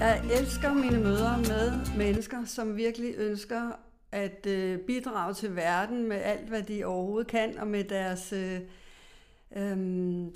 Jeg 0.00 0.22
elsker 0.30 0.74
mine 0.74 1.00
møder 1.00 1.36
med 1.36 1.96
mennesker, 1.96 2.44
som 2.44 2.76
virkelig 2.76 3.14
ønsker 3.18 3.70
at 4.12 4.46
øh, 4.46 4.78
bidrage 4.78 5.34
til 5.34 5.56
verden 5.56 6.08
med 6.08 6.16
alt, 6.16 6.48
hvad 6.48 6.62
de 6.62 6.84
overhovedet 6.84 7.26
kan, 7.26 7.58
og 7.58 7.66
med 7.66 7.84
deres 7.84 8.32
øh, 8.32 8.60
øh, 9.56 9.76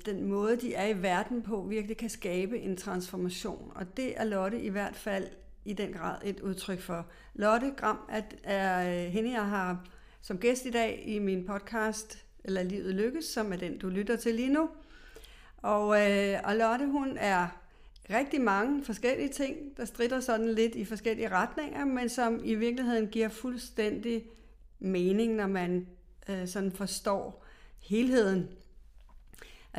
den 0.05 0.23
måde, 0.23 0.57
de 0.61 0.73
er 0.73 0.87
i 0.87 1.01
verden 1.01 1.41
på, 1.41 1.61
virkelig 1.69 1.97
kan 1.97 2.09
skabe 2.09 2.59
en 2.59 2.77
transformation. 2.77 3.71
Og 3.75 3.97
det 3.97 4.13
er 4.17 4.23
Lotte 4.23 4.61
i 4.61 4.69
hvert 4.69 4.95
fald 4.95 5.27
i 5.65 5.73
den 5.73 5.93
grad 5.93 6.15
et 6.23 6.39
udtryk 6.39 6.81
for. 6.81 7.05
Lotte 7.33 7.71
Gram 7.77 7.99
er, 8.09 8.21
er 8.43 9.05
øh, 9.05 9.11
hende, 9.11 9.31
jeg 9.31 9.45
har 9.45 9.85
som 10.21 10.37
gæst 10.37 10.65
i 10.65 10.71
dag 10.71 11.03
i 11.05 11.19
min 11.19 11.45
podcast, 11.45 12.25
eller 12.43 12.63
Livet 12.63 12.95
Lykkes, 12.95 13.25
som 13.25 13.53
er 13.53 13.57
den, 13.57 13.77
du 13.77 13.89
lytter 13.89 14.15
til 14.15 14.35
lige 14.35 14.53
nu. 14.53 14.69
Og, 15.57 16.11
øh, 16.11 16.39
og 16.43 16.55
Lotte, 16.55 16.85
hun 16.85 17.17
er 17.17 17.60
rigtig 18.17 18.41
mange 18.41 18.83
forskellige 18.83 19.29
ting, 19.29 19.77
der 19.77 19.85
strider 19.85 20.19
sådan 20.19 20.53
lidt 20.53 20.75
i 20.75 20.85
forskellige 20.85 21.29
retninger, 21.29 21.85
men 21.85 22.09
som 22.09 22.41
i 22.43 22.55
virkeligheden 22.55 23.07
giver 23.07 23.29
fuldstændig 23.29 24.25
mening, 24.79 25.35
når 25.35 25.47
man 25.47 25.87
øh, 26.29 26.47
sådan 26.47 26.71
forstår 26.71 27.45
helheden. 27.79 28.47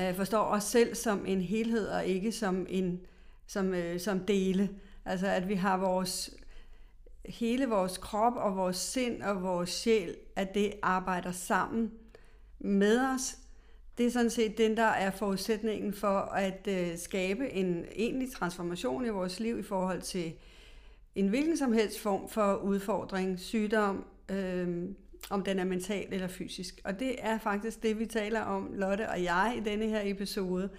Øh, 0.01 0.15
forstår 0.15 0.43
os 0.43 0.65
selv 0.65 0.95
som 0.95 1.27
en 1.27 1.41
helhed, 1.41 1.89
og 1.89 2.07
ikke 2.07 2.33
som, 2.33 2.67
en, 2.69 3.01
som, 3.47 3.75
øh, 3.75 4.01
som 4.01 4.21
dele. 4.21 4.71
Altså 5.05 5.27
at 5.27 5.49
vi 5.49 5.55
har 5.55 5.77
vores 5.77 6.31
hele 7.25 7.67
vores 7.67 7.99
krop 7.99 8.37
og 8.37 8.57
vores 8.57 8.77
sind 8.77 9.23
og 9.23 9.43
vores 9.43 9.71
sjæl, 9.71 10.17
at 10.37 10.55
det 10.55 10.73
arbejder 10.83 11.33
sammen 11.33 11.91
med 12.59 13.01
os. 13.15 13.39
Det 13.99 14.07
er 14.07 14.11
sådan 14.11 14.31
set 14.31 14.59
den, 14.59 14.77
der 14.77 14.83
er 14.83 15.11
forudsætningen 15.11 15.95
for 15.95 16.19
at 16.19 16.69
øh, 16.69 16.99
skabe 16.99 17.51
en 17.51 17.85
egentlig 17.97 18.33
transformation 18.33 19.07
i 19.07 19.09
vores 19.09 19.41
liv 19.41 19.59
i 19.59 19.63
forhold 19.63 20.03
til 20.03 20.33
en 21.15 21.29
hvilken 21.29 21.57
som 21.57 21.73
helst 21.73 22.01
form 22.01 22.29
for 22.29 22.55
udfordring, 22.55 23.41
sygdom, 23.41 24.05
øh, 24.29 24.89
om 25.31 25.45
den 25.45 25.59
er 25.59 25.65
mental 25.65 26.07
eller 26.11 26.29
fysisk. 26.29 26.81
Og 26.85 27.01
det 27.01 27.15
er 27.19 27.39
faktisk 27.39 27.83
det, 27.83 27.99
vi 27.99 28.07
taler 28.07 28.41
om, 28.41 28.71
Lotte 28.73 29.09
og 29.09 29.23
jeg, 29.23 29.55
i 29.57 29.61
denne 29.61 29.87
her 29.87 30.01
episode. 30.05 30.71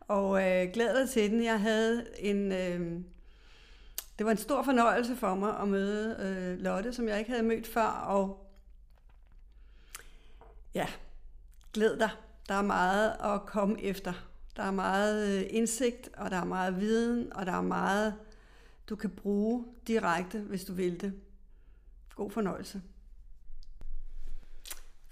Og 0.00 0.42
øh, 0.42 0.72
glæder 0.72 1.06
til 1.06 1.30
den. 1.30 1.44
Jeg 1.44 1.60
havde 1.60 2.06
en... 2.18 2.52
Øh, 2.52 3.00
det 4.18 4.26
var 4.26 4.30
en 4.30 4.38
stor 4.38 4.62
fornøjelse 4.62 5.16
for 5.16 5.34
mig 5.34 5.60
at 5.60 5.68
møde 5.68 6.16
øh, 6.20 6.58
Lotte, 6.58 6.92
som 6.92 7.08
jeg 7.08 7.18
ikke 7.18 7.30
havde 7.30 7.42
mødt 7.42 7.66
før, 7.66 7.86
og 7.86 8.50
ja, 10.74 10.86
glæd 11.72 11.96
dig. 11.98 12.10
Der 12.50 12.56
er 12.56 12.62
meget 12.62 13.16
at 13.24 13.46
komme 13.46 13.82
efter. 13.82 14.12
Der 14.56 14.62
er 14.62 14.70
meget 14.70 15.38
øh, 15.38 15.46
indsigt, 15.50 16.10
og 16.16 16.30
der 16.30 16.36
er 16.36 16.44
meget 16.44 16.80
viden, 16.80 17.32
og 17.32 17.46
der 17.46 17.52
er 17.52 17.60
meget, 17.60 18.14
du 18.88 18.96
kan 18.96 19.10
bruge 19.10 19.64
direkte, 19.86 20.38
hvis 20.38 20.64
du 20.64 20.72
vil 20.72 21.00
det. 21.00 21.20
God 22.14 22.30
fornøjelse. 22.30 22.82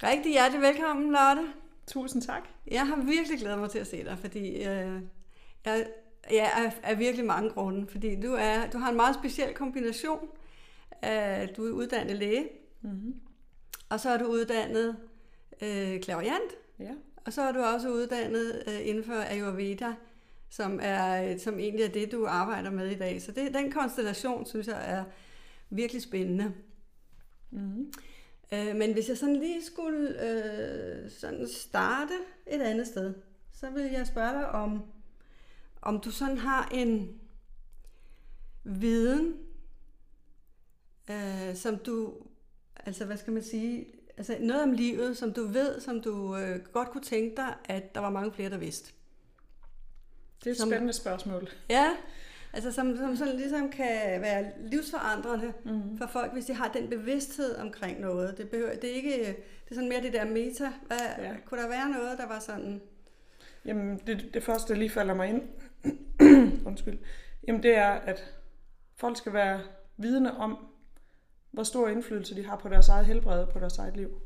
Rigtig 0.02 0.32
hjertelig 0.32 0.62
velkommen, 0.62 1.12
Lotte. 1.12 1.52
Tusind 1.86 2.22
tak. 2.22 2.48
Jeg 2.66 2.86
har 2.86 2.96
virkelig 2.96 3.38
glædet 3.38 3.58
mig 3.58 3.70
til 3.70 3.78
at 3.78 3.86
se 3.86 4.04
dig, 4.04 4.18
fordi 4.18 4.48
øh, 4.56 5.02
jeg, 5.64 5.86
jeg 6.30 6.52
er, 6.56 6.70
er 6.82 6.94
virkelig 6.94 7.26
mange 7.26 7.50
grunde. 7.50 7.86
Fordi 7.86 8.20
du, 8.20 8.34
er, 8.34 8.70
du 8.70 8.78
har 8.78 8.90
en 8.90 8.96
meget 8.96 9.14
speciel 9.14 9.54
kombination. 9.54 10.28
Øh, 11.04 11.48
du 11.56 11.66
er 11.66 11.72
uddannet 11.72 12.16
læge, 12.16 12.48
mm-hmm. 12.80 13.20
og 13.88 14.00
så 14.00 14.10
er 14.10 14.18
du 14.18 14.24
uddannet 14.24 14.96
øh, 15.62 16.00
klaverjant, 16.00 16.52
Ja. 16.78 16.94
Og 17.24 17.32
så 17.32 17.42
er 17.42 17.52
du 17.52 17.58
også 17.62 17.88
uddannet 17.88 18.62
øh, 18.66 18.88
inden 18.88 19.04
for 19.04 19.14
Ayurveda, 19.14 19.94
som, 20.50 20.80
er, 20.82 21.38
som 21.38 21.58
egentlig 21.58 21.84
er 21.84 21.88
det, 21.88 22.12
du 22.12 22.26
arbejder 22.26 22.70
med 22.70 22.90
i 22.90 22.98
dag. 22.98 23.22
Så 23.22 23.32
det, 23.32 23.54
den 23.54 23.72
konstellation, 23.72 24.46
synes 24.46 24.66
jeg, 24.66 24.90
er 24.90 25.04
virkelig 25.70 26.02
spændende. 26.02 26.54
Mm-hmm. 27.50 27.92
Øh, 28.52 28.76
men 28.76 28.92
hvis 28.92 29.08
jeg 29.08 29.18
sådan 29.18 29.36
lige 29.36 29.64
skulle 29.64 30.22
øh, 30.24 31.10
sådan 31.10 31.48
starte 31.48 32.14
et 32.46 32.60
andet 32.60 32.86
sted, 32.86 33.14
så 33.52 33.70
vil 33.70 33.84
jeg 33.84 34.06
spørge 34.06 34.32
dig 34.32 34.48
om, 34.48 34.82
om 35.82 36.00
du 36.00 36.10
sådan 36.10 36.38
har 36.38 36.68
en 36.74 37.20
viden, 38.64 39.34
øh, 41.10 41.54
som 41.54 41.78
du, 41.78 42.14
altså 42.76 43.04
hvad 43.04 43.16
skal 43.16 43.32
man 43.32 43.42
sige, 43.42 43.86
altså 44.18 44.36
noget 44.40 44.62
om 44.62 44.72
livet, 44.72 45.16
som 45.16 45.32
du 45.32 45.46
ved, 45.46 45.80
som 45.80 46.00
du 46.00 46.36
øh, 46.36 46.58
godt 46.72 46.88
kunne 46.90 47.02
tænke 47.04 47.36
dig, 47.36 47.54
at 47.64 47.94
der 47.94 48.00
var 48.00 48.10
mange 48.10 48.32
flere, 48.32 48.50
der 48.50 48.56
vidste. 48.58 48.92
Det 50.40 50.46
er 50.46 50.50
et 50.50 50.56
Som- 50.56 50.68
spændende 50.68 50.92
spørgsmål. 50.92 51.48
Ja, 51.70 51.88
altså 52.52 52.72
som, 52.72 52.96
som 52.96 53.16
sådan 53.16 53.36
ligesom 53.36 53.70
kan 53.70 54.20
være 54.20 54.52
livsforandrende 54.60 55.52
Mm-hmm. 55.64 55.98
for 55.98 56.06
folk, 56.06 56.32
hvis 56.32 56.44
de 56.46 56.54
har 56.54 56.68
den 56.68 56.88
bevidsthed 56.90 57.56
omkring 57.56 58.00
noget. 58.00 58.38
Det, 58.38 58.50
behøver, 58.50 58.74
det 58.74 58.90
er 58.90 58.94
ikke, 58.94 59.16
det 59.64 59.70
er 59.70 59.74
sådan 59.74 59.88
mere 59.88 60.02
det 60.02 60.12
der 60.12 60.24
meta. 60.24 60.72
Hvad, 60.86 60.98
ja. 61.18 61.34
Kunne 61.44 61.62
der 61.62 61.68
være 61.68 61.88
noget, 61.90 62.18
der 62.18 62.26
var 62.28 62.38
sådan, 62.38 62.80
Jamen, 63.64 64.00
det, 64.06 64.30
det 64.34 64.42
første, 64.42 64.72
der 64.72 64.78
lige 64.78 64.90
falder 64.90 65.14
mig 65.14 65.28
ind, 65.28 65.42
undskyld, 66.66 66.98
jamen 67.48 67.62
det 67.62 67.76
er, 67.76 67.90
at 67.90 68.34
folk 68.96 69.16
skal 69.16 69.32
være 69.32 69.60
vidne 69.96 70.36
om, 70.36 70.67
hvor 71.50 71.62
stor 71.62 71.88
indflydelse 71.88 72.34
de 72.36 72.46
har 72.46 72.56
på 72.56 72.68
deres 72.68 72.88
eget 72.88 73.06
helbred 73.06 73.40
og 73.42 73.48
på 73.48 73.58
deres 73.58 73.78
eget 73.78 73.96
liv. 73.96 74.20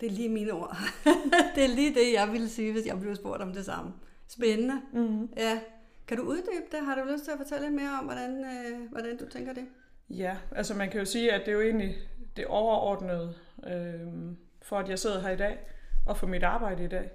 det 0.00 0.06
er 0.06 0.10
lige 0.10 0.28
mine 0.28 0.52
ord. 0.52 0.76
det 1.54 1.64
er 1.64 1.68
lige 1.68 1.94
det, 1.94 2.12
jeg 2.14 2.28
ville 2.32 2.48
sige, 2.48 2.72
hvis 2.72 2.86
jeg 2.86 3.00
blev 3.00 3.16
spurgt 3.16 3.42
om 3.42 3.52
det 3.52 3.64
samme. 3.64 3.92
Spændende. 4.28 4.74
Mm-hmm. 4.92 5.28
Ja. 5.36 5.60
Kan 6.08 6.16
du 6.16 6.22
uddybe 6.22 6.66
det? 6.72 6.80
Har 6.86 6.94
du 6.94 7.12
lyst 7.12 7.24
til 7.24 7.30
at 7.30 7.38
fortælle 7.38 7.64
lidt 7.66 7.74
mere 7.74 7.98
om, 8.00 8.04
hvordan, 8.04 8.44
øh, 8.44 8.90
hvordan 8.90 9.16
du 9.16 9.28
tænker 9.28 9.52
det? 9.52 9.66
Ja, 10.10 10.36
altså 10.52 10.74
man 10.74 10.90
kan 10.90 10.98
jo 11.00 11.04
sige, 11.04 11.32
at 11.32 11.40
det 11.40 11.48
er 11.48 11.52
jo 11.52 11.60
egentlig 11.60 11.96
det 12.36 12.46
overordnede 12.46 13.34
øh, 13.66 14.32
for, 14.62 14.78
at 14.78 14.88
jeg 14.88 14.98
sidder 14.98 15.20
her 15.20 15.30
i 15.30 15.36
dag, 15.36 15.58
og 16.06 16.16
for 16.16 16.26
mit 16.26 16.42
arbejde 16.42 16.84
i 16.84 16.88
dag. 16.88 17.10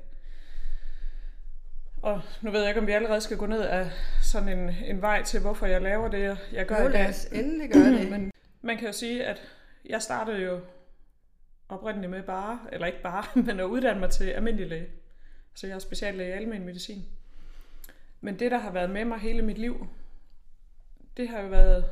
Og 2.01 2.21
nu 2.41 2.51
ved 2.51 2.59
jeg 2.59 2.69
ikke, 2.69 2.79
om 2.81 2.87
vi 2.87 2.91
allerede 2.91 3.21
skal 3.21 3.37
gå 3.37 3.45
ned 3.45 3.61
af 3.61 3.91
sådan 4.21 4.59
en, 4.59 4.69
en 4.85 5.01
vej 5.01 5.23
til, 5.23 5.39
hvorfor 5.39 5.65
jeg 5.65 5.81
laver 5.81 6.07
det, 6.07 6.37
jeg- 6.53 6.65
gør 6.67 6.81
Jo, 6.81 6.89
i 6.89 6.91
dag. 6.91 7.13
endelig 7.31 7.69
gøre 7.71 7.83
det. 7.91 8.09
Men 8.13 8.31
man 8.63 8.77
kan 8.77 8.87
jo 8.87 8.93
sige, 8.93 9.25
at 9.25 9.41
jeg 9.85 10.01
startede 10.01 10.41
jo 10.41 10.59
oprindeligt 11.69 12.11
med 12.11 12.23
bare, 12.23 12.59
eller 12.71 12.87
ikke 12.87 13.01
bare, 13.01 13.23
men 13.45 13.59
at 13.59 13.63
uddanne 13.63 13.99
mig 13.99 14.09
til 14.09 14.25
almindelig 14.25 14.67
læge. 14.67 14.87
Så 15.53 15.67
jeg 15.67 15.75
er 15.75 15.79
speciallæge 15.79 16.29
i 16.29 16.31
almen 16.31 16.65
medicin. 16.65 17.05
Men 18.21 18.39
det, 18.39 18.51
der 18.51 18.57
har 18.57 18.71
været 18.71 18.89
med 18.89 19.05
mig 19.05 19.19
hele 19.19 19.41
mit 19.41 19.57
liv, 19.57 19.87
det 21.17 21.29
har 21.29 21.41
jo 21.41 21.47
været 21.47 21.85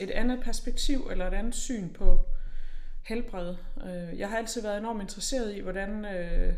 et 0.00 0.10
andet 0.10 0.40
perspektiv 0.40 1.08
eller 1.10 1.26
et 1.26 1.34
andet 1.34 1.54
syn 1.54 1.92
på 1.92 2.26
helbred. 3.02 3.56
Øh, 3.84 4.18
jeg 4.18 4.28
har 4.28 4.36
altid 4.36 4.62
været 4.62 4.78
enormt 4.78 5.02
interesseret 5.02 5.54
i, 5.54 5.60
hvordan, 5.60 6.04
øh, 6.04 6.54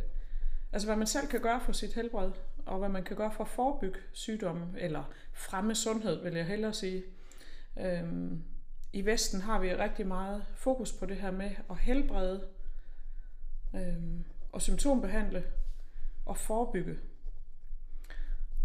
altså 0.72 0.88
hvad 0.88 0.96
man 0.96 1.06
selv 1.06 1.26
kan 1.26 1.40
gøre 1.40 1.60
for 1.60 1.72
sit 1.72 1.94
helbred, 1.94 2.30
og 2.66 2.78
hvad 2.78 2.88
man 2.88 3.04
kan 3.04 3.16
gøre 3.16 3.32
for 3.32 3.44
at 3.44 3.50
forebygge 3.50 3.98
sygdomme, 4.12 4.66
eller 4.78 5.12
fremme 5.32 5.74
sundhed, 5.74 6.22
vil 6.22 6.34
jeg 6.34 6.46
hellere 6.46 6.72
sige. 6.72 7.02
Øhm, 7.80 8.42
i 8.96 9.06
Vesten 9.06 9.40
har 9.40 9.58
vi 9.58 9.74
rigtig 9.74 10.06
meget 10.06 10.44
fokus 10.54 10.92
på 10.92 11.06
det 11.06 11.16
her 11.16 11.30
med 11.30 11.50
at 11.70 11.78
helbrede 11.78 12.48
øh, 13.74 14.20
og 14.52 14.62
symptombehandle 14.62 15.44
og 16.26 16.36
forebygge. 16.36 16.98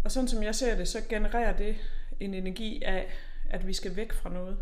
Og 0.04 0.12
sådan 0.12 0.28
som 0.28 0.42
jeg 0.42 0.54
ser 0.54 0.76
det, 0.76 0.88
så 0.88 1.00
genererer 1.08 1.56
det 1.56 1.76
en 2.20 2.34
energi 2.34 2.82
af, 2.82 3.12
at 3.50 3.66
vi 3.66 3.72
skal 3.72 3.96
væk 3.96 4.12
fra 4.12 4.30
noget. 4.30 4.58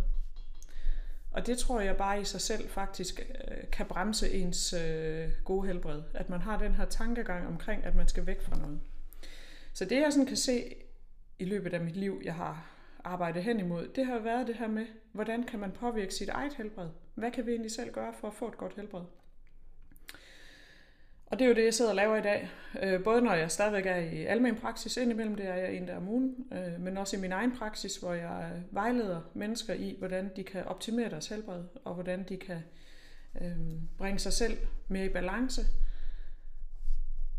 Og 1.31 1.47
det 1.47 1.59
tror 1.59 1.81
jeg 1.81 1.97
bare 1.97 2.21
i 2.21 2.25
sig 2.25 2.41
selv 2.41 2.69
faktisk 2.69 3.21
øh, 3.21 3.71
kan 3.73 3.87
bremse 3.87 4.33
ens 4.33 4.73
øh, 4.73 5.29
gode 5.45 5.67
helbred. 5.67 6.03
At 6.15 6.29
man 6.29 6.41
har 6.41 6.59
den 6.59 6.75
her 6.75 6.85
tankegang 6.85 7.47
omkring, 7.47 7.85
at 7.85 7.95
man 7.95 8.09
skal 8.09 8.27
væk 8.27 8.43
fra 8.43 8.57
noget. 8.57 8.81
Så 9.73 9.85
det 9.85 10.01
jeg 10.01 10.13
sådan 10.13 10.27
kan 10.27 10.37
se 10.37 10.75
i 11.39 11.45
løbet 11.45 11.75
af 11.75 11.81
mit 11.81 11.97
liv, 11.97 12.23
jeg 12.25 12.35
har 12.35 12.80
arbejde 13.05 13.41
hen 13.41 13.61
imod, 13.61 13.89
det 13.89 14.07
har 14.07 14.19
været 14.19 14.47
det 14.47 14.55
her 14.57 14.69
med, 14.69 14.87
hvordan 15.13 15.43
kan 15.43 15.59
man 15.59 15.73
påvirke 15.73 16.15
sit 16.15 16.29
eget 16.29 16.55
helbred? 16.55 16.89
Hvad 17.15 17.31
kan 17.31 17.47
vi 17.47 17.51
egentlig 17.51 17.73
selv 17.73 17.93
gøre 17.93 18.13
for 18.21 18.29
at 18.29 18.35
få 18.35 18.49
et 18.49 18.57
godt 18.57 18.77
helbred? 18.77 19.03
Og 21.27 21.39
det 21.39 21.45
er 21.45 21.49
jo 21.49 21.55
det, 21.55 21.65
jeg 21.65 21.75
sidder 21.75 21.91
og 21.91 21.97
laver 21.97 22.17
i 22.17 22.23
dag. 22.23 22.51
Øh, 22.83 23.05
både 23.05 23.23
når 23.23 23.35
jeg 23.35 23.51
stadigvæk 23.51 23.87
er 23.87 23.97
i 23.97 24.25
almen 24.25 24.57
praksis, 24.57 24.97
indimellem 24.97 25.37
det 25.37 25.47
er 25.47 25.55
jeg 25.55 25.75
en 25.75 25.89
der 25.89 25.97
om 25.97 26.09
ugen, 26.09 26.37
øh, 26.53 26.81
men 26.81 26.97
også 26.97 27.17
i 27.17 27.21
min 27.21 27.33
egen 27.33 27.57
praksis, 27.57 27.97
hvor 27.97 28.13
jeg 28.13 28.63
vejleder 28.71 29.21
mennesker 29.35 29.75
i, 29.75 29.97
hvordan 29.99 30.31
de 30.37 30.45
kan 30.45 30.65
optimere 30.65 31.11
deres 31.11 31.29
helbred, 31.29 31.65
og 31.85 31.95
hvordan 31.95 32.25
de 32.29 32.37
kan 32.37 32.63
øh, 33.41 33.57
bringe 33.99 34.19
sig 34.19 34.33
selv 34.33 34.59
mere 34.89 35.07
i 35.07 35.09
balance, 35.09 35.63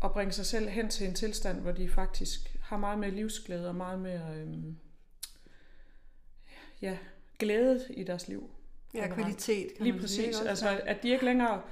og 0.00 0.12
bringe 0.12 0.32
sig 0.32 0.46
selv 0.46 0.68
hen 0.68 0.88
til 0.88 1.08
en 1.08 1.14
tilstand, 1.14 1.60
hvor 1.60 1.72
de 1.72 1.88
faktisk 1.88 2.56
har 2.62 2.76
meget 2.76 2.98
mere 2.98 3.10
livsglæde 3.10 3.68
og 3.68 3.74
meget 3.74 3.98
mere 3.98 4.36
øhm, 4.36 4.76
ja, 6.82 6.98
glæde 7.38 7.80
i 7.90 8.04
deres 8.04 8.28
liv. 8.28 8.50
Ja, 8.94 9.14
kvalitet, 9.14 9.74
kan 9.76 9.84
Lige 9.84 9.92
man 9.92 10.08
sige, 10.08 10.26
præcis. 10.26 10.40
ikke 10.40 10.50
også? 10.50 10.68
Altså, 10.68 10.80
at 10.86 11.02
de 11.02 11.08
ikke 11.08 11.24
længere 11.24 11.62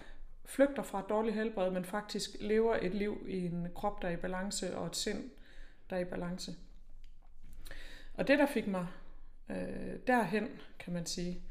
flygter 0.44 0.82
fra 0.82 1.00
et 1.00 1.04
dårligt 1.08 1.36
helbred, 1.36 1.70
men 1.70 1.84
faktisk 1.84 2.30
lever 2.40 2.76
et 2.82 2.94
liv 2.94 3.26
i 3.28 3.46
en 3.46 3.68
krop, 3.74 4.02
der 4.02 4.08
er 4.08 4.12
i 4.12 4.16
balance, 4.16 4.76
og 4.76 4.86
et 4.86 4.96
sind, 4.96 5.30
der 5.90 5.96
er 5.96 6.00
i 6.00 6.04
balance. 6.04 6.54
Og 8.14 8.28
det, 8.28 8.38
der 8.38 8.46
fik 8.46 8.66
mig 8.66 8.86
øh, 9.50 9.96
derhen, 10.06 10.48
kan 10.78 10.92
man 10.92 11.06
sige, 11.06 11.42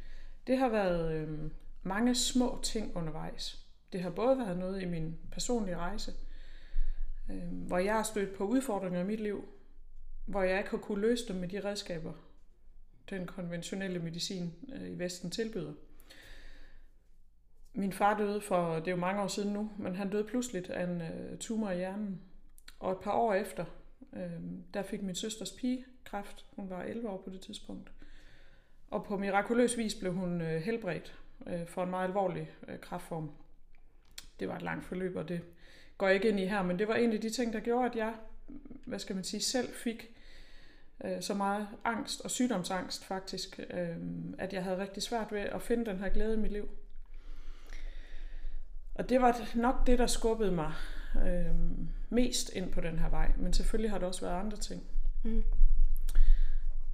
det 0.48 0.58
har 0.58 0.70
været 0.70 1.14
øh, 1.14 1.52
mange 1.84 2.16
små 2.16 2.60
ting 2.64 2.96
undervejs. 2.96 3.66
Det 3.94 4.02
har 4.02 4.10
både 4.10 4.38
været 4.38 4.58
noget 4.58 4.82
i 4.82 4.86
min 4.86 5.18
personlige 5.32 5.78
rejse, 5.78 6.14
øh, 7.30 7.68
hvor 7.68 7.78
jeg 7.78 7.94
har 7.94 8.04
stødt 8.04 8.36
på 8.36 8.44
udfordringer 8.44 9.00
i 9.00 9.04
mit 9.04 9.20
liv, 9.20 9.50
hvor 10.26 10.42
jeg 10.44 10.58
ikke 10.58 10.70
har 10.70 10.78
kunne 10.78 11.02
løse 11.02 11.28
dem 11.28 11.36
med 11.36 11.48
de 11.48 11.64
redskaber, 11.66 12.14
den 13.10 13.28
konventionelle 13.28 14.00
medicin 14.00 14.54
øh, 14.74 14.90
i 14.90 15.00
Vesten 15.00 15.32
tilbyder. 15.32 15.74
Min 17.74 17.94
far 17.94 18.18
døde 18.18 18.42
for, 18.42 18.76
det 18.76 18.88
er 18.88 18.92
jo 18.92 18.98
mange 18.98 19.22
år 19.22 19.28
siden 19.28 19.54
nu, 19.54 19.72
men 19.78 19.96
han 19.96 20.10
døde 20.10 20.24
pludseligt 20.24 20.70
af 20.70 20.84
en 20.84 21.02
øh, 21.02 21.38
tumor 21.38 21.72
i 21.72 21.78
hjernen. 21.78 22.22
Og 22.80 22.92
et 22.92 23.00
par 23.00 23.12
år 23.12 23.34
efter, 23.34 23.66
øh, 24.14 24.42
der 24.74 24.84
fik 24.84 25.02
min 25.02 25.16
søsters 25.16 25.52
pige 25.52 25.86
kræft. 26.04 26.46
Hun 26.56 26.70
var 26.70 26.84
11 26.84 27.10
år 27.10 27.18
på 27.18 27.30
det 27.30 27.42
tidspunkt. 27.42 27.92
Og 28.92 29.06
på 29.06 29.18
mirakuløs 29.18 29.78
vis 29.78 29.96
blev 29.96 30.14
hun 30.14 30.42
øh, 30.42 30.62
helbredt 30.62 31.20
øh, 31.48 31.68
for 31.68 31.84
en 31.84 31.90
meget 31.90 32.08
alvorlig 32.08 32.52
øh, 32.68 32.80
kræftform. 32.80 33.32
Det 34.40 34.48
var 34.48 34.56
et 34.56 34.62
langt 34.62 34.86
forløb, 34.86 35.16
og 35.16 35.30
det 35.30 35.42
går 35.98 36.08
jeg 36.08 36.16
ikke 36.16 36.30
ind 36.30 36.40
i 36.40 36.46
her, 36.46 36.64
men 36.64 36.80
det 36.80 36.88
var 36.88 36.96
en 36.96 37.14
af 37.14 37.22
de 37.22 37.30
ting, 37.30 37.54
der 37.54 37.60
gjorde, 37.60 37.90
at 37.90 37.96
jeg, 37.96 38.14
hvad 38.86 39.00
skal 39.00 39.16
man 39.16 39.24
sige, 39.24 39.42
selv 39.42 39.70
fik 39.74 40.16
øh, 41.04 41.22
så 41.22 41.34
meget 41.34 41.68
angst 41.84 42.22
og 42.22 42.32
sygdomsangst 42.32 43.06
faktisk, 43.06 43.60
øh, 43.70 43.98
at 44.38 44.54
jeg 44.54 44.64
havde 44.64 44.78
rigtig 44.78 45.04
svært 45.04 45.32
ved 45.32 45.40
at 45.40 45.62
finde 45.62 45.86
den 45.86 46.00
her 46.00 46.10
glæde 46.10 46.34
i 46.34 46.40
mit 46.40 46.52
liv. 46.52 46.70
Og 48.96 49.10
det 49.10 49.22
var 49.22 49.56
nok 49.56 49.88
det, 49.88 50.00
der 50.00 50.08
skubbede 50.08 50.52
mig 50.52 50.74
øh, 51.16 51.56
mest 52.10 52.50
ind 52.54 52.72
på 52.72 52.82
den 52.82 53.00
her 53.00 53.10
vej, 53.10 53.32
men 53.38 53.54
selvfølgelig 53.54 53.92
har 53.92 53.98
der 53.98 54.08
også 54.08 54.22
været 54.22 54.40
andre 54.40 54.58
ting. 54.58 54.84
Mm. 55.24 55.44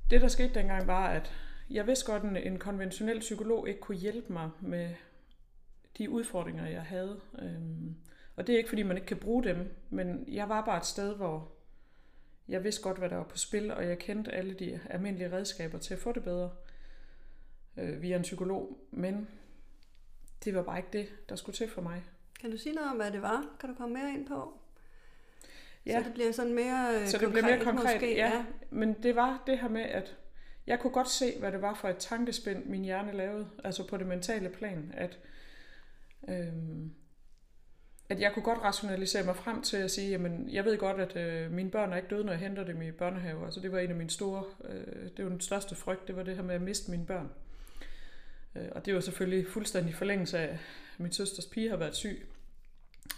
Det, 0.10 0.22
der 0.22 0.28
skete 0.28 0.54
dengang, 0.54 0.88
var, 0.88 1.08
at 1.08 1.32
jeg 1.70 1.88
vidste 1.88 2.12
godt, 2.12 2.24
at 2.24 2.48
en 2.48 2.60
konventionel 2.60 3.20
psykolog 3.20 3.70
ikke 3.70 3.80
kunne 3.80 3.98
hjælpe 3.98 4.34
mig 4.34 4.50
med 4.62 4.90
de 5.98 6.10
udfordringer, 6.10 6.68
jeg 6.68 6.82
havde. 6.82 7.20
Øhm, 7.40 7.96
og 8.36 8.48
det 8.48 8.54
er 8.54 8.58
ikke, 8.58 8.70
fordi 8.70 8.84
man 8.84 8.98
ikke 8.98 9.08
kan 9.08 9.18
bruge 9.18 9.44
dem, 9.44 9.76
men 9.90 10.26
jeg 10.28 10.50
var 10.50 10.66
bare 10.66 10.78
et 10.78 10.86
sted, 10.86 11.16
hvor 11.16 11.52
jeg 12.48 12.64
vidste 12.64 12.82
godt, 12.82 12.98
hvad 12.98 13.10
der 13.10 13.16
var 13.16 13.24
på 13.24 13.38
spil, 13.38 13.72
og 13.72 13.88
jeg 13.88 14.00
kendte 14.00 14.32
alle 14.32 14.54
de 14.54 14.80
almindelige 14.90 15.32
redskaber 15.32 15.78
til 15.78 15.94
at 15.94 16.00
få 16.00 16.12
det 16.12 16.24
bedre 16.24 16.52
øh, 17.78 18.02
via 18.02 18.16
en 18.16 18.22
psykolog. 18.22 18.78
Men 18.92 19.28
det 20.46 20.56
var 20.56 20.64
bare 20.64 20.78
ikke 20.78 20.90
det, 20.94 21.08
der 21.30 21.36
skulle 21.36 21.56
til 21.56 21.70
for 21.70 21.82
mig. 21.82 22.04
Kan 22.40 22.52
du 22.52 22.58
sige 22.58 22.76
noget 22.76 22.90
om, 22.92 22.96
hvad 22.96 23.12
det 23.12 23.22
var? 23.22 23.56
Kan 23.60 23.70
du 23.70 23.76
komme 23.76 23.94
mere 23.94 24.14
ind 24.14 24.28
på? 24.28 24.60
Ja. 25.86 26.00
Så 26.00 26.06
det 26.06 26.14
bliver 26.14 26.32
sådan 26.32 26.54
mere 26.54 27.02
øh, 27.02 27.08
Så 27.08 27.18
det 27.18 27.30
bliver 27.30 27.46
mere 27.46 27.64
konkret, 27.64 27.94
måske, 27.94 28.16
ja. 28.16 28.28
ja. 28.28 28.46
Men 28.70 28.94
det 29.04 29.16
var 29.16 29.44
det 29.48 29.60
her 29.60 29.70
med, 29.70 29.82
at 29.82 30.18
jeg 30.68 30.80
kunne 30.80 30.94
godt 30.94 31.10
se, 31.10 31.40
hvad 31.40 31.52
det 31.52 31.62
var 31.62 31.74
for 31.74 31.90
et 31.90 31.98
tankespind, 31.98 32.66
min 32.66 32.82
hjerne 32.82 33.12
lavede, 33.12 33.50
altså 33.64 33.88
på 33.88 33.98
det 33.98 34.08
mentale 34.08 34.50
plan, 34.50 34.92
at, 34.98 35.20
øhm, 36.30 36.94
at 38.10 38.20
jeg 38.20 38.34
kunne 38.34 38.44
godt 38.44 38.60
rationalisere 38.64 39.24
mig 39.24 39.36
frem 39.36 39.62
til 39.62 39.78
at 39.78 39.92
sige, 39.92 40.10
jamen, 40.10 40.50
jeg 40.52 40.66
ved 40.66 40.78
godt, 40.78 41.00
at 41.00 41.16
øh, 41.16 41.52
mine 41.52 41.72
børn 41.72 41.94
er 41.94 41.98
ikke 41.98 42.10
døde, 42.10 42.24
når 42.24 42.32
jeg 42.32 42.40
henter 42.40 42.64
dem 42.64 42.82
i 42.82 42.92
børnehave. 42.92 43.46
Altså 43.46 43.60
det 43.60 43.72
var 43.72 43.80
en 43.80 43.90
af 43.90 43.96
mine 43.96 44.10
store, 44.10 44.44
øh, 44.70 45.10
det 45.18 45.26
var 45.26 45.30
den 45.32 45.42
største 45.42 45.76
frygt, 45.76 46.08
det 46.08 46.16
var 46.16 46.24
det 46.24 46.36
her 46.36 46.44
med 46.44 46.56
at 46.56 46.62
miste 46.62 46.92
mine 46.92 47.06
børn. 47.06 47.30
Øh, 48.56 48.68
og 48.72 48.86
det 48.86 48.96
var 48.96 49.00
selvfølgelig 49.00 49.48
fuldstændig 49.48 49.96
forlængelse 49.96 50.40
af, 50.40 50.48
at 50.54 50.60
min 50.98 51.12
søsters 51.12 51.46
pige 51.46 51.70
har 51.70 51.78
været 51.78 51.96
syg. 51.96 52.28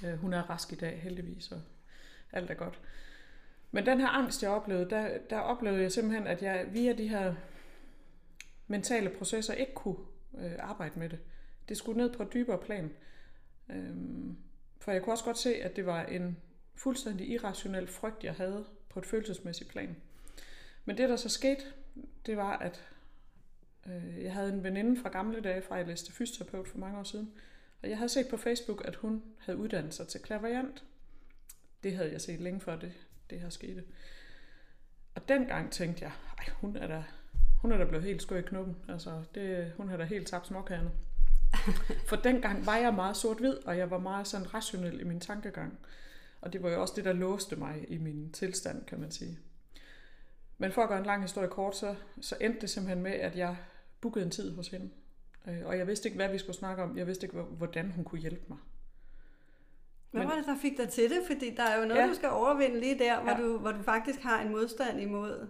Øh, 0.05 0.13
hun 0.13 0.33
er 0.33 0.41
rask 0.41 0.71
i 0.71 0.75
dag, 0.75 0.99
heldigvis, 1.01 1.51
og 1.51 1.61
alt 2.31 2.49
er 2.49 2.55
godt. 2.55 2.79
Men 3.71 3.85
den 3.85 3.99
her 3.99 4.07
angst, 4.07 4.43
jeg 4.43 4.51
oplevede, 4.51 4.89
der, 4.89 5.17
der 5.29 5.39
oplevede 5.39 5.81
jeg 5.81 5.91
simpelthen, 5.91 6.27
at 6.27 6.41
jeg 6.41 6.65
via 6.71 6.93
de 6.93 7.07
her 7.07 7.35
mentale 8.67 9.09
processer 9.09 9.53
ikke 9.53 9.73
kunne 9.73 9.97
øh, 10.37 10.51
arbejde 10.59 10.99
med 10.99 11.09
det. 11.09 11.19
Det 11.69 11.77
skulle 11.77 11.97
ned 11.97 12.13
på 12.13 12.23
et 12.23 12.33
dybere 12.33 12.57
plan. 12.57 12.91
Øh, 13.69 13.95
for 14.87 14.91
jeg 14.91 15.01
kunne 15.01 15.13
også 15.13 15.23
godt 15.23 15.37
se, 15.37 15.55
at 15.55 15.75
det 15.75 15.85
var 15.85 16.03
en 16.03 16.37
fuldstændig 16.75 17.29
irrationel 17.29 17.87
frygt, 17.87 18.23
jeg 18.23 18.33
havde 18.33 18.65
på 18.89 18.99
et 18.99 19.05
følelsesmæssigt 19.05 19.69
plan. 19.69 19.95
Men 20.85 20.97
det, 20.97 21.09
der 21.09 21.15
så 21.15 21.29
skete, 21.29 21.63
det 22.25 22.37
var, 22.37 22.57
at 22.57 22.83
øh, 23.87 24.23
jeg 24.23 24.33
havde 24.33 24.53
en 24.53 24.63
veninde 24.63 25.01
fra 25.01 25.09
gamle 25.09 25.41
dage, 25.41 25.61
fra 25.61 25.75
jeg 25.75 25.87
læste 25.87 26.13
fysioterapeut 26.13 26.67
for 26.67 26.77
mange 26.77 26.99
år 26.99 27.03
siden, 27.03 27.31
og 27.83 27.89
jeg 27.89 27.97
havde 27.97 28.09
set 28.09 28.27
på 28.29 28.37
Facebook, 28.37 28.81
at 28.85 28.95
hun 28.95 29.23
havde 29.39 29.57
uddannet 29.57 29.93
sig 29.93 30.07
til 30.07 30.21
klaverjant. 30.21 30.83
Det 31.83 31.95
havde 31.95 32.11
jeg 32.11 32.21
set 32.21 32.39
længe 32.39 32.59
før 32.59 32.75
det, 32.75 32.93
det 33.29 33.39
her 33.39 33.49
skete. 33.49 33.83
Og 35.15 35.29
dengang 35.29 35.71
tænkte 35.71 36.03
jeg, 36.03 36.11
ej, 36.37 36.53
hun 36.53 36.75
er 36.75 36.87
da, 36.87 37.03
hun 37.61 37.71
er 37.71 37.77
da 37.77 37.85
blevet 37.85 38.05
helt 38.05 38.21
skør 38.21 38.37
i 38.37 38.41
knuppen. 38.41 38.77
Altså, 38.89 39.23
det, 39.35 39.73
hun 39.77 39.89
har 39.89 39.97
da 39.97 40.03
helt 40.03 40.27
tabt 40.27 40.47
småkærne. 40.47 40.91
For 42.09 42.15
dengang 42.15 42.65
var 42.65 42.77
jeg 42.77 42.93
meget 42.93 43.17
sort-hvid, 43.17 43.57
og 43.65 43.77
jeg 43.77 43.91
var 43.91 43.97
meget 43.97 44.27
sådan 44.27 44.53
rationel 44.53 45.01
i 45.01 45.03
min 45.03 45.19
tankegang. 45.19 45.79
Og 46.41 46.53
det 46.53 46.63
var 46.63 46.69
jo 46.69 46.81
også 46.81 46.93
det, 46.95 47.05
der 47.05 47.13
låste 47.13 47.55
mig 47.55 47.85
i 47.87 47.97
min 47.97 48.31
tilstand, 48.31 48.85
kan 48.85 48.99
man 48.99 49.11
sige. 49.11 49.39
Men 50.57 50.71
for 50.71 50.81
at 50.81 50.89
gøre 50.89 50.99
en 50.99 51.05
lang 51.05 51.21
historie 51.21 51.47
kort, 51.47 51.77
så, 51.77 51.95
så 52.21 52.35
endte 52.41 52.61
det 52.61 52.69
simpelthen 52.69 53.03
med, 53.03 53.11
at 53.11 53.37
jeg 53.37 53.57
bookede 54.01 54.25
en 54.25 54.31
tid 54.31 54.55
hos 54.55 54.67
hende. 54.67 54.89
Øh, 55.47 55.65
og 55.65 55.77
jeg 55.77 55.87
vidste 55.87 56.07
ikke, 56.07 56.15
hvad 56.15 56.29
vi 56.29 56.37
skulle 56.37 56.55
snakke 56.57 56.83
om. 56.83 56.97
Jeg 56.97 57.07
vidste 57.07 57.25
ikke, 57.25 57.37
hvordan 57.37 57.91
hun 57.91 58.03
kunne 58.03 58.21
hjælpe 58.21 58.43
mig. 58.47 58.57
Hvad 60.11 60.25
var 60.25 60.35
det, 60.35 60.45
der 60.45 60.57
fik 60.61 60.77
dig 60.77 60.89
til 60.89 61.03
det? 61.09 61.19
Fordi 61.27 61.55
der 61.55 61.63
er 61.63 61.79
jo 61.79 61.85
noget, 61.85 62.01
ja. 62.01 62.07
du 62.07 62.13
skal 62.13 62.29
overvinde 62.29 62.79
lige 62.79 62.99
der, 62.99 63.21
hvor, 63.21 63.31
ja. 63.31 63.37
du, 63.37 63.57
hvor 63.57 63.71
du 63.71 63.83
faktisk 63.83 64.19
har 64.19 64.41
en 64.41 64.51
modstand 64.51 65.01
imod 65.01 65.47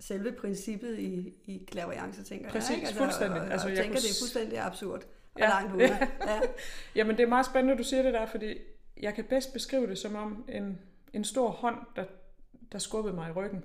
selve 0.00 0.32
princippet 0.32 0.98
i, 0.98 1.34
i 1.44 1.64
klaverjance, 1.70 2.22
tænker 2.22 2.50
Præcis, 2.50 2.70
jeg. 2.70 2.78
Præcis, 2.78 2.88
altså, 2.88 3.04
fuldstændig. 3.04 3.40
Og, 3.40 3.52
altså, 3.52 3.66
og 3.66 3.74
jeg 3.74 3.82
tænker, 3.82 3.98
kunne... 3.98 4.02
det 4.02 4.10
er 4.10 4.20
fuldstændig 4.22 4.58
absurd 4.58 5.04
og 5.40 5.48
ja. 5.48 5.48
langt 5.48 5.74
ude. 5.74 6.08
Ja. 6.26 6.40
Jamen, 6.96 7.16
det 7.16 7.22
er 7.22 7.28
meget 7.28 7.46
spændende, 7.46 7.78
du 7.78 7.84
siger 7.84 8.02
det 8.02 8.14
der, 8.14 8.26
fordi 8.26 8.58
jeg 8.96 9.14
kan 9.14 9.24
bedst 9.24 9.52
beskrive 9.52 9.86
det 9.86 9.98
som 9.98 10.14
om 10.14 10.44
en, 10.48 10.78
en 11.12 11.24
stor 11.24 11.48
hånd, 11.50 11.78
der, 11.96 12.04
der 12.72 12.78
skubbede 12.78 13.14
mig 13.14 13.28
i 13.28 13.32
ryggen. 13.32 13.64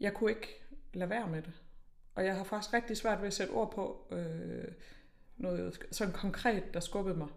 Jeg 0.00 0.14
kunne 0.14 0.30
ikke 0.30 0.62
lade 0.92 1.10
være 1.10 1.28
med 1.28 1.42
det. 1.42 1.52
Og 2.14 2.24
jeg 2.24 2.36
har 2.36 2.44
faktisk 2.44 2.74
rigtig 2.74 2.96
svært 2.96 3.20
ved 3.20 3.26
at 3.26 3.34
sætte 3.34 3.50
ord 3.50 3.72
på 3.72 4.06
øh, 4.10 4.72
noget 5.36 5.78
sådan 5.90 6.14
konkret, 6.14 6.74
der 6.74 6.80
skubbede 6.80 7.16
mig. 7.16 7.28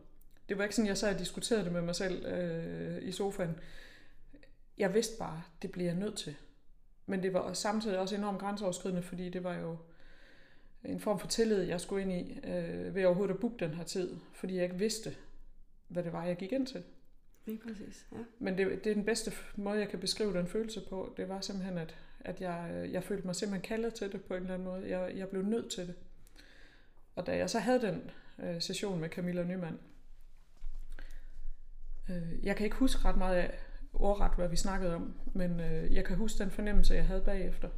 Det 0.50 0.58
var 0.58 0.64
ikke 0.64 0.76
sådan, 0.76 0.88
jeg 0.88 0.98
sad 0.98 1.14
og 1.14 1.20
diskuterede 1.20 1.64
det 1.64 1.72
med 1.72 1.82
mig 1.82 1.96
selv 1.96 2.26
øh, 2.26 3.04
i 3.04 3.12
sofaen. 3.12 3.60
Jeg 4.78 4.94
vidste 4.94 5.18
bare, 5.20 5.44
det 5.62 5.72
bliver 5.72 5.90
jeg 5.90 6.00
nødt 6.00 6.18
til. 6.18 6.36
Men 7.06 7.24
det 7.24 7.34
var 7.34 7.54
samtidig 7.54 8.00
også 8.00 8.16
enormt 8.16 8.40
grænseoverskridende, 8.40 9.04
fordi 9.04 9.30
det 9.30 9.44
var 9.44 9.56
jo 9.56 9.78
en 10.86 11.00
form 11.00 11.20
for 11.20 11.28
tillid, 11.28 11.62
jeg 11.62 11.82
skulle 11.82 12.02
ind 12.02 12.12
i, 12.12 12.40
øh, 12.44 12.96
ved 12.96 13.06
overhovedet 13.06 13.34
at 13.34 13.40
booke 13.40 13.56
den 13.60 13.74
her 13.74 13.84
tid, 13.84 14.16
fordi 14.34 14.56
jeg 14.56 14.64
ikke 14.64 14.78
vidste, 14.78 15.16
hvad 15.88 16.04
det 16.04 16.14
var, 16.14 16.26
jeg 16.26 16.38
gik 16.38 16.52
ind 16.52 16.68
til. 16.68 16.84
Lige 17.46 17.60
præcis, 17.68 18.08
ja. 18.12 18.18
Men 18.40 18.58
det, 18.58 18.84
det 18.84 18.90
er 18.90 18.94
den 18.94 19.06
bedste 19.06 19.32
måde, 19.56 19.80
jeg 19.80 19.90
kan 19.90 20.00
beskrive 20.00 20.34
den 20.34 20.48
følelse 20.48 20.82
på. 20.90 21.14
Det 21.18 21.30
var 21.30 21.42
simpelthen, 21.42 21.78
at, 21.78 21.96
at 22.20 22.42
jeg, 22.42 22.90
jeg 22.92 23.04
følte 23.04 23.26
mig 23.28 23.36
simpelthen 23.36 23.68
kaldet 23.68 23.94
til 23.94 24.12
det 24.12 24.24
på 24.24 24.34
en 24.34 24.42
eller 24.42 24.54
anden 24.54 24.68
måde. 24.68 24.90
Jeg, 24.90 25.18
jeg 25.18 25.30
blev 25.30 25.42
nødt 25.42 25.72
til 25.72 25.88
det. 25.88 25.96
Og 27.16 27.28
da 27.28 27.38
jeg 27.38 27.50
så 27.50 27.60
havde 27.60 27.82
den 27.82 28.12
øh, 28.40 28.62
session 28.62 29.00
med 29.00 29.10
Camilla 29.10 29.44
Nyman, 29.44 29.80
Øh, 32.10 32.46
jeg 32.46 32.56
kan 32.56 32.66
ikke 32.66 32.78
huske 32.78 33.06
ret 33.06 33.18
meget 33.18 33.36
af 33.36 33.60
ordret, 33.94 34.32
hvad 34.36 34.48
vi 34.48 34.56
snakkede 34.56 34.96
om, 34.96 35.14
men 35.34 35.60
øh, 35.60 35.94
jeg 35.94 36.06
kan 36.06 36.18
huske 36.18 36.44
den 36.44 36.52
fornemmelse, 36.52 36.94
jeg 36.94 37.08
havde 37.08 37.22
bagefter. 37.22 37.70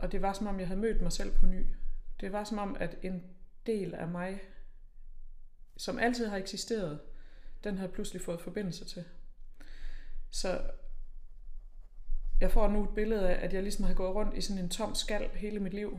Og 0.00 0.12
det 0.12 0.22
var 0.22 0.32
som 0.32 0.46
om, 0.46 0.60
jeg 0.60 0.68
havde 0.68 0.80
mødt 0.80 1.02
mig 1.02 1.12
selv 1.12 1.32
på 1.34 1.46
ny. 1.46 1.66
Det 2.20 2.32
var 2.32 2.44
som 2.44 2.58
om, 2.58 2.76
at 2.80 2.96
en 3.02 3.22
del 3.66 3.94
af 3.94 4.08
mig, 4.08 4.40
som 5.76 5.98
altid 5.98 6.26
har 6.26 6.36
eksisteret, 6.36 7.00
den 7.64 7.78
havde 7.78 7.92
pludselig 7.92 8.22
fået 8.22 8.40
forbindelse 8.40 8.84
til. 8.84 9.04
Så 10.30 10.60
jeg 12.40 12.50
får 12.50 12.68
nu 12.68 12.84
et 12.84 12.94
billede 12.94 13.30
af, 13.30 13.44
at 13.44 13.52
jeg 13.52 13.62
ligesom 13.62 13.84
har 13.84 13.94
gået 13.94 14.14
rundt 14.14 14.36
i 14.36 14.40
sådan 14.40 14.62
en 14.62 14.68
tom 14.68 14.94
skal 14.94 15.28
hele 15.34 15.60
mit 15.60 15.74
liv, 15.74 15.98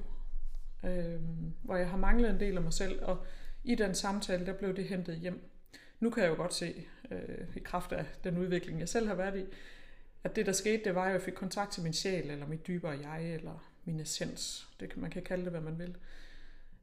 øh, 0.83 1.21
hvor 1.61 1.75
jeg 1.75 1.89
har 1.89 1.97
manglet 1.97 2.29
en 2.29 2.39
del 2.39 2.57
af 2.57 2.63
mig 2.63 2.73
selv, 2.73 3.03
og 3.03 3.25
i 3.63 3.75
den 3.75 3.95
samtale, 3.95 4.45
der 4.45 4.53
blev 4.53 4.75
det 4.75 4.85
hentet 4.85 5.15
hjem. 5.15 5.51
Nu 5.99 6.09
kan 6.09 6.23
jeg 6.23 6.29
jo 6.29 6.35
godt 6.35 6.53
se, 6.53 6.85
øh, 7.11 7.55
i 7.55 7.59
kraft 7.59 7.91
af 7.91 8.05
den 8.23 8.37
udvikling, 8.37 8.79
jeg 8.79 8.89
selv 8.89 9.07
har 9.07 9.15
været 9.15 9.39
i, 9.39 9.45
at 10.23 10.35
det, 10.35 10.45
der 10.45 10.51
skete, 10.51 10.83
det 10.83 10.95
var, 10.95 11.05
at 11.05 11.11
jeg 11.11 11.21
fik 11.21 11.33
kontakt 11.33 11.71
til 11.71 11.83
min 11.83 11.93
sjæl, 11.93 12.29
eller 12.29 12.47
mit 12.47 12.67
dybere 12.67 12.99
jeg, 12.99 13.33
eller 13.33 13.70
min 13.91 13.99
essens. 13.99 14.67
Det 14.79 14.89
kan, 14.89 15.01
man 15.01 15.11
kan 15.11 15.23
kalde 15.23 15.43
det, 15.43 15.51
hvad 15.51 15.61
man 15.61 15.79
vil. 15.79 15.97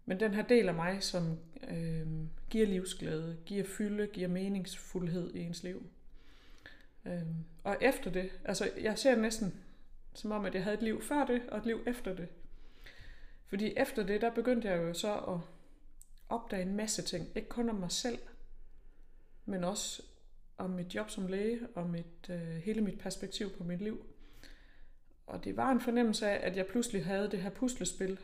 Men 0.04 0.20
den 0.20 0.34
her 0.34 0.42
del 0.42 0.68
af 0.68 0.74
mig, 0.74 1.02
som 1.02 1.38
øh, 1.70 2.06
giver 2.50 2.66
livsglæde, 2.66 3.38
giver 3.46 3.64
fylde, 3.64 4.06
giver 4.06 4.28
meningsfuldhed 4.28 5.34
i 5.34 5.40
ens 5.40 5.62
liv. 5.62 5.90
Øh, 7.06 7.22
og 7.64 7.76
efter 7.80 8.10
det, 8.10 8.30
altså 8.44 8.70
jeg 8.80 8.98
ser 8.98 9.16
næsten 9.16 9.54
som 10.14 10.32
om, 10.32 10.44
at 10.44 10.54
jeg 10.54 10.62
havde 10.62 10.76
et 10.76 10.82
liv 10.82 11.02
før 11.02 11.26
det, 11.26 11.42
og 11.48 11.58
et 11.58 11.66
liv 11.66 11.82
efter 11.86 12.14
det. 12.14 12.28
Fordi 13.46 13.72
efter 13.76 14.06
det, 14.06 14.20
der 14.20 14.30
begyndte 14.30 14.68
jeg 14.68 14.76
jo 14.76 14.94
så 14.94 15.14
at 15.14 15.38
opdage 16.28 16.62
en 16.62 16.76
masse 16.76 17.02
ting. 17.02 17.28
Ikke 17.34 17.48
kun 17.48 17.68
om 17.68 17.74
mig 17.74 17.92
selv, 17.92 18.18
men 19.44 19.64
også 19.64 20.02
om 20.58 20.70
mit 20.70 20.94
job 20.94 21.10
som 21.10 21.26
læge 21.26 21.60
og 21.74 21.90
mit, 21.90 22.30
øh, 22.30 22.56
hele 22.56 22.80
mit 22.80 22.98
perspektiv 22.98 23.50
på 23.50 23.64
mit 23.64 23.80
liv 23.80 24.06
og 25.28 25.44
det 25.44 25.56
var 25.56 25.70
en 25.70 25.80
fornemmelse 25.80 26.28
af, 26.28 26.46
at 26.46 26.56
jeg 26.56 26.66
pludselig 26.66 27.04
havde 27.04 27.30
det 27.30 27.40
her 27.40 27.50
puslespil, 27.50 28.18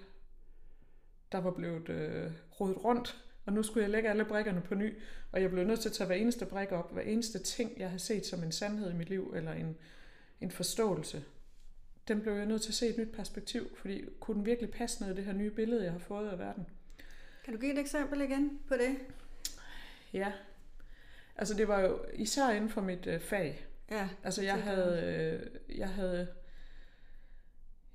der 1.33 1.39
var 1.39 1.51
blevet 1.51 1.89
øh, 1.89 2.31
rodet 2.61 2.85
rundt, 2.85 3.25
og 3.47 3.53
nu 3.53 3.63
skulle 3.63 3.83
jeg 3.83 3.91
lægge 3.91 4.11
alle 4.11 4.25
brikkerne 4.25 4.61
på 4.61 4.75
ny, 4.75 4.95
og 5.33 5.43
jeg 5.43 5.51
blev 5.51 5.65
nødt 5.65 5.81
til 5.81 5.89
at 5.89 5.93
tage 5.93 6.07
hver 6.07 6.17
eneste 6.17 6.47
brik 6.47 6.73
op, 6.73 6.93
hver 6.93 7.03
eneste 7.03 7.39
ting, 7.39 7.79
jeg 7.79 7.91
har 7.91 7.99
set 7.99 8.27
som 8.27 8.43
en 8.43 8.53
sandhed 8.53 8.91
i 8.91 8.95
mit 8.95 9.09
liv, 9.09 9.33
eller 9.37 9.53
en, 9.53 9.77
en 10.41 10.51
forståelse. 10.51 11.25
Den 12.09 12.21
blev 12.21 12.35
jeg 12.35 12.47
nødt 12.47 12.63
til 12.63 12.71
at 12.71 12.75
se 12.75 12.87
et 12.87 12.99
nyt 12.99 13.13
perspektiv, 13.13 13.77
fordi 13.77 14.05
kunne 14.21 14.35
den 14.35 14.47
virkelig 14.47 14.71
passe 14.71 15.03
ned 15.03 15.13
i 15.13 15.17
det 15.17 15.25
her 15.25 15.33
nye 15.33 15.51
billede, 15.51 15.85
jeg 15.85 15.93
har 15.93 15.99
fået 15.99 16.29
af 16.29 16.39
verden? 16.39 16.67
Kan 17.45 17.55
du 17.55 17.61
give 17.61 17.73
et 17.73 17.79
eksempel 17.79 18.21
igen 18.21 18.61
på 18.69 18.75
det? 18.75 18.97
Ja. 20.13 20.33
Altså 21.37 21.55
det 21.55 21.69
var 21.69 21.81
jo 21.81 21.99
især 22.15 22.51
inden 22.51 22.71
for 22.71 22.81
mit 22.81 23.07
øh, 23.07 23.21
fag. 23.21 23.67
Ja. 23.91 24.09
Altså 24.23 24.43
jeg 24.43 24.63
havde, 24.63 25.03
øh, 25.05 25.79
jeg 25.79 25.89
havde, 25.89 26.29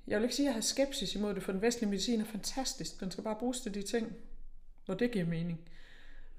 jeg 0.06 0.18
vil 0.18 0.24
ikke 0.24 0.36
sige, 0.36 0.46
at 0.46 0.48
jeg 0.48 0.54
har 0.54 0.60
skepsis 0.60 1.14
imod 1.14 1.34
det, 1.34 1.42
for 1.42 1.52
den 1.52 1.62
vestlige 1.62 1.90
medicin 1.90 2.20
er 2.20 2.24
fantastisk. 2.24 3.00
Den 3.00 3.10
skal 3.10 3.24
bare 3.24 3.36
bruges 3.36 3.60
til 3.60 3.74
de 3.74 3.82
ting, 3.82 4.12
hvor 4.84 4.94
det 4.94 5.10
giver 5.10 5.26
mening. 5.26 5.60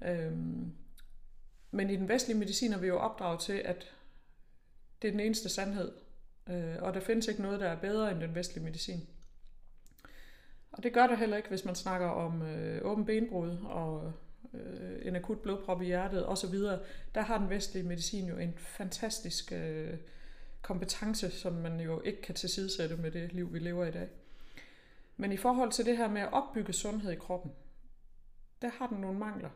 Øhm, 0.04 0.72
men 1.70 1.90
i 1.90 1.96
den 1.96 2.08
vestlige 2.08 2.38
medicin 2.38 2.72
er 2.72 2.78
vi 2.78 2.86
jo 2.86 2.98
opdraget 2.98 3.40
til, 3.40 3.52
at 3.52 3.92
det 5.02 5.08
er 5.08 5.12
den 5.12 5.20
eneste 5.20 5.48
sandhed. 5.48 5.92
Øh, 6.50 6.76
og 6.78 6.94
der 6.94 7.00
findes 7.00 7.28
ikke 7.28 7.42
noget, 7.42 7.60
der 7.60 7.68
er 7.68 7.80
bedre 7.80 8.12
end 8.12 8.20
den 8.20 8.34
vestlige 8.34 8.64
medicin. 8.64 9.06
Og 10.72 10.82
det 10.82 10.92
gør 10.92 11.06
der 11.06 11.16
heller 11.16 11.36
ikke, 11.36 11.48
hvis 11.48 11.64
man 11.64 11.74
snakker 11.74 12.06
om 12.06 12.42
øh, 12.42 12.80
åben 12.84 13.04
benbrud 13.04 13.56
og 13.64 14.12
øh, 14.54 15.06
en 15.06 15.16
akut 15.16 15.38
blodprop 15.38 15.82
i 15.82 15.84
hjertet 15.84 16.26
osv. 16.26 16.54
Der 17.14 17.20
har 17.20 17.38
den 17.38 17.50
vestlige 17.50 17.84
medicin 17.84 18.28
jo 18.28 18.36
en 18.36 18.54
fantastisk 18.56 19.52
øh, 19.52 19.94
kompetence, 20.62 21.30
som 21.30 21.52
man 21.52 21.80
jo 21.80 22.00
ikke 22.00 22.22
kan 22.22 22.34
tilsidesætte 22.34 22.96
med 22.96 23.10
det 23.10 23.32
liv, 23.32 23.52
vi 23.52 23.58
lever 23.58 23.84
i 23.84 23.90
dag. 23.90 24.08
Men 25.16 25.32
i 25.32 25.36
forhold 25.36 25.72
til 25.72 25.86
det 25.86 25.96
her 25.96 26.08
med 26.08 26.20
at 26.20 26.32
opbygge 26.32 26.72
sundhed 26.72 27.12
i 27.12 27.16
kroppen, 27.16 27.52
der 28.62 28.70
har 28.78 28.86
den 28.86 28.98
nogle 28.98 29.18
mangler. 29.18 29.50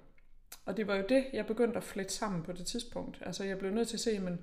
Og 0.65 0.77
det 0.77 0.87
var 0.87 0.97
jo 0.97 1.05
det, 1.09 1.27
jeg 1.33 1.47
begyndte 1.47 1.77
at 1.77 1.85
flette 1.85 2.15
sammen 2.15 2.43
på 2.43 2.53
det 2.53 2.67
tidspunkt. 2.67 3.23
Altså 3.27 3.45
jeg 3.45 3.59
blev 3.59 3.71
nødt 3.71 3.89
til 3.89 3.97
at 3.97 4.01
se, 4.01 4.19
men, 4.19 4.39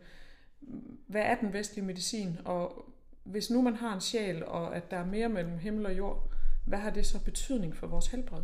hvad 1.07 1.21
er 1.21 1.35
den 1.35 1.53
vestlige 1.53 1.85
medicin? 1.85 2.37
Og 2.45 2.89
hvis 3.23 3.49
nu 3.49 3.61
man 3.61 3.75
har 3.75 3.93
en 3.93 4.01
sjæl, 4.01 4.45
og 4.45 4.75
at 4.75 4.91
der 4.91 4.97
er 4.97 5.05
mere 5.05 5.29
mellem 5.29 5.57
himmel 5.57 5.85
og 5.85 5.97
jord, 5.97 6.29
hvad 6.65 6.79
har 6.79 6.89
det 6.89 7.05
så 7.05 7.23
betydning 7.23 7.77
for 7.77 7.87
vores 7.87 8.07
helbred? 8.07 8.43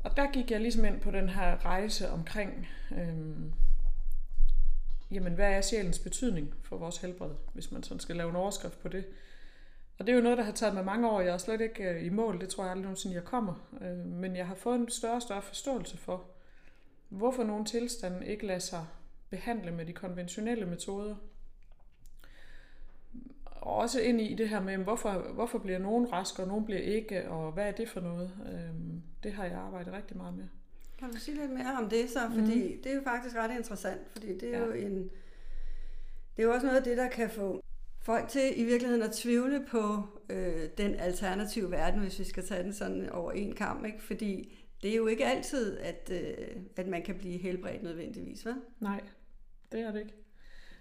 Og 0.00 0.16
der 0.16 0.32
gik 0.32 0.50
jeg 0.50 0.60
ligesom 0.60 0.84
ind 0.84 1.00
på 1.00 1.10
den 1.10 1.28
her 1.28 1.64
rejse 1.64 2.10
omkring, 2.10 2.68
øhm, 2.96 3.52
jamen 5.10 5.32
hvad 5.32 5.52
er 5.52 5.60
sjælens 5.60 5.98
betydning 5.98 6.54
for 6.62 6.76
vores 6.76 6.98
helbred, 6.98 7.30
hvis 7.52 7.72
man 7.72 7.82
sådan 7.82 8.00
skal 8.00 8.16
lave 8.16 8.30
en 8.30 8.36
overskrift 8.36 8.78
på 8.78 8.88
det. 8.88 9.04
Og 9.98 10.06
det 10.06 10.12
er 10.12 10.16
jo 10.16 10.22
noget, 10.22 10.38
der 10.38 10.44
har 10.44 10.52
taget 10.52 10.74
mig 10.74 10.84
mange 10.84 11.10
år. 11.10 11.20
Jeg 11.20 11.34
er 11.34 11.38
slet 11.38 11.60
ikke 11.60 11.84
øh, 11.84 12.06
i 12.06 12.08
mål, 12.08 12.40
det 12.40 12.48
tror 12.48 12.64
jeg 12.64 12.70
aldrig 12.70 12.82
nogensinde, 12.82 13.16
jeg 13.16 13.24
kommer. 13.24 13.68
Øh, 13.80 14.06
men 14.06 14.36
jeg 14.36 14.46
har 14.46 14.54
fået 14.54 14.76
en 14.76 14.90
større 14.90 15.16
og 15.16 15.22
større 15.22 15.42
forståelse 15.42 15.96
for, 15.96 16.24
hvorfor 17.08 17.44
nogle 17.44 17.64
tilstande 17.64 18.26
ikke 18.26 18.46
lader 18.46 18.58
sig 18.58 18.86
behandle 19.30 19.70
med 19.70 19.86
de 19.86 19.92
konventionelle 19.92 20.66
metoder. 20.66 21.16
Og 23.44 23.74
også 23.74 24.00
ind 24.00 24.20
i 24.20 24.34
det 24.34 24.48
her 24.48 24.60
med, 24.60 24.76
hvorfor, 24.76 25.32
hvorfor 25.34 25.58
bliver 25.58 25.78
nogen 25.78 26.12
raske, 26.12 26.42
og 26.42 26.48
nogen 26.48 26.64
bliver 26.64 26.80
ikke, 26.80 27.30
og 27.30 27.52
hvad 27.52 27.68
er 27.68 27.72
det 27.72 27.88
for 27.88 28.00
noget? 28.00 28.32
Øh, 28.52 29.00
det 29.22 29.32
har 29.32 29.44
jeg 29.44 29.54
arbejdet 29.54 29.92
rigtig 29.92 30.16
meget 30.16 30.34
med. 30.34 30.48
Kan 30.98 31.10
du 31.10 31.16
sige 31.16 31.36
lidt 31.36 31.50
mere 31.50 31.76
om 31.78 31.88
det 31.88 32.10
så? 32.10 32.20
Fordi 32.34 32.74
mm. 32.74 32.82
det 32.82 32.92
er 32.92 32.94
jo 32.94 33.02
faktisk 33.04 33.36
ret 33.36 33.56
interessant, 33.56 34.00
fordi 34.12 34.38
det 34.38 34.54
er 34.54 34.58
ja. 34.58 34.66
jo 34.66 34.72
en... 34.72 35.10
Det 36.36 36.42
er 36.42 36.46
jo 36.46 36.52
også 36.52 36.66
noget 36.66 36.78
af 36.78 36.84
det, 36.84 36.96
der 36.96 37.08
kan 37.08 37.30
få 37.30 37.62
folk 38.00 38.28
til 38.28 38.60
i 38.60 38.64
virkeligheden 38.64 39.02
at 39.02 39.12
tvivle 39.12 39.66
på 39.70 40.02
øh, 40.30 40.68
den 40.78 40.94
alternative 40.94 41.70
verden, 41.70 42.00
hvis 42.00 42.18
vi 42.18 42.24
skal 42.24 42.46
tage 42.46 42.62
den 42.62 42.72
sådan 42.72 43.10
over 43.10 43.32
en 43.32 43.54
kamp, 43.54 43.86
ikke? 43.86 44.02
Fordi 44.02 44.58
det 44.82 44.90
er 44.90 44.96
jo 44.96 45.06
ikke 45.06 45.26
altid, 45.26 45.78
at, 45.78 46.10
øh, 46.12 46.46
at 46.76 46.86
man 46.86 47.02
kan 47.02 47.14
blive 47.14 47.38
helbredt 47.38 47.82
nødvendigvis, 47.82 48.46
vel? 48.46 48.54
Nej, 48.80 49.00
det 49.72 49.80
er 49.80 49.92
det 49.92 50.00
ikke. 50.00 50.14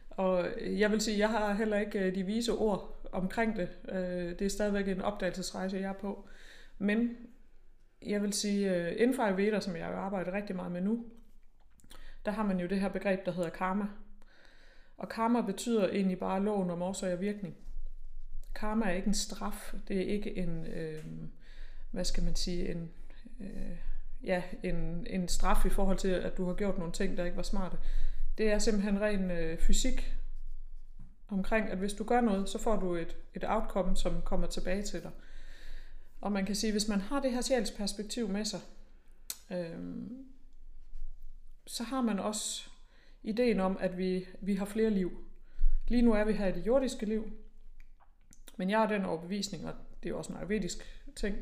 Og 0.09 0.47
jeg 0.61 0.91
vil 0.91 1.01
sige, 1.01 1.17
jeg 1.17 1.29
har 1.29 1.53
heller 1.53 1.79
ikke 1.79 1.99
øh, 1.99 2.15
de 2.15 2.23
vise 2.23 2.51
ord 2.51 3.09
omkring 3.11 3.55
det. 3.55 3.69
Øh, 3.89 4.39
det 4.39 4.41
er 4.41 4.49
stadigvæk 4.49 4.87
en 4.87 5.01
opdagelsesrejse, 5.01 5.77
jeg 5.77 5.89
er 5.89 5.93
på. 5.93 6.27
Men 6.77 7.17
jeg 8.05 8.21
vil 8.21 8.33
sige, 8.33 8.75
øh, 8.75 8.91
inden 8.97 9.15
for 9.15 9.23
Ayurveda, 9.23 9.59
som 9.59 9.75
jeg 9.75 9.87
arbejder 9.87 10.33
rigtig 10.33 10.55
meget 10.55 10.71
med 10.71 10.81
nu, 10.81 11.05
der 12.25 12.31
har 12.31 12.43
man 12.43 12.59
jo 12.59 12.67
det 12.67 12.79
her 12.79 12.89
begreb, 12.89 13.25
der 13.25 13.31
hedder 13.31 13.49
karma. 13.49 13.85
Og 14.97 15.09
karma 15.09 15.41
betyder 15.41 15.89
egentlig 15.89 16.19
bare 16.19 16.43
loven 16.43 16.69
om 16.69 16.81
årsag 16.81 17.13
og 17.13 17.21
virkning. 17.21 17.55
Karma 18.55 18.85
er 18.85 18.91
ikke 18.91 19.07
en 19.07 19.13
straf, 19.13 19.73
det 19.87 19.97
er 19.97 20.05
ikke 20.05 20.37
en, 20.37 20.65
øh, 20.67 21.03
hvad 21.91 22.05
skal 22.05 22.23
man 22.23 22.35
sige, 22.35 22.71
en, 22.71 22.91
øh, 23.39 23.77
ja, 24.23 24.43
en, 24.63 25.07
en 25.09 25.27
straf 25.27 25.65
i 25.65 25.69
forhold 25.69 25.97
til, 25.97 26.07
at 26.07 26.37
du 26.37 26.45
har 26.45 26.53
gjort 26.53 26.77
nogle 26.77 26.93
ting, 26.93 27.17
der 27.17 27.25
ikke 27.25 27.37
var 27.37 27.43
smarte. 27.43 27.77
Det 28.37 28.51
er 28.51 28.59
simpelthen 28.59 29.01
ren 29.01 29.31
øh, 29.31 29.59
fysik 29.59 30.15
omkring, 31.27 31.69
at 31.69 31.77
hvis 31.77 31.93
du 31.93 32.03
gør 32.03 32.21
noget, 32.21 32.49
så 32.49 32.59
får 32.59 32.75
du 32.75 32.95
et, 32.95 33.17
et 33.33 33.43
outcome, 33.47 33.95
som 33.95 34.21
kommer 34.21 34.47
tilbage 34.47 34.83
til 34.83 35.03
dig. 35.03 35.11
Og 36.21 36.31
man 36.31 36.45
kan 36.45 36.55
sige, 36.55 36.71
hvis 36.71 36.87
man 36.87 37.01
har 37.01 37.21
det 37.21 37.31
her 37.31 37.41
sjælsperspektiv 37.41 38.29
med 38.29 38.45
sig, 38.45 38.59
øh, 39.51 39.79
så 41.67 41.83
har 41.83 42.01
man 42.01 42.19
også 42.19 42.69
ideen 43.23 43.59
om, 43.59 43.77
at 43.79 43.97
vi, 43.97 44.27
vi 44.41 44.55
har 44.55 44.65
flere 44.65 44.89
liv. 44.89 45.23
Lige 45.87 46.01
nu 46.01 46.13
er 46.13 46.23
vi 46.23 46.33
her 46.33 46.47
i 46.47 46.51
det 46.51 46.67
jordiske 46.67 47.05
liv, 47.05 47.31
men 48.57 48.69
jeg 48.69 48.79
har 48.79 48.87
den 48.87 49.05
overbevisning, 49.05 49.65
og 49.65 49.73
det 50.03 50.09
er 50.09 50.15
også 50.15 50.31
en 50.31 50.37
ayurvedisk 50.37 50.77
ting, 51.15 51.35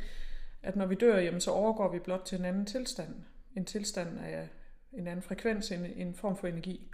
at 0.64 0.76
når 0.76 0.86
vi 0.86 0.96
dør, 0.96 1.20
jamen, 1.20 1.42
så 1.42 1.52
overgår 1.52 1.92
vi 1.92 2.00
blot 2.00 2.22
til 2.26 2.40
en 2.40 2.46
anden 2.46 2.66
tilstand. 2.66 3.16
En 3.56 3.66
tilstand 3.66 4.20
af 4.20 4.50
en 4.94 5.08
anden 5.08 5.24
frekvens, 5.24 5.72
en, 5.72 5.86
en 5.86 6.14
form 6.14 6.38
for 6.38 6.48
energi. 6.48 6.92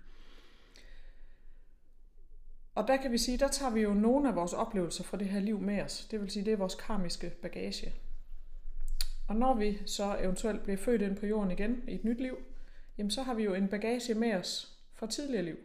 Og 2.76 2.88
der 2.88 2.98
kan 2.98 3.12
vi 3.12 3.18
sige, 3.18 3.38
der 3.38 3.48
tager 3.48 3.72
vi 3.72 3.82
jo 3.82 3.94
nogle 3.94 4.30
af 4.30 4.36
vores 4.36 4.54
oplevelser 4.54 5.04
fra 5.04 5.18
det 5.18 5.28
her 5.28 5.40
liv 5.40 5.60
med 5.60 5.82
os. 5.82 6.08
Det 6.12 6.22
vil 6.22 6.30
sige, 6.30 6.46
det 6.46 6.54
er 6.54 6.58
vores 6.58 6.76
karmiske 6.76 7.30
bagage. 7.30 7.94
Og 9.28 9.36
når 9.36 9.54
vi 9.54 9.80
så 9.86 10.18
eventuelt 10.20 10.64
bliver 10.64 10.78
født 10.78 11.02
ind 11.02 11.16
på 11.16 11.26
jorden 11.26 11.52
igen 11.52 11.84
i 11.88 11.96
et 11.96 12.04
nyt 12.04 12.22
liv, 12.22 12.38
jamen 12.98 13.12
så 13.12 13.24
har 13.24 13.34
vi 13.34 13.44
jo 13.44 13.54
en 13.54 13.68
bagage 13.68 14.14
med 14.14 14.34
os 14.34 14.78
fra 14.94 15.08
tidligere 15.08 15.44
liv. 15.44 15.58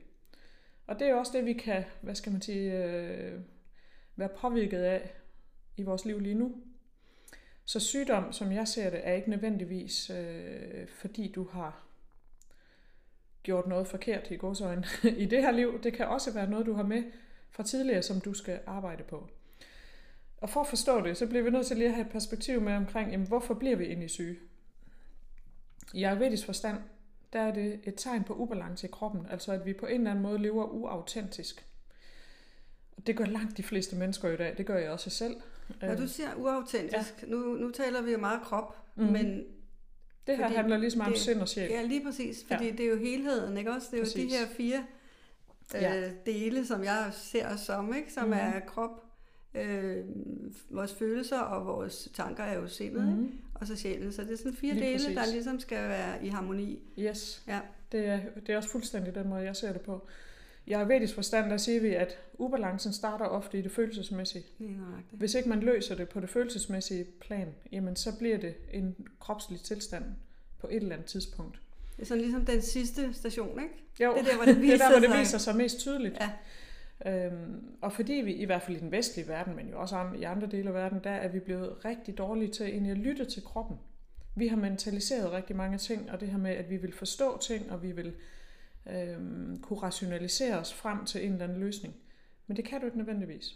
Og 0.86 0.98
det 0.98 1.06
er 1.06 1.10
jo 1.10 1.18
også 1.18 1.32
det, 1.34 1.44
vi 1.44 1.52
kan, 1.52 1.84
hvad 2.00 2.14
skal 2.14 2.32
man 2.32 2.42
sige, 2.42 2.84
øh, 2.84 3.40
være 4.16 4.28
påvirket 4.28 4.78
af 4.78 5.14
i 5.76 5.82
vores 5.82 6.04
liv 6.04 6.20
lige 6.20 6.34
nu. 6.34 6.54
Så 7.64 7.80
sygdom, 7.80 8.32
som 8.32 8.52
jeg 8.52 8.68
ser 8.68 8.90
det, 8.90 9.00
er 9.08 9.12
ikke 9.12 9.30
nødvendigvis, 9.30 10.10
øh, 10.10 10.88
fordi 10.88 11.32
du 11.32 11.44
har 11.44 11.84
gjort 13.46 13.66
noget 13.66 13.86
forkert 13.88 14.30
i 14.30 14.36
godsøjne 14.36 14.84
i 15.24 15.26
det 15.26 15.42
her 15.42 15.50
liv. 15.50 15.82
Det 15.82 15.92
kan 15.92 16.06
også 16.06 16.32
være 16.32 16.50
noget, 16.50 16.66
du 16.66 16.72
har 16.72 16.82
med 16.82 17.02
fra 17.50 17.62
tidligere, 17.62 18.02
som 18.02 18.20
du 18.20 18.34
skal 18.34 18.60
arbejde 18.66 19.02
på. 19.02 19.28
Og 20.36 20.50
for 20.50 20.60
at 20.60 20.66
forstå 20.66 21.00
det, 21.00 21.16
så 21.16 21.26
bliver 21.26 21.42
vi 21.42 21.50
nødt 21.50 21.66
til 21.66 21.76
lige 21.76 21.88
at 21.88 21.94
have 21.94 22.06
et 22.06 22.12
perspektiv 22.12 22.60
med 22.60 22.72
omkring, 22.72 23.10
jamen, 23.10 23.26
hvorfor 23.26 23.54
bliver 23.54 23.76
vi 23.76 23.84
egentlig 23.84 24.10
syge? 24.10 24.36
I 25.94 26.04
ayurvedisk 26.04 26.46
forstand, 26.46 26.78
der 27.32 27.40
er 27.40 27.54
det 27.54 27.80
et 27.84 27.94
tegn 27.96 28.24
på 28.24 28.34
ubalance 28.34 28.86
i 28.86 28.90
kroppen, 28.90 29.26
altså 29.30 29.52
at 29.52 29.66
vi 29.66 29.72
på 29.72 29.86
en 29.86 30.00
eller 30.00 30.10
anden 30.10 30.22
måde 30.22 30.38
lever 30.38 30.64
uautentisk. 30.64 31.66
Og 32.96 33.06
det 33.06 33.16
gør 33.16 33.24
langt 33.24 33.56
de 33.56 33.62
fleste 33.62 33.96
mennesker 33.96 34.28
i 34.28 34.36
dag, 34.36 34.54
det 34.58 34.66
gør 34.66 34.78
jeg 34.78 34.90
også 34.90 35.10
selv. 35.10 35.36
Når 35.80 35.94
du 35.94 36.08
siger 36.08 36.34
uautentisk, 36.36 37.22
ja. 37.22 37.26
nu, 37.26 37.38
nu 37.38 37.70
taler 37.70 38.02
vi 38.02 38.12
jo 38.12 38.18
meget 38.18 38.42
krop, 38.42 38.76
mm-hmm. 38.94 39.12
men 39.12 39.44
det 40.26 40.36
her 40.36 40.44
fordi 40.44 40.56
handler 40.56 40.76
ligesom 40.76 41.00
om 41.00 41.14
sind 41.14 41.40
og 41.40 41.48
sjæl. 41.48 41.70
Ja, 41.70 41.82
lige 41.82 42.04
præcis, 42.04 42.44
fordi 42.48 42.64
ja. 42.64 42.70
det 42.70 42.80
er 42.80 42.90
jo 42.90 42.96
helheden, 42.96 43.56
ikke 43.56 43.70
også? 43.70 43.88
Det 43.90 43.98
er 43.98 44.02
præcis. 44.02 44.16
jo 44.16 44.28
de 44.28 44.30
her 44.30 44.46
fire 44.46 44.84
øh, 45.76 45.82
ja. 45.82 46.10
dele, 46.26 46.66
som 46.66 46.84
jeg 46.84 47.10
ser 47.12 47.48
os 47.48 47.60
som, 47.60 47.94
ikke? 47.94 48.12
Som 48.12 48.24
mm-hmm. 48.24 48.40
er 48.40 48.60
krop, 48.60 49.04
øh, 49.54 50.04
vores 50.70 50.94
følelser 50.94 51.38
og 51.38 51.66
vores 51.66 52.08
tanker 52.14 52.44
er 52.44 52.54
jo 52.54 52.68
sindet, 52.68 53.04
mm-hmm. 53.04 53.24
ikke? 53.24 53.36
og 53.54 53.66
så 53.66 53.76
sjælen. 53.76 54.12
Så 54.12 54.22
det 54.22 54.32
er 54.32 54.36
sådan 54.36 54.54
fire 54.54 54.74
lige 54.74 54.86
dele, 54.86 54.98
præcis. 54.98 55.16
der 55.16 55.32
ligesom 55.32 55.60
skal 55.60 55.88
være 55.88 56.24
i 56.24 56.28
harmoni. 56.28 56.82
Yes, 56.98 57.42
ja. 57.46 57.60
det, 57.92 58.06
er, 58.06 58.20
det 58.46 58.52
er 58.52 58.56
også 58.56 58.68
fuldstændig 58.68 59.14
den 59.14 59.28
måde, 59.28 59.42
jeg 59.42 59.56
ser 59.56 59.72
det 59.72 59.80
på. 59.80 60.06
I 60.66 60.72
ayurvedisk 60.72 61.14
forstand, 61.14 61.50
der 61.50 61.56
siger 61.56 61.80
vi, 61.80 61.94
at 61.94 62.18
ubalancen 62.34 62.92
starter 62.92 63.24
ofte 63.24 63.58
i 63.58 63.62
det 63.62 63.72
følelsesmæssige. 63.72 64.44
Det 64.58 64.68
Hvis 65.10 65.34
ikke 65.34 65.48
man 65.48 65.60
løser 65.60 65.94
det 65.94 66.08
på 66.08 66.20
det 66.20 66.30
følelsesmæssige 66.30 67.04
plan, 67.20 67.54
jamen 67.72 67.96
så 67.96 68.18
bliver 68.18 68.38
det 68.38 68.54
en 68.72 68.96
kropslig 69.20 69.60
tilstand 69.60 70.04
på 70.58 70.66
et 70.70 70.76
eller 70.76 70.94
andet 70.94 71.06
tidspunkt. 71.06 71.60
Det 71.96 72.02
er 72.02 72.06
sådan 72.06 72.22
ligesom 72.22 72.44
den 72.44 72.62
sidste 72.62 73.14
station, 73.14 73.60
ikke? 73.62 73.74
Jo, 74.00 74.12
det 74.12 74.20
er 74.20 74.24
der, 74.24 74.36
hvor 74.36 74.44
det, 74.52 74.62
viser 74.62 74.76
det, 74.76 74.82
er 74.82 74.88
der, 74.88 75.00
hvor 75.00 75.08
det 75.08 75.18
viser 75.20 75.38
sig 75.38 75.56
mest 75.56 75.78
tydeligt. 75.78 76.18
Ja. 76.20 76.30
Øhm, 77.06 77.62
og 77.80 77.92
fordi 77.92 78.12
vi, 78.12 78.32
i 78.32 78.44
hvert 78.44 78.62
fald 78.62 78.76
i 78.76 78.80
den 78.80 78.92
vestlige 78.92 79.28
verden, 79.28 79.56
men 79.56 79.68
jo 79.68 79.80
også 79.80 80.06
i 80.18 80.22
andre 80.22 80.46
dele 80.46 80.68
af 80.68 80.74
verden, 80.74 81.00
der 81.04 81.10
er 81.10 81.28
vi 81.28 81.38
blevet 81.38 81.84
rigtig 81.84 82.18
dårlige 82.18 82.52
til 82.52 82.66
egentlig 82.66 82.92
at 82.92 82.98
lytte 82.98 83.24
til 83.24 83.44
kroppen. 83.44 83.76
Vi 84.34 84.46
har 84.46 84.56
mentaliseret 84.56 85.32
rigtig 85.32 85.56
mange 85.56 85.78
ting, 85.78 86.10
og 86.10 86.20
det 86.20 86.28
her 86.28 86.38
med, 86.38 86.50
at 86.50 86.70
vi 86.70 86.76
vil 86.76 86.92
forstå 86.92 87.38
ting, 87.38 87.72
og 87.72 87.82
vi 87.82 87.92
vil 87.92 88.12
øh, 88.90 89.18
kunne 89.62 89.78
rationalisere 89.82 90.58
os 90.58 90.74
frem 90.74 91.04
til 91.04 91.26
en 91.26 91.32
eller 91.32 91.44
anden 91.44 91.60
løsning. 91.60 91.94
Men 92.46 92.56
det 92.56 92.64
kan 92.64 92.80
du 92.80 92.86
ikke 92.86 92.98
nødvendigvis. 92.98 93.54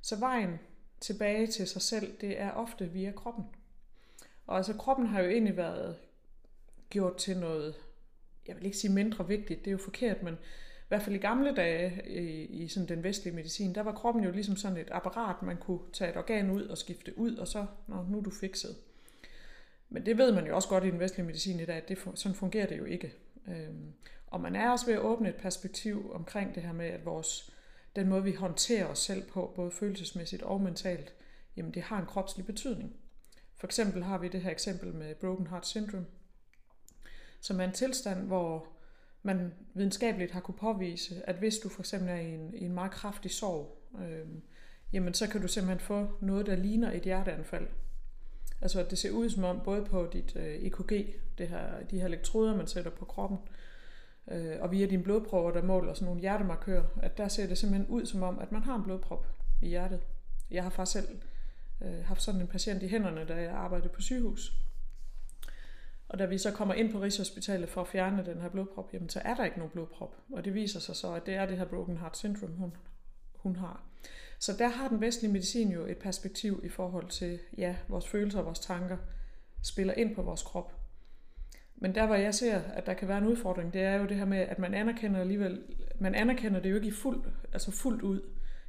Så 0.00 0.16
vejen 0.16 0.58
tilbage 1.00 1.46
til 1.46 1.66
sig 1.66 1.82
selv, 1.82 2.16
det 2.20 2.40
er 2.40 2.50
ofte 2.50 2.90
via 2.90 3.12
kroppen. 3.12 3.44
Og 4.46 4.56
altså 4.56 4.74
kroppen 4.74 5.06
har 5.06 5.20
jo 5.20 5.28
egentlig 5.28 5.56
været 5.56 5.96
gjort 6.90 7.16
til 7.16 7.38
noget, 7.38 7.74
jeg 8.46 8.56
vil 8.56 8.64
ikke 8.64 8.78
sige 8.78 8.92
mindre 8.92 9.28
vigtigt, 9.28 9.60
det 9.60 9.66
er 9.66 9.72
jo 9.72 9.78
forkert, 9.78 10.22
men 10.22 10.34
i 10.34 10.88
hvert 10.88 11.02
fald 11.02 11.16
i 11.16 11.18
gamle 11.18 11.54
dage 11.54 12.02
i, 12.06 12.44
i 12.44 12.68
sådan 12.68 12.88
den 12.88 13.04
vestlige 13.04 13.34
medicin, 13.34 13.74
der 13.74 13.82
var 13.82 13.92
kroppen 13.92 14.24
jo 14.24 14.30
ligesom 14.30 14.56
sådan 14.56 14.76
et 14.76 14.88
apparat, 14.90 15.42
man 15.42 15.56
kunne 15.56 15.80
tage 15.92 16.10
et 16.10 16.16
organ 16.16 16.50
ud 16.50 16.62
og 16.62 16.78
skifte 16.78 17.18
ud, 17.18 17.36
og 17.36 17.48
så, 17.48 17.66
Nå, 17.86 18.02
nu 18.10 18.18
er 18.18 18.22
du 18.22 18.30
fikset. 18.30 18.76
Men 19.88 20.06
det 20.06 20.18
ved 20.18 20.32
man 20.32 20.46
jo 20.46 20.54
også 20.54 20.68
godt 20.68 20.84
i 20.84 20.90
den 20.90 21.00
vestlige 21.00 21.26
medicin 21.26 21.60
i 21.60 21.64
dag, 21.64 21.76
at 21.76 21.88
det, 21.88 21.98
sådan 22.14 22.34
fungerer 22.36 22.66
det 22.66 22.78
jo 22.78 22.84
ikke. 22.84 23.12
Øhm, 23.48 23.92
og 24.30 24.40
man 24.40 24.56
er 24.56 24.70
også 24.70 24.86
ved 24.86 24.94
at 24.94 25.00
åbne 25.00 25.28
et 25.28 25.36
perspektiv 25.36 26.10
omkring 26.14 26.54
det 26.54 26.62
her 26.62 26.72
med, 26.72 26.86
at 26.86 27.04
vores, 27.04 27.52
den 27.96 28.08
måde 28.08 28.24
vi 28.24 28.32
håndterer 28.32 28.86
os 28.86 28.98
selv 28.98 29.22
på, 29.30 29.52
både 29.56 29.70
følelsesmæssigt 29.70 30.42
og 30.42 30.60
mentalt, 30.60 31.12
jamen 31.56 31.74
det 31.74 31.82
har 31.82 32.00
en 32.00 32.06
kropslig 32.06 32.46
betydning. 32.46 32.96
For 33.56 33.66
eksempel 33.66 34.02
har 34.02 34.18
vi 34.18 34.28
det 34.28 34.40
her 34.40 34.50
eksempel 34.50 34.94
med 34.94 35.14
Broken 35.14 35.46
Heart 35.46 35.66
Syndrome, 35.66 36.06
som 37.40 37.60
er 37.60 37.64
en 37.64 37.72
tilstand, 37.72 38.26
hvor 38.26 38.66
man 39.22 39.54
videnskabeligt 39.74 40.32
har 40.32 40.40
kunne 40.40 40.58
påvise, 40.58 41.22
at 41.28 41.36
hvis 41.36 41.58
du 41.58 41.68
for 41.68 41.82
eksempel 41.82 42.08
er 42.08 42.16
i 42.16 42.34
en, 42.34 42.54
i 42.54 42.64
en 42.64 42.72
meget 42.72 42.90
kraftig 42.90 43.30
sorg, 43.30 43.78
øh, 44.02 44.26
jamen 44.92 45.14
så 45.14 45.26
kan 45.26 45.40
du 45.42 45.48
simpelthen 45.48 45.86
få 45.86 46.08
noget, 46.20 46.46
der 46.46 46.56
ligner 46.56 46.92
et 46.92 47.02
hjerteanfald. 47.02 47.66
Altså 48.60 48.80
at 48.80 48.90
det 48.90 48.98
ser 48.98 49.10
ud 49.10 49.30
som 49.30 49.44
om, 49.44 49.60
både 49.64 49.84
på 49.84 50.08
dit 50.12 50.36
øh, 50.36 50.54
EKG, 50.54 50.90
det 51.38 51.48
her, 51.48 51.84
de 51.90 52.00
her 52.00 52.06
elektroder, 52.06 52.56
man 52.56 52.66
sætter 52.66 52.90
på 52.90 53.04
kroppen, 53.04 53.38
øh, 54.30 54.56
og 54.60 54.70
via 54.70 54.86
dine 54.86 55.02
blodprøver, 55.02 55.50
der 55.50 55.62
måler 55.62 55.94
sådan 55.94 56.06
nogle 56.06 56.20
hjertemarkører, 56.20 56.84
at 57.02 57.18
der 57.18 57.28
ser 57.28 57.46
det 57.46 57.58
simpelthen 57.58 57.88
ud 57.88 58.06
som 58.06 58.22
om, 58.22 58.38
at 58.38 58.52
man 58.52 58.62
har 58.62 58.74
en 58.74 58.82
blodprop 58.82 59.26
i 59.62 59.68
hjertet. 59.68 60.00
Jeg 60.50 60.62
har 60.62 60.70
faktisk 60.70 60.92
selv 60.92 61.18
øh, 61.82 62.04
haft 62.04 62.22
sådan 62.22 62.40
en 62.40 62.46
patient 62.46 62.82
i 62.82 62.88
hænderne, 62.88 63.24
da 63.24 63.34
jeg 63.34 63.52
arbejdede 63.52 63.88
på 63.88 64.00
sygehus. 64.00 64.52
Og 66.08 66.18
da 66.18 66.26
vi 66.26 66.38
så 66.38 66.52
kommer 66.52 66.74
ind 66.74 66.92
på 66.92 67.00
Rigshospitalet 67.00 67.68
for 67.68 67.80
at 67.80 67.88
fjerne 67.88 68.24
den 68.26 68.40
her 68.40 68.48
blodprop, 68.48 68.92
jamen 68.92 69.08
så 69.08 69.20
er 69.24 69.34
der 69.34 69.44
ikke 69.44 69.58
nogen 69.58 69.70
blodprop. 69.70 70.14
Og 70.32 70.44
det 70.44 70.54
viser 70.54 70.80
sig 70.80 70.96
så, 70.96 71.14
at 71.14 71.26
det 71.26 71.34
er 71.34 71.46
det 71.46 71.58
her 71.58 71.64
broken 71.64 71.96
heart 71.96 72.16
syndrome, 72.16 72.54
hun, 72.54 72.76
hun 73.34 73.56
har. 73.56 73.82
Så 74.38 74.52
der 74.58 74.68
har 74.68 74.88
den 74.88 75.00
vestlige 75.00 75.32
medicin 75.32 75.72
jo 75.72 75.86
et 75.86 75.98
perspektiv 75.98 76.60
i 76.64 76.68
forhold 76.68 77.08
til, 77.08 77.38
ja, 77.58 77.76
vores 77.88 78.08
følelser 78.08 78.38
og 78.38 78.44
vores 78.44 78.58
tanker 78.58 78.96
spiller 79.62 79.94
ind 79.94 80.14
på 80.14 80.22
vores 80.22 80.42
krop. 80.42 80.77
Men 81.80 81.94
der, 81.94 82.06
hvor 82.06 82.14
jeg 82.14 82.34
ser, 82.34 82.60
at 82.60 82.86
der 82.86 82.94
kan 82.94 83.08
være 83.08 83.18
en 83.18 83.26
udfordring, 83.26 83.72
det 83.72 83.82
er 83.82 83.94
jo 83.94 84.06
det 84.06 84.16
her 84.16 84.24
med, 84.24 84.38
at 84.38 84.58
man 84.58 84.74
anerkender 84.74 85.20
alligevel, 85.20 85.62
man 86.00 86.14
anerkender 86.14 86.60
det 86.60 86.70
jo 86.70 86.74
ikke 86.74 86.88
i 86.88 86.90
fuld, 86.92 87.24
altså 87.52 87.70
fuldt 87.70 88.02
ud. 88.02 88.20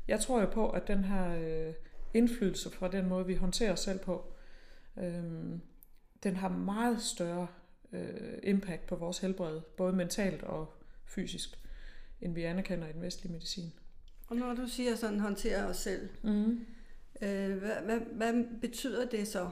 Jeg 0.08 0.20
tror 0.20 0.42
jo 0.42 0.50
på, 0.50 0.70
at 0.70 0.88
den 0.88 1.04
her 1.04 1.36
øh, 1.36 1.74
indflydelse 2.13 2.70
fra 2.70 2.88
den 2.88 3.10
måde, 3.10 3.25
vi 3.25 3.36
håndterer 3.36 3.72
os 3.72 3.80
selv 3.80 4.00
på, 4.00 4.34
øh, 4.98 5.24
den 6.24 6.36
har 6.36 6.50
meget 6.50 7.01
større 7.01 7.48
øh, 7.92 8.38
impact 8.44 8.88
på 8.88 8.96
vores 8.96 9.20
helbred, 9.20 9.62
både 9.78 9.94
mentalt 9.94 10.44
og 10.44 10.74
fysisk, 11.06 11.60
end 12.22 12.34
vi 12.34 12.44
anerkender 12.44 12.88
i 12.88 12.92
den 12.92 13.01
vestlige 13.01 13.34
medicin. 13.34 13.74
Og 14.28 14.36
når 14.36 14.54
du 14.54 14.68
siger 14.68 14.96
sådan, 14.96 15.20
håndtere 15.20 15.66
os 15.66 15.78
selv, 15.78 16.10
mm. 16.24 16.66
øh, 17.22 17.58
hvad, 17.58 17.82
hvad, 17.86 18.00
hvad 18.00 18.60
betyder 18.62 19.10
det 19.10 19.28
så? 19.28 19.50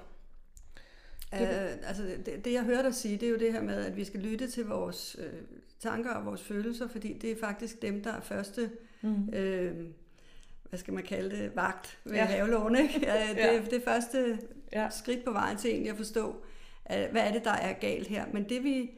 Uh, 1.33 1.39
altså 1.87 2.03
det, 2.25 2.45
det 2.45 2.53
jeg 2.53 2.63
hørte 2.63 2.83
dig 2.83 2.95
sige, 2.95 3.17
det 3.17 3.25
er 3.25 3.29
jo 3.29 3.37
det 3.37 3.53
her 3.53 3.61
med, 3.61 3.85
at 3.85 3.97
vi 3.97 4.03
skal 4.03 4.19
lytte 4.19 4.49
til 4.49 4.65
vores 4.65 5.15
øh, 5.19 5.33
tanker 5.79 6.11
og 6.11 6.25
vores 6.25 6.43
følelser, 6.43 6.87
fordi 6.87 7.13
det 7.13 7.31
er 7.31 7.35
faktisk 7.39 7.81
dem, 7.81 8.03
der 8.03 8.13
er 8.13 8.21
første, 8.21 8.71
mm. 9.01 9.29
øh, 9.33 9.75
hvad 10.69 10.79
skal 10.79 10.93
man 10.93 11.03
kalde 11.03 11.37
det, 11.37 11.55
vagt 11.55 11.99
ved 12.03 12.13
ja. 12.13 12.25
havelån. 12.25 12.75
Ikke? 12.75 12.99
Ja, 13.01 13.27
det, 13.33 13.37
ja. 13.37 13.61
det 13.71 13.83
første 13.83 14.39
ja. 14.73 14.89
skridt 14.89 15.25
på 15.25 15.31
vejen 15.31 15.57
til 15.57 15.69
egentlig 15.69 15.91
at 15.91 15.97
forstå, 15.97 16.35
hvad 16.87 17.21
er 17.21 17.31
det, 17.31 17.43
der 17.43 17.51
er 17.51 17.73
galt 17.73 18.07
her. 18.07 18.25
Men 18.33 18.49
det 18.49 18.63
vi, 18.63 18.91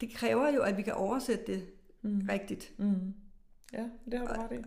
det 0.00 0.14
kræver 0.14 0.48
jo, 0.48 0.62
at 0.62 0.76
vi 0.76 0.82
kan 0.82 0.94
oversætte 0.94 1.52
det 1.52 1.66
mm. 2.02 2.22
rigtigt. 2.28 2.72
Mm. 2.78 3.14
Ja, 3.72 3.84
det 4.10 4.18
har 4.18 4.26
du 4.26 4.32
ret 4.32 4.58
i. 4.58 4.62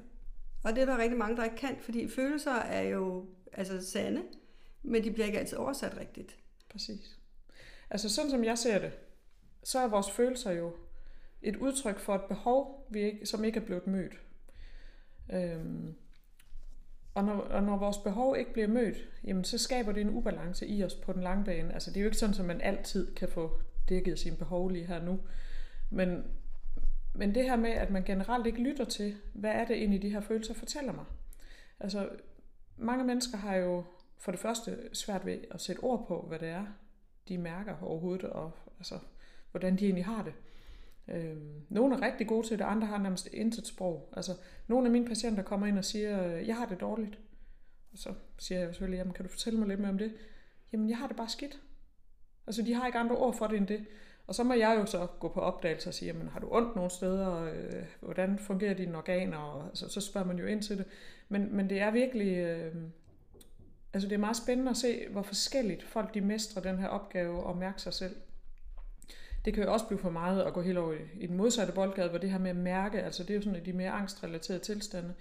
Og 0.63 0.76
det 0.76 0.82
er 0.82 0.86
der 0.86 0.98
rigtig 0.98 1.17
mange, 1.17 1.38
der 1.38 1.43
ikke 1.43 1.56
kan, 1.56 1.78
fordi 1.82 2.08
følelser 2.08 2.52
er 2.52 2.82
jo 2.82 3.26
altså 3.54 3.91
sande, 3.91 4.21
men 4.84 5.04
de 5.04 5.12
bliver 5.12 5.26
ikke 5.26 5.39
altid 5.39 5.58
oversat 5.58 5.98
rigtigt. 5.98 6.38
Præcis. 6.69 7.19
Altså 7.89 8.10
sådan 8.10 8.32
som 8.32 8.43
jeg 8.43 8.58
ser 8.58 8.80
det, 8.80 8.91
så 9.63 9.80
er 9.80 9.88
vores 9.88 10.12
følelser 10.12 10.52
jo 10.52 10.74
et 11.41 11.56
udtryk 11.56 12.00
for 12.00 12.15
et 12.15 12.22
behov, 12.22 12.88
vi 12.89 13.02
ikke, 13.02 13.26
som 13.26 13.43
ikke 13.43 13.60
er 13.60 13.65
blevet 13.65 13.88
mødt. 13.88 14.13
Øhm, 15.34 15.96
og 17.13 17.24
når, 17.24 17.34
og 17.34 17.63
når 17.63 17.78
vores 17.78 17.98
behov 17.98 18.38
ikke 18.38 18.54
bliver 18.54 18.67
mødt, 18.67 18.98
jamen 19.24 19.43
så 19.43 19.58
skaber 19.58 19.91
det 19.91 20.02
en 20.02 20.10
ubalance 20.10 20.67
i 20.67 20.84
os 20.84 20.96
på 20.96 21.13
den 21.13 21.24
lange 21.24 21.46
bane. 21.46 21.74
Altså 21.74 21.91
det 21.91 21.98
er 21.98 22.02
jo 22.02 22.08
ikke 22.08 22.17
sådan, 22.17 22.39
at 22.39 22.46
man 22.46 22.62
altid 22.62 23.15
kan 23.15 23.30
få 23.30 23.62
dækket 23.89 24.19
sine 24.19 24.38
behov 24.38 24.69
lige 24.69 24.86
her 24.86 25.04
nu. 25.04 25.19
Men, 25.89 26.24
men 27.13 27.36
det 27.36 27.43
her 27.43 27.56
med, 27.56 27.69
at 27.69 27.89
man 27.89 28.04
generelt 28.04 28.48
ikke 28.48 28.62
lytter 28.62 28.86
til, 28.86 29.15
hvad 29.34 29.52
er 29.52 29.65
det 29.65 29.78
egentlig, 29.78 30.02
de 30.02 30.10
her 30.10 30.22
følelser 30.22 30.54
fortæller 30.54 30.93
mig? 30.93 31.06
Altså 31.80 32.10
mange 32.78 33.04
mennesker 33.04 33.38
har 33.38 33.56
jo 33.56 33.84
for 34.24 34.32
det 34.32 34.40
første 34.40 34.90
svært 34.94 35.26
ved 35.26 35.40
at 35.52 35.62
sætte 35.62 35.80
ord 35.80 36.08
på, 36.08 36.26
hvad 36.28 36.40
det 36.40 36.50
er, 36.50 36.66
de 37.28 37.38
mærker 37.38 37.76
overhovedet, 37.82 38.26
og 38.26 38.52
altså, 38.78 39.00
hvordan 39.52 39.76
de 39.76 39.86
egentlig 39.86 40.06
har 40.06 40.24
det. 40.24 40.34
Øh, 41.08 41.38
nogle 41.70 41.96
er 41.96 42.02
rigtig 42.02 42.28
gode 42.28 42.48
til 42.48 42.60
det, 42.60 42.66
andre 42.66 42.88
har 42.88 42.98
nærmest 42.98 43.28
intet 43.34 43.68
sprog. 43.68 44.14
Altså, 44.16 44.32
nogle 44.68 44.86
af 44.88 44.92
mine 44.92 45.08
patienter 45.08 45.44
kommer 45.44 45.68
ind 45.68 45.78
og 45.78 45.86
siger, 45.86 46.18
jeg 46.22 46.56
har 46.56 46.66
det 46.66 46.82
dårligt. 46.82 47.20
Og 47.92 47.98
så 47.98 48.14
siger 48.38 48.60
jeg 48.60 48.68
selvfølgelig, 48.68 48.98
jamen 48.98 49.14
kan 49.14 49.26
du 49.26 49.32
fortælle 49.32 49.60
mig 49.60 49.68
lidt 49.68 49.80
mere 49.80 49.90
om 49.90 49.98
det? 49.98 50.14
Jamen, 50.74 50.90
jeg 50.90 50.98
har 50.98 51.08
det 51.08 51.16
bare 51.16 51.30
skidt. 51.30 51.62
Altså, 52.48 52.62
de 52.62 52.74
har 52.74 52.86
ikke 52.86 53.00
andre 53.00 53.16
ord 53.16 53.38
for 53.38 53.48
det 53.48 53.58
end 53.58 53.68
det. 53.68 53.86
Og 54.28 54.36
så 54.36 54.44
må 54.44 54.54
jeg 54.54 54.78
jo 54.80 54.86
så 54.86 55.08
gå 55.20 55.30
på 55.30 55.40
opdagelse 55.40 55.90
og 55.90 55.94
sige, 55.94 56.08
jamen, 56.08 56.28
har 56.28 56.40
du 56.40 56.48
ondt 56.52 56.76
nogle 56.76 56.92
steder? 56.92 57.44
Øh, 57.44 57.84
hvordan 58.00 58.40
fungerer 58.40 58.74
dine 58.74 58.98
organer? 58.98 59.38
Og, 59.38 59.66
altså, 59.66 59.90
så 59.90 60.02
spørger 60.02 60.28
man 60.28 60.40
jo 60.40 60.46
ind 60.46 60.62
til 60.62 60.78
det. 60.78 60.86
Men, 61.30 61.56
men 61.56 61.70
det 61.70 61.80
er 61.80 61.92
virkelig... 61.92 62.38
Øh, 62.38 62.76
altså, 63.93 64.10
det 64.10 64.15
er 64.15 64.19
meget 64.19 64.38
spændende 64.38 64.71
at 64.71 64.77
se, 64.77 65.08
hvor 65.10 65.21
forskelligt 65.21 65.84
folk 65.84 66.13
de 66.13 66.21
mestrer 66.21 66.62
den 66.62 66.79
her 66.79 66.88
opgave 66.88 67.43
og 67.43 67.58
mærker 67.58 67.79
sig 67.79 67.93
selv. 67.93 68.15
Det 69.45 69.53
kan 69.53 69.63
jo 69.63 69.73
også 69.73 69.88
blive 69.88 69.99
for 69.99 70.10
meget 70.10 70.41
at 70.41 70.53
gå 70.53 70.62
helt 70.62 70.77
over 70.77 70.93
i 71.19 71.27
den 71.27 71.38
modsatte 71.38 71.73
boldgade, 71.73 72.10
hvor 72.10 72.17
det 72.17 72.32
her 72.32 72.39
med 72.39 72.49
at 72.49 72.56
mærke, 72.56 73.01
altså 73.01 73.23
det 73.23 73.29
er 73.29 73.36
jo 73.36 73.41
sådan 73.41 73.65
de 73.65 73.73
mere 73.73 73.91
angstrelaterede 73.91 74.63
tilstande, 74.63 75.13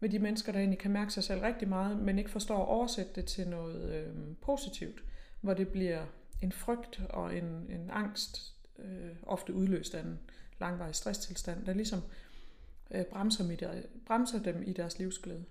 med 0.00 0.08
de 0.08 0.18
mennesker, 0.18 0.52
der 0.52 0.58
egentlig 0.58 0.78
kan 0.78 0.90
mærke 0.90 1.10
sig 1.10 1.24
selv 1.24 1.40
rigtig 1.40 1.68
meget, 1.68 1.96
men 1.96 2.18
ikke 2.18 2.30
forstår 2.30 2.62
at 2.62 2.68
oversætte 2.68 3.12
det 3.14 3.24
til 3.24 3.48
noget 3.48 3.94
øh, 3.94 4.12
positivt, 4.42 5.02
hvor 5.40 5.54
det 5.54 5.68
bliver 5.68 6.06
en 6.42 6.52
frygt 6.52 7.02
og 7.08 7.36
en, 7.36 7.44
en 7.44 7.90
angst, 7.92 8.54
øh, 8.78 9.10
ofte 9.22 9.54
udløst 9.54 9.94
af 9.94 10.00
en 10.00 10.18
langvarig 10.60 10.94
stresstilstand, 10.94 11.66
der 11.66 11.74
ligesom 11.74 12.00
øh, 12.90 13.04
bremser, 13.04 13.56
der 13.56 13.82
bremser 14.06 14.42
dem 14.42 14.62
i 14.66 14.72
deres 14.72 14.98
livsglæde. 14.98 15.44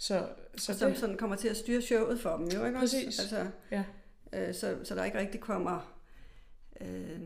Så, 0.00 0.28
så 0.56 0.78
Som 0.78 0.90
det, 0.90 0.98
sådan 0.98 1.16
kommer 1.16 1.36
til 1.36 1.48
at 1.48 1.56
styre 1.56 1.82
showet 1.82 2.20
for 2.20 2.36
dem, 2.36 2.48
jo 2.48 2.64
ikke 2.64 2.78
Præcis, 2.78 3.18
også? 3.18 3.36
Altså, 3.36 3.50
ja. 3.70 3.84
øh, 4.32 4.54
så, 4.54 4.76
så 4.84 4.94
der 4.94 5.04
ikke 5.04 5.18
rigtig 5.18 5.40
kommer 5.40 6.00
Øh, 6.80 7.20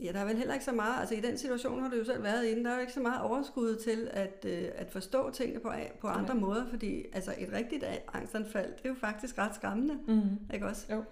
ja, 0.00 0.12
der 0.12 0.18
er 0.18 0.24
vel 0.24 0.36
heller 0.36 0.54
ikke 0.54 0.64
så 0.64 0.72
meget, 0.72 1.00
altså 1.00 1.14
i 1.14 1.20
den 1.20 1.38
situation 1.38 1.82
har 1.82 1.90
du 1.90 1.96
jo 1.96 2.04
selv 2.04 2.22
været 2.22 2.44
inde, 2.44 2.64
der 2.64 2.70
er 2.70 2.74
jo 2.74 2.80
ikke 2.80 2.92
så 2.92 3.00
meget 3.00 3.22
overskud 3.22 3.76
til 3.76 4.08
at, 4.10 4.44
øh, 4.48 4.68
at 4.74 4.90
forstå 4.90 5.30
tingene 5.30 5.60
på, 5.60 5.72
på 6.00 6.06
andre 6.06 6.34
ja. 6.34 6.40
måder, 6.40 6.68
fordi 6.70 7.04
altså 7.12 7.34
et 7.38 7.52
rigtigt 7.52 7.84
angstanfald, 8.12 8.72
det 8.72 8.84
er 8.84 8.88
jo 8.88 8.94
faktisk 9.00 9.38
ret 9.38 9.54
skræmmende, 9.54 9.98
mm. 10.08 10.54
ikke 10.54 10.66
også? 10.66 10.86
Jo. 10.90 11.04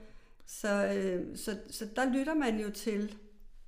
Så, 0.46 0.86
øh, 0.86 1.36
så, 1.36 1.58
så 1.70 1.88
der 1.96 2.12
lytter 2.12 2.34
man 2.34 2.60
jo 2.60 2.70
til, 2.70 3.16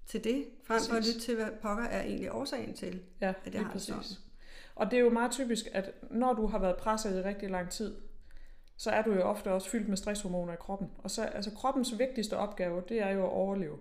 til 0.06 0.24
det, 0.24 0.44
frem 0.64 0.80
for 0.88 0.96
at 0.96 1.06
lytte 1.06 1.20
til, 1.20 1.35
hvad 1.35 1.46
pokker 1.62 1.85
er 1.85 2.02
egentlig 2.02 2.32
årsagen 2.32 2.74
til, 2.74 3.02
ja, 3.20 3.32
at 3.44 3.54
jeg 3.54 3.64
har 3.64 3.72
præcis. 3.72 3.87
sådan. 3.87 4.32
Og 4.74 4.90
det 4.90 4.96
er 4.96 5.00
jo 5.00 5.11
meget 5.11 5.30
typisk, 5.30 5.66
at 5.72 5.90
når 6.11 6.32
du 6.32 6.46
har 6.46 6.58
været 6.58 6.76
presset 6.76 7.18
i 7.18 7.22
rigtig 7.22 7.50
lang 7.50 7.70
tid, 7.70 7.94
så 8.76 8.90
er 8.90 9.02
du 9.02 9.12
jo 9.12 9.22
ofte 9.22 9.52
også 9.52 9.70
fyldt 9.70 9.88
med 9.88 9.96
stresshormoner 9.96 10.52
i 10.52 10.56
kroppen. 10.61 10.88
Og 10.98 11.11
så, 11.11 11.24
altså 11.24 11.50
kroppens 11.50 11.98
vigtigste 11.98 12.37
opgave, 12.37 12.82
det 12.88 13.02
er 13.02 13.11
jo 13.11 13.24
at 13.24 13.32
overleve. 13.32 13.78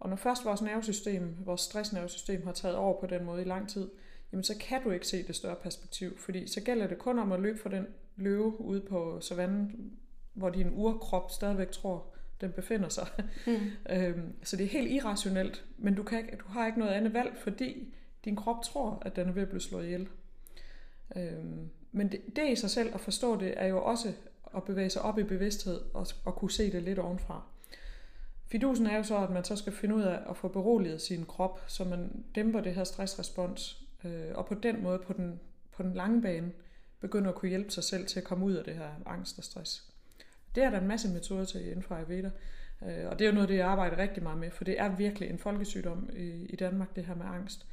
Og 0.00 0.08
når 0.08 0.16
først 0.16 0.44
vores 0.44 0.62
nervesystem, 0.62 1.36
vores 1.44 1.60
stressnervesystem 1.60 2.46
har 2.46 2.52
taget 2.52 2.76
over 2.76 3.00
på 3.00 3.06
den 3.06 3.24
måde 3.24 3.42
i 3.42 3.44
lang 3.44 3.68
tid, 3.68 3.90
jamen 4.32 4.44
så 4.44 4.54
kan 4.60 4.82
du 4.82 4.90
ikke 4.90 5.06
se 5.06 5.26
det 5.26 5.36
større 5.36 5.56
perspektiv, 5.56 6.18
fordi 6.18 6.46
så 6.46 6.60
gælder 6.60 6.86
det 6.86 6.98
kun 6.98 7.18
om 7.18 7.32
at 7.32 7.40
løbe 7.40 7.58
for 7.58 7.68
den 7.68 7.86
løve 8.16 8.60
ude 8.60 8.80
på 8.80 9.20
savannen, 9.20 9.92
hvor 10.34 10.50
din 10.50 10.70
urkrop 10.72 11.30
stadigvæk 11.30 11.70
tror, 11.70 12.14
den 12.40 12.52
befinder 12.52 12.88
sig. 12.88 13.06
Mm. 13.46 13.52
øhm, 13.96 14.34
så 14.42 14.56
det 14.56 14.64
er 14.64 14.70
helt 14.70 14.90
irrationelt, 14.90 15.64
men 15.78 15.94
du, 15.94 16.02
kan, 16.02 16.38
du 16.38 16.48
har 16.48 16.66
ikke 16.66 16.78
noget 16.78 16.92
andet 16.92 17.14
valg, 17.14 17.36
fordi 17.36 17.94
din 18.26 18.36
krop 18.36 18.62
tror, 18.62 19.02
at 19.02 19.16
den 19.16 19.28
er 19.28 19.32
ved 19.32 19.42
at 19.42 19.48
blive 19.48 19.60
slået 19.60 19.84
ihjel. 19.84 20.08
Øhm, 21.16 21.70
men 21.92 22.12
det, 22.12 22.20
det 22.36 22.52
i 22.52 22.56
sig 22.56 22.70
selv 22.70 22.94
at 22.94 23.00
forstå 23.00 23.40
det, 23.40 23.54
er 23.56 23.66
jo 23.66 23.84
også 23.84 24.12
at 24.56 24.64
bevæge 24.64 24.90
sig 24.90 25.02
op 25.02 25.18
i 25.18 25.22
bevidsthed 25.22 25.80
og, 25.94 26.06
og 26.24 26.34
kunne 26.34 26.50
se 26.50 26.72
det 26.72 26.82
lidt 26.82 26.98
ovenfra. 26.98 27.42
Fidusen 28.46 28.86
er 28.86 28.96
jo 28.96 29.02
så, 29.02 29.18
at 29.18 29.30
man 29.30 29.44
så 29.44 29.56
skal 29.56 29.72
finde 29.72 29.94
ud 29.94 30.02
af 30.02 30.20
at 30.30 30.36
få 30.36 30.48
beroliget 30.48 31.02
sin 31.02 31.26
krop, 31.26 31.60
så 31.66 31.84
man 31.84 32.24
dæmper 32.34 32.60
det 32.60 32.74
her 32.74 32.84
stressrespons, 32.84 33.82
øh, 34.04 34.30
og 34.34 34.46
på 34.46 34.54
den 34.54 34.82
måde, 34.82 34.98
på 34.98 35.12
den, 35.12 35.40
på 35.72 35.82
den 35.82 35.94
lange 35.94 36.22
bane, 36.22 36.52
begynder 37.00 37.28
at 37.28 37.34
kunne 37.34 37.48
hjælpe 37.48 37.70
sig 37.70 37.84
selv 37.84 38.06
til 38.06 38.20
at 38.20 38.24
komme 38.24 38.44
ud 38.44 38.52
af 38.52 38.64
det 38.64 38.74
her 38.74 38.90
angst 39.06 39.38
og 39.38 39.44
stress. 39.44 39.84
Det 40.54 40.62
er 40.62 40.70
der 40.70 40.80
en 40.80 40.88
masse 40.88 41.08
metoder 41.08 41.44
til 41.44 41.66
inden 41.66 41.82
for 41.82 41.94
Ayurveda, 41.94 42.30
øh, 42.82 43.08
og 43.10 43.18
det 43.18 43.24
er 43.24 43.28
jo 43.28 43.34
noget, 43.34 43.48
det 43.48 43.56
jeg 43.56 43.66
arbejder 43.66 43.96
rigtig 43.96 44.22
meget 44.22 44.38
med, 44.38 44.50
for 44.50 44.64
det 44.64 44.80
er 44.80 44.96
virkelig 44.96 45.30
en 45.30 45.38
folkesygdom 45.38 46.10
i, 46.16 46.28
i 46.28 46.56
Danmark, 46.56 46.96
det 46.96 47.04
her 47.04 47.14
med 47.14 47.26
angst. 47.26 47.66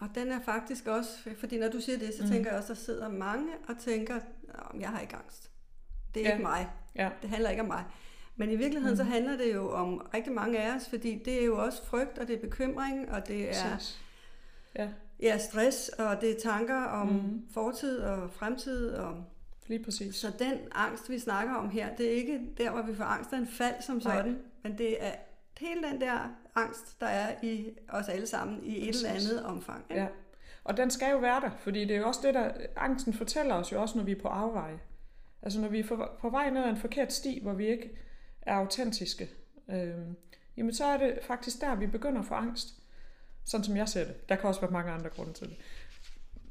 Og 0.00 0.08
den 0.14 0.32
er 0.32 0.40
faktisk 0.40 0.86
også, 0.86 1.10
fordi 1.38 1.58
når 1.58 1.68
du 1.68 1.80
siger 1.80 1.98
det, 1.98 2.14
så 2.14 2.22
mm. 2.22 2.28
tænker 2.28 2.50
jeg 2.50 2.58
også, 2.58 2.72
at 2.72 2.78
der 2.78 2.84
sidder 2.84 3.08
mange 3.08 3.48
og 3.68 3.78
tænker, 3.78 4.20
om 4.54 4.80
jeg 4.80 4.88
har 4.88 5.00
ikke 5.00 5.16
angst. 5.16 5.50
Det 6.14 6.22
er 6.22 6.28
ja. 6.28 6.34
ikke 6.34 6.42
mig. 6.42 6.70
Ja. 6.94 7.10
Det 7.22 7.30
handler 7.30 7.50
ikke 7.50 7.62
om 7.62 7.68
mig. 7.68 7.84
Men 8.36 8.50
i 8.50 8.56
virkeligheden 8.56 8.94
mm. 8.94 8.96
så 8.96 9.04
handler 9.04 9.36
det 9.36 9.54
jo 9.54 9.72
om 9.72 10.08
rigtig 10.14 10.32
mange 10.32 10.58
af 10.58 10.76
os, 10.76 10.88
fordi 10.88 11.22
det 11.24 11.40
er 11.40 11.44
jo 11.44 11.64
også 11.64 11.86
frygt, 11.86 12.18
og 12.18 12.28
det 12.28 12.36
er 12.36 12.40
bekymring, 12.40 13.12
og 13.12 13.28
det 13.28 13.50
er 13.50 13.78
ja. 14.74 14.88
Ja, 15.20 15.38
stress, 15.38 15.88
og 15.88 16.20
det 16.20 16.30
er 16.30 16.40
tanker 16.40 16.82
om 16.82 17.08
mm. 17.08 17.42
fortid 17.54 17.98
og 17.98 18.30
fremtid. 18.30 18.90
Og 18.90 19.24
Lige 19.68 19.84
præcis. 19.84 20.16
Så 20.16 20.32
den 20.38 20.54
angst, 20.72 21.10
vi 21.10 21.18
snakker 21.18 21.54
om 21.54 21.70
her, 21.70 21.96
det 21.96 22.06
er 22.06 22.10
ikke 22.10 22.40
der, 22.58 22.70
hvor 22.70 22.82
vi 22.82 22.94
får 22.94 23.04
angst 23.04 23.32
af 23.32 23.38
en 23.38 23.46
fald 23.46 23.74
som 23.80 24.00
sådan, 24.00 24.30
Nej. 24.30 24.38
men 24.62 24.78
det 24.78 25.04
er 25.04 25.12
hele 25.58 25.82
den 25.82 26.00
der 26.00 26.34
angst, 26.54 27.00
der 27.00 27.06
er 27.06 27.34
i 27.42 27.70
os 27.88 28.08
alle 28.08 28.26
sammen 28.26 28.64
i 28.64 28.86
Præcis. 28.86 29.02
et 29.02 29.06
eller 29.06 29.20
andet 29.20 29.44
omfang. 29.44 29.84
Ikke? 29.90 30.02
Ja, 30.02 30.08
og 30.64 30.76
den 30.76 30.90
skal 30.90 31.10
jo 31.10 31.18
være 31.18 31.40
der, 31.40 31.50
fordi 31.58 31.80
det 31.80 31.96
er 31.96 32.00
jo 32.00 32.06
også 32.06 32.20
det, 32.22 32.34
der 32.34 32.52
angsten 32.76 33.12
fortæller 33.12 33.54
os 33.54 33.72
jo 33.72 33.80
også, 33.80 33.98
når 33.98 34.04
vi 34.04 34.12
er 34.12 34.20
på 34.22 34.28
afveje. 34.28 34.78
Altså 35.42 35.60
når 35.60 35.68
vi 35.68 35.78
er 35.80 36.16
på 36.20 36.30
vej 36.30 36.50
ned 36.50 36.64
ad 36.64 36.70
en 36.70 36.76
forkert 36.76 37.12
sti, 37.12 37.40
hvor 37.42 37.52
vi 37.52 37.66
ikke 37.66 37.90
er 38.42 38.54
autentiske, 38.54 39.30
øh, 39.70 39.94
jamen 40.56 40.74
så 40.74 40.84
er 40.84 40.96
det 40.96 41.18
faktisk 41.22 41.60
der, 41.60 41.74
vi 41.74 41.86
begynder 41.86 42.20
at 42.20 42.26
få 42.26 42.34
angst. 42.34 42.68
Sådan 43.44 43.64
som 43.64 43.76
jeg 43.76 43.88
ser 43.88 44.04
det. 44.04 44.28
Der 44.28 44.36
kan 44.36 44.48
også 44.48 44.60
være 44.60 44.70
mange 44.70 44.92
andre 44.92 45.10
grunde 45.10 45.32
til 45.32 45.48
det. 45.48 45.56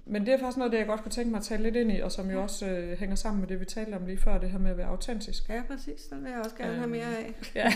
Men 0.10 0.26
det 0.26 0.34
er 0.34 0.38
faktisk 0.38 0.58
noget, 0.58 0.72
det 0.72 0.78
jeg 0.78 0.88
godt 0.88 1.02
kunne 1.02 1.12
tænke 1.12 1.32
mig 1.32 1.38
at 1.38 1.44
tale 1.44 1.64
lidt 1.64 1.76
ind 1.76 1.92
i, 1.92 2.00
og 2.00 2.12
som 2.12 2.32
jo 2.32 2.42
også 2.42 2.70
øh, 2.70 2.98
hænger 2.98 3.16
sammen 3.16 3.40
med 3.42 3.48
det, 3.48 3.60
vi 3.60 3.66
talte 3.66 3.96
om 3.96 4.06
lige 4.06 4.18
før, 4.18 4.38
det 4.38 4.50
her 4.50 4.60
med 4.60 4.72
at 4.72 4.78
være 4.78 4.88
autentisk. 4.88 5.50
Ja, 5.50 5.64
præcis. 5.68 6.02
Det 6.02 6.24
vil 6.24 6.32
jeg 6.32 6.40
også 6.40 6.56
gerne 6.56 6.76
have 6.76 6.90
mere 6.90 7.18
af. 7.18 7.34
ja. 7.56 7.72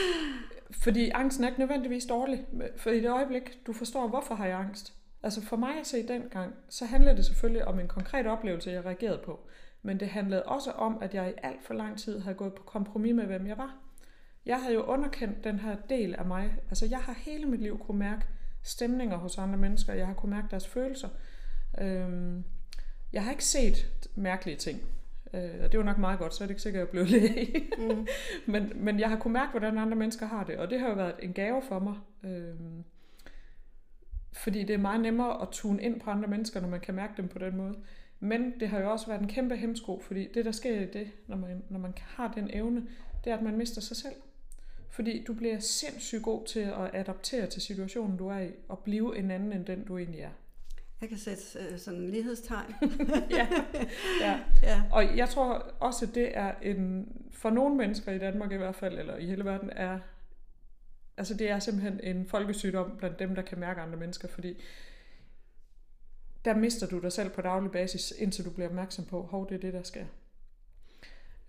Fordi 0.84 1.10
angsten 1.10 1.44
er 1.44 1.48
ikke 1.48 1.60
nødvendigvis 1.60 2.06
dårlig. 2.06 2.46
For 2.76 2.90
i 2.90 3.00
det 3.00 3.10
øjeblik, 3.10 3.66
du 3.66 3.72
forstår, 3.72 4.08
hvorfor 4.08 4.34
har 4.34 4.46
jeg 4.46 4.58
angst. 4.58 4.92
Altså 5.22 5.42
for 5.42 5.56
mig 5.56 5.80
at 5.80 5.86
se 5.86 6.08
dengang, 6.08 6.54
så 6.68 6.84
handler 6.86 7.14
det 7.14 7.24
selvfølgelig 7.24 7.64
om 7.64 7.80
en 7.80 7.88
konkret 7.88 8.26
oplevelse, 8.26 8.70
jeg 8.70 8.84
reagerede 8.84 9.20
på. 9.24 9.48
Men 9.82 10.00
det 10.00 10.08
handlede 10.08 10.42
også 10.42 10.70
om, 10.70 10.98
at 11.00 11.14
jeg 11.14 11.30
i 11.30 11.40
alt 11.42 11.64
for 11.64 11.74
lang 11.74 11.98
tid 11.98 12.20
havde 12.20 12.36
gået 12.36 12.54
på 12.54 12.62
kompromis 12.62 13.14
med, 13.14 13.24
hvem 13.24 13.46
jeg 13.46 13.58
var. 13.58 13.76
Jeg 14.46 14.60
havde 14.62 14.74
jo 14.74 14.82
underkendt 14.82 15.44
den 15.44 15.58
her 15.58 15.76
del 15.90 16.14
af 16.14 16.24
mig. 16.24 16.54
Altså 16.68 16.86
jeg 16.86 16.98
har 16.98 17.12
hele 17.12 17.46
mit 17.46 17.60
liv 17.60 17.78
kunne 17.78 17.98
mærke 17.98 18.26
stemninger 18.62 19.16
hos 19.16 19.38
andre 19.38 19.56
mennesker. 19.56 19.92
Jeg 19.92 20.06
har 20.06 20.14
kunne 20.14 20.30
mærke 20.30 20.48
deres 20.50 20.68
følelser. 20.68 21.08
Øhm, 21.80 22.44
jeg 23.12 23.24
har 23.24 23.30
ikke 23.30 23.44
set 23.44 23.90
mærkelige 24.14 24.56
ting. 24.56 24.80
Øh, 25.34 25.50
og 25.62 25.72
det 25.72 25.78
var 25.78 25.84
nok 25.84 25.98
meget 25.98 26.18
godt, 26.18 26.34
så 26.34 26.44
er 26.44 26.46
det 26.46 26.50
ikke 26.50 26.62
sikkert, 26.62 26.82
at 26.82 26.86
jeg 26.86 26.90
blev 26.90 27.06
læge. 27.20 27.70
mm. 27.78 28.06
men, 28.46 28.72
men 28.74 29.00
jeg 29.00 29.08
har 29.08 29.16
kunne 29.16 29.32
mærke, 29.32 29.50
hvordan 29.50 29.78
andre 29.78 29.96
mennesker 29.96 30.26
har 30.26 30.44
det. 30.44 30.56
Og 30.56 30.70
det 30.70 30.80
har 30.80 30.88
jo 30.88 30.94
været 30.94 31.14
en 31.22 31.32
gave 31.32 31.62
for 31.68 31.78
mig. 31.78 31.94
Øhm, 32.24 32.84
fordi 34.32 34.64
det 34.64 34.74
er 34.74 34.78
meget 34.78 35.00
nemmere 35.00 35.42
at 35.42 35.48
tune 35.52 35.82
ind 35.82 36.00
på 36.00 36.10
andre 36.10 36.28
mennesker, 36.28 36.60
når 36.60 36.68
man 36.68 36.80
kan 36.80 36.94
mærke 36.94 37.12
dem 37.16 37.28
på 37.28 37.38
den 37.38 37.56
måde. 37.56 37.74
Men 38.20 38.60
det 38.60 38.68
har 38.68 38.80
jo 38.80 38.90
også 38.90 39.06
været 39.06 39.20
en 39.20 39.28
kæmpe 39.28 39.56
hemsko, 39.56 40.00
fordi 40.00 40.32
det, 40.34 40.44
der 40.44 40.52
sker 40.52 40.80
i 40.80 40.86
det, 40.86 41.10
når 41.26 41.36
man, 41.36 41.62
når 41.68 41.78
man 41.78 41.94
har 41.98 42.32
den 42.32 42.50
evne, 42.52 42.86
det 43.24 43.32
er, 43.32 43.36
at 43.36 43.42
man 43.42 43.56
mister 43.56 43.80
sig 43.80 43.96
selv. 43.96 44.14
Fordi 44.90 45.24
du 45.24 45.34
bliver 45.34 45.58
sindssygt 45.58 46.22
god 46.22 46.46
til 46.46 46.60
at 46.60 46.90
adaptere 46.92 47.46
til 47.46 47.62
situationen, 47.62 48.16
du 48.16 48.28
er 48.28 48.38
i, 48.38 48.50
og 48.68 48.78
blive 48.78 49.18
en 49.18 49.30
anden 49.30 49.52
end 49.52 49.64
den, 49.64 49.84
du 49.84 49.98
egentlig 49.98 50.20
er. 50.20 50.30
Jeg 51.00 51.08
kan 51.08 51.18
sætte 51.18 51.42
øh, 51.58 51.78
sådan 51.78 52.00
en 52.00 52.10
lighedstegn. 52.10 52.74
ja. 53.30 53.48
Ja. 54.20 54.40
ja. 54.62 54.82
Og 54.92 55.16
jeg 55.16 55.28
tror 55.28 55.52
også, 55.80 56.06
at 56.06 56.14
det 56.14 56.36
er 56.36 56.54
en, 56.62 57.08
for 57.32 57.50
nogle 57.50 57.76
mennesker 57.76 58.12
i 58.12 58.18
Danmark 58.18 58.52
i 58.52 58.56
hvert 58.56 58.74
fald, 58.74 58.98
eller 58.98 59.16
i 59.16 59.26
hele 59.26 59.44
verden, 59.44 59.70
er, 59.70 59.98
altså 61.16 61.34
det 61.34 61.50
er 61.50 61.58
simpelthen 61.58 62.00
en 62.02 62.26
folkesygdom 62.26 62.96
blandt 62.98 63.18
dem, 63.18 63.34
der 63.34 63.42
kan 63.42 63.58
mærke 63.58 63.80
andre 63.80 63.98
mennesker, 63.98 64.28
fordi 64.28 64.62
der 66.44 66.54
mister 66.56 66.86
du 66.86 66.98
dig 66.98 67.12
selv 67.12 67.30
på 67.30 67.42
daglig 67.42 67.70
basis, 67.70 68.14
indtil 68.18 68.44
du 68.44 68.50
bliver 68.50 68.68
opmærksom 68.68 69.04
på, 69.04 69.22
hov, 69.22 69.48
det 69.48 69.54
er 69.54 69.60
det, 69.60 69.72
der 69.72 69.82
sker. 69.82 70.04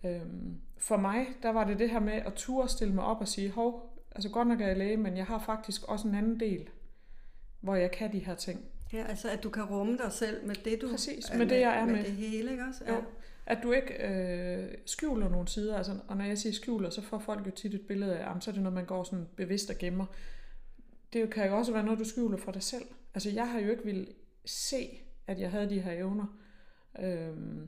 Øhm, 0.03 0.61
for 0.77 0.97
mig, 0.97 1.27
der 1.43 1.49
var 1.49 1.63
det 1.63 1.79
det 1.79 1.89
her 1.89 1.99
med 1.99 2.13
at 2.13 2.33
ture 2.33 2.69
stille 2.69 2.93
mig 2.93 3.03
op 3.03 3.21
og 3.21 3.27
sige, 3.27 3.51
hov, 3.51 3.99
altså 4.11 4.29
godt 4.29 4.47
nok 4.47 4.61
er 4.61 4.67
jeg 4.67 4.77
læge, 4.77 4.97
men 4.97 5.17
jeg 5.17 5.25
har 5.25 5.39
faktisk 5.39 5.83
også 5.83 6.07
en 6.07 6.15
anden 6.15 6.39
del, 6.39 6.69
hvor 7.59 7.75
jeg 7.75 7.91
kan 7.91 8.11
de 8.11 8.19
her 8.19 8.35
ting. 8.35 8.65
Ja, 8.93 9.05
altså 9.09 9.29
at 9.29 9.43
du 9.43 9.49
kan 9.49 9.63
rumme 9.63 9.97
dig 9.97 10.11
selv 10.11 10.47
med 10.47 10.55
det, 10.55 10.81
du 10.81 10.89
Præcis, 10.91 11.29
med, 11.29 11.37
med 11.37 11.47
det, 11.47 11.59
jeg 11.59 11.79
er 11.79 11.85
med. 11.85 11.93
Med 11.93 12.03
det 12.03 12.11
hele, 12.11 12.51
ikke 12.51 12.63
også? 12.63 12.83
Ja. 12.87 12.93
Jo. 12.93 13.03
At 13.45 13.57
du 13.63 13.71
ikke 13.71 14.07
øh, 14.07 14.77
skjuler 14.85 15.29
nogle 15.29 15.47
sider. 15.47 15.77
Altså, 15.77 15.95
og 16.07 16.17
når 16.17 16.25
jeg 16.25 16.37
siger 16.37 16.53
skjuler, 16.53 16.89
så 16.89 17.01
får 17.01 17.19
folk 17.19 17.45
jo 17.45 17.51
tit 17.51 17.73
et 17.73 17.81
billede 17.87 18.17
af, 18.17 18.35
at 18.35 18.43
så 18.43 18.51
er 18.51 18.53
det 18.53 18.63
noget, 18.63 18.75
man 18.75 18.85
går 18.85 19.03
sådan 19.03 19.27
bevidst 19.35 19.69
og 19.69 19.77
gemmer. 19.77 20.05
Det 21.13 21.33
kan 21.33 21.47
jo 21.47 21.57
også 21.57 21.71
være 21.71 21.83
noget, 21.83 21.99
du 21.99 22.05
skjuler 22.05 22.37
for 22.37 22.51
dig 22.51 22.63
selv. 22.63 22.85
Altså 23.13 23.29
jeg 23.29 23.51
har 23.51 23.59
jo 23.59 23.71
ikke 23.71 23.85
vil 23.85 24.07
se, 24.45 25.01
at 25.27 25.39
jeg 25.39 25.51
havde 25.51 25.69
de 25.69 25.81
her 25.81 25.91
evner. 25.91 26.25
Øhm, 26.99 27.67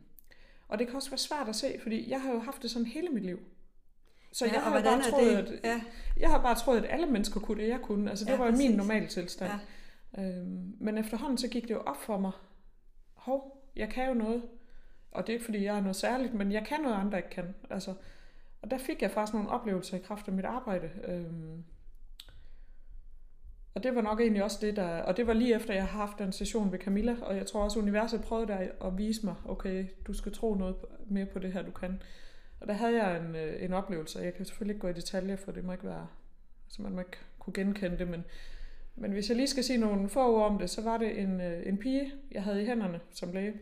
og 0.67 0.79
det 0.79 0.88
kan 0.88 0.95
også 0.95 1.10
være 1.10 1.17
svært 1.17 1.49
at 1.49 1.55
se, 1.55 1.79
fordi 1.81 2.10
jeg 2.10 2.21
har 2.21 2.31
jo 2.31 2.39
haft 2.39 2.62
det 2.62 2.71
sådan 2.71 2.86
hele 2.86 3.10
mit 3.10 3.23
liv. 3.23 3.39
Så 4.31 4.45
ja, 4.45 4.53
jeg 4.53 4.62
har 4.62 4.81
bare 4.84 5.01
troet, 5.10 5.36
at, 5.36 5.51
ja. 5.63 5.81
jeg 6.17 6.29
har 6.29 6.41
bare 6.41 6.55
troet, 6.55 6.77
at 6.77 6.86
alle 6.89 7.05
mennesker 7.05 7.39
kunne 7.39 7.62
det, 7.62 7.69
jeg 7.69 7.79
kunne. 7.81 8.10
Altså 8.10 8.25
det 8.25 8.31
ja, 8.31 8.38
var 8.38 8.45
jo 8.45 8.51
min 8.51 8.71
normale 8.71 9.07
tilstand. 9.07 9.51
Ja. 9.51 9.60
Øhm, 10.17 10.76
men 10.80 10.97
efterhånden 10.97 11.38
så 11.38 11.47
gik 11.47 11.63
det 11.63 11.71
jo 11.71 11.82
op 11.82 11.97
for 12.06 12.17
mig. 12.17 12.32
Hov, 13.13 13.67
jeg 13.76 13.89
kan 13.89 14.08
jo 14.08 14.13
noget. 14.13 14.43
Og 15.12 15.28
det 15.28 15.30
er 15.30 15.34
ikke 15.34 15.45
fordi, 15.45 15.63
jeg 15.63 15.78
er 15.78 15.82
noget 15.82 15.95
særligt, 15.95 16.34
men 16.34 16.52
jeg 16.52 16.65
kan 16.65 16.82
noget, 16.82 16.95
andre 16.95 17.17
ikke 17.17 17.30
kan. 17.30 17.56
Altså, 17.69 17.93
og 18.62 18.71
der 18.71 18.78
fik 18.78 19.02
jeg 19.02 19.12
faktisk 19.12 19.34
nogle 19.34 19.50
oplevelser 19.50 19.97
i 19.97 20.02
kraft 20.02 20.28
af 20.28 20.34
mit 20.34 20.45
arbejde. 20.45 20.89
Øhm, 21.04 21.63
og 23.74 23.84
det 23.84 23.95
var 23.95 24.02
nok 24.02 24.19
egentlig 24.19 24.43
også 24.43 24.58
det, 24.62 24.76
der... 24.76 24.88
Og 24.88 25.17
det 25.17 25.28
var 25.28 25.34
lige 25.34 25.56
efter, 25.56 25.74
jeg 25.74 25.88
har 25.88 26.06
haft 26.06 26.21
en 26.21 26.32
session 26.32 26.71
ved 26.71 26.80
Camilla, 26.80 27.15
og 27.21 27.36
jeg 27.36 27.47
tror 27.47 27.63
også, 27.63 27.80
universet 27.80 28.21
prøvede 28.21 28.47
der 28.47 28.88
at 28.88 28.97
vise 28.97 29.26
mig, 29.26 29.36
okay, 29.45 29.86
du 30.08 30.13
skal 30.13 30.34
tro 30.34 30.56
noget 30.56 30.76
mere 31.08 31.26
på 31.26 31.39
det 31.39 31.54
her, 31.54 31.62
du 31.62 31.71
kan. 31.71 32.02
Og 32.60 32.67
der 32.67 32.74
havde 32.74 33.04
jeg 33.04 33.17
en, 33.17 33.36
øh, 33.36 33.63
en 33.63 33.74
oplevelse, 33.74 34.19
og 34.19 34.26
jeg 34.26 34.34
kan 34.34 34.45
selvfølgelig 34.45 34.74
ikke 34.74 34.82
gå 34.82 34.88
i 34.88 34.93
detaljer, 34.93 35.36
for 35.36 35.52
det 35.52 35.63
må 35.63 35.71
ikke 35.71 35.88
være... 35.88 36.08
Så 36.67 36.82
man 36.82 36.91
må 36.91 37.00
ikke 37.00 37.17
kunne 37.39 37.54
genkende 37.54 37.97
det, 37.97 38.08
men, 38.08 38.26
men 38.95 39.12
hvis 39.12 39.30
jeg 39.30 39.38
lige 39.38 39.47
skal 39.47 39.63
sige 39.63 39.77
nogle 39.77 40.10
få 40.10 40.36
ord 40.36 40.51
om 40.51 40.60
det, 40.60 40.69
så 40.69 40.82
var 40.82 40.97
det 40.97 41.19
en, 41.19 41.41
øh, 41.41 41.67
en 41.67 41.77
pige, 41.77 42.13
jeg 42.32 42.43
havde 42.43 42.62
i 42.62 42.65
hænderne 42.65 42.99
som 43.12 43.32
læge, 43.32 43.54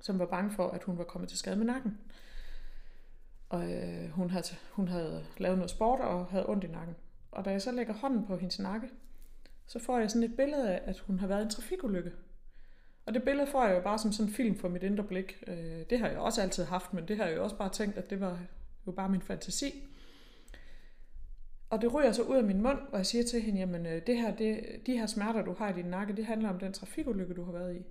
som 0.00 0.18
var 0.18 0.26
bange 0.26 0.50
for, 0.50 0.68
at 0.68 0.84
hun 0.84 0.98
var 0.98 1.04
kommet 1.04 1.28
til 1.28 1.38
skade 1.38 1.56
med 1.56 1.66
nakken. 1.66 1.98
Og 3.48 3.72
øh, 3.72 4.10
hun, 4.10 4.30
havde, 4.30 4.46
hun 4.72 4.88
havde 4.88 5.24
lavet 5.38 5.58
noget 5.58 5.70
sport 5.70 6.00
og 6.00 6.26
havde 6.26 6.48
ondt 6.48 6.64
i 6.64 6.68
nakken. 6.68 6.96
Og 7.30 7.44
da 7.44 7.50
jeg 7.50 7.62
så 7.62 7.72
lægger 7.72 7.94
hånden 7.94 8.26
på 8.26 8.36
hendes 8.36 8.58
nakke, 8.58 8.88
så 9.66 9.78
får 9.78 9.98
jeg 9.98 10.10
sådan 10.10 10.30
et 10.30 10.36
billede 10.36 10.70
af, 10.70 10.82
at 10.84 10.98
hun 10.98 11.18
har 11.18 11.26
været 11.26 11.40
i 11.40 11.44
en 11.44 11.50
trafikulykke. 11.50 12.12
Og 13.06 13.14
det 13.14 13.22
billede 13.22 13.46
får 13.46 13.66
jeg 13.66 13.76
jo 13.76 13.80
bare 13.80 13.98
som 13.98 14.12
sådan 14.12 14.28
en 14.28 14.34
film 14.34 14.58
for 14.58 14.68
mit 14.68 14.82
indre 14.82 15.04
blik. 15.04 15.42
Øh, 15.46 15.82
det 15.90 15.98
har 15.98 16.08
jeg 16.08 16.18
også 16.18 16.42
altid 16.42 16.64
haft, 16.64 16.94
men 16.94 17.08
det 17.08 17.16
har 17.16 17.24
jeg 17.24 17.36
jo 17.36 17.44
også 17.44 17.56
bare 17.56 17.68
tænkt, 17.68 17.96
at 17.96 18.10
det 18.10 18.20
var 18.20 18.38
jo 18.86 18.92
bare 18.92 19.08
min 19.08 19.22
fantasi. 19.22 19.88
Og 21.70 21.82
det 21.82 21.94
ryger 21.94 22.12
så 22.12 22.22
ud 22.22 22.36
af 22.36 22.44
min 22.44 22.62
mund, 22.62 22.78
og 22.92 22.98
jeg 22.98 23.06
siger 23.06 23.24
til 23.24 23.42
hende, 23.42 23.60
jamen 23.60 23.86
øh, 23.86 24.06
det 24.06 24.16
her, 24.16 24.36
det, 24.36 24.60
de 24.86 24.98
her 24.98 25.06
smerter, 25.06 25.44
du 25.44 25.54
har 25.58 25.68
i 25.70 25.72
din 25.72 25.84
nakke, 25.84 26.16
det 26.16 26.26
handler 26.26 26.48
om 26.48 26.58
den 26.58 26.72
trafikulykke, 26.72 27.34
du 27.34 27.44
har 27.44 27.52
været 27.52 27.76
i. 27.76 27.82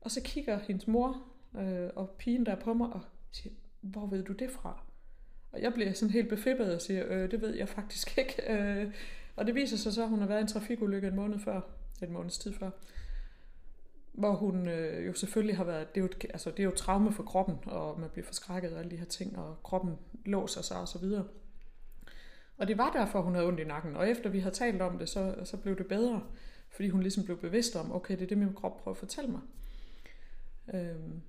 Og 0.00 0.10
så 0.10 0.20
kigger 0.24 0.58
hendes 0.58 0.86
mor 0.86 1.22
øh, 1.58 1.90
og 1.96 2.10
pigen 2.18 2.46
der 2.46 2.54
på 2.54 2.74
mig 2.74 2.92
og 2.92 3.00
siger, 3.32 3.54
hvor 3.80 4.06
ved 4.06 4.22
du 4.22 4.32
det 4.32 4.50
fra? 4.50 4.82
Og 5.52 5.62
jeg 5.62 5.74
bliver 5.74 5.92
sådan 5.92 6.12
helt 6.12 6.28
befippet 6.28 6.74
og 6.74 6.80
siger, 6.80 7.04
øh, 7.08 7.30
det 7.30 7.40
ved 7.40 7.54
jeg 7.54 7.68
faktisk 7.68 8.14
ikke. 8.18 8.52
Øh, 8.52 8.94
og 9.36 9.46
det 9.46 9.54
viser 9.54 9.76
sig 9.76 9.92
så, 9.92 10.02
at 10.02 10.08
hun 10.08 10.20
har 10.20 10.26
været 10.26 10.38
i 10.38 10.42
en 10.42 10.48
trafikulykke 10.48 11.08
en 11.08 11.16
måned 11.16 11.38
før, 11.38 11.60
en 12.02 12.12
måneds 12.12 12.38
tid 12.38 12.52
før. 12.52 12.70
Hvor 14.12 14.32
hun 14.32 14.68
øh, 14.68 15.06
jo 15.06 15.12
selvfølgelig 15.12 15.56
har 15.56 15.64
været, 15.64 15.94
det 15.94 16.00
er 16.00 16.04
jo, 16.04 16.08
altså, 16.30 16.50
det 16.50 16.58
er 16.58 16.64
jo 16.64 16.70
traume 16.70 17.12
for 17.12 17.22
kroppen, 17.22 17.56
og 17.66 18.00
man 18.00 18.10
bliver 18.10 18.26
forskrækket 18.26 18.72
og 18.72 18.78
alle 18.78 18.90
de 18.90 18.96
her 18.96 19.04
ting, 19.04 19.38
og 19.38 19.62
kroppen 19.62 19.98
låser 20.24 20.62
sig 20.62 20.76
og 20.80 20.88
så 20.88 20.98
videre. 20.98 21.24
Og 22.58 22.68
det 22.68 22.78
var 22.78 22.92
derfor, 22.92 23.20
hun 23.20 23.34
havde 23.34 23.46
ondt 23.46 23.60
i 23.60 23.64
nakken. 23.64 23.96
Og 23.96 24.10
efter 24.10 24.30
vi 24.30 24.38
havde 24.38 24.54
talt 24.54 24.82
om 24.82 24.98
det, 24.98 25.08
så, 25.08 25.34
så 25.44 25.56
blev 25.56 25.78
det 25.78 25.86
bedre. 25.86 26.22
Fordi 26.70 26.88
hun 26.88 27.02
ligesom 27.02 27.24
blev 27.24 27.38
bevidst 27.38 27.76
om, 27.76 27.92
okay, 27.92 28.14
det 28.14 28.22
er 28.22 28.26
det, 28.26 28.38
min 28.38 28.54
krop 28.54 28.76
prøver 28.82 28.94
at 28.94 28.98
fortælle 28.98 29.30
mig. 29.30 29.40
Øhm, 30.74 31.22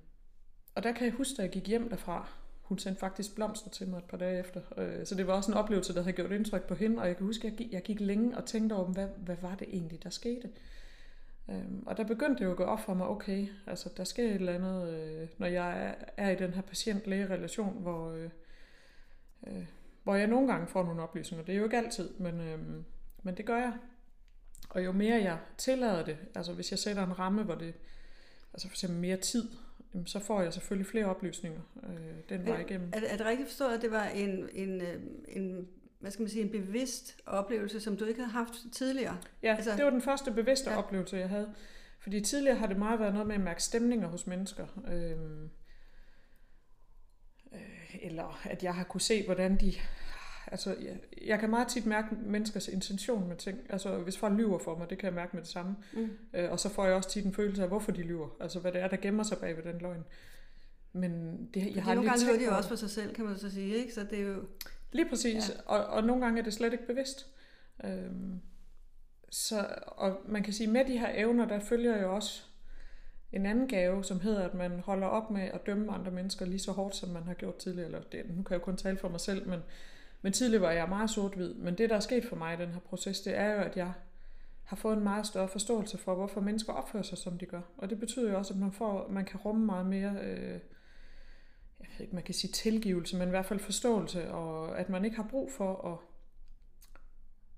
og 0.74 0.82
der 0.82 0.92
kan 0.92 1.04
jeg 1.04 1.12
huske, 1.12 1.34
da 1.36 1.42
jeg 1.42 1.50
gik 1.50 1.68
hjem 1.68 1.88
derfra, 1.88 2.28
hun 2.62 2.78
sendte 2.78 3.00
faktisk 3.00 3.34
blomster 3.34 3.70
til 3.70 3.88
mig 3.88 3.98
et 3.98 4.04
par 4.04 4.16
dage 4.16 4.40
efter. 4.40 4.60
Øh, 4.76 5.06
så 5.06 5.14
det 5.14 5.26
var 5.26 5.32
også 5.32 5.50
en 5.50 5.56
oplevelse, 5.56 5.94
der 5.94 6.02
havde 6.02 6.16
gjort 6.16 6.32
indtryk 6.32 6.62
på 6.62 6.74
hende, 6.74 7.02
og 7.02 7.08
jeg 7.08 7.16
kan 7.16 7.26
huske, 7.26 7.46
at 7.46 7.50
jeg 7.50 7.58
gik, 7.58 7.72
jeg 7.72 7.82
gik 7.82 8.00
længe 8.00 8.36
og 8.36 8.44
tænkte 8.44 8.74
over, 8.74 8.84
hvad, 8.84 9.08
hvad 9.16 9.36
var 9.42 9.54
det 9.54 9.68
egentlig, 9.68 10.02
der 10.02 10.10
skete? 10.10 10.50
Øhm, 11.50 11.82
og 11.86 11.96
der 11.96 12.04
begyndte 12.04 12.38
det 12.38 12.44
jo 12.44 12.50
at 12.50 12.56
gå 12.56 12.64
op 12.64 12.80
for 12.80 12.94
mig, 12.94 13.08
okay, 13.08 13.48
altså 13.66 13.90
der 13.96 14.04
sker 14.04 14.24
et 14.24 14.34
eller 14.34 14.52
andet, 14.52 14.94
øh, 14.94 15.28
når 15.38 15.46
jeg 15.46 15.96
er, 16.16 16.30
i 16.30 16.36
den 16.36 16.54
her 16.54 16.62
patient-læge-relation, 16.62 17.82
hvor, 17.82 18.10
øh, 18.10 18.30
øh 19.46 19.66
hvor 20.04 20.14
jeg 20.14 20.26
nogle 20.26 20.48
gange 20.48 20.66
får 20.66 20.84
nogle 20.84 21.02
oplysninger. 21.02 21.44
Det 21.44 21.52
er 21.52 21.58
jo 21.58 21.64
ikke 21.64 21.76
altid, 21.76 22.10
men, 22.18 22.40
men 23.22 23.36
det 23.36 23.46
gør 23.46 23.56
jeg. 23.56 23.72
Og 24.70 24.84
jo 24.84 24.92
mere 24.92 25.22
jeg 25.22 25.38
tillader 25.58 26.04
det, 26.04 26.16
altså 26.34 26.52
hvis 26.52 26.70
jeg 26.70 26.78
sætter 26.78 27.06
en 27.06 27.18
ramme, 27.18 27.42
hvor 27.42 27.54
det, 27.54 27.74
altså 28.52 28.68
for 28.68 28.74
eksempel 28.74 29.00
mere 29.00 29.16
tid, 29.16 29.48
så 30.06 30.18
får 30.18 30.42
jeg 30.42 30.52
selvfølgelig 30.52 30.86
flere 30.86 31.06
oplysninger 31.06 31.60
øh, 31.82 32.14
den 32.28 32.46
vej 32.46 32.60
igennem. 32.60 32.90
Er, 32.92 33.00
er 33.08 33.16
det 33.16 33.26
rigtigt 33.26 33.48
forstået, 33.48 33.74
at 33.74 33.82
det 33.82 33.90
var 33.90 34.04
en, 34.04 34.48
en, 34.52 34.80
øh, 34.80 35.02
en, 35.28 35.68
hvad 35.98 36.10
skal 36.10 36.22
man 36.22 36.30
sige, 36.30 36.44
en 36.44 36.50
bevidst 36.50 37.16
oplevelse, 37.26 37.80
som 37.80 37.96
du 37.96 38.04
ikke 38.04 38.20
havde 38.20 38.32
haft 38.32 38.54
tidligere? 38.72 39.18
Ja, 39.42 39.54
altså, 39.54 39.70
det 39.76 39.84
var 39.84 39.90
den 39.90 40.02
første 40.02 40.30
bevidste 40.32 40.70
ja. 40.70 40.78
oplevelse, 40.78 41.16
jeg 41.16 41.28
havde. 41.28 41.54
Fordi 41.98 42.20
tidligere 42.20 42.56
har 42.56 42.66
det 42.66 42.76
meget 42.76 43.00
været 43.00 43.12
noget 43.12 43.26
med 43.26 43.34
at 43.34 43.40
mærke 43.40 43.62
stemninger 43.62 44.08
hos 44.08 44.26
mennesker. 44.26 44.66
Øhm, 44.88 45.42
øh, 45.44 45.48
eller 48.02 48.40
at 48.44 48.62
jeg 48.62 48.74
har 48.74 48.84
kunne 48.84 49.00
se, 49.00 49.24
hvordan 49.24 49.56
de... 49.56 49.72
Altså, 50.46 50.76
jeg, 50.82 50.96
jeg 51.26 51.38
kan 51.38 51.50
meget 51.50 51.68
tit 51.68 51.86
mærke 51.86 52.08
menneskers 52.14 52.68
intention 52.68 53.28
med 53.28 53.36
ting. 53.36 53.58
Altså, 53.68 53.98
hvis 53.98 54.18
folk 54.18 54.34
lyver 54.34 54.58
for 54.58 54.78
mig, 54.78 54.90
det 54.90 54.98
kan 54.98 55.06
jeg 55.06 55.14
mærke 55.14 55.36
med 55.36 55.42
det 55.42 55.50
samme. 55.50 55.76
Mm. 55.92 56.10
Øh, 56.34 56.50
og 56.50 56.60
så 56.60 56.68
får 56.68 56.84
jeg 56.84 56.94
også 56.94 57.10
tit 57.10 57.24
en 57.24 57.32
følelse 57.32 57.62
af, 57.62 57.68
hvorfor 57.68 57.92
de 57.92 58.02
lyver. 58.02 58.28
Altså, 58.40 58.60
hvad 58.60 58.72
det 58.72 58.80
er, 58.80 58.88
der 58.88 58.96
gemmer 58.96 59.22
sig 59.22 59.38
bag 59.38 59.56
ved 59.56 59.72
den 59.72 59.80
løgn. 59.80 60.04
Men 60.92 61.44
det, 61.54 61.76
jeg 61.76 61.82
har 61.82 61.94
nogle 61.94 62.10
gange 62.10 62.24
lyver 62.26 62.50
de 62.50 62.56
også 62.56 62.68
for 62.68 62.76
sig 62.76 62.90
selv, 62.90 63.14
kan 63.14 63.24
man 63.24 63.38
så 63.38 63.50
sige, 63.50 63.76
ikke? 63.76 63.94
Så 63.94 64.06
det 64.10 64.18
er 64.18 64.22
jo... 64.22 64.44
Lige 64.92 65.08
præcis. 65.08 65.48
Ja. 65.48 65.54
Og, 65.66 65.86
og 65.86 66.04
nogle 66.04 66.24
gange 66.24 66.40
er 66.40 66.44
det 66.44 66.54
slet 66.54 66.72
ikke 66.72 66.86
bevidst. 66.86 67.26
Øhm, 67.84 68.40
så, 69.30 69.66
og 69.86 70.20
man 70.28 70.42
kan 70.42 70.52
sige, 70.52 70.66
med 70.70 70.84
de 70.84 70.98
her 70.98 71.10
evner, 71.14 71.48
der 71.48 71.60
følger 71.60 72.02
jo 72.02 72.14
også 72.14 72.42
en 73.34 73.46
anden 73.46 73.68
gave, 73.68 74.04
som 74.04 74.20
hedder, 74.20 74.48
at 74.48 74.54
man 74.54 74.80
holder 74.80 75.06
op 75.06 75.30
med 75.30 75.42
at 75.42 75.66
dømme 75.66 75.92
andre 75.92 76.10
mennesker 76.10 76.46
lige 76.46 76.58
så 76.58 76.72
hårdt, 76.72 76.96
som 76.96 77.08
man 77.08 77.22
har 77.22 77.34
gjort 77.34 77.56
tidligere. 77.56 77.86
Eller 77.86 78.00
det, 78.12 78.22
nu 78.36 78.42
kan 78.42 78.54
jeg 78.54 78.60
jo 78.60 78.64
kun 78.64 78.76
tale 78.76 78.96
for 78.96 79.08
mig 79.08 79.20
selv, 79.20 79.48
men, 79.48 79.60
men 80.22 80.32
tidligere 80.32 80.62
var 80.62 80.70
jeg 80.70 80.88
meget 80.88 81.10
sort-hvid. 81.10 81.54
Men 81.54 81.78
det, 81.78 81.90
der 81.90 81.96
er 81.96 82.00
sket 82.00 82.24
for 82.24 82.36
mig 82.36 82.54
i 82.54 82.62
den 82.62 82.72
her 82.72 82.80
proces, 82.80 83.20
det 83.20 83.36
er 83.38 83.54
jo, 83.54 83.60
at 83.60 83.76
jeg 83.76 83.92
har 84.64 84.76
fået 84.76 84.96
en 84.96 85.02
meget 85.02 85.26
større 85.26 85.48
forståelse 85.48 85.98
for, 85.98 86.14
hvorfor 86.14 86.40
mennesker 86.40 86.72
opfører 86.72 87.02
sig, 87.02 87.18
som 87.18 87.38
de 87.38 87.46
gør. 87.46 87.60
Og 87.78 87.90
det 87.90 88.00
betyder 88.00 88.30
jo 88.30 88.38
også, 88.38 88.54
at 88.54 88.60
man, 88.60 88.72
får, 88.72 89.08
man 89.10 89.24
kan 89.24 89.40
rumme 89.40 89.66
meget 89.66 89.86
mere, 89.86 90.16
øh, 90.22 90.60
jeg 91.80 91.88
ved 91.92 92.00
ikke, 92.00 92.14
man 92.14 92.24
kan 92.24 92.34
sige 92.34 92.52
tilgivelse, 92.52 93.16
men 93.16 93.28
i 93.28 93.30
hvert 93.30 93.46
fald 93.46 93.60
forståelse, 93.60 94.30
og 94.30 94.78
at 94.78 94.88
man 94.88 95.04
ikke 95.04 95.16
har 95.16 95.28
brug 95.30 95.52
for 95.52 95.92
at 95.92 95.98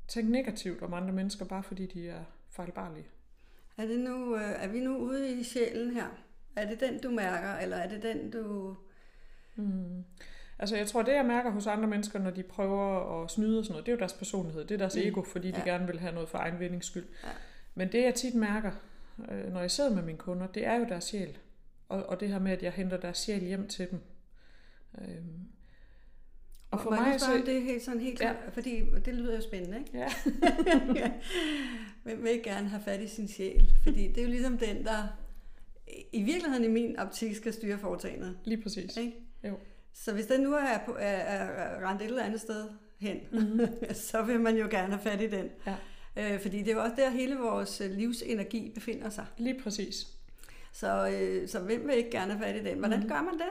tænke 0.08 0.32
negativt 0.32 0.82
om 0.82 0.94
andre 0.94 1.12
mennesker, 1.12 1.44
bare 1.44 1.62
fordi 1.62 1.86
de 1.86 2.08
er 2.08 2.24
fejlbarlige. 2.50 3.06
Er, 3.78 3.86
det 3.86 3.98
nu, 3.98 4.36
øh, 4.36 4.62
er 4.62 4.68
vi 4.68 4.80
nu 4.80 4.96
ude 4.96 5.40
i 5.40 5.42
sjælen 5.42 5.94
her? 5.94 6.06
Er 6.56 6.68
det 6.68 6.80
den, 6.80 7.00
du 7.00 7.10
mærker, 7.10 7.54
eller 7.54 7.76
er 7.76 7.88
det 7.88 8.02
den, 8.02 8.30
du... 8.30 8.76
Hmm. 9.54 10.04
Altså 10.58 10.76
jeg 10.76 10.86
tror, 10.86 11.02
det 11.02 11.12
jeg 11.12 11.26
mærker 11.26 11.50
hos 11.50 11.66
andre 11.66 11.88
mennesker, 11.88 12.18
når 12.18 12.30
de 12.30 12.42
prøver 12.42 13.22
at 13.22 13.30
snyde 13.30 13.58
og 13.58 13.64
sådan 13.64 13.72
noget, 13.72 13.86
det 13.86 13.92
er 13.92 13.96
jo 13.96 13.98
deres 13.98 14.12
personlighed, 14.12 14.64
det 14.64 14.74
er 14.74 14.78
deres 14.78 14.96
mm. 14.96 15.02
ego, 15.02 15.22
fordi 15.22 15.50
de 15.50 15.58
ja. 15.58 15.64
gerne 15.64 15.86
vil 15.86 16.00
have 16.00 16.14
noget 16.14 16.28
for 16.28 16.38
egen 16.38 16.60
vindings 16.60 16.86
skyld. 16.86 17.06
Ja. 17.24 17.28
Men 17.74 17.92
det 17.92 18.02
jeg 18.02 18.14
tit 18.14 18.34
mærker, 18.34 18.70
øh, 19.30 19.52
når 19.52 19.60
jeg 19.60 19.70
sidder 19.70 19.94
med 19.94 20.02
mine 20.02 20.18
kunder, 20.18 20.46
det 20.46 20.66
er 20.66 20.74
jo 20.74 20.84
deres 20.88 21.04
sjæl. 21.04 21.38
Og, 21.88 22.06
og 22.06 22.20
det 22.20 22.28
her 22.28 22.38
med, 22.38 22.52
at 22.52 22.62
jeg 22.62 22.72
henter 22.72 22.96
deres 22.96 23.18
sjæl 23.18 23.44
hjem 23.44 23.68
til 23.68 23.90
dem. 23.90 24.00
Øhm, 24.98 25.48
og 26.76 26.82
for 26.82 26.90
mig 26.90 27.20
så... 27.20 27.42
det 27.46 27.62
helt 27.62 27.82
sådan 27.82 28.00
helt 28.00 28.20
ja. 28.20 28.32
fordi 28.52 28.82
det 29.04 29.14
lyder 29.14 29.34
jo 29.34 29.40
spændende, 29.40 29.78
ikke? 29.78 29.98
Ja. 29.98 30.08
Hvem 32.02 32.24
vil 32.24 32.42
gerne 32.42 32.68
have 32.68 32.82
fat 32.82 33.00
i 33.00 33.08
sin 33.08 33.28
sjæl? 33.28 33.72
Fordi 33.82 34.08
det 34.08 34.18
er 34.18 34.22
jo 34.22 34.28
ligesom 34.28 34.58
den, 34.58 34.84
der 34.84 35.02
i 36.12 36.22
virkeligheden 36.22 36.64
i 36.64 36.68
min 36.68 36.98
optik 36.98 37.36
skal 37.36 37.52
styre 37.52 37.78
foretagendet. 37.78 38.38
Lige 38.44 38.62
præcis. 38.62 38.96
Ikke? 38.96 39.12
Jo. 39.44 39.58
Så 39.92 40.12
hvis 40.12 40.26
den 40.26 40.40
nu 40.40 40.52
er, 40.52 40.78
på, 40.86 40.92
er, 40.92 40.98
er 40.98 41.88
rendt 41.90 42.02
et 42.02 42.06
eller 42.06 42.22
andet 42.22 42.40
sted 42.40 42.68
hen, 42.98 43.16
mm-hmm. 43.32 43.68
så 44.10 44.22
vil 44.22 44.40
man 44.40 44.56
jo 44.56 44.68
gerne 44.70 44.94
have 44.94 45.10
fat 45.10 45.20
i 45.20 45.26
den. 45.26 45.48
Ja. 45.66 45.76
Øh, 46.16 46.40
fordi 46.40 46.58
det 46.58 46.68
er 46.68 46.74
jo 46.74 46.82
også 46.82 46.96
der, 46.96 47.10
hele 47.10 47.36
vores 47.36 47.80
øh, 47.80 47.90
livsenergi 47.90 48.72
befinder 48.74 49.10
sig. 49.10 49.26
Lige 49.38 49.60
præcis. 49.60 50.06
Så, 50.72 51.08
øh, 51.08 51.48
så 51.48 51.60
hvem 51.60 51.88
vil 51.88 51.96
ikke 51.96 52.10
gerne 52.10 52.32
have 52.32 52.44
fat 52.44 52.56
i 52.56 52.64
den? 52.64 52.78
Hvordan 52.78 52.98
mm-hmm. 52.98 53.12
gør 53.12 53.22
man 53.22 53.34
det? 53.34 53.50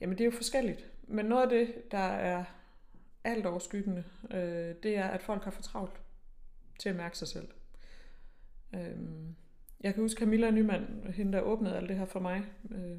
Jamen 0.00 0.18
det 0.18 0.20
er 0.20 0.24
jo 0.24 0.36
forskelligt. 0.36 0.86
Men 1.10 1.26
noget 1.26 1.42
af 1.42 1.48
det, 1.48 1.90
der 1.90 1.98
er 1.98 2.44
alt 3.24 3.46
overskyggende, 3.46 4.04
øh, 4.30 4.74
det 4.82 4.96
er, 4.96 5.04
at 5.04 5.22
folk 5.22 5.44
har 5.44 5.50
for 5.50 5.62
travlt 5.62 6.00
til 6.78 6.88
at 6.88 6.96
mærke 6.96 7.18
sig 7.18 7.28
selv. 7.28 7.48
Øh, 8.74 8.96
jeg 9.80 9.94
kan 9.94 10.02
huske 10.02 10.18
Camilla 10.18 10.50
Nyman, 10.50 11.12
hende 11.14 11.32
der 11.32 11.40
åbnede 11.40 11.76
alt 11.76 11.88
det 11.88 11.96
her 11.96 12.04
for 12.04 12.20
mig. 12.20 12.44
Øh, 12.70 12.98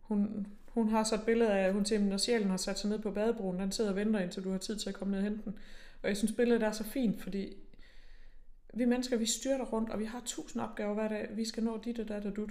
hun, 0.00 0.46
hun 0.68 0.88
har 0.88 1.04
så 1.04 1.14
et 1.14 1.24
billede 1.26 1.52
af, 1.52 1.66
at 1.66 1.72
hun 1.72 1.84
siger, 1.84 2.00
når 2.00 2.16
sjælen 2.16 2.50
har 2.50 2.56
sat 2.56 2.78
sig 2.78 2.90
ned 2.90 2.98
på 2.98 3.10
badebroen, 3.10 3.58
den 3.58 3.72
sidder 3.72 3.90
og 3.90 3.96
venter, 3.96 4.20
indtil 4.20 4.44
du 4.44 4.50
har 4.50 4.58
tid 4.58 4.76
til 4.76 4.88
at 4.88 4.94
komme 4.94 5.10
ned 5.10 5.18
og 5.18 5.24
hente 5.24 5.44
den. 5.44 5.58
Og 6.02 6.08
jeg 6.08 6.16
synes, 6.16 6.32
billedet 6.32 6.62
er 6.62 6.72
så 6.72 6.84
fint, 6.84 7.22
fordi 7.22 7.56
vi 8.74 8.84
mennesker, 8.84 9.16
vi 9.16 9.26
styrter 9.26 9.64
rundt, 9.64 9.90
og 9.90 9.98
vi 9.98 10.04
har 10.04 10.22
tusind 10.24 10.62
opgaver 10.62 10.94
hver 10.94 11.08
dag. 11.08 11.28
Vi 11.32 11.44
skal 11.44 11.62
nå 11.62 11.80
dit 11.84 11.98
og 11.98 12.08
dat 12.08 12.26
og 12.26 12.36
dut. 12.36 12.50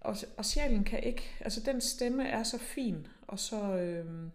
Og, 0.00 0.16
og 0.36 0.44
sjælen 0.44 0.84
kan 0.84 1.02
ikke, 1.02 1.22
altså 1.40 1.60
den 1.60 1.80
stemme 1.80 2.28
er 2.28 2.42
så 2.42 2.58
fin, 2.58 3.06
og 3.22 3.38
så, 3.38 3.76
øh, 3.76 4.30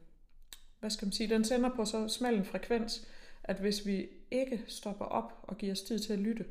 hvad 0.80 0.89
skal 0.89 1.06
man 1.06 1.12
sige, 1.12 1.30
den 1.30 1.43
sender 1.43 1.69
på 1.76 1.86
så 1.86 2.08
smal 2.08 2.36
en 2.36 2.45
frekvens, 2.45 3.08
at 3.43 3.60
hvis 3.60 3.86
vi 3.86 4.08
ikke 4.32 4.63
stopper 4.67 5.06
op 5.06 5.34
og 5.43 5.58
giver 5.58 5.71
os 5.71 5.82
tid 5.82 5.99
til 5.99 6.13
at 6.13 6.19
lytte, 6.19 6.45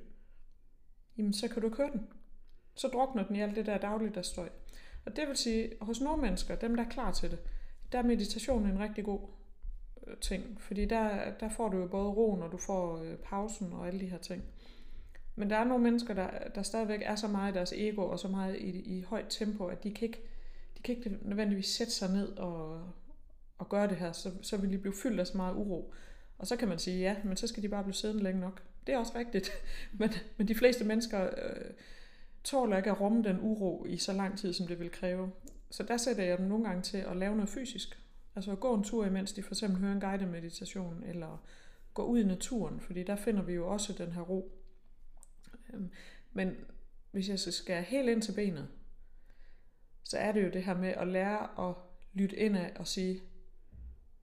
jamen 1.18 1.32
så 1.32 1.48
kan 1.48 1.62
du 1.62 1.68
køre 1.68 1.90
den. 1.92 2.08
Så 2.74 2.88
drukner 2.88 3.26
den 3.26 3.36
i 3.36 3.40
alt 3.40 3.56
det 3.56 3.66
der 3.66 3.78
daglige 3.78 4.22
støj. 4.22 4.48
Og 5.06 5.16
det 5.16 5.28
vil 5.28 5.36
sige, 5.36 5.72
hos 5.80 6.00
nogle 6.00 6.22
mennesker, 6.22 6.56
dem 6.56 6.76
der 6.76 6.84
er 6.84 6.88
klar 6.88 7.12
til 7.12 7.30
det, 7.30 7.38
der 7.92 7.98
er 7.98 8.02
meditation 8.02 8.66
en 8.66 8.78
rigtig 8.78 9.04
god 9.04 9.20
øh, 10.06 10.16
ting, 10.16 10.60
fordi 10.60 10.84
der, 10.84 11.34
der 11.40 11.48
får 11.48 11.68
du 11.68 11.76
jo 11.76 11.86
både 11.86 12.08
roen, 12.08 12.42
og 12.42 12.52
du 12.52 12.56
får 12.56 13.02
øh, 13.02 13.16
pausen 13.16 13.72
og 13.72 13.86
alle 13.86 14.00
de 14.00 14.06
her 14.06 14.18
ting. 14.18 14.42
Men 15.36 15.50
der 15.50 15.56
er 15.56 15.64
nogle 15.64 15.84
mennesker, 15.84 16.14
der, 16.14 16.28
der 16.54 16.62
stadigvæk 16.62 17.00
er 17.04 17.16
så 17.16 17.28
meget 17.28 17.52
i 17.52 17.54
deres 17.56 17.72
ego 17.76 18.02
og 18.02 18.18
så 18.18 18.28
meget 18.28 18.56
i, 18.56 18.98
i 18.98 19.02
højt 19.02 19.26
tempo, 19.28 19.66
at 19.66 19.84
de 19.84 19.94
kan 19.94 20.08
ikke, 20.08 20.20
de 20.76 20.82
kan 20.82 20.96
ikke 20.96 21.18
nødvendigvis 21.22 21.66
sætte 21.66 21.92
sig 21.92 22.12
ned 22.12 22.28
og, 22.28 22.82
og 23.58 23.68
gøre 23.68 23.88
det 23.88 23.96
her, 23.96 24.12
så, 24.12 24.30
så 24.42 24.56
vil 24.56 24.72
de 24.72 24.78
blive 24.78 24.94
fyldt 25.02 25.20
af 25.20 25.26
så 25.26 25.36
meget 25.36 25.54
uro. 25.54 25.94
Og 26.38 26.46
så 26.46 26.56
kan 26.56 26.68
man 26.68 26.78
sige, 26.78 26.98
ja, 26.98 27.16
men 27.24 27.36
så 27.36 27.46
skal 27.46 27.62
de 27.62 27.68
bare 27.68 27.82
blive 27.82 27.94
siddende 27.94 28.22
længe 28.22 28.40
nok. 28.40 28.62
Det 28.86 28.94
er 28.94 28.98
også 28.98 29.12
rigtigt. 29.14 29.50
men, 29.98 30.10
men 30.36 30.48
de 30.48 30.54
fleste 30.54 30.84
mennesker 30.84 31.24
øh, 31.24 31.70
tåler 32.44 32.76
ikke 32.76 32.90
at 32.90 33.00
rumme 33.00 33.22
den 33.22 33.38
uro 33.40 33.84
i 33.88 33.96
så 33.96 34.12
lang 34.12 34.38
tid, 34.38 34.52
som 34.52 34.66
det 34.66 34.80
vil 34.80 34.90
kræve. 34.90 35.30
Så 35.70 35.82
der 35.82 35.96
sætter 35.96 36.24
jeg 36.24 36.38
dem 36.38 36.46
nogle 36.46 36.64
gange 36.64 36.82
til 36.82 36.98
at 36.98 37.16
lave 37.16 37.34
noget 37.36 37.48
fysisk. 37.48 37.98
Altså 38.36 38.52
at 38.52 38.60
gå 38.60 38.74
en 38.74 38.84
tur, 38.84 39.06
imens 39.06 39.32
de 39.32 39.42
for 39.42 39.54
eksempel 39.54 39.80
hører 39.80 39.92
en 39.92 40.00
guided 40.00 40.26
meditation, 40.26 41.02
eller 41.06 41.42
gå 41.94 42.04
ud 42.04 42.18
i 42.18 42.24
naturen, 42.24 42.80
fordi 42.80 43.02
der 43.02 43.16
finder 43.16 43.42
vi 43.42 43.52
jo 43.52 43.68
også 43.68 43.92
den 43.92 44.12
her 44.12 44.22
ro. 44.22 44.61
Øhm, 45.74 45.90
men 46.32 46.56
hvis 47.10 47.28
jeg 47.28 47.38
så 47.38 47.52
skal 47.52 47.82
helt 47.82 48.08
ind 48.08 48.22
til 48.22 48.32
benet, 48.32 48.68
så 50.02 50.18
er 50.18 50.32
det 50.32 50.44
jo 50.44 50.50
det 50.50 50.64
her 50.64 50.76
med 50.76 50.88
at 50.88 51.08
lære 51.08 51.68
at 51.68 51.74
lytte 52.12 52.36
ind 52.36 52.56
af 52.56 52.72
og 52.76 52.86
sige, 52.86 53.22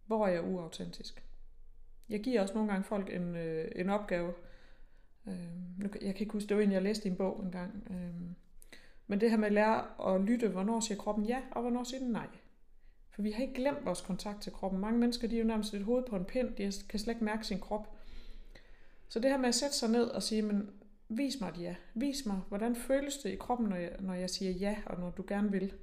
hvor 0.05 0.27
er 0.27 0.31
jeg 0.31 0.43
uautentisk? 0.43 1.23
Jeg 2.09 2.19
giver 2.19 2.41
også 2.41 2.53
nogle 2.53 2.69
gange 2.71 2.83
folk 2.83 3.13
en, 3.13 3.35
øh, 3.35 3.71
en 3.75 3.89
opgave. 3.89 4.33
Øh, 5.27 5.33
nu, 5.77 5.89
jeg 6.01 6.15
kan 6.15 6.19
ikke 6.19 6.33
huske, 6.33 6.49
det 6.49 6.57
var 6.57 6.63
en, 6.63 6.71
jeg 6.71 6.81
læste 6.81 7.07
i 7.07 7.11
en 7.11 7.17
bog 7.17 7.43
en 7.43 7.51
gang. 7.51 7.87
Øh, 7.91 8.31
men 9.07 9.21
det 9.21 9.29
her 9.29 9.37
med 9.37 9.47
at 9.47 9.53
lære 9.53 10.13
at 10.15 10.21
lytte, 10.21 10.47
hvornår 10.47 10.79
siger 10.79 10.97
kroppen 10.97 11.25
ja, 11.25 11.41
og 11.51 11.61
hvornår 11.61 11.83
siger 11.83 11.99
den 11.99 12.11
nej. 12.11 12.27
For 13.09 13.21
vi 13.21 13.31
har 13.31 13.41
ikke 13.41 13.53
glemt 13.53 13.85
vores 13.85 14.01
kontakt 14.01 14.41
til 14.41 14.51
kroppen. 14.51 14.79
Mange 14.79 14.99
mennesker, 14.99 15.27
de 15.27 15.35
er 15.35 15.39
jo 15.39 15.47
nærmest 15.47 15.73
lidt 15.73 15.83
hoved 15.83 16.03
på 16.03 16.15
en 16.15 16.25
pind, 16.25 16.55
de 16.55 16.71
kan 16.89 16.99
slet 16.99 17.13
ikke 17.13 17.25
mærke 17.25 17.47
sin 17.47 17.59
krop. 17.59 17.95
Så 19.09 19.19
det 19.19 19.31
her 19.31 19.37
med 19.37 19.49
at 19.49 19.55
sætte 19.55 19.75
sig 19.75 19.89
ned 19.89 20.03
og 20.03 20.23
sige, 20.23 20.41
men 20.41 20.69
vis 21.09 21.41
mig 21.41 21.49
et 21.49 21.61
ja. 21.61 21.75
Vis 21.93 22.25
mig, 22.25 22.39
hvordan 22.47 22.75
føles 22.75 23.17
det 23.17 23.29
i 23.29 23.35
kroppen, 23.35 23.69
når 23.69 23.75
jeg, 23.75 23.95
når 23.99 24.13
jeg 24.13 24.29
siger 24.29 24.51
ja, 24.51 24.77
og 24.85 24.99
når 24.99 25.09
du 25.09 25.23
gerne 25.27 25.51
vil. 25.51 25.73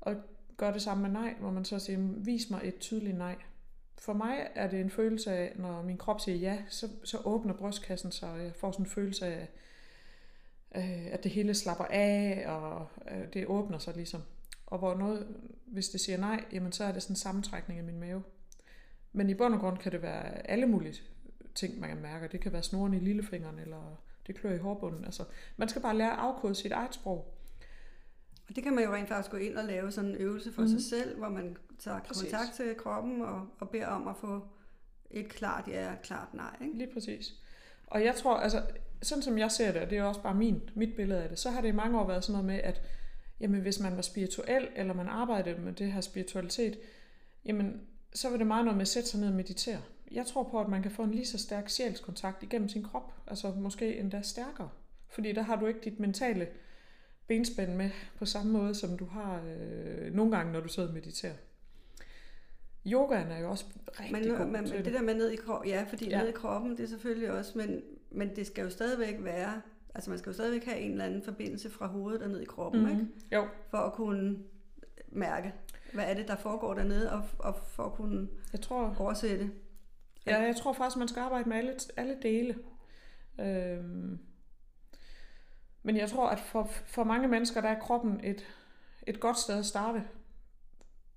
Og 0.00 0.16
gør 0.56 0.72
det 0.72 0.82
samme 0.82 1.02
med 1.02 1.10
nej, 1.10 1.34
hvor 1.40 1.50
man 1.50 1.64
så 1.64 1.78
siger, 1.78 1.98
vis 2.16 2.50
mig 2.50 2.60
et 2.64 2.78
tydeligt 2.78 3.16
nej. 3.16 3.36
For 3.98 4.12
mig 4.12 4.50
er 4.54 4.70
det 4.70 4.80
en 4.80 4.90
følelse 4.90 5.32
af, 5.32 5.52
når 5.56 5.82
min 5.82 5.96
krop 5.96 6.20
siger 6.20 6.36
ja, 6.36 6.62
så, 6.68 6.88
så 7.04 7.18
åbner 7.24 7.54
brystkassen 7.54 8.12
sig, 8.12 8.30
og 8.30 8.44
jeg 8.44 8.54
får 8.54 8.72
sådan 8.72 8.86
en 8.86 8.90
følelse 8.90 9.26
af, 9.26 9.48
øh, 10.76 11.06
at 11.12 11.24
det 11.24 11.32
hele 11.32 11.54
slapper 11.54 11.84
af, 11.84 12.44
og 12.46 12.88
øh, 13.10 13.32
det 13.32 13.46
åbner 13.46 13.78
sig 13.78 13.94
ligesom. 13.94 14.22
Og 14.66 14.78
hvor 14.78 14.94
noget, 14.94 15.26
hvis 15.66 15.88
det 15.88 16.00
siger 16.00 16.18
nej, 16.18 16.44
jamen 16.52 16.72
så 16.72 16.84
er 16.84 16.92
det 16.92 17.02
sådan 17.02 17.12
en 17.12 17.16
sammentrækning 17.16 17.78
af 17.78 17.84
min 17.84 18.00
mave. 18.00 18.22
Men 19.12 19.30
i 19.30 19.34
bund 19.34 19.54
og 19.54 19.60
grund 19.60 19.78
kan 19.78 19.92
det 19.92 20.02
være 20.02 20.50
alle 20.50 20.66
mulige 20.66 21.02
ting, 21.54 21.80
man 21.80 21.88
kan 21.88 22.02
mærke. 22.02 22.28
Det 22.32 22.40
kan 22.40 22.52
være 22.52 22.62
snoren 22.62 22.94
i 22.94 22.98
lillefingeren, 22.98 23.58
eller 23.58 24.02
det 24.26 24.34
klør 24.34 24.52
i 24.52 24.58
hårbunden. 24.58 25.04
Altså, 25.04 25.24
man 25.56 25.68
skal 25.68 25.82
bare 25.82 25.96
lære 25.96 26.12
at 26.12 26.18
afkode 26.18 26.54
sit 26.54 26.72
eget 26.72 26.94
sprog. 26.94 27.34
Og 28.48 28.56
det 28.56 28.64
kan 28.64 28.74
man 28.74 28.84
jo 28.84 28.94
rent 28.94 29.08
faktisk 29.08 29.30
gå 29.30 29.36
ind 29.36 29.56
og 29.56 29.64
lave 29.64 29.92
sådan 29.92 30.10
en 30.10 30.16
øvelse 30.16 30.52
for 30.52 30.62
mm-hmm. 30.62 30.78
sig 30.78 30.88
selv, 30.88 31.18
hvor 31.18 31.28
man 31.28 31.56
tager 31.78 32.00
præcis. 32.00 32.22
kontakt 32.22 32.54
til 32.56 32.74
kroppen 32.74 33.22
og, 33.22 33.46
og 33.58 33.70
beder 33.70 33.86
om 33.86 34.08
at 34.08 34.16
få 34.16 34.42
et 35.10 35.28
klart 35.28 35.68
ja 35.68 35.92
og 35.92 36.02
klart 36.02 36.34
nej. 36.34 36.56
Ikke? 36.60 36.78
Lige 36.78 36.92
præcis. 36.92 37.34
Og 37.86 38.04
jeg 38.04 38.14
tror, 38.14 38.36
altså, 38.36 38.62
sådan 39.02 39.22
som 39.22 39.38
jeg 39.38 39.50
ser 39.50 39.72
det, 39.72 39.82
og 39.82 39.90
det 39.90 39.98
er 39.98 40.02
også 40.02 40.22
bare 40.22 40.34
min, 40.34 40.70
mit 40.74 40.96
billede 40.96 41.22
af 41.22 41.28
det, 41.28 41.38
så 41.38 41.50
har 41.50 41.60
det 41.60 41.68
i 41.68 41.72
mange 41.72 42.00
år 42.00 42.06
været 42.06 42.24
sådan 42.24 42.32
noget 42.32 42.46
med, 42.46 42.60
at 42.64 42.82
jamen, 43.40 43.60
hvis 43.60 43.80
man 43.80 43.96
var 43.96 44.02
spirituel, 44.02 44.68
eller 44.76 44.94
man 44.94 45.08
arbejdede 45.08 45.60
med 45.60 45.72
det 45.72 45.92
her 45.92 46.00
spiritualitet, 46.00 46.78
jamen, 47.44 47.80
så 48.14 48.30
var 48.30 48.36
det 48.36 48.46
meget 48.46 48.64
noget 48.64 48.76
med 48.76 48.82
at 48.82 48.88
sætte 48.88 49.08
sig 49.08 49.20
ned 49.20 49.28
og 49.28 49.34
meditere. 49.34 49.80
Jeg 50.12 50.26
tror 50.26 50.42
på, 50.42 50.60
at 50.60 50.68
man 50.68 50.82
kan 50.82 50.90
få 50.90 51.02
en 51.02 51.10
lige 51.10 51.26
så 51.26 51.38
stærk 51.38 51.68
sjælskontakt 51.68 52.42
igennem 52.42 52.68
sin 52.68 52.82
krop, 52.82 53.14
altså 53.26 53.50
måske 53.50 53.98
endda 53.98 54.22
stærkere. 54.22 54.68
Fordi 55.08 55.32
der 55.32 55.42
har 55.42 55.56
du 55.56 55.66
ikke 55.66 55.80
dit 55.84 56.00
mentale 56.00 56.48
benspænd 57.26 57.74
med 57.74 57.90
på 58.18 58.26
samme 58.26 58.52
måde, 58.52 58.74
som 58.74 58.98
du 58.98 59.04
har 59.06 59.42
øh, 59.46 60.14
nogle 60.14 60.36
gange, 60.36 60.52
når 60.52 60.60
du 60.60 60.68
sidder 60.68 60.88
og 60.88 60.94
mediterer. 60.94 61.34
Yogaen 62.86 63.30
er 63.30 63.38
jo 63.38 63.50
også 63.50 63.64
rigtig 64.00 64.12
Men, 64.12 64.28
god 64.28 64.66
til 64.66 64.76
men 64.76 64.84
det 64.84 64.92
der 64.92 65.02
med 65.02 65.14
ned 65.14 65.30
i 65.30 65.36
kroppen, 65.36 65.70
ja, 65.70 65.84
fordi 65.88 66.08
Ja. 66.08 66.20
ned 66.20 66.28
i 66.28 66.32
kroppen, 66.32 66.76
det 66.76 66.80
er 66.80 66.88
selvfølgelig 66.88 67.30
også, 67.32 67.58
men, 67.58 67.82
men 68.10 68.36
det 68.36 68.46
skal 68.46 68.64
jo 68.64 68.70
stadigvæk 68.70 69.16
være, 69.18 69.62
altså 69.94 70.10
man 70.10 70.18
skal 70.18 70.30
jo 70.30 70.34
stadigvæk 70.34 70.64
have 70.64 70.78
en 70.78 70.90
eller 70.90 71.04
anden 71.04 71.22
forbindelse 71.22 71.70
fra 71.70 71.86
hovedet 71.86 72.22
og 72.22 72.28
ned 72.30 72.40
i 72.40 72.44
kroppen, 72.44 72.80
mm. 72.80 72.88
ikke? 72.88 73.02
Mm-hmm. 73.02 73.20
Jo, 73.32 73.46
For 73.70 73.78
at 73.78 73.92
kunne 73.92 74.38
mærke, 75.08 75.54
hvad 75.92 76.04
er 76.04 76.14
det, 76.14 76.28
der 76.28 76.36
foregår 76.36 76.74
dernede, 76.74 77.12
og, 77.12 77.22
og 77.38 77.58
for 77.68 77.82
at 77.82 77.92
kunne 77.92 78.28
jeg 78.52 78.60
tror, 78.60 78.96
oversætte 78.98 79.50
ja, 80.28 80.42
jeg 80.42 80.56
tror 80.56 80.72
faktisk, 80.72 80.96
man 80.96 81.08
skal 81.08 81.20
arbejde 81.20 81.48
med 81.48 81.56
alle, 81.56 81.74
alle 81.96 82.16
dele. 82.22 82.58
Øhm, 83.40 84.18
men 85.82 85.96
jeg 85.96 86.10
tror, 86.10 86.28
at 86.28 86.40
for, 86.40 86.70
for 86.86 87.04
mange 87.04 87.28
mennesker, 87.28 87.60
der 87.60 87.68
er 87.68 87.80
kroppen 87.80 88.24
et, 88.24 88.46
et 89.06 89.20
godt 89.20 89.38
sted 89.38 89.58
at 89.58 89.66
starte. 89.66 90.02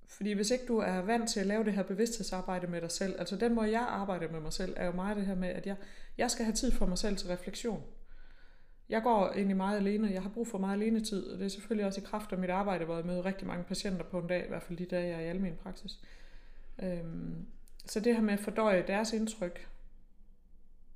Fordi 0.08 0.32
hvis 0.32 0.52
ikke 0.52 0.66
du 0.66 0.78
er 0.78 1.02
vant 1.02 1.30
til 1.30 1.40
at 1.40 1.46
lave 1.46 1.64
det 1.64 1.74
her 1.74 1.84
bevidsthedsarbejde 1.84 2.68
med 2.68 2.82
dig 2.82 2.92
selv, 2.92 3.16
altså 3.20 3.36
den 3.36 3.56
måde, 3.56 3.72
jeg 3.72 3.82
arbejder 3.82 4.32
med 4.32 4.40
mig 4.40 4.54
selv, 4.54 4.74
er 4.78 4.86
jo 4.86 4.92
meget 4.92 5.18
det 5.18 5.26
her 5.26 5.36
med, 5.36 5.50
at 5.50 5.66
jeg, 5.66 5.76
jeg 6.18 6.32
skal 6.32 6.46
have 6.46 6.56
tid 6.56 6.72
for 6.72 6.86
mig 6.86 6.98
selv 6.98 7.18
til 7.18 7.28
refleksion. 7.28 7.84
Jeg 8.90 9.04
går 9.04 9.32
egentlig 9.32 9.58
meget 9.58 9.78
alene, 9.78 10.12
jeg 10.12 10.22
har 10.22 10.30
brug 10.30 10.48
for 10.48 10.58
meget 10.58 10.74
alene 10.74 11.00
tid, 11.00 11.28
og 11.28 11.40
det 11.40 11.46
er 11.46 11.50
selvfølgelig 11.50 11.86
også 11.86 12.02
i 12.02 12.04
kraft 12.04 12.32
af 12.32 12.38
mit 12.38 12.50
arbejde, 12.50 12.86
hvor 12.86 12.96
jeg 12.96 13.06
møder 13.06 13.26
rigtig 13.26 13.48
mange 13.48 13.64
patienter 13.64 14.04
på 14.04 14.20
en 14.20 14.28
dag, 14.28 14.46
i 14.46 14.48
hvert 14.48 14.64
fald 14.64 14.78
de 14.78 14.86
dage, 14.86 15.08
jeg 15.08 15.16
er 15.16 15.20
i 15.20 15.28
almen 15.28 15.56
praksis. 15.64 16.00
Øhm, 16.84 17.46
så 17.86 18.00
det 18.00 18.16
her 18.16 18.22
med 18.22 18.34
at 18.34 18.40
fordøje 18.40 18.84
deres 18.88 19.14
indtryk, 19.14 19.68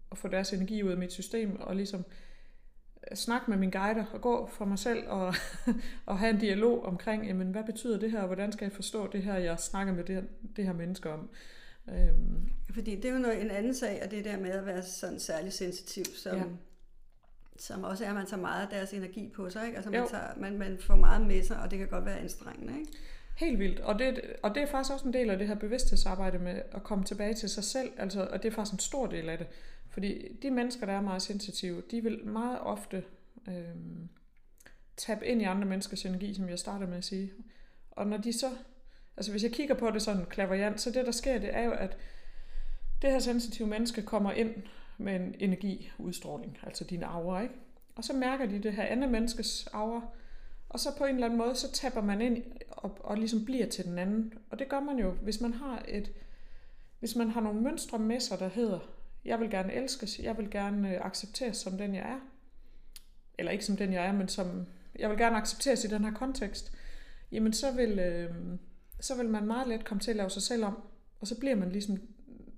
og 0.10 0.18
få 0.18 0.28
deres 0.28 0.54
energi 0.54 0.84
ud 0.84 0.92
af 0.92 0.98
mit 0.98 1.12
system, 1.12 1.60
og 1.60 1.76
ligesom 1.76 2.06
snakke 3.14 3.50
med 3.52 3.58
min 3.58 3.72
guider, 3.72 4.06
og 4.14 4.22
gå 4.22 4.48
for 4.48 4.66
mig 4.66 4.80
selv, 4.80 5.08
og, 5.08 5.36
og 6.06 6.20
have 6.20 6.30
en 6.30 6.40
dialog 6.40 6.86
omkring, 6.86 7.28
jamen, 7.28 7.52
hvad 7.52 7.64
betyder 7.64 8.00
det 8.00 8.12
her, 8.12 8.20
og 8.22 8.28
hvordan 8.28 8.52
skal 8.52 8.66
jeg 8.66 8.72
forstå 8.72 9.08
det 9.08 9.24
her, 9.24 9.36
jeg 9.36 9.60
snakker 9.60 9.94
med 9.94 10.04
det, 10.04 10.28
det 10.56 10.66
her 10.66 10.74
menneske 10.74 11.12
om. 11.12 11.30
Øhm, 11.90 12.50
Fordi 12.74 12.96
det 12.96 13.06
er 13.06 13.14
jo 13.14 13.20
noget, 13.20 13.42
en 13.42 13.52
anden 13.52 13.74
sag, 13.76 14.02
og 14.06 14.12
det 14.12 14.26
der 14.26 14.38
med 14.38 14.52
at 14.52 14.66
være 14.66 14.84
sådan 14.84 15.20
særlig 15.20 15.54
sensitiv, 15.54 16.06
som, 16.16 16.38
Ja. 16.38 16.44
som 17.58 17.84
også 17.84 18.06
er, 18.06 18.10
at 18.10 18.16
man 18.16 18.26
tager 18.26 18.42
meget 18.42 18.62
af 18.62 18.70
deres 18.70 18.94
energi 18.94 19.30
på 19.36 19.50
sig, 19.50 19.66
ikke? 19.66 19.78
Altså 19.78 19.92
Jo. 19.92 20.00
man, 20.00 20.10
tager, 20.10 20.28
man, 20.38 20.58
man 20.58 20.78
får 20.80 20.96
meget 20.96 21.28
med 21.28 21.44
sig, 21.44 21.60
og 21.60 21.72
det 21.72 21.80
kan 21.80 21.88
godt 21.88 22.06
være 22.06 22.20
anstrengende, 22.20 22.80
ikke? 22.80 22.92
Helt 23.36 23.60
vildt. 23.60 23.80
Og 23.80 24.00
det, 24.00 24.22
og 24.44 24.56
det 24.56 24.64
er 24.64 24.68
faktisk 24.68 24.94
også 24.94 25.08
en 25.08 25.14
del 25.14 25.30
af 25.30 25.38
det 25.38 25.48
her 25.48 25.56
bevidsthedsarbejde 25.56 26.40
med 26.40 26.62
at 26.72 26.84
komme 26.84 27.04
tilbage 27.04 27.34
til 27.34 27.50
sig 27.50 27.64
selv. 27.64 27.92
Altså, 27.98 28.28
og 28.28 28.44
det 28.44 28.52
er 28.52 28.56
faktisk 28.56 28.74
en 28.74 28.80
stor 28.80 29.08
del 29.08 29.30
af 29.30 29.38
det. 29.38 29.48
Fordi 29.90 30.38
de 30.42 30.52
mennesker, 30.52 30.86
der 30.86 30.94
er 30.94 31.02
meget 31.02 31.22
sensitive, 31.22 31.84
de 31.92 32.04
vil 32.04 32.26
meget 32.26 32.60
ofte 32.60 33.04
øh, 33.48 33.76
tabe 34.98 35.28
ind 35.28 35.42
i 35.42 35.46
andre 35.46 35.68
menneskers 35.68 36.06
energi, 36.06 36.34
som 36.34 36.50
jeg 36.50 36.60
startede 36.60 36.90
med 36.90 36.98
at 36.98 37.04
sige. 37.04 37.32
Og 37.92 38.08
når 38.08 38.18
de 38.18 38.34
så... 38.34 38.50
Altså 39.18 39.32
hvis 39.32 39.44
jeg 39.44 39.52
kigger 39.52 39.76
på 39.76 39.92
det 39.92 40.02
sådan 40.02 40.26
klaverjant, 40.26 40.82
så 40.82 40.92
det 40.92 41.06
der 41.06 41.12
sker, 41.12 41.40
det 41.40 41.56
er 41.56 41.64
jo, 41.64 41.72
at 41.72 41.98
det 43.02 43.12
her 43.12 43.20
sensitive 43.20 43.68
menneske 43.68 44.02
kommer 44.02 44.32
ind 44.32 44.54
med 44.98 45.16
en 45.16 45.36
energiudstråling, 45.40 46.58
altså 46.64 46.84
din 46.84 47.04
aura, 47.04 47.42
ikke? 47.42 47.54
Og 47.96 48.04
så 48.04 48.14
mærker 48.14 48.46
de 48.46 48.64
det 48.64 48.74
her 48.74 48.84
andet 48.84 49.10
menneskes 49.10 49.68
aura, 49.74 50.02
og 50.70 50.80
så 50.80 50.90
på 50.98 51.06
en 51.06 51.16
eller 51.16 51.26
anden 51.26 51.38
måde, 51.38 51.56
så 51.56 51.72
tapper 51.72 52.02
man 52.02 52.22
ind 52.22 52.44
og, 52.76 52.98
og 53.00 53.18
ligesom 53.18 53.46
bliver 53.46 53.66
til 53.66 53.86
den 53.86 54.00
anden. 54.00 54.34
Og 54.50 54.60
det 54.60 54.70
gør 54.70 54.80
man 54.80 55.00
jo, 55.00 55.12
hvis 55.12 55.42
man 55.42 55.54
har 55.54 55.86
et, 55.88 56.12
hvis 57.00 57.16
man 57.16 57.30
har 57.30 57.42
nogle 57.42 57.62
mønstre 57.62 58.00
med 58.00 58.20
sig, 58.20 58.40
der 58.40 58.48
hedder, 58.48 58.80
jeg 59.26 59.40
vil 59.40 59.50
gerne 59.50 59.74
elskes, 59.74 60.20
jeg 60.20 60.38
vil 60.38 60.52
gerne 60.52 60.96
øh, 60.96 61.06
accepteres 61.06 61.58
som 61.58 61.78
den, 61.78 61.96
jeg 61.96 62.10
er. 62.10 62.20
Eller 63.38 63.52
ikke 63.52 63.66
som 63.66 63.78
den, 63.78 63.94
jeg 63.94 64.06
er, 64.06 64.14
men 64.14 64.28
som, 64.28 64.66
jeg 65.00 65.10
vil 65.10 65.18
gerne 65.18 65.38
accepteres 65.38 65.84
i 65.84 65.88
den 65.88 66.04
her 66.04 66.14
kontekst. 66.14 66.74
Jamen 67.32 67.54
så 67.54 67.72
vil, 67.72 68.00
øh, 68.00 68.34
så 69.00 69.16
vil 69.16 69.30
man 69.30 69.48
meget 69.48 69.68
let 69.68 69.86
komme 69.86 70.02
til 70.02 70.12
at 70.12 70.18
lave 70.18 70.30
sig 70.30 70.42
selv 70.42 70.66
om, 70.66 70.78
og 71.20 71.28
så 71.28 71.40
bliver 71.40 71.56
man 71.56 71.72
ligesom 71.72 71.98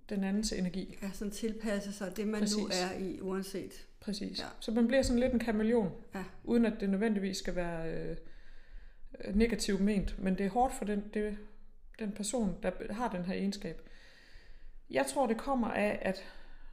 den 0.09 0.23
andens 0.23 0.51
energi. 0.51 0.97
Ja, 1.01 1.11
sådan 1.13 1.31
tilpasse 1.31 1.93
sig 1.93 2.17
det, 2.17 2.27
man 2.27 2.39
Præcis. 2.39 2.57
nu 2.57 2.67
er 2.67 2.99
i, 2.99 3.21
uanset. 3.21 3.87
Præcis. 3.99 4.39
Ja. 4.39 4.45
Så 4.59 4.71
man 4.71 4.87
bliver 4.87 5.01
sådan 5.01 5.19
lidt 5.19 5.33
en 5.33 5.39
kameleon, 5.39 5.91
Ja. 6.15 6.23
uden 6.43 6.65
at 6.65 6.73
det 6.79 6.89
nødvendigvis 6.89 7.37
skal 7.37 7.55
være 7.55 7.93
øh, 7.93 8.17
Øh, 9.25 9.35
negativt 9.35 9.81
ment. 9.81 10.19
Men 10.19 10.37
det 10.37 10.45
er 10.45 10.49
hårdt 10.49 10.73
for 10.73 10.85
den, 10.85 11.03
det, 11.13 11.37
den 11.99 12.11
person, 12.11 12.55
der 12.63 12.71
har 12.93 13.09
den 13.09 13.25
her 13.25 13.33
egenskab. 13.33 13.89
Jeg 14.89 15.05
tror, 15.05 15.27
det 15.27 15.37
kommer 15.37 15.67
af, 15.67 15.99
at 16.01 16.23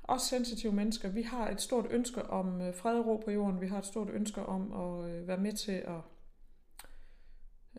os 0.05 0.23
sensitive 0.23 0.73
mennesker, 0.73 1.09
vi 1.09 1.23
har 1.23 1.51
et 1.51 1.61
stort 1.61 1.87
ønske 1.91 2.23
om 2.23 2.61
øh, 2.61 2.75
fred 2.75 2.99
og 2.99 3.07
ro 3.07 3.17
på 3.17 3.31
jorden. 3.31 3.61
Vi 3.61 3.67
har 3.67 3.79
et 3.79 3.87
stort 3.87 4.11
ønske 4.11 4.43
om 4.47 4.73
at 4.73 5.11
øh, 5.11 5.29
være 5.29 5.39
med 5.39 5.53
til 5.53 5.73
at 5.73 6.01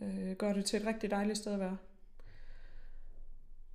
øh, 0.02 0.32
gøre 0.32 0.54
det 0.54 0.66
til 0.66 0.82
et 0.82 0.88
rigtig 0.88 1.12
dejligt 1.12 1.38
sted 1.38 1.54
at 1.54 1.60
være. 1.60 1.78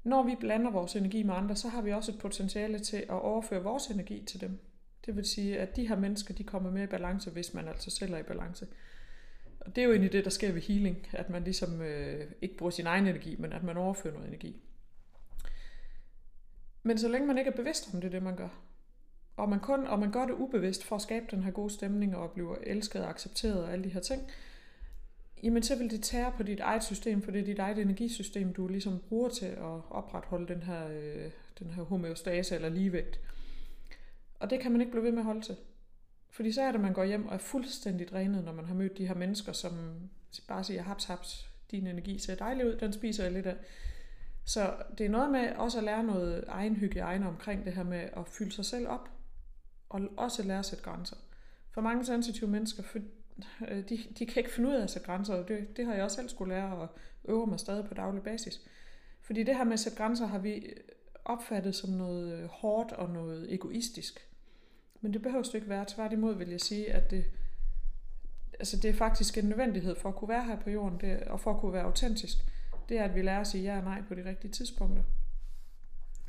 Når 0.04 0.22
vi 0.22 0.36
blander 0.40 0.70
vores 0.70 0.96
energi 0.96 1.22
med 1.22 1.34
andre, 1.34 1.56
så 1.56 1.68
har 1.68 1.82
vi 1.82 1.92
også 1.92 2.12
et 2.12 2.18
potentiale 2.18 2.78
til 2.78 2.96
at 2.96 3.10
overføre 3.10 3.62
vores 3.62 3.86
energi 3.86 4.24
til 4.24 4.40
dem. 4.40 4.58
Det 5.06 5.16
vil 5.16 5.24
sige, 5.24 5.58
at 5.58 5.76
de 5.76 5.88
her 5.88 5.96
mennesker, 5.96 6.34
de 6.34 6.44
kommer 6.44 6.70
mere 6.70 6.84
i 6.84 6.86
balance, 6.86 7.30
hvis 7.30 7.54
man 7.54 7.68
altså 7.68 7.90
selv 7.90 8.12
er 8.12 8.18
i 8.18 8.22
balance. 8.22 8.66
Og 9.60 9.76
det 9.76 9.82
er 9.82 9.84
jo 9.84 9.90
egentlig 9.90 10.12
det, 10.12 10.24
der 10.24 10.30
sker 10.30 10.52
ved 10.52 10.62
healing, 10.62 11.08
at 11.12 11.30
man 11.30 11.44
ligesom 11.44 11.82
øh, 11.82 12.30
ikke 12.42 12.56
bruger 12.56 12.70
sin 12.70 12.86
egen 12.86 13.06
energi, 13.06 13.36
men 13.38 13.52
at 13.52 13.62
man 13.62 13.76
overfører 13.76 14.14
noget 14.14 14.28
energi. 14.28 14.62
Men 16.82 16.98
så 16.98 17.08
længe 17.08 17.26
man 17.26 17.38
ikke 17.38 17.50
er 17.50 17.56
bevidst 17.56 17.94
om 17.94 18.00
det, 18.00 18.12
det 18.12 18.22
man 18.22 18.36
gør, 18.36 18.48
og 19.36 19.48
man, 19.48 19.60
kun, 19.60 19.86
og 19.86 19.98
man 19.98 20.12
gør 20.12 20.26
det 20.26 20.34
ubevidst 20.34 20.84
for 20.84 20.96
at 20.96 21.02
skabe 21.02 21.26
den 21.30 21.42
her 21.42 21.50
gode 21.50 21.70
stemning 21.70 22.16
og 22.16 22.30
blive 22.30 22.68
elsket 22.68 23.02
og 23.02 23.10
accepteret 23.10 23.64
og 23.64 23.72
alle 23.72 23.84
de 23.84 23.88
her 23.88 24.00
ting, 24.00 24.22
jamen 25.42 25.62
så 25.62 25.76
vil 25.76 25.90
det 25.90 26.02
tære 26.02 26.32
på 26.36 26.42
dit 26.42 26.60
eget 26.60 26.84
system, 26.84 27.22
for 27.22 27.30
det 27.30 27.40
er 27.40 27.44
dit 27.44 27.58
eget 27.58 27.78
energisystem, 27.78 28.52
du 28.52 28.68
ligesom 28.68 28.98
bruger 29.08 29.28
til 29.28 29.46
at 29.46 29.80
opretholde 29.90 30.54
den 30.54 30.62
her, 30.62 30.88
øh, 30.88 31.30
den 31.58 31.70
her 31.70 31.82
homeostase 31.82 32.54
eller 32.54 32.68
ligevægt. 32.68 33.20
Og 34.40 34.50
det 34.50 34.60
kan 34.60 34.72
man 34.72 34.80
ikke 34.80 34.90
blive 34.90 35.04
ved 35.04 35.12
med 35.12 35.18
at 35.18 35.24
holde 35.24 35.40
til. 35.40 35.56
Fordi 36.30 36.52
så 36.52 36.62
er 36.62 36.66
det, 36.66 36.74
at 36.74 36.80
man 36.80 36.92
går 36.92 37.04
hjem 37.04 37.26
og 37.26 37.34
er 37.34 37.38
fuldstændig 37.38 38.08
drænet, 38.08 38.44
når 38.44 38.52
man 38.52 38.64
har 38.64 38.74
mødt 38.74 38.98
de 38.98 39.06
her 39.06 39.14
mennesker, 39.14 39.52
som 39.52 39.72
bare 40.48 40.64
siger, 40.64 40.82
haps, 40.82 41.04
haps, 41.04 41.50
din 41.70 41.86
energi 41.86 42.18
ser 42.18 42.34
dejlig 42.34 42.66
ud, 42.66 42.76
den 42.76 42.92
spiser 42.92 43.22
jeg 43.24 43.32
lidt 43.32 43.46
af. 43.46 43.56
Så 44.44 44.74
det 44.98 45.06
er 45.06 45.10
noget 45.10 45.30
med 45.30 45.52
også 45.56 45.78
at 45.78 45.84
lære 45.84 46.02
noget 46.02 46.44
egen 46.48 46.76
hygiejne 46.76 47.28
omkring 47.28 47.64
det 47.64 47.72
her 47.72 47.82
med 47.82 48.08
at 48.16 48.28
fylde 48.28 48.52
sig 48.52 48.64
selv 48.64 48.88
op, 48.88 49.10
og 49.88 50.00
også 50.16 50.42
lære 50.42 50.58
at 50.58 50.66
sætte 50.66 50.84
grænser. 50.84 51.16
For 51.70 51.80
mange 51.80 52.04
sensitive 52.04 52.50
mennesker, 52.50 52.82
for, 52.82 52.98
øh, 53.68 53.88
de, 53.88 53.98
de 54.18 54.26
kan 54.26 54.36
ikke 54.36 54.50
finde 54.50 54.68
ud 54.68 54.74
af 54.74 54.82
at 54.82 54.90
sætte 54.90 55.06
grænser, 55.06 55.34
og 55.34 55.48
det, 55.48 55.76
det 55.76 55.86
har 55.86 55.94
jeg 55.94 56.04
også 56.04 56.16
selv 56.16 56.28
skulle 56.28 56.54
lære 56.54 56.76
og 56.76 56.88
øve 57.24 57.46
mig 57.46 57.60
stadig 57.60 57.84
på 57.84 57.94
daglig 57.94 58.22
basis. 58.22 58.60
Fordi 59.20 59.42
det 59.42 59.56
her 59.56 59.64
med 59.64 59.72
at 59.72 59.80
sætte 59.80 59.98
grænser 59.98 60.26
har 60.26 60.38
vi 60.38 60.72
opfattet 61.24 61.74
som 61.74 61.90
noget 61.90 62.32
øh, 62.32 62.44
hårdt 62.44 62.92
og 62.92 63.10
noget 63.10 63.54
egoistisk. 63.54 64.29
Men 65.00 65.12
det 65.12 65.22
behøver 65.22 65.42
du 65.42 65.56
ikke 65.56 65.68
være. 65.68 65.84
Tværtimod 65.88 66.34
vil 66.34 66.48
jeg 66.48 66.60
sige, 66.60 66.92
at 66.92 67.10
det, 67.10 67.24
altså 68.58 68.76
det 68.76 68.88
er 68.88 68.94
faktisk 68.94 69.38
en 69.38 69.44
nødvendighed 69.44 69.96
for 69.96 70.08
at 70.08 70.14
kunne 70.14 70.28
være 70.28 70.44
her 70.44 70.60
på 70.60 70.70
jorden, 70.70 71.00
det, 71.00 71.20
og 71.20 71.40
for 71.40 71.54
at 71.54 71.60
kunne 71.60 71.72
være 71.72 71.84
autentisk. 71.84 72.38
Det 72.88 72.98
er, 72.98 73.04
at 73.04 73.14
vi 73.14 73.22
lærer 73.22 73.40
at 73.40 73.46
sige 73.46 73.64
ja 73.64 73.78
og 73.78 73.84
nej 73.84 74.02
på 74.08 74.14
de 74.14 74.24
rigtige 74.24 74.50
tidspunkter. 74.50 75.02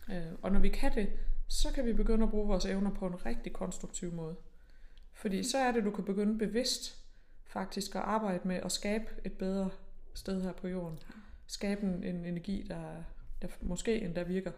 Øh, 0.10 0.34
og 0.41 0.51
når 0.51 0.60
vi 0.60 0.69
kan 0.69 0.95
det, 0.95 1.10
så 1.47 1.71
kan 1.71 1.86
vi 1.86 1.93
begynde 1.93 2.23
at 2.23 2.29
bruge 2.29 2.47
vores 2.47 2.65
evner 2.65 2.91
på 2.91 3.07
en 3.07 3.25
rigtig 3.25 3.53
konstruktiv 3.53 4.12
måde. 4.13 4.36
Fordi 5.13 5.43
så 5.43 5.58
er 5.58 5.71
det, 5.71 5.83
du 5.83 5.91
kan 5.91 6.06
begynde 6.06 6.37
bevidst 6.37 6.98
faktisk 7.46 7.96
at 7.96 8.02
arbejde 8.02 8.48
med 8.48 8.56
at 8.56 8.71
skabe 8.71 9.06
et 9.25 9.33
bedre 9.33 9.69
sted 10.13 10.41
her 10.41 10.52
på 10.52 10.67
jorden. 10.67 11.00
Skabe 11.48 11.81
en, 11.81 12.04
en 12.04 12.25
energi, 12.25 12.65
der, 12.67 13.04
der 13.41 13.48
måske 13.62 14.02
endda 14.02 14.23
virker. 14.23 14.52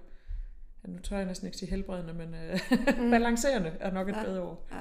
Ja, 0.85 0.91
nu 0.91 0.99
tør 0.99 1.17
jeg 1.17 1.25
næsten 1.25 1.47
ikke 1.47 1.57
sige 1.57 1.69
helbredende, 1.69 2.13
men 2.13 2.33
øh, 2.33 2.59
mm. 3.03 3.09
balancerende 3.15 3.69
er 3.79 3.91
nok 3.91 4.09
et 4.09 4.15
Ja. 4.15 4.23
bedre 4.23 4.41
ord. 4.41 4.67
Ja. 4.71 4.77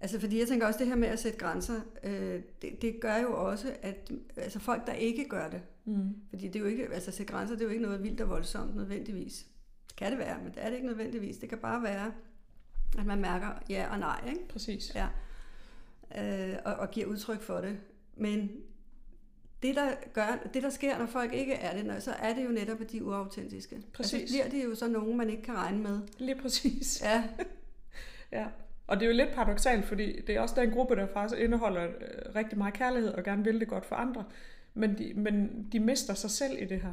Altså 0.00 0.20
fordi 0.20 0.38
jeg 0.40 0.48
tænker 0.48 0.66
også, 0.66 0.78
det 0.78 0.86
her 0.86 0.94
med 0.96 1.08
at 1.08 1.18
sætte 1.18 1.38
grænser, 1.38 1.80
øh, 2.02 2.40
det, 2.62 2.82
det 2.82 3.00
gør 3.00 3.16
jo 3.16 3.46
også, 3.48 3.72
at 3.82 4.10
altså 4.36 4.58
folk, 4.58 4.86
der 4.86 4.92
ikke 4.92 5.28
gør 5.28 5.48
det, 5.50 5.60
Mm. 5.84 6.14
fordi 6.30 6.46
det 6.46 6.56
er 6.56 6.60
jo 6.60 6.66
ikke, 6.66 6.88
altså 6.94 7.10
at 7.10 7.14
sætte 7.14 7.32
grænser, 7.32 7.54
det 7.54 7.60
er 7.62 7.64
jo 7.64 7.70
ikke 7.70 7.82
noget 7.82 8.02
vildt 8.02 8.20
og 8.20 8.28
voldsomt 8.28 8.76
nødvendigvis. 8.76 9.46
Det 9.88 9.96
kan 9.96 10.10
det 10.10 10.18
være, 10.18 10.38
men 10.38 10.46
det 10.54 10.64
er 10.64 10.66
det 10.68 10.74
ikke 10.74 10.86
nødvendigvis. 10.86 11.36
Det 11.36 11.48
kan 11.48 11.58
bare 11.58 11.82
være, 11.82 12.12
at 12.98 13.06
man 13.06 13.20
mærker 13.20 13.48
ja 13.68 13.86
og 13.92 13.98
nej, 13.98 14.20
ikke? 14.28 14.48
Præcis. 14.48 14.92
Ja. 14.94 15.06
Øh, 16.18 16.58
og, 16.64 16.74
og 16.74 16.90
giver 16.90 17.06
udtryk 17.06 17.42
for 17.42 17.60
det. 17.60 17.76
Men 18.16 18.50
det 19.62 19.76
der, 19.76 19.90
gør, 20.12 20.38
det, 20.54 20.62
der 20.62 20.70
sker, 20.70 20.98
når 20.98 21.06
folk 21.06 21.32
ikke 21.32 21.54
er 21.54 21.76
det, 21.76 21.86
når- 21.86 21.98
så 21.98 22.12
er 22.12 22.34
det 22.34 22.44
jo 22.44 22.48
netop, 22.50 22.80
at 22.80 22.92
de 22.92 22.98
er 22.98 23.02
uautentiske. 23.02 23.82
Præcis. 23.92 24.20
Altså 24.20 24.34
bliver 24.34 24.48
de 24.48 24.68
jo 24.68 24.74
så 24.74 24.88
nogen, 24.88 25.16
man 25.16 25.30
ikke 25.30 25.42
kan 25.42 25.54
regne 25.56 25.78
med. 25.78 26.00
Lige 26.18 26.34
præcis. 26.42 27.02
Ja, 27.04 27.24
Ja. 28.32 28.46
Og 28.86 28.96
det 29.00 29.02
er 29.06 29.10
jo 29.10 29.16
lidt 29.16 29.32
paradoxalt, 29.34 29.84
fordi 29.84 30.20
det 30.20 30.36
er 30.36 30.40
også 30.40 30.54
den 30.60 30.70
gruppe, 30.70 30.96
der 30.96 31.06
faktisk 31.06 31.40
indeholder 31.40 31.84
øh, 31.84 32.34
rigtig 32.34 32.58
meget 32.58 32.74
kærlighed 32.74 33.10
og 33.14 33.22
gerne 33.24 33.44
vil 33.44 33.60
det 33.60 33.68
godt 33.68 33.86
for 33.86 33.96
andre. 33.96 34.24
Men 34.74 34.98
de, 34.98 35.12
men 35.14 35.66
de 35.72 35.80
mister 35.80 36.14
sig 36.14 36.30
selv 36.30 36.62
i 36.62 36.64
det 36.64 36.80
her. 36.80 36.92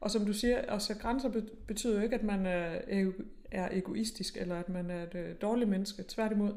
Og 0.00 0.10
som 0.10 0.26
du 0.26 0.32
siger, 0.32 0.58
at 0.58 0.82
sætte 0.82 1.02
grænser 1.02 1.30
betyder 1.66 1.94
jo 1.96 2.00
ikke, 2.02 2.14
at 2.14 2.22
man 2.22 2.46
er, 2.46 2.78
er 3.50 3.68
egoistisk, 3.72 4.36
eller 4.36 4.56
at 4.56 4.68
man 4.68 4.90
er 4.90 5.02
et 5.02 5.14
øh, 5.14 5.34
dårligt 5.42 5.70
menneske. 5.70 6.04
Tværtimod, 6.08 6.52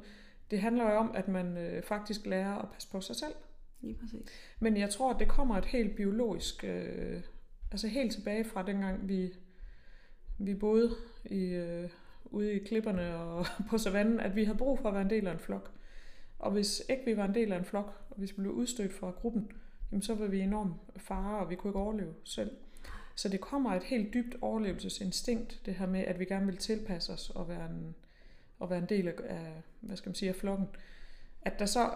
det 0.52 0.60
handler 0.62 0.84
jo 0.92 0.98
om, 0.98 1.12
at 1.16 1.28
man 1.28 1.58
øh, 1.58 1.84
faktisk 1.84 2.26
lærer 2.26 2.56
at 2.56 2.70
passe 2.74 2.88
på 2.92 3.02
sig 3.02 3.16
selv. 3.16 3.34
Lige 3.82 3.94
præcis. 3.94 4.22
Men 4.60 4.78
jeg 4.78 4.90
tror, 4.90 5.14
at 5.14 5.20
det 5.20 5.28
kommer 5.28 5.58
et 5.58 5.66
helt 5.66 5.96
biologisk, 5.96 6.64
øh, 6.64 7.22
altså 7.72 7.88
helt 7.88 8.12
tilbage 8.12 8.46
fra 8.46 8.64
dengang 8.64 9.08
vi, 9.08 9.34
vi 10.40 10.56
boede 10.56 10.96
i, 11.26 11.44
øh, 11.44 11.90
ude 12.26 12.54
i 12.54 12.64
klipperne 12.64 13.16
og 13.16 13.46
på 13.70 13.78
savannen, 13.78 14.20
at 14.20 14.36
vi 14.36 14.44
havde 14.44 14.58
brug 14.58 14.80
for 14.80 14.90
at 14.90 14.94
være 14.94 15.04
en 15.04 15.10
del 15.10 15.28
af 15.28 15.32
en 15.32 15.40
flok. 15.40 15.72
Og 16.40 16.52
hvis 16.52 16.84
ikke 16.90 17.06
vi 17.06 17.18
var 17.18 17.26
en 17.26 17.36
del 17.36 17.52
af 17.52 17.58
en 17.58 17.66
flok, 17.66 18.02
og 18.10 18.18
hvis 18.18 18.38
vi 18.38 18.42
blev 18.42 18.54
udstødt 18.54 18.94
fra 18.94 19.12
gruppen, 19.12 19.52
jamen 19.92 20.02
så 20.02 20.16
var 20.16 20.28
vi 20.28 20.40
enormt 20.40 20.74
fare, 20.98 21.40
og 21.40 21.50
vi 21.50 21.56
kunne 21.56 21.70
ikke 21.70 21.80
overleve 21.80 22.14
selv. 22.24 22.52
Så 23.16 23.30
det 23.30 23.42
kommer 23.42 23.74
et 23.74 23.84
helt 23.84 24.14
dybt 24.14 24.36
overlevelsesinstinkt, 24.42 25.62
det 25.66 25.76
her 25.76 25.86
med, 25.86 26.00
at 26.00 26.20
vi 26.20 26.26
gerne 26.26 26.46
vil 26.46 26.58
tilpasse 26.58 27.14
os 27.14 27.30
og 27.30 27.50
være 27.50 27.66
en, 27.66 27.96
og 28.60 28.70
være 28.70 28.80
en 28.80 28.90
del 28.90 29.08
af, 29.08 29.64
hvad 29.82 29.98
skal 29.98 30.10
man 30.10 30.16
sige, 30.16 30.30
af 30.30 30.36
flokken. 30.36 30.68
At 31.42 31.60
der 31.60 31.66
så, 31.66 31.90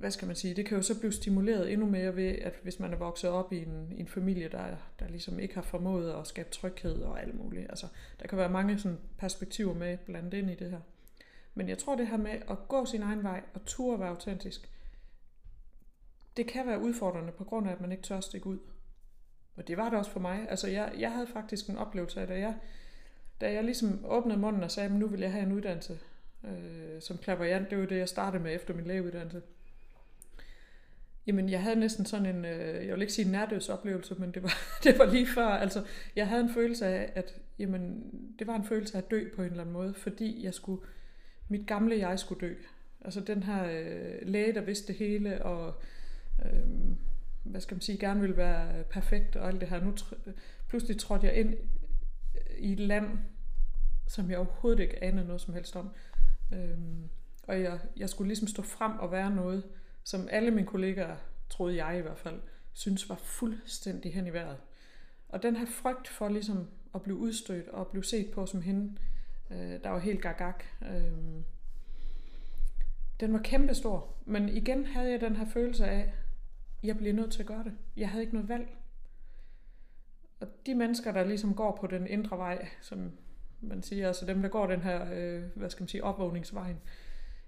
hvad 0.00 0.10
skal 0.10 0.26
man 0.26 0.36
sige, 0.36 0.54
det 0.54 0.66
kan 0.66 0.76
jo 0.76 0.82
så 0.82 0.98
blive 0.98 1.12
stimuleret 1.12 1.72
endnu 1.72 1.86
mere 1.86 2.16
ved, 2.16 2.28
at 2.28 2.54
hvis 2.62 2.80
man 2.80 2.92
er 2.92 2.96
vokset 2.96 3.30
op 3.30 3.52
i 3.52 3.62
en, 3.62 3.92
en 3.96 4.08
familie, 4.08 4.48
der, 4.48 4.76
der 4.98 5.08
ligesom 5.08 5.38
ikke 5.38 5.54
har 5.54 5.62
formået 5.62 6.12
at 6.12 6.26
skabe 6.26 6.50
tryghed 6.50 7.02
og 7.02 7.22
alt 7.22 7.34
muligt. 7.34 7.66
Altså, 7.70 7.86
der 8.20 8.26
kan 8.26 8.38
være 8.38 8.48
mange 8.48 8.78
sådan 8.78 8.98
perspektiver 9.18 9.74
med 9.74 9.98
blandt 9.98 10.34
ind 10.34 10.50
i 10.50 10.54
det 10.54 10.70
her. 10.70 10.80
Men 11.54 11.68
jeg 11.68 11.78
tror 11.78 11.96
det 11.96 12.08
her 12.08 12.16
med 12.16 12.30
at 12.30 12.68
gå 12.68 12.86
sin 12.86 13.02
egen 13.02 13.22
vej 13.22 13.42
og 13.54 13.60
turde 13.66 14.00
være 14.00 14.08
autentisk, 14.08 14.70
det 16.36 16.46
kan 16.46 16.66
være 16.66 16.80
udfordrende 16.80 17.32
på 17.32 17.44
grund 17.44 17.68
af, 17.68 17.72
at 17.72 17.80
man 17.80 17.92
ikke 17.92 18.02
tør 18.02 18.20
stikke 18.20 18.46
ud. 18.46 18.58
Og 19.56 19.68
det 19.68 19.76
var 19.76 19.90
det 19.90 19.98
også 19.98 20.10
for 20.10 20.20
mig. 20.20 20.46
Altså 20.50 20.68
jeg, 20.68 20.92
jeg 20.98 21.12
havde 21.12 21.26
faktisk 21.26 21.68
en 21.68 21.76
oplevelse 21.76 22.20
af, 22.20 22.26
da 22.26 22.38
jeg, 22.38 22.54
da 23.40 23.52
jeg 23.52 23.64
ligesom 23.64 24.04
åbnede 24.04 24.38
munden 24.38 24.62
og 24.62 24.70
sagde, 24.70 24.88
at 24.88 24.94
nu 24.94 25.06
vil 25.06 25.20
jeg 25.20 25.32
have 25.32 25.46
en 25.46 25.52
uddannelse 25.52 25.98
øh, 26.44 27.00
som 27.00 27.18
klaverjant. 27.18 27.70
Det 27.70 27.78
var 27.78 27.86
det, 27.86 27.98
jeg 27.98 28.08
startede 28.08 28.42
med 28.42 28.54
efter 28.54 28.74
min 28.74 28.86
lægeuddannelse. 28.86 29.42
Jamen, 31.30 31.48
jeg 31.48 31.62
havde 31.62 31.76
næsten 31.76 32.06
sådan 32.06 32.36
en, 32.36 32.44
øh, 32.44 32.86
jeg 32.86 32.94
vil 32.94 33.00
ikke 33.00 33.12
sige 33.12 33.24
en 33.24 33.32
nærdøds 33.32 33.68
oplevelse, 33.68 34.14
men 34.14 34.30
det 34.30 34.42
var, 34.42 34.58
det 34.84 34.98
var 34.98 35.06
lige 35.06 35.26
før. 35.26 35.46
Altså, 35.46 35.84
jeg 36.16 36.28
havde 36.28 36.42
en 36.42 36.54
følelse 36.54 36.86
af, 36.86 37.12
at 37.14 37.40
jamen, 37.58 38.04
det 38.38 38.46
var 38.46 38.56
en 38.56 38.64
følelse 38.64 38.94
af 38.94 39.02
at 39.02 39.10
dø 39.10 39.28
på 39.36 39.42
en 39.42 39.48
eller 39.48 39.60
anden 39.60 39.72
måde, 39.72 39.94
fordi 39.94 40.44
jeg 40.44 40.54
skulle, 40.54 40.82
mit 41.48 41.66
gamle 41.66 41.98
jeg 41.98 42.18
skulle 42.18 42.48
dø. 42.48 42.54
Altså 43.00 43.20
den 43.20 43.42
her 43.42 43.64
øh, 43.64 44.18
læge, 44.22 44.54
der 44.54 44.60
vidste 44.60 44.86
det 44.86 44.96
hele, 44.96 45.44
og 45.44 45.74
øh, 46.44 46.68
hvad 47.42 47.60
skal 47.60 47.74
man 47.74 47.80
sige, 47.80 47.98
gerne 47.98 48.20
ville 48.20 48.36
være 48.36 48.84
perfekt 48.84 49.36
og 49.36 49.48
alt 49.48 49.60
det 49.60 49.68
her. 49.68 49.84
Nu 49.84 49.94
tr- 50.00 50.30
pludselig 50.68 50.98
trådte 50.98 51.26
jeg 51.26 51.36
ind 51.36 51.54
øh, 52.34 52.58
i 52.58 52.72
et 52.72 52.80
land, 52.80 53.18
som 54.06 54.30
jeg 54.30 54.38
overhovedet 54.38 54.80
ikke 54.80 55.04
anede 55.04 55.26
noget 55.26 55.40
som 55.40 55.54
helst 55.54 55.76
om. 55.76 55.90
Øh, 56.52 56.78
og 57.42 57.60
jeg, 57.60 57.78
jeg 57.96 58.08
skulle 58.08 58.28
ligesom 58.28 58.48
stå 58.48 58.62
frem 58.62 58.98
og 58.98 59.12
være 59.12 59.30
noget, 59.30 59.62
som 60.04 60.28
alle 60.30 60.50
mine 60.50 60.66
kollegaer, 60.66 61.16
troede 61.50 61.84
jeg 61.84 61.98
i 61.98 62.02
hvert 62.02 62.18
fald, 62.18 62.40
synes 62.72 63.08
var 63.08 63.14
fuldstændig 63.16 64.14
hen 64.14 64.26
i 64.26 64.32
vejret. 64.32 64.56
Og 65.28 65.42
den 65.42 65.56
her 65.56 65.66
frygt 65.66 66.08
for 66.08 66.28
ligesom 66.28 66.66
at 66.94 67.02
blive 67.02 67.16
udstødt 67.16 67.68
og 67.68 67.86
blive 67.86 68.04
set 68.04 68.30
på 68.30 68.46
som 68.46 68.62
hende, 68.62 68.96
øh, 69.50 69.82
der 69.84 69.88
var 69.88 69.98
helt 69.98 70.22
gagag, 70.22 70.54
øh, 70.82 71.42
den 73.20 73.32
var 73.32 73.38
kæmpestor. 73.38 74.14
Men 74.24 74.48
igen 74.48 74.86
havde 74.86 75.10
jeg 75.10 75.20
den 75.20 75.36
her 75.36 75.46
følelse 75.46 75.86
af, 75.86 76.14
jeg 76.82 76.96
bliver 76.96 77.14
nødt 77.14 77.32
til 77.32 77.40
at 77.40 77.46
gøre 77.46 77.64
det. 77.64 77.72
Jeg 77.96 78.08
havde 78.08 78.22
ikke 78.22 78.34
noget 78.34 78.48
valg. 78.48 78.68
Og 80.40 80.48
de 80.66 80.74
mennesker, 80.74 81.12
der 81.12 81.24
ligesom 81.24 81.54
går 81.54 81.78
på 81.80 81.86
den 81.86 82.06
indre 82.06 82.38
vej, 82.38 82.68
som 82.80 83.12
man 83.60 83.82
siger, 83.82 84.06
altså 84.06 84.26
dem, 84.26 84.42
der 84.42 84.48
går 84.48 84.66
den 84.66 84.80
her, 84.80 85.12
øh, 85.12 85.42
hvad 85.54 85.70
skal 85.70 85.82
man 85.82 85.88
sige, 85.88 86.04
opvågningsvejen, 86.04 86.80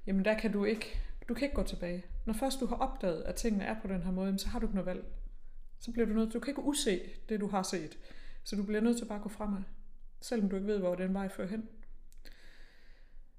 jamen 0.06 0.24
der 0.24 0.38
kan 0.38 0.52
du 0.52 0.64
ikke, 0.64 1.00
du 1.32 1.36
kan 1.36 1.44
ikke 1.44 1.54
gå 1.54 1.62
tilbage. 1.62 2.04
Når 2.24 2.34
først 2.34 2.60
du 2.60 2.66
har 2.66 2.76
opdaget, 2.76 3.22
at 3.22 3.34
tingene 3.34 3.64
er 3.64 3.80
på 3.82 3.88
den 3.88 4.02
her 4.02 4.10
måde, 4.10 4.38
så 4.38 4.48
har 4.48 4.58
du 4.58 4.66
ikke 4.66 4.74
noget 4.74 4.86
valg. 4.86 5.04
Så 5.78 5.92
bliver 5.92 6.06
du 6.06 6.12
nødt 6.12 6.30
til, 6.30 6.40
du 6.40 6.44
kan 6.44 6.50
ikke 6.50 6.62
use 6.62 7.00
det, 7.28 7.40
du 7.40 7.46
har 7.46 7.62
set. 7.62 7.98
Så 8.44 8.56
du 8.56 8.62
bliver 8.62 8.80
nødt 8.80 8.98
til 8.98 9.04
bare 9.04 9.18
at 9.18 9.22
gå 9.22 9.28
fremad. 9.28 9.62
Selvom 10.20 10.48
du 10.48 10.56
ikke 10.56 10.68
ved, 10.68 10.78
hvor 10.78 10.94
den 10.94 11.14
vej 11.14 11.28
fører 11.28 11.48
hen. 11.48 11.68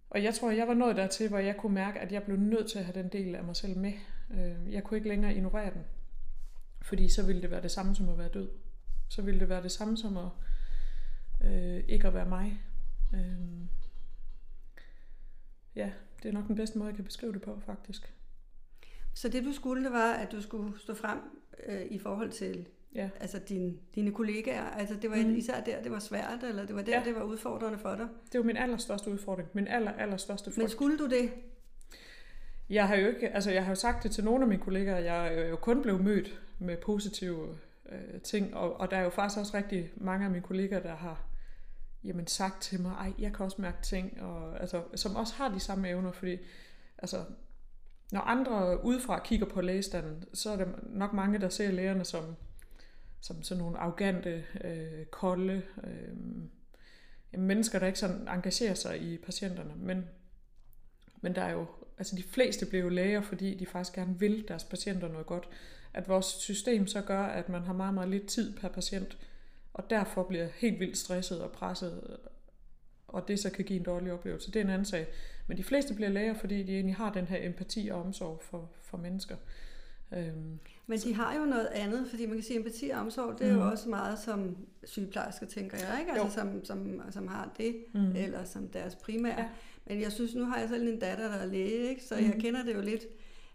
Og 0.09 0.23
jeg 0.23 0.33
tror, 0.33 0.51
jeg 0.51 0.67
var 0.67 0.73
nået 0.73 0.95
dertil, 0.95 1.29
hvor 1.29 1.37
jeg 1.37 1.57
kunne 1.57 1.73
mærke, 1.73 1.99
at 1.99 2.11
jeg 2.11 2.23
blev 2.23 2.37
nødt 2.37 2.69
til 2.71 2.79
at 2.79 2.85
have 2.85 3.03
den 3.03 3.09
del 3.09 3.35
af 3.35 3.43
mig 3.43 3.55
selv 3.55 3.77
med. 3.77 3.93
Øh, 4.31 4.73
jeg 4.73 4.83
kunne 4.83 4.97
ikke 4.97 5.09
længere 5.09 5.35
ignorere 5.35 5.73
den. 5.73 5.83
Fordi 6.81 7.09
så 7.09 7.25
ville 7.25 7.41
det 7.41 7.51
være 7.51 7.61
det 7.61 7.71
samme 7.71 7.95
som 7.95 8.09
at 8.09 8.17
være 8.17 8.29
død. 8.29 8.49
Så 9.09 9.21
ville 9.21 9.39
det 9.39 9.49
være 9.49 9.63
det 9.63 9.71
samme 9.71 9.97
som 9.97 10.17
at 10.17 10.29
øh, 11.45 11.83
ikke 11.87 12.07
at 12.07 12.13
være 12.13 12.25
mig. 12.25 12.61
Øh, 13.13 13.67
ja, 15.75 15.91
det 16.23 16.29
er 16.29 16.33
nok 16.33 16.47
den 16.47 16.55
bedste 16.55 16.77
måde, 16.77 16.87
jeg 16.87 16.95
kan 16.95 17.05
beskrive 17.05 17.33
det 17.33 17.41
på, 17.41 17.59
faktisk. 17.65 18.13
Så 19.13 19.29
det 19.29 19.43
du 19.43 19.53
skulle, 19.53 19.83
det 19.83 19.91
var, 19.91 20.13
at 20.13 20.31
du 20.31 20.41
skulle 20.41 20.79
stå 20.79 20.93
frem 20.93 21.19
øh, 21.65 21.81
i 21.89 21.99
forhold 21.99 22.31
til 22.31 22.67
ja. 22.95 23.09
altså 23.19 23.39
din, 23.49 23.79
dine 23.95 24.11
kollegaer. 24.11 24.63
Altså 24.63 24.95
det 24.95 25.09
var 25.09 25.15
mm. 25.15 25.35
især 25.35 25.61
der, 25.61 25.81
det 25.81 25.91
var 25.91 25.99
svært, 25.99 26.43
eller 26.43 26.65
det 26.65 26.75
var 26.75 26.81
der, 26.81 26.99
ja. 26.99 27.05
det 27.05 27.15
var 27.15 27.23
udfordrende 27.23 27.79
for 27.79 27.95
dig? 27.95 28.07
Det 28.31 28.39
var 28.39 28.45
min 28.45 28.57
allerstørste 28.57 29.11
udfordring. 29.11 29.49
Min 29.53 29.67
aller, 29.67 29.91
allerstørste 29.91 30.51
frygt. 30.51 30.57
Men 30.57 30.69
skulle 30.69 30.97
du 30.97 31.09
det? 31.09 31.31
Jeg 32.69 32.87
har 32.87 32.95
jo 32.95 33.07
ikke, 33.07 33.29
altså 33.29 33.51
jeg 33.51 33.63
har 33.63 33.71
jo 33.71 33.75
sagt 33.75 34.03
det 34.03 34.11
til 34.11 34.23
nogle 34.23 34.41
af 34.41 34.47
mine 34.47 34.61
kollegaer, 34.61 34.99
jeg 34.99 35.37
er 35.37 35.47
jo 35.47 35.55
kun 35.55 35.81
blevet 35.81 36.03
mødt 36.03 36.41
med 36.59 36.77
positive 36.77 37.47
øh, 37.91 38.21
ting, 38.21 38.55
og, 38.55 38.79
og 38.79 38.91
der 38.91 38.97
er 38.97 39.03
jo 39.03 39.09
faktisk 39.09 39.39
også 39.39 39.57
rigtig 39.57 39.91
mange 39.95 40.25
af 40.25 40.31
mine 40.31 40.43
kollegaer, 40.43 40.79
der 40.81 40.95
har 40.95 41.25
jamen, 42.03 42.27
sagt 42.27 42.61
til 42.61 42.81
mig, 42.81 42.91
ej, 42.91 43.13
jeg 43.19 43.33
kan 43.33 43.45
også 43.45 43.61
mærke 43.61 43.81
ting, 43.83 44.21
og, 44.21 44.61
altså, 44.61 44.83
som 44.95 45.15
også 45.15 45.33
har 45.33 45.49
de 45.49 45.59
samme 45.59 45.89
evner, 45.89 46.11
fordi 46.11 46.37
altså, 46.97 47.25
når 48.11 48.21
andre 48.21 48.85
udefra 48.85 49.19
kigger 49.19 49.45
på 49.45 49.61
lægestanden, 49.61 50.23
så 50.33 50.51
er 50.51 50.55
der 50.55 50.65
nok 50.83 51.13
mange, 51.13 51.39
der 51.39 51.49
ser 51.49 51.71
lægerne 51.71 52.05
som, 52.05 52.35
som 53.21 53.43
sådan 53.43 53.63
nogle 53.63 53.77
arrogante, 53.77 54.45
øh, 54.63 55.05
kolde 55.05 55.61
øh, 55.83 56.17
mennesker, 57.39 57.79
der 57.79 57.87
ikke 57.87 57.99
sådan 57.99 58.27
engagerer 58.27 58.73
sig 58.73 59.01
i 59.01 59.17
patienterne. 59.17 59.73
Men, 59.75 60.05
men 61.21 61.35
der 61.35 61.41
er 61.41 61.51
jo, 61.51 61.65
altså 61.97 62.15
de 62.15 62.23
fleste 62.23 62.65
bliver 62.65 62.83
jo 62.83 62.89
læger, 62.89 63.21
fordi 63.21 63.55
de 63.55 63.65
faktisk 63.65 63.95
gerne 63.95 64.19
vil 64.19 64.47
deres 64.47 64.63
patienter 64.63 65.07
noget 65.07 65.25
godt. 65.25 65.49
At 65.93 66.07
vores 66.07 66.25
system 66.25 66.87
så 66.87 67.01
gør, 67.01 67.23
at 67.23 67.49
man 67.49 67.63
har 67.63 67.73
meget, 67.73 67.93
meget 67.93 68.09
lidt 68.09 68.27
tid 68.27 68.57
per 68.57 68.67
patient, 68.67 69.17
og 69.73 69.89
derfor 69.89 70.23
bliver 70.23 70.47
helt 70.55 70.79
vildt 70.79 70.97
stresset 70.97 71.41
og 71.41 71.51
presset, 71.51 72.17
og 73.07 73.27
det 73.27 73.39
så 73.39 73.49
kan 73.49 73.65
give 73.65 73.79
en 73.79 73.85
dårlig 73.85 74.13
oplevelse. 74.13 74.51
Det 74.51 74.59
er 74.59 74.63
en 74.63 74.69
anden 74.69 74.85
sag. 74.85 75.07
Men 75.47 75.57
de 75.57 75.63
fleste 75.63 75.93
bliver 75.93 76.09
læger, 76.09 76.33
fordi 76.33 76.63
de 76.63 76.73
egentlig 76.73 76.95
har 76.95 77.13
den 77.13 77.25
her 77.25 77.47
empati 77.47 77.89
og 77.91 78.01
omsorg 78.01 78.41
for, 78.41 78.69
for 78.81 78.97
mennesker. 78.97 79.35
Øhm, 80.13 80.59
Men 80.87 80.99
de 80.99 81.13
har 81.13 81.35
jo 81.35 81.45
noget 81.45 81.65
andet, 81.65 82.07
fordi 82.09 82.25
man 82.25 82.35
kan 82.35 82.43
sige, 82.43 82.57
empati 82.59 82.89
og 82.89 82.99
omsorg, 82.99 83.39
det 83.39 83.47
er 83.47 83.53
mm. 83.53 83.59
jo 83.59 83.69
også 83.69 83.89
meget 83.89 84.19
som 84.19 84.57
sygeplejersker, 84.83 85.45
tænker 85.45 85.77
jeg, 85.77 85.99
ikke? 85.99 86.11
Altså 86.11 86.39
som, 86.39 86.65
som, 86.65 87.01
som 87.11 87.27
har 87.27 87.53
det, 87.57 87.75
mm. 87.93 88.15
eller 88.15 88.43
som 88.43 88.67
deres 88.67 88.95
primære. 88.95 89.41
Ja. 89.41 89.49
Men 89.85 90.01
jeg 90.01 90.11
synes, 90.11 90.35
nu 90.35 90.45
har 90.45 90.59
jeg 90.59 90.69
selv 90.69 90.87
en 90.87 90.99
datter, 90.99 91.27
der 91.27 91.37
er 91.37 91.45
læge, 91.45 91.89
ikke? 91.89 92.03
så 92.03 92.15
mm. 92.15 92.25
jeg 92.25 92.35
kender 92.39 92.63
det 92.63 92.75
jo 92.75 92.81
lidt. 92.81 93.03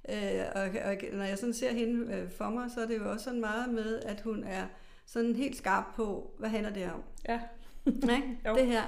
Øh, 0.09 0.45
og, 0.55 0.63
og 0.63 0.97
når 1.13 1.25
jeg 1.25 1.39
sådan 1.39 1.55
ser 1.55 1.73
hende 1.73 2.15
øh, 2.15 2.31
for 2.31 2.51
mig, 2.51 2.71
så 2.75 2.81
er 2.81 2.87
det 2.87 2.99
jo 2.99 3.11
også 3.11 3.25
sådan 3.25 3.41
meget 3.41 3.75
med, 3.75 4.01
at 4.03 4.21
hun 4.21 4.45
er 4.45 4.67
sådan 5.09 5.37
helt 5.37 5.57
skarp 5.57 5.85
på, 5.97 6.35
hvad 6.39 6.49
handler 6.49 6.73
det 6.73 6.93
om? 6.93 7.03
Ja. 7.29 7.41
ikke? 7.87 8.39
det 8.45 8.67
her 8.67 8.83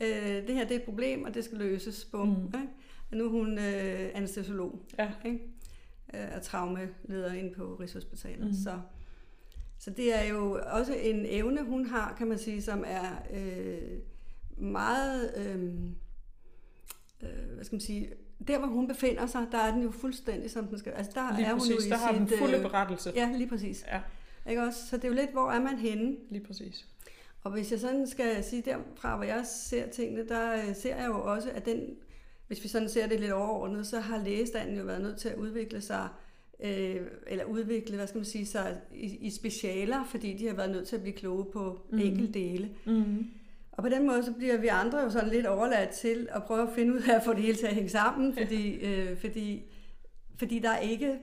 øh, 0.00 0.46
det 0.46 0.54
her 0.54 0.64
det 0.64 0.74
er 0.74 0.78
et 0.78 0.82
problem, 0.82 1.24
og 1.24 1.34
det 1.34 1.44
skal 1.44 1.58
løses. 1.58 2.04
Bum, 2.04 2.28
mm. 2.28 2.46
ikke? 2.46 2.68
Og 3.10 3.16
nu 3.16 3.24
er 3.24 3.28
hun 3.28 3.58
øh, 3.58 4.10
anestesiolog. 4.14 4.80
Ja. 4.98 5.10
Ikke? 5.24 5.40
Øh, 6.14 6.28
og 6.36 6.42
traumeleder 6.42 7.32
ind 7.32 7.54
på 7.54 7.76
Rigshospitalet. 7.80 8.46
Mm. 8.46 8.54
Så, 8.54 8.80
så 9.78 9.90
det 9.90 10.18
er 10.18 10.28
jo 10.28 10.60
også 10.66 10.94
en 10.94 11.26
evne, 11.28 11.62
hun 11.62 11.86
har, 11.86 12.14
kan 12.18 12.26
man 12.26 12.38
sige, 12.38 12.62
som 12.62 12.84
er 12.86 13.22
øh, 13.30 13.98
meget... 14.56 15.32
Øh, 15.36 15.64
øh, 17.22 17.54
hvad 17.54 17.64
skal 17.64 17.74
man 17.74 17.80
sige, 17.80 18.08
der 18.48 18.58
hvor 18.58 18.68
hun 18.68 18.88
befinder 18.88 19.26
sig, 19.26 19.46
der 19.52 19.58
er 19.58 19.72
den 19.72 19.82
jo 19.82 19.90
fuldstændig 19.90 20.50
som 20.50 20.66
den 20.66 20.78
skal. 20.78 20.92
Altså 20.92 21.12
der 21.14 21.36
lige 21.36 21.46
er 21.46 21.54
præcis, 21.54 21.72
hun 21.72 21.80
jo 21.80 21.86
i 21.86 21.90
der 21.90 21.96
har 21.96 22.12
sit, 22.12 22.18
den 22.20 22.38
fulde 22.38 22.56
øh, 22.56 22.62
berettelse. 22.62 23.12
Ja, 23.14 23.32
lige 23.36 23.48
præcis. 23.48 23.84
Ja. 23.86 24.00
Ikke 24.48 24.62
også? 24.62 24.86
Så 24.86 24.96
det 24.96 25.04
er 25.04 25.08
jo 25.08 25.14
lidt, 25.14 25.30
hvor 25.30 25.50
er 25.50 25.60
man 25.60 25.78
henne? 25.78 26.16
Lige 26.30 26.44
præcis. 26.44 26.86
Og 27.42 27.50
hvis 27.52 27.72
jeg 27.72 27.80
sådan 27.80 28.06
skal 28.06 28.44
sige 28.44 28.62
derfra, 28.62 29.16
hvor 29.16 29.24
jeg 29.24 29.42
ser 29.46 29.86
tingene, 29.86 30.28
der 30.28 30.52
øh, 30.52 30.74
ser 30.74 30.96
jeg 30.96 31.06
jo 31.06 31.22
også, 31.22 31.50
at 31.50 31.66
den, 31.66 31.80
hvis 32.46 32.62
vi 32.62 32.68
sådan 32.68 32.88
ser 32.88 33.06
det 33.06 33.20
lidt 33.20 33.32
overordnet, 33.32 33.86
så 33.86 34.00
har 34.00 34.24
lægestanden 34.24 34.76
jo 34.76 34.84
været 34.84 35.02
nødt 35.02 35.18
til 35.18 35.28
at 35.28 35.36
udvikle 35.36 35.80
sig, 35.80 36.08
øh, 36.64 37.00
eller 37.26 37.44
udvikle, 37.44 37.96
hvad 37.96 38.06
skal 38.06 38.18
man 38.18 38.24
sige, 38.24 38.46
sig 38.46 38.80
i, 38.94 39.16
i 39.26 39.30
specialer, 39.30 40.04
fordi 40.04 40.32
de 40.32 40.46
har 40.46 40.54
været 40.54 40.70
nødt 40.70 40.88
til 40.88 40.96
at 40.96 41.02
blive 41.02 41.16
kloge 41.16 41.44
på 41.52 41.80
mm. 41.90 41.98
enkelte 41.98 42.32
dele. 42.32 42.70
Mm. 42.86 43.26
Og 43.72 43.82
på 43.82 43.88
den 43.88 44.06
måde, 44.06 44.24
så 44.24 44.32
bliver 44.32 44.56
vi 44.56 44.66
andre 44.66 44.98
jo 44.98 45.10
sådan 45.10 45.30
lidt 45.30 45.46
overladt 45.46 45.90
til 45.90 46.28
at 46.30 46.42
prøve 46.44 46.62
at 46.62 46.74
finde 46.74 46.94
ud 46.94 47.00
af 47.10 47.14
at 47.14 47.24
få 47.24 47.32
det 47.32 47.42
hele 47.42 47.56
til 47.56 47.66
at 47.66 47.74
hænge 47.74 47.88
sammen, 47.88 48.36
fordi, 48.36 48.78
ja. 48.78 48.90
øh, 48.90 49.18
fordi, 49.20 49.62
fordi 50.36 50.58
der 50.58 50.70
er 50.70 50.78
ikke 50.78 51.18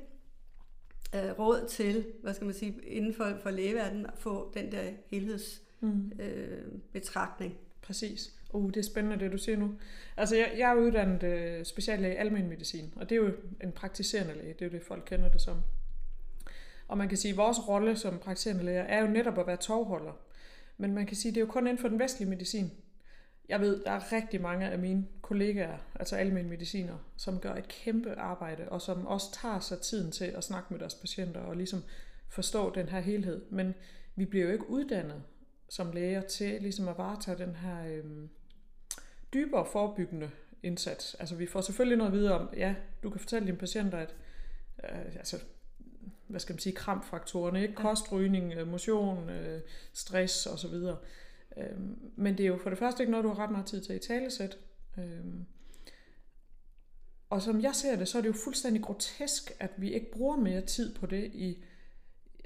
øh, 1.16 1.39
råd 1.39 1.68
til, 1.70 2.06
hvad 2.22 2.34
skal 2.34 2.45
man 2.45 2.53
sige, 2.53 2.80
inden 2.84 3.14
for, 3.14 3.38
for 3.43 3.49
lægeverdenen, 3.49 4.06
at 4.06 4.14
få 4.18 4.51
den 4.53 4.72
der 4.72 4.84
helhedsbetragtning. 5.12 7.53
Mm. 7.53 7.58
Øh. 7.58 7.64
Præcis. 7.82 8.32
Uh, 8.53 8.70
det 8.70 8.78
er 8.78 8.84
spændende, 8.84 9.20
det 9.20 9.32
du 9.32 9.38
siger 9.38 9.58
nu. 9.58 9.72
Altså, 10.18 10.36
jeg, 10.36 10.53
jeg 10.58 10.72
er 10.72 10.76
uddannet 10.76 11.24
øh, 11.24 11.66
speciallæge 11.66 12.14
i 12.14 12.18
almen 12.18 12.49
medicin, 12.49 12.93
og 12.95 13.10
det 13.10 13.16
er 13.16 13.20
jo 13.20 13.32
en 13.64 13.72
praktiserende 13.72 14.34
læge. 14.34 14.53
Det 14.53 14.62
er 14.62 14.66
jo 14.66 14.72
det, 14.72 14.82
folk 14.82 15.03
kender 15.06 15.30
det 15.30 15.41
som. 15.41 15.62
Og 16.88 16.97
man 16.97 17.10
kan 17.10 17.18
sige, 17.18 17.32
at 17.32 17.38
vores 17.38 17.68
rolle 17.68 17.97
som 17.97 18.20
praktiserende 18.20 18.64
læger 18.64 18.84
er 18.84 19.01
jo 19.01 19.08
netop 19.08 19.39
at 19.39 19.47
være 19.47 19.58
tovholder. 19.58 20.14
Men 20.78 20.93
man 20.93 21.06
kan 21.06 21.16
sige, 21.16 21.30
at 21.30 21.36
det 21.36 21.41
er 21.41 21.45
jo 21.45 21.51
kun 21.51 21.68
inden 21.68 21.82
for 21.82 21.88
den 21.88 21.99
vestlige 21.99 22.30
medicin. 22.30 22.72
Jeg 23.50 23.60
ved, 23.60 23.84
der 23.84 23.91
er 23.91 24.12
rigtig 24.12 24.41
mange 24.41 24.70
af 24.70 24.80
mine 24.80 25.08
kollegaer, 25.22 25.78
altså 25.96 26.16
almindelige 26.16 26.50
mediciner, 26.50 26.98
som 27.18 27.39
gør 27.39 27.54
et 27.54 27.68
kæmpe 27.68 28.16
arbejde, 28.16 28.70
og 28.70 28.82
som 28.82 29.08
også 29.08 29.28
tager 29.41 29.60
sig 29.60 29.80
tiden 29.80 30.12
til 30.12 30.26
at 30.26 30.43
snakke 30.43 30.68
med 30.70 30.80
deres 30.80 30.96
patienter 30.96 31.41
og 31.41 31.56
ligesom 31.56 31.84
forstå 32.30 32.76
den 32.76 32.89
her 32.89 33.00
helhed. 33.00 33.41
Men 33.50 33.74
vi 34.16 34.26
bliver 34.26 34.46
jo 34.46 34.52
ikke 34.52 34.70
uddannet 34.70 35.24
som 35.70 35.91
læger 35.91 36.22
til 36.22 36.62
ligesom 36.62 36.88
at 36.88 36.98
varetage 36.98 37.38
den 37.38 37.56
her 37.56 37.86
øhm, 37.88 38.30
dybere 39.34 39.66
forebyggende 39.72 40.32
indsats. 40.64 41.16
Altså 41.20 41.36
vi 41.36 41.46
får 41.46 41.62
selvfølgelig 41.62 41.98
noget 41.98 42.12
at 42.12 42.18
vide 42.18 42.34
om, 42.34 42.50
ja, 42.58 42.76
du 43.04 43.10
kan 43.10 43.20
fortælle 43.20 43.48
dine 43.48 43.58
patienter, 43.58 43.98
at 43.98 44.16
øh, 44.84 45.16
altså, 45.16 45.39
hvad 46.28 46.39
skal 46.39 46.54
man 46.54 46.60
sige, 46.60 46.76
krampfaktorerne, 46.76 47.62
ikke? 47.62 47.74
Kost, 47.74 48.12
rygning, 48.12 48.54
øh, 48.54 48.68
motion, 48.68 49.30
øh, 49.30 49.62
stress 49.93 50.48
osv. 50.48 50.74
Øhm, 51.58 51.97
men 52.16 52.38
det 52.38 52.43
er 52.43 52.47
jo 52.47 52.58
for 52.58 52.70
det 52.70 52.80
første 52.80 53.03
ikke 53.03 53.12
noget, 53.12 53.24
du 53.24 53.30
har 53.30 53.39
ret 53.43 53.51
meget 53.51 53.66
tid 53.66 53.82
til 53.82 53.95
i 53.95 53.99
talesæt. 53.99 54.58
Øhm, 54.97 55.45
og 57.30 57.41
som 57.41 57.62
jeg 57.62 57.76
ser 57.76 57.95
det, 57.95 58.08
så 58.08 58.18
er 58.18 58.22
det 58.22 58.30
jo 58.30 58.34
fuldstændig 58.43 58.82
grotesk, 58.84 59.51
at 59.60 59.72
vi 59.78 59.93
ikke 59.93 60.12
bruger 60.12 60.38
mere 60.38 60.62
tid 60.62 60.95
på 60.95 61.06
det 61.06 61.32
i, 61.34 61.64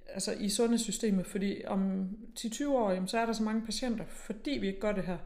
altså 0.07 0.31
i 0.31 0.49
sundhedssystemet, 0.49 1.27
fordi 1.27 1.61
om 1.67 2.09
10-20 2.39 2.67
år, 2.67 2.91
jamen, 2.91 3.07
så 3.07 3.17
er 3.17 3.25
der 3.25 3.33
så 3.33 3.43
mange 3.43 3.65
patienter, 3.65 4.05
fordi 4.05 4.51
vi 4.51 4.67
ikke 4.67 4.79
gør 4.79 4.91
det 4.91 5.03
her, 5.03 5.17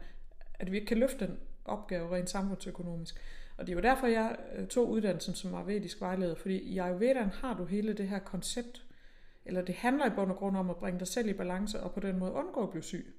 at 0.54 0.72
vi 0.72 0.76
ikke 0.76 0.86
kan 0.86 0.98
løfte 0.98 1.26
den 1.26 1.38
opgave 1.64 2.16
rent 2.16 2.30
samfundsøkonomisk. 2.30 3.20
Og 3.56 3.66
det 3.66 3.72
er 3.72 3.76
jo 3.76 3.82
derfor, 3.82 4.06
jeg 4.06 4.36
øh, 4.56 4.66
tog 4.66 4.90
uddannelsen 4.90 5.34
som 5.34 5.54
ayurvedisk 5.54 6.00
vejleder, 6.00 6.34
fordi 6.34 6.58
i 6.58 6.78
Ayurvedaen 6.78 7.28
har 7.28 7.54
du 7.54 7.64
hele 7.64 7.92
det 7.92 8.08
her 8.08 8.18
koncept, 8.18 8.82
eller 9.44 9.62
det 9.62 9.74
handler 9.74 10.06
i 10.06 10.14
bund 10.14 10.30
og 10.30 10.36
grund 10.36 10.56
om 10.56 10.70
at 10.70 10.76
bringe 10.76 10.98
dig 10.98 11.08
selv 11.08 11.28
i 11.28 11.32
balance, 11.32 11.80
og 11.80 11.92
på 11.92 12.00
den 12.00 12.18
måde 12.18 12.32
undgå 12.32 12.62
at 12.62 12.70
blive 12.70 12.82
syg. 12.82 13.13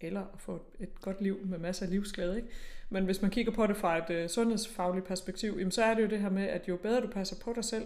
Eller 0.00 0.20
at 0.20 0.40
få 0.40 0.62
et 0.80 1.00
godt 1.00 1.20
liv 1.20 1.38
med 1.44 1.58
masser 1.58 1.86
af 1.86 1.90
livsglæde. 1.90 2.36
Ikke? 2.36 2.48
Men 2.90 3.04
hvis 3.04 3.22
man 3.22 3.30
kigger 3.30 3.52
på 3.52 3.66
det 3.66 3.76
fra 3.76 3.98
et 3.98 4.10
øh, 4.10 4.28
sundhedsfagligt 4.28 5.06
perspektiv, 5.06 5.54
jamen, 5.58 5.70
så 5.70 5.82
er 5.82 5.94
det 5.94 6.02
jo 6.02 6.08
det 6.08 6.20
her 6.20 6.30
med, 6.30 6.42
at 6.42 6.68
jo 6.68 6.76
bedre 6.76 7.00
du 7.00 7.06
passer 7.06 7.36
på 7.44 7.52
dig 7.52 7.64
selv, 7.64 7.84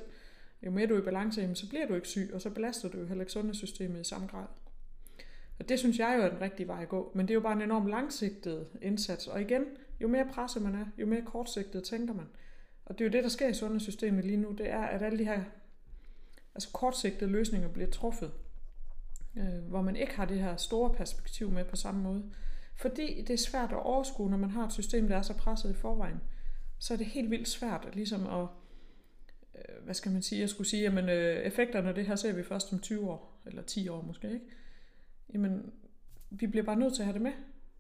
jo 0.67 0.71
mere 0.71 0.87
du 0.87 0.95
er 0.95 0.99
i 0.99 1.05
balance, 1.05 1.41
jamen, 1.41 1.57
så 1.57 1.69
bliver 1.69 1.87
du 1.87 1.95
ikke 1.95 2.09
syg, 2.09 2.31
og 2.35 2.41
så 2.41 2.51
belaster 2.51 2.89
du 2.89 2.99
jo 2.99 3.07
heller 3.07 3.23
ikke 3.23 3.33
sundhedssystemet 3.33 4.01
i 4.01 4.05
samme 4.05 4.27
grad. 4.27 4.47
Og 5.59 5.69
det 5.69 5.79
synes 5.79 5.99
jeg 5.99 6.15
jo 6.19 6.23
er 6.23 6.29
den 6.29 6.41
rigtige 6.41 6.69
vej 6.69 6.83
at 6.83 6.89
gå, 6.89 7.13
men 7.15 7.29
det 7.29 7.33
er 7.33 7.35
jo 7.35 7.41
bare 7.41 7.53
en 7.53 7.63
enorm 7.63 7.87
langsigtet 7.87 8.67
indsats. 8.83 9.27
Og 9.27 9.41
igen, 9.41 9.65
jo 10.01 10.09
mere 10.09 10.29
presset 10.33 10.63
man 10.63 10.75
er, 10.75 10.87
jo 10.99 11.07
mere 11.07 11.23
kortsigtet 11.23 11.85
tænker 11.85 12.15
man. 12.15 12.27
Og 12.85 12.99
det 12.99 13.05
er 13.05 13.09
jo 13.09 13.13
det, 13.13 13.23
der 13.23 13.29
sker 13.29 13.49
i 13.49 13.55
sundhedssystemet 13.55 14.25
lige 14.25 14.37
nu, 14.37 14.53
det 14.53 14.71
er, 14.71 14.83
at 14.83 15.03
alle 15.03 15.19
de 15.19 15.25
her 15.25 15.45
altså 16.55 16.69
kortsigtede 16.73 17.31
løsninger 17.31 17.69
bliver 17.69 17.91
truffet, 17.91 18.33
øh, 19.37 19.69
hvor 19.69 19.83
man 19.83 19.97
ikke 19.97 20.17
har 20.17 20.25
det 20.25 20.39
her 20.39 20.57
store 20.57 20.95
perspektiv 20.95 21.51
med 21.51 21.65
på 21.65 21.77
samme 21.77 22.03
måde. 22.03 22.25
Fordi 22.77 23.23
det 23.23 23.31
er 23.31 23.39
svært 23.39 23.73
at 23.73 23.83
overskue, 23.83 24.31
når 24.31 24.37
man 24.37 24.51
har 24.51 24.67
et 24.67 24.73
system, 24.73 25.09
der 25.09 25.17
er 25.17 25.23
så 25.23 25.35
presset 25.35 25.71
i 25.71 25.75
forvejen. 25.75 26.21
Så 26.79 26.95
er 26.95 26.99
det 26.99 27.07
helt 27.07 27.31
vildt 27.31 27.49
svært 27.49 27.85
at, 27.89 27.95
ligesom 27.95 28.27
at, 28.27 28.47
øh, 29.55 29.85
hvad 29.85 29.95
skal 29.95 30.13
man 30.13 30.23
sige, 30.23 30.41
jeg 30.41 30.49
skulle 30.49 30.69
sige, 30.69 30.83
jamen 30.83 31.09
øh, 31.09 31.37
effekterne 31.37 31.89
af 31.89 31.95
det 31.95 32.07
her 32.07 32.17
ser 32.17 32.33
vi 32.33 32.43
først 32.43 32.73
om 32.73 32.79
20 32.79 33.11
år, 33.11 33.41
eller 33.47 33.63
10 33.63 33.89
år 33.89 34.03
måske, 34.03 34.33
ikke? 34.33 34.47
Jamen, 35.35 35.73
vi 36.31 36.47
bliver 36.47 36.65
bare 36.65 36.77
nødt 36.77 36.95
til 36.95 37.03
at 37.03 37.07
have 37.07 37.15
det 37.15 37.23
med, 37.23 37.33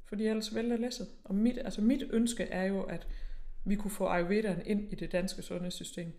fordi 0.04 0.26
ellers 0.26 0.54
vælter 0.54 0.76
læsset. 0.76 1.08
Og 1.24 1.34
mit, 1.34 1.58
altså 1.58 1.80
mit 1.80 2.02
ønske 2.10 2.44
er 2.44 2.64
jo, 2.64 2.82
at 2.82 3.06
vi 3.64 3.76
kunne 3.76 3.90
få 3.90 4.06
Ayurvedaen 4.06 4.62
ind 4.66 4.92
i 4.92 4.94
det 4.94 5.12
danske 5.12 5.42
sundhedssystem. 5.42 6.12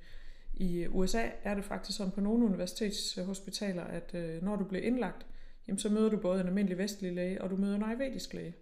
I 0.56 0.88
USA 0.88 1.30
er 1.44 1.56
det 1.56 1.66
faktisk 1.66 1.98
sådan 1.98 2.12
på 2.12 2.22
nogle 2.22 2.46
universitetshospitaler, 2.46 3.84
at 3.84 4.12
øh, 4.14 4.44
når 4.44 4.56
du 4.56 4.64
bliver 4.64 4.84
indlagt, 4.84 5.26
jamen, 5.68 5.80
så 5.80 5.90
møder 5.90 6.10
du 6.10 6.18
både 6.18 6.42
en 6.42 6.48
almindelig 6.48 6.78
vestlig 6.78 7.14
læge, 7.14 7.42
og 7.42 7.50
du 7.50 7.56
møder 7.56 7.76
en 7.76 7.84
ayurvedisk 7.84 8.34
læge. 8.34 8.56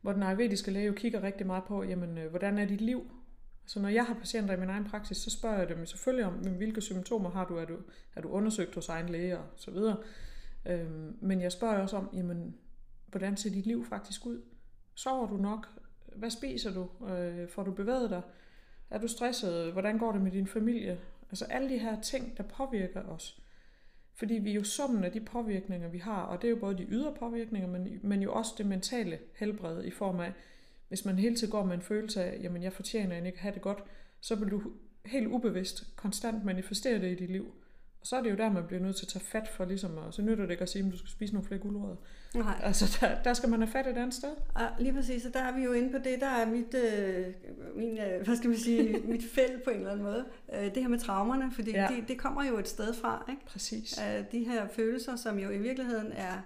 Hvor 0.00 0.12
den 0.12 0.22
ayurvediske 0.22 0.70
læge 0.70 0.86
jo 0.86 0.92
kigger 0.92 1.22
rigtig 1.22 1.46
meget 1.46 1.64
på, 1.64 1.82
jamen, 1.82 2.18
øh, 2.18 2.30
hvordan 2.30 2.58
er 2.58 2.64
dit 2.64 2.80
liv? 2.80 3.10
Så 3.66 3.80
når 3.80 3.88
jeg 3.88 4.04
har 4.04 4.14
patienter 4.14 4.54
i 4.54 4.60
min 4.60 4.68
egen 4.68 4.84
praksis, 4.84 5.16
så 5.16 5.30
spørger 5.30 5.58
jeg 5.58 5.68
dem 5.68 5.86
selvfølgelig 5.86 6.24
om, 6.24 6.32
hvilke 6.34 6.80
symptomer 6.80 7.30
har 7.30 7.44
du? 7.44 7.56
Er 7.56 7.64
du, 7.64 7.76
er 8.16 8.20
du 8.20 8.28
undersøgt 8.28 8.74
hos 8.74 8.88
egen 8.88 9.08
læge 9.08 9.38
og 9.38 9.44
så 9.56 9.70
videre. 9.70 9.96
Øhm, 10.66 11.16
men 11.20 11.40
jeg 11.40 11.52
spørger 11.52 11.78
også 11.78 11.96
om, 11.96 12.08
jamen, 12.12 12.56
hvordan 13.06 13.36
ser 13.36 13.50
dit 13.50 13.66
liv 13.66 13.84
faktisk 13.84 14.26
ud? 14.26 14.42
Sover 14.94 15.28
du 15.28 15.36
nok? 15.36 15.68
Hvad 16.16 16.30
spiser 16.30 16.72
du? 16.74 17.06
Øh, 17.06 17.48
får 17.48 17.62
du 17.62 17.72
bevæget 17.72 18.10
dig? 18.10 18.22
Er 18.90 18.98
du 18.98 19.08
stresset? 19.08 19.72
Hvordan 19.72 19.98
går 19.98 20.12
det 20.12 20.20
med 20.20 20.30
din 20.30 20.46
familie? 20.46 20.98
Altså 21.30 21.44
alle 21.44 21.68
de 21.68 21.78
her 21.78 22.00
ting, 22.00 22.36
der 22.36 22.42
påvirker 22.42 23.02
os. 23.02 23.40
Fordi 24.14 24.34
vi 24.34 24.50
er 24.50 24.54
jo 24.54 24.64
summen 24.64 25.04
af 25.04 25.12
de 25.12 25.20
påvirkninger, 25.20 25.88
vi 25.88 25.98
har, 25.98 26.22
og 26.22 26.42
det 26.42 26.48
er 26.48 26.50
jo 26.50 26.56
både 26.56 26.78
de 26.78 26.86
ydre 26.88 27.14
påvirkninger, 27.18 27.68
men, 27.68 28.00
men 28.02 28.22
jo 28.22 28.32
også 28.32 28.54
det 28.58 28.66
mentale 28.66 29.18
helbred 29.34 29.84
i 29.84 29.90
form 29.90 30.20
af, 30.20 30.32
hvis 30.88 31.04
man 31.04 31.18
hele 31.18 31.36
tiden 31.36 31.50
går 31.50 31.64
med 31.64 31.74
en 31.74 31.82
følelse 31.82 32.24
af, 32.24 32.42
jamen 32.42 32.62
jeg 32.62 32.72
fortjener 32.72 33.16
ikke 33.16 33.28
at 33.28 33.38
have 33.38 33.54
det 33.54 33.62
godt, 33.62 33.84
så 34.20 34.34
vil 34.34 34.50
du 34.50 34.62
helt 35.04 35.26
ubevidst 35.26 35.96
konstant 35.96 36.44
manifestere 36.44 37.00
det 37.00 37.12
i 37.12 37.14
dit 37.14 37.30
liv. 37.30 37.54
Og 38.00 38.06
så 38.06 38.16
er 38.16 38.22
det 38.22 38.30
jo 38.30 38.36
der, 38.36 38.52
man 38.52 38.66
bliver 38.66 38.82
nødt 38.82 38.96
til 38.96 39.04
at 39.04 39.08
tage 39.08 39.24
fat 39.24 39.48
for, 39.48 39.64
ligesom, 39.64 39.96
og 39.96 40.14
så 40.14 40.22
nytter 40.22 40.44
det 40.44 40.50
ikke 40.50 40.62
at 40.62 40.68
sige, 40.68 40.86
at 40.86 40.92
du 40.92 40.98
skal 40.98 41.10
spise 41.10 41.32
nogle 41.32 41.46
flere 41.46 41.60
guldrødder. 41.60 41.96
Nej. 42.34 42.60
Altså, 42.62 42.98
der, 43.00 43.22
der 43.22 43.34
skal 43.34 43.48
man 43.48 43.60
have 43.60 43.70
fat 43.70 43.86
et 43.86 43.96
andet 43.96 44.14
sted. 44.14 44.28
Ja, 44.58 44.66
lige 44.78 44.92
præcis, 44.92 45.26
og 45.26 45.34
der 45.34 45.40
er 45.40 45.56
vi 45.56 45.62
jo 45.62 45.72
inde 45.72 45.90
på 45.90 45.98
det, 45.98 46.20
der 46.20 46.26
er 46.26 46.46
mit, 46.46 46.74
øh, 46.74 47.26
min, 47.76 47.98
øh, 47.98 48.24
hvad 48.24 48.36
skal 48.36 48.50
man 48.50 48.58
sige, 48.58 48.98
mit 49.12 49.24
felt 49.24 49.62
på 49.62 49.70
en 49.70 49.76
eller 49.76 49.90
anden 49.90 50.04
måde. 50.04 50.24
Øh, 50.54 50.74
det 50.74 50.82
her 50.82 50.88
med 50.88 50.98
traumerne, 50.98 51.52
fordi 51.52 51.70
ja. 51.70 51.88
det, 51.96 52.08
det 52.08 52.18
kommer 52.18 52.44
jo 52.44 52.58
et 52.58 52.68
sted 52.68 52.94
fra, 52.94 53.26
ikke? 53.30 53.42
Præcis. 53.46 53.98
Øh, 53.98 54.24
de 54.32 54.44
her 54.44 54.68
følelser, 54.68 55.16
som 55.16 55.38
jo 55.38 55.50
i 55.50 55.58
virkeligheden 55.58 56.12
er, 56.12 56.40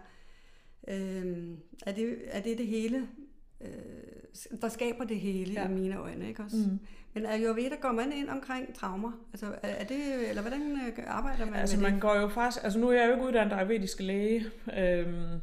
øh, 0.89 1.49
er, 1.87 1.93
det, 1.93 2.17
er 2.27 2.41
det 2.41 2.59
det 2.59 2.67
hele, 2.67 3.09
øh, 3.61 4.61
der 4.61 4.69
skaber 4.69 5.05
det 5.05 5.21
hele 5.21 5.53
ja. 5.53 5.69
i 5.69 5.73
mine 5.73 5.97
øjne, 5.97 6.29
ikke 6.29 6.43
også? 6.43 6.57
Mm. 6.57 6.79
Men 7.15 7.27
Ayurveda, 7.27 7.75
går 7.81 7.93
man 7.93 8.13
ind 8.13 8.29
omkring 8.29 8.75
traumer? 8.75 9.13
Altså, 9.33 9.55
er, 9.63 9.85
det, 9.85 10.29
eller 10.29 10.43
hvordan 10.43 10.61
øh, 10.61 11.05
arbejder 11.07 11.45
man 11.45 11.55
altså, 11.55 11.77
med 11.77 11.83
man 11.83 11.93
det? 11.93 12.03
går 12.03 12.15
jo 12.15 12.29
faktisk, 12.29 12.65
altså 12.65 12.79
nu 12.79 12.89
er 12.89 12.93
jeg 12.93 13.07
jo 13.07 13.13
ikke 13.13 13.27
uddannet 13.27 13.53
ayurvedisk 13.53 14.01
læge, 14.01 14.47
øhm, 14.79 15.41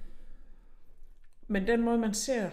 men 1.47 1.67
den 1.67 1.81
måde, 1.81 1.97
man 1.97 2.13
ser 2.13 2.49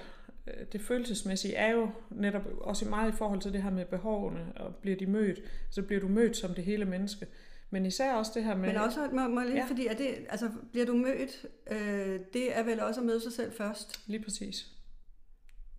øh, 0.46 0.66
det 0.72 0.80
følelsesmæssige, 0.80 1.54
er 1.54 1.70
jo 1.70 1.90
netop 2.10 2.42
også 2.60 2.88
meget 2.88 3.12
i 3.12 3.16
forhold 3.16 3.40
til 3.40 3.52
det 3.52 3.62
her 3.62 3.70
med 3.70 3.84
behovene, 3.84 4.52
og 4.56 4.74
bliver 4.74 4.96
de 4.96 5.06
mødt, 5.06 5.40
så 5.70 5.82
bliver 5.82 6.00
du 6.00 6.08
mødt 6.08 6.36
som 6.36 6.54
det 6.54 6.64
hele 6.64 6.84
menneske. 6.84 7.26
Men 7.70 7.86
især 7.86 8.14
også 8.14 8.32
det 8.34 8.44
her 8.44 8.56
med... 8.56 8.68
Men 8.68 8.76
også, 8.76 9.08
må, 9.12 9.28
må 9.28 9.40
lige, 9.40 9.56
ja. 9.56 9.64
fordi 9.64 9.86
er 9.86 9.94
det, 9.94 10.08
altså, 10.28 10.50
bliver 10.72 10.86
du 10.86 10.94
mødt, 10.94 11.46
øh, 11.70 12.20
det 12.32 12.58
er 12.58 12.62
vel 12.62 12.80
også 12.80 13.00
at 13.00 13.06
møde 13.06 13.20
sig 13.20 13.32
selv 13.32 13.52
først? 13.52 14.00
Lige 14.06 14.22
præcis. 14.22 14.77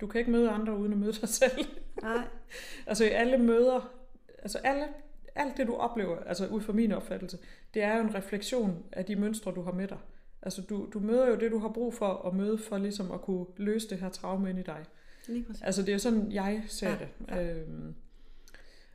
Du 0.02 0.08
kan 0.08 0.20
ikke 0.20 0.32
møde 0.32 0.50
andre 0.50 0.78
uden 0.78 0.94
at 0.94 1.00
møde 1.00 1.14
dig 1.14 1.30
selv. 1.30 1.66
Nej. 2.02 2.24
altså 2.88 3.06
i 3.06 3.10
alle 3.10 3.38
møder, 3.38 3.92
altså 4.38 4.58
alle, 4.58 4.88
alt 5.36 5.58
det 5.58 5.68
du 5.68 5.76
oplever, 5.76 6.20
altså 6.20 6.48
ud 6.48 6.62
fra 6.62 6.74
min 6.74 6.92
opfattelse, 6.92 7.38
det 7.74 7.84
er 7.84 7.96
jo 7.96 8.04
en 8.04 8.16
refleksion 8.16 8.84
af 8.92 9.06
de 9.06 9.16
mønstre, 9.16 9.52
du 9.52 9.62
har 9.62 9.72
med 9.72 9.88
dig. 9.88 9.98
Altså 10.42 10.62
du, 10.62 10.90
du 10.94 11.00
møder 11.00 11.28
jo 11.28 11.36
det, 11.36 11.52
du 11.52 11.60
har 11.60 11.70
brug 11.70 11.94
for 11.94 12.28
at 12.28 12.34
møde, 12.34 12.58
for 12.58 12.78
ligesom 12.78 13.12
at 13.12 13.22
kunne 13.22 13.46
løse 13.58 13.90
det 13.90 13.98
her 13.98 14.10
traume 14.10 14.50
ind 14.50 14.60
i 14.60 14.64
dig. 14.64 14.86
Lige 15.28 15.44
præcis. 15.44 15.62
Altså 15.62 15.84
det 15.84 15.94
er 15.94 15.98
sådan, 15.98 16.32
jeg 16.32 16.64
ser 16.68 16.90
ja, 16.90 16.96
det. 16.96 17.08
Ja. 17.28 17.54
Øhm, 17.54 17.96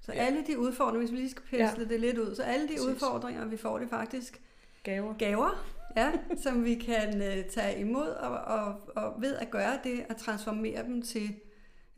så 0.01 0.13
ja. 0.13 0.19
alle 0.19 0.47
de 0.47 0.59
udfordringer, 0.59 1.01
hvis 1.01 1.13
vi 1.13 1.17
lige 1.17 1.31
skal 1.31 1.43
pæsle 1.51 1.83
ja. 1.83 1.85
det 1.85 2.01
lidt 2.01 2.19
ud, 2.19 2.35
så 2.35 2.43
alle 2.43 2.69
de 2.69 2.75
præcis. 2.75 2.87
udfordringer, 2.87 3.45
vi 3.45 3.57
får 3.57 3.79
det 3.79 3.89
faktisk 3.91 4.41
gaver. 4.83 5.15
Gaver, 5.15 5.74
ja, 5.97 6.13
som 6.37 6.65
vi 6.65 6.75
kan 6.75 7.09
uh, 7.17 7.51
tage 7.51 7.81
imod 7.81 8.09
og, 8.09 8.39
og, 8.39 8.81
og 8.97 9.23
ved 9.23 9.37
at 9.37 9.51
gøre 9.51 9.79
det, 9.85 10.07
at 10.09 10.17
transformere 10.17 10.83
dem 10.83 11.03
til, 11.03 11.35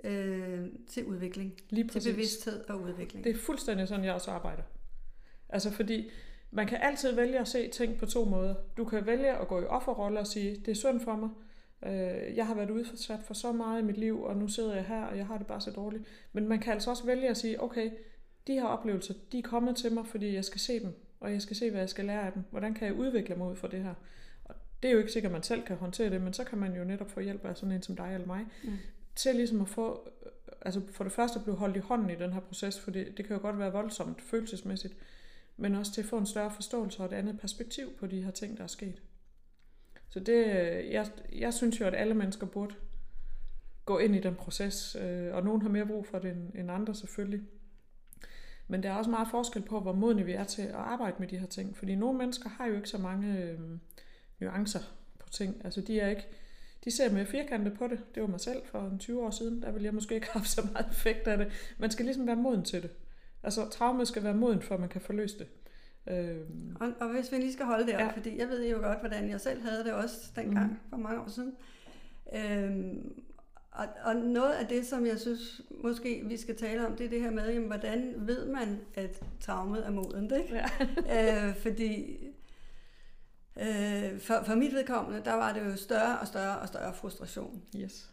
uh, 0.04 0.66
til 0.88 1.04
udvikling. 1.06 1.54
Lige 1.70 1.88
præcis. 1.88 2.02
Til 2.02 2.12
bevidsthed 2.12 2.64
og 2.68 2.80
udvikling. 2.80 3.24
Det 3.24 3.36
er 3.36 3.38
fuldstændig 3.38 3.88
sådan, 3.88 4.04
jeg 4.04 4.14
også 4.14 4.30
arbejder. 4.30 4.62
Altså 5.48 5.70
fordi, 5.70 6.10
man 6.50 6.66
kan 6.66 6.78
altid 6.82 7.14
vælge 7.14 7.38
at 7.38 7.48
se 7.48 7.68
ting 7.68 7.98
på 7.98 8.06
to 8.06 8.24
måder. 8.24 8.54
Du 8.76 8.84
kan 8.84 9.06
vælge 9.06 9.32
at 9.32 9.48
gå 9.48 9.60
i 9.60 9.64
offerrolle 9.64 10.20
og 10.20 10.26
sige, 10.26 10.56
det 10.56 10.68
er 10.68 10.74
synd 10.74 11.00
for 11.00 11.16
mig, 11.16 11.28
jeg 12.34 12.46
har 12.46 12.54
været 12.54 12.70
udsat 12.70 13.20
for 13.22 13.34
så 13.34 13.52
meget 13.52 13.82
i 13.82 13.84
mit 13.84 13.96
liv, 13.96 14.22
og 14.22 14.36
nu 14.36 14.48
sidder 14.48 14.74
jeg 14.74 14.84
her, 14.84 15.02
og 15.02 15.16
jeg 15.16 15.26
har 15.26 15.38
det 15.38 15.46
bare 15.46 15.60
så 15.60 15.70
dårligt. 15.70 16.04
Men 16.32 16.48
man 16.48 16.58
kan 16.58 16.72
altså 16.72 16.90
også 16.90 17.06
vælge 17.06 17.28
at 17.28 17.36
sige, 17.36 17.62
okay, 17.62 17.90
de 18.46 18.52
her 18.52 18.64
oplevelser, 18.64 19.14
de 19.32 19.38
er 19.38 19.42
kommet 19.42 19.76
til 19.76 19.92
mig, 19.92 20.06
fordi 20.06 20.34
jeg 20.34 20.44
skal 20.44 20.60
se 20.60 20.80
dem 20.80 20.94
og 21.20 21.32
jeg 21.32 21.42
skal 21.42 21.56
se, 21.56 21.70
hvad 21.70 21.80
jeg 21.80 21.88
skal 21.88 22.04
lære 22.04 22.26
af 22.26 22.32
dem. 22.32 22.42
Hvordan 22.50 22.74
kan 22.74 22.86
jeg 22.86 22.94
udvikle 22.94 23.34
mig 23.34 23.48
ud 23.48 23.56
fra 23.56 23.68
det 23.68 23.82
her? 23.82 23.94
Og 24.44 24.54
det 24.82 24.88
er 24.88 24.92
jo 24.92 24.98
ikke 24.98 25.12
sikkert, 25.12 25.30
at 25.30 25.34
man 25.34 25.42
selv 25.42 25.62
kan 25.62 25.76
håndtere 25.76 26.10
det, 26.10 26.20
men 26.20 26.32
så 26.32 26.44
kan 26.44 26.58
man 26.58 26.76
jo 26.76 26.84
netop 26.84 27.10
få 27.10 27.20
hjælp 27.20 27.44
af 27.44 27.56
sådan 27.56 27.72
en 27.72 27.82
som 27.82 27.96
dig 27.96 28.14
eller 28.14 28.26
mig, 28.26 28.46
mm. 28.64 28.72
til 29.16 29.34
ligesom 29.34 29.60
at 29.60 29.68
få, 29.68 30.08
altså 30.62 30.80
for 30.90 31.04
det 31.04 31.12
første 31.12 31.38
at 31.38 31.44
blive 31.44 31.56
holdt 31.56 31.76
i 31.76 31.80
hånden 31.80 32.10
i 32.10 32.14
den 32.14 32.32
her 32.32 32.40
proces, 32.40 32.80
for 32.80 32.90
det, 32.90 33.16
det 33.16 33.26
kan 33.26 33.36
jo 33.36 33.42
godt 33.42 33.58
være 33.58 33.72
voldsomt 33.72 34.22
følelsesmæssigt, 34.22 34.94
men 35.56 35.74
også 35.74 35.92
til 35.92 36.00
at 36.00 36.06
få 36.06 36.18
en 36.18 36.26
større 36.26 36.50
forståelse 36.50 37.00
og 37.00 37.06
et 37.06 37.12
andet 37.12 37.40
perspektiv 37.40 37.92
på 37.98 38.06
de 38.06 38.22
her 38.22 38.30
ting, 38.30 38.56
der 38.56 38.62
er 38.62 38.68
sket. 38.68 39.02
Så 40.08 40.20
det, 40.20 40.46
jeg, 40.90 41.06
jeg 41.32 41.54
synes 41.54 41.80
jo, 41.80 41.86
at 41.86 41.94
alle 41.94 42.14
mennesker 42.14 42.46
burde 42.46 42.74
gå 43.84 43.98
ind 43.98 44.16
i 44.16 44.20
den 44.20 44.34
proces, 44.34 44.96
øh, 45.00 45.34
og 45.34 45.44
nogen 45.44 45.62
har 45.62 45.68
mere 45.68 45.86
brug 45.86 46.06
for 46.06 46.18
det 46.18 46.30
end, 46.30 46.54
end 46.54 46.70
andre 46.70 46.94
selvfølgelig. 46.94 47.42
Men 48.68 48.82
der 48.82 48.90
er 48.90 48.94
også 48.94 49.10
meget 49.10 49.28
forskel 49.30 49.62
på, 49.62 49.80
hvor 49.80 49.92
modne 49.92 50.24
vi 50.24 50.32
er 50.32 50.44
til 50.44 50.62
at 50.62 50.74
arbejde 50.74 51.16
med 51.18 51.28
de 51.28 51.38
her 51.38 51.46
ting. 51.46 51.76
Fordi 51.76 51.94
nogle 51.94 52.18
mennesker 52.18 52.48
har 52.48 52.66
jo 52.66 52.76
ikke 52.76 52.88
så 52.88 52.98
mange 52.98 53.42
øh, 53.42 53.58
nuancer 54.40 54.80
på 55.18 55.28
ting. 55.28 55.56
Altså 55.64 55.80
de 55.80 56.00
er 56.00 56.08
ikke, 56.08 56.26
de 56.84 56.90
ser 56.90 57.12
mere 57.12 57.26
firkantet 57.26 57.74
på 57.78 57.86
det. 57.86 57.98
Det 58.14 58.22
var 58.22 58.28
mig 58.28 58.40
selv 58.40 58.62
for 58.64 58.80
en 58.80 58.98
20 58.98 59.22
år 59.22 59.30
siden. 59.30 59.62
Der 59.62 59.72
ville 59.72 59.84
jeg 59.84 59.94
måske 59.94 60.14
ikke 60.14 60.26
have 60.26 60.40
haft 60.40 60.50
så 60.50 60.68
meget 60.72 60.86
effekt 60.90 61.28
af 61.28 61.38
det. 61.38 61.74
Man 61.78 61.90
skal 61.90 62.04
ligesom 62.04 62.26
være 62.26 62.36
moden 62.36 62.64
til 62.64 62.82
det. 62.82 62.90
Altså 63.42 63.68
traume 63.68 64.06
skal 64.06 64.24
være 64.24 64.34
moden, 64.34 64.62
for 64.62 64.74
at 64.74 64.80
man 64.80 64.88
kan 64.88 65.00
forløse 65.00 65.38
det. 65.38 65.46
Øhm. 66.06 66.76
Og, 66.80 66.92
og 67.00 67.08
hvis 67.08 67.32
vi 67.32 67.36
lige 67.36 67.52
skal 67.52 67.66
holde 67.66 67.86
det 67.86 67.94
op, 67.94 68.00
ja. 68.00 68.08
fordi 68.08 68.38
jeg 68.38 68.48
ved 68.48 68.68
jo 68.68 68.78
godt, 68.78 69.00
hvordan 69.00 69.28
jeg 69.28 69.40
selv 69.40 69.62
havde 69.62 69.84
det 69.84 69.92
også 69.92 70.16
dengang 70.36 70.70
mm. 70.70 70.78
for 70.90 70.96
mange 70.96 71.20
år 71.20 71.28
siden. 71.28 71.54
Øhm, 72.34 73.22
og, 73.76 73.88
og 74.02 74.16
noget 74.16 74.52
af 74.52 74.66
det, 74.66 74.86
som 74.86 75.06
jeg 75.06 75.20
synes 75.20 75.60
måske 75.70 76.22
vi 76.24 76.36
skal 76.36 76.56
tale 76.56 76.86
om, 76.86 76.96
det 76.96 77.06
er 77.06 77.10
det 77.10 77.20
her 77.20 77.30
med, 77.30 77.52
jamen, 77.52 77.66
hvordan 77.66 78.14
ved 78.16 78.46
man, 78.46 78.80
at 78.94 79.22
traumet 79.40 79.86
er 79.86 79.90
modent, 79.90 80.32
ikke? 80.32 80.54
Ja. 80.54 81.48
øh, 81.48 81.56
fordi 81.56 82.16
øh, 83.56 84.20
for, 84.20 84.42
for 84.46 84.54
mit 84.54 84.74
vedkommende, 84.74 85.24
der 85.24 85.34
var 85.34 85.52
det 85.52 85.60
jo 85.64 85.76
større 85.76 86.18
og 86.18 86.26
større 86.26 86.58
og 86.58 86.68
større 86.68 86.94
frustration. 86.94 87.62
Yes. 87.76 88.10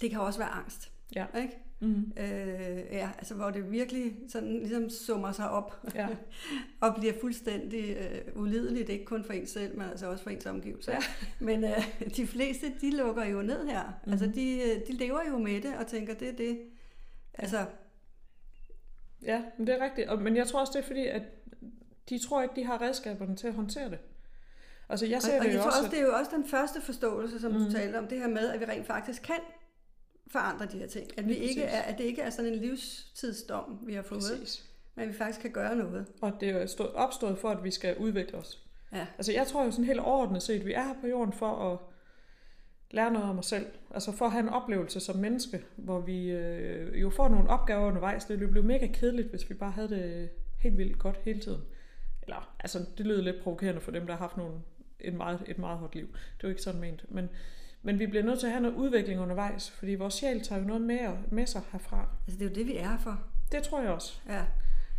Det 0.00 0.10
kan 0.10 0.20
også 0.20 0.38
være 0.38 0.48
angst. 0.48 0.90
Ja. 1.14 1.26
Ikke? 1.36 1.58
Mm. 1.82 2.12
Øh, 2.16 2.78
ja, 2.92 3.10
altså 3.18 3.34
hvor 3.34 3.50
det 3.50 3.70
virkelig 3.70 4.16
sådan 4.28 4.58
ligesom 4.58 4.90
summer 4.90 5.32
sig 5.32 5.50
op 5.50 5.86
ja. 5.94 6.08
og 6.80 6.94
bliver 6.94 7.12
fuldstændig 7.20 7.96
øh, 7.96 8.42
ulideligt, 8.42 8.88
ikke 8.88 9.04
kun 9.04 9.24
for 9.24 9.32
en 9.32 9.46
selv, 9.46 9.78
men 9.78 9.88
altså 9.88 10.10
også 10.10 10.22
for 10.22 10.30
ens 10.30 10.46
omgivelser. 10.46 10.92
Ja. 10.92 10.98
Men 11.40 11.64
øh, 11.64 11.92
de 12.16 12.26
fleste, 12.26 12.72
de 12.80 12.96
lukker 12.96 13.24
jo 13.24 13.42
ned 13.42 13.66
her. 13.66 13.82
Mm. 14.06 14.12
Altså 14.12 14.26
de, 14.26 14.58
øh, 14.58 14.86
de 14.86 14.92
lever 14.92 15.20
jo 15.28 15.38
med 15.38 15.60
det 15.60 15.76
og 15.76 15.86
tænker, 15.86 16.14
det 16.14 16.28
er 16.28 16.36
det. 16.36 16.60
Altså, 17.34 17.64
ja, 19.22 19.42
men 19.58 19.66
det 19.66 19.74
er 19.74 19.84
rigtigt. 19.84 20.22
Men 20.22 20.36
jeg 20.36 20.46
tror 20.46 20.60
også, 20.60 20.72
det 20.72 20.82
er 20.82 20.86
fordi, 20.86 21.06
at 21.06 21.22
de 22.08 22.18
tror 22.18 22.42
ikke, 22.42 22.54
de 22.56 22.64
har 22.64 22.82
redskaberne 22.82 23.36
til 23.36 23.46
at 23.46 23.54
håndtere 23.54 23.90
det. 23.90 23.98
Altså, 24.88 25.06
jeg 25.06 25.22
ser 25.22 25.38
og, 25.38 25.44
det 25.44 25.46
og 25.46 25.46
jeg 25.46 25.54
jo 25.54 25.60
tror 25.60 25.70
også, 25.70 25.78
også, 25.78 25.90
det 25.90 25.98
er 25.98 26.06
jo 26.06 26.14
også 26.14 26.30
den 26.36 26.48
første 26.48 26.80
forståelse, 26.80 27.40
som 27.40 27.52
mm. 27.52 27.58
du 27.58 27.70
talte 27.70 27.96
om, 27.96 28.06
det 28.06 28.18
her 28.18 28.28
med, 28.28 28.48
at 28.50 28.60
vi 28.60 28.64
rent 28.64 28.86
faktisk 28.86 29.22
kan 29.22 29.40
forandre 30.32 30.66
de 30.66 30.78
her 30.78 30.86
ting. 30.86 31.18
At, 31.18 31.28
vi 31.28 31.34
ikke 31.34 31.62
er, 31.62 31.82
at 31.82 31.98
det 31.98 32.04
ikke 32.04 32.22
er 32.22 32.30
sådan 32.30 32.52
en 32.52 32.58
livstidsdom, 32.58 33.78
vi 33.86 33.94
har 33.94 34.02
fået, 34.02 34.20
Præcis. 34.20 34.70
men 34.94 35.08
vi 35.08 35.12
faktisk 35.12 35.40
kan 35.40 35.50
gøre 35.50 35.76
noget. 35.76 36.06
Og 36.20 36.32
det 36.40 36.48
er 36.48 36.66
stået, 36.66 36.92
opstået 36.92 37.38
for, 37.38 37.50
at 37.50 37.64
vi 37.64 37.70
skal 37.70 37.96
udvikle 37.96 38.38
os. 38.38 38.62
Ja. 38.92 39.06
Altså 39.18 39.32
jeg 39.32 39.46
tror 39.46 39.64
jo 39.64 39.70
sådan 39.70 39.84
helt 39.84 40.00
overordnet 40.00 40.42
set, 40.42 40.60
at 40.60 40.66
vi 40.66 40.72
er 40.72 40.82
her 40.82 40.94
på 41.00 41.06
jorden 41.06 41.32
for 41.32 41.72
at 41.72 41.78
lære 42.90 43.12
noget 43.12 43.28
om 43.28 43.38
os 43.38 43.46
selv. 43.46 43.66
Altså 43.90 44.12
for 44.12 44.24
at 44.24 44.32
have 44.32 44.42
en 44.42 44.48
oplevelse 44.48 45.00
som 45.00 45.16
menneske, 45.16 45.64
hvor 45.76 46.00
vi 46.00 46.30
øh, 46.30 47.00
jo 47.00 47.10
får 47.10 47.28
nogle 47.28 47.48
opgaver 47.48 47.86
undervejs. 47.86 48.24
Det 48.24 48.40
ville 48.40 48.52
blive 48.52 48.64
mega 48.64 48.86
kedeligt, 48.86 49.28
hvis 49.28 49.50
vi 49.50 49.54
bare 49.54 49.70
havde 49.70 49.88
det 49.88 50.30
helt 50.58 50.78
vildt 50.78 50.98
godt 50.98 51.16
hele 51.24 51.40
tiden. 51.40 51.60
Eller, 52.22 52.54
altså 52.60 52.86
det 52.98 53.06
lyder 53.06 53.22
lidt 53.22 53.42
provokerende 53.42 53.80
for 53.80 53.90
dem, 53.90 54.06
der 54.06 54.12
har 54.12 54.18
haft 54.18 54.36
nogle, 54.36 54.54
et, 55.00 55.14
meget, 55.14 55.42
et 55.46 55.58
meget 55.58 55.78
hårdt 55.78 55.94
liv. 55.94 56.06
Det 56.06 56.44
er 56.44 56.48
jo 56.48 56.48
ikke 56.48 56.62
sådan 56.62 56.80
ment. 56.80 57.04
Men, 57.08 57.28
men 57.82 57.98
vi 57.98 58.06
bliver 58.06 58.24
nødt 58.24 58.40
til 58.40 58.46
at 58.46 58.52
have 58.52 58.62
noget 58.62 58.76
udvikling 58.76 59.20
undervejs, 59.20 59.70
fordi 59.70 59.94
vores 59.94 60.14
sjæl 60.14 60.40
tager 60.40 60.60
jo 60.60 60.66
noget 60.66 60.82
med, 60.82 61.08
med 61.30 61.46
sig 61.46 61.62
herfra. 61.72 62.08
Altså 62.26 62.38
det 62.38 62.46
er 62.46 62.50
jo 62.50 62.54
det, 62.54 62.66
vi 62.66 62.76
er 62.76 62.98
for. 62.98 63.22
Det 63.52 63.62
tror 63.62 63.80
jeg 63.80 63.90
også. 63.90 64.20
Ja. 64.28 64.44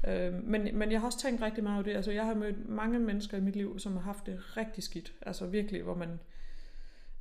Øh, 0.07 0.43
men, 0.43 0.77
men 0.77 0.91
jeg 0.91 0.99
har 0.99 1.05
også 1.05 1.19
tænkt 1.19 1.41
rigtig 1.41 1.63
meget 1.63 1.75
over 1.75 1.83
det. 1.83 1.95
Altså 1.95 2.11
jeg 2.11 2.25
har 2.25 2.33
mødt 2.33 2.69
mange 2.69 2.99
mennesker 2.99 3.37
i 3.37 3.41
mit 3.41 3.55
liv, 3.55 3.79
som 3.79 3.93
har 3.93 4.01
haft 4.01 4.25
det 4.25 4.57
rigtig 4.57 4.83
skidt. 4.83 5.13
Altså 5.21 5.47
virkelig, 5.47 5.81
hvor 5.83 5.95
man... 5.95 6.19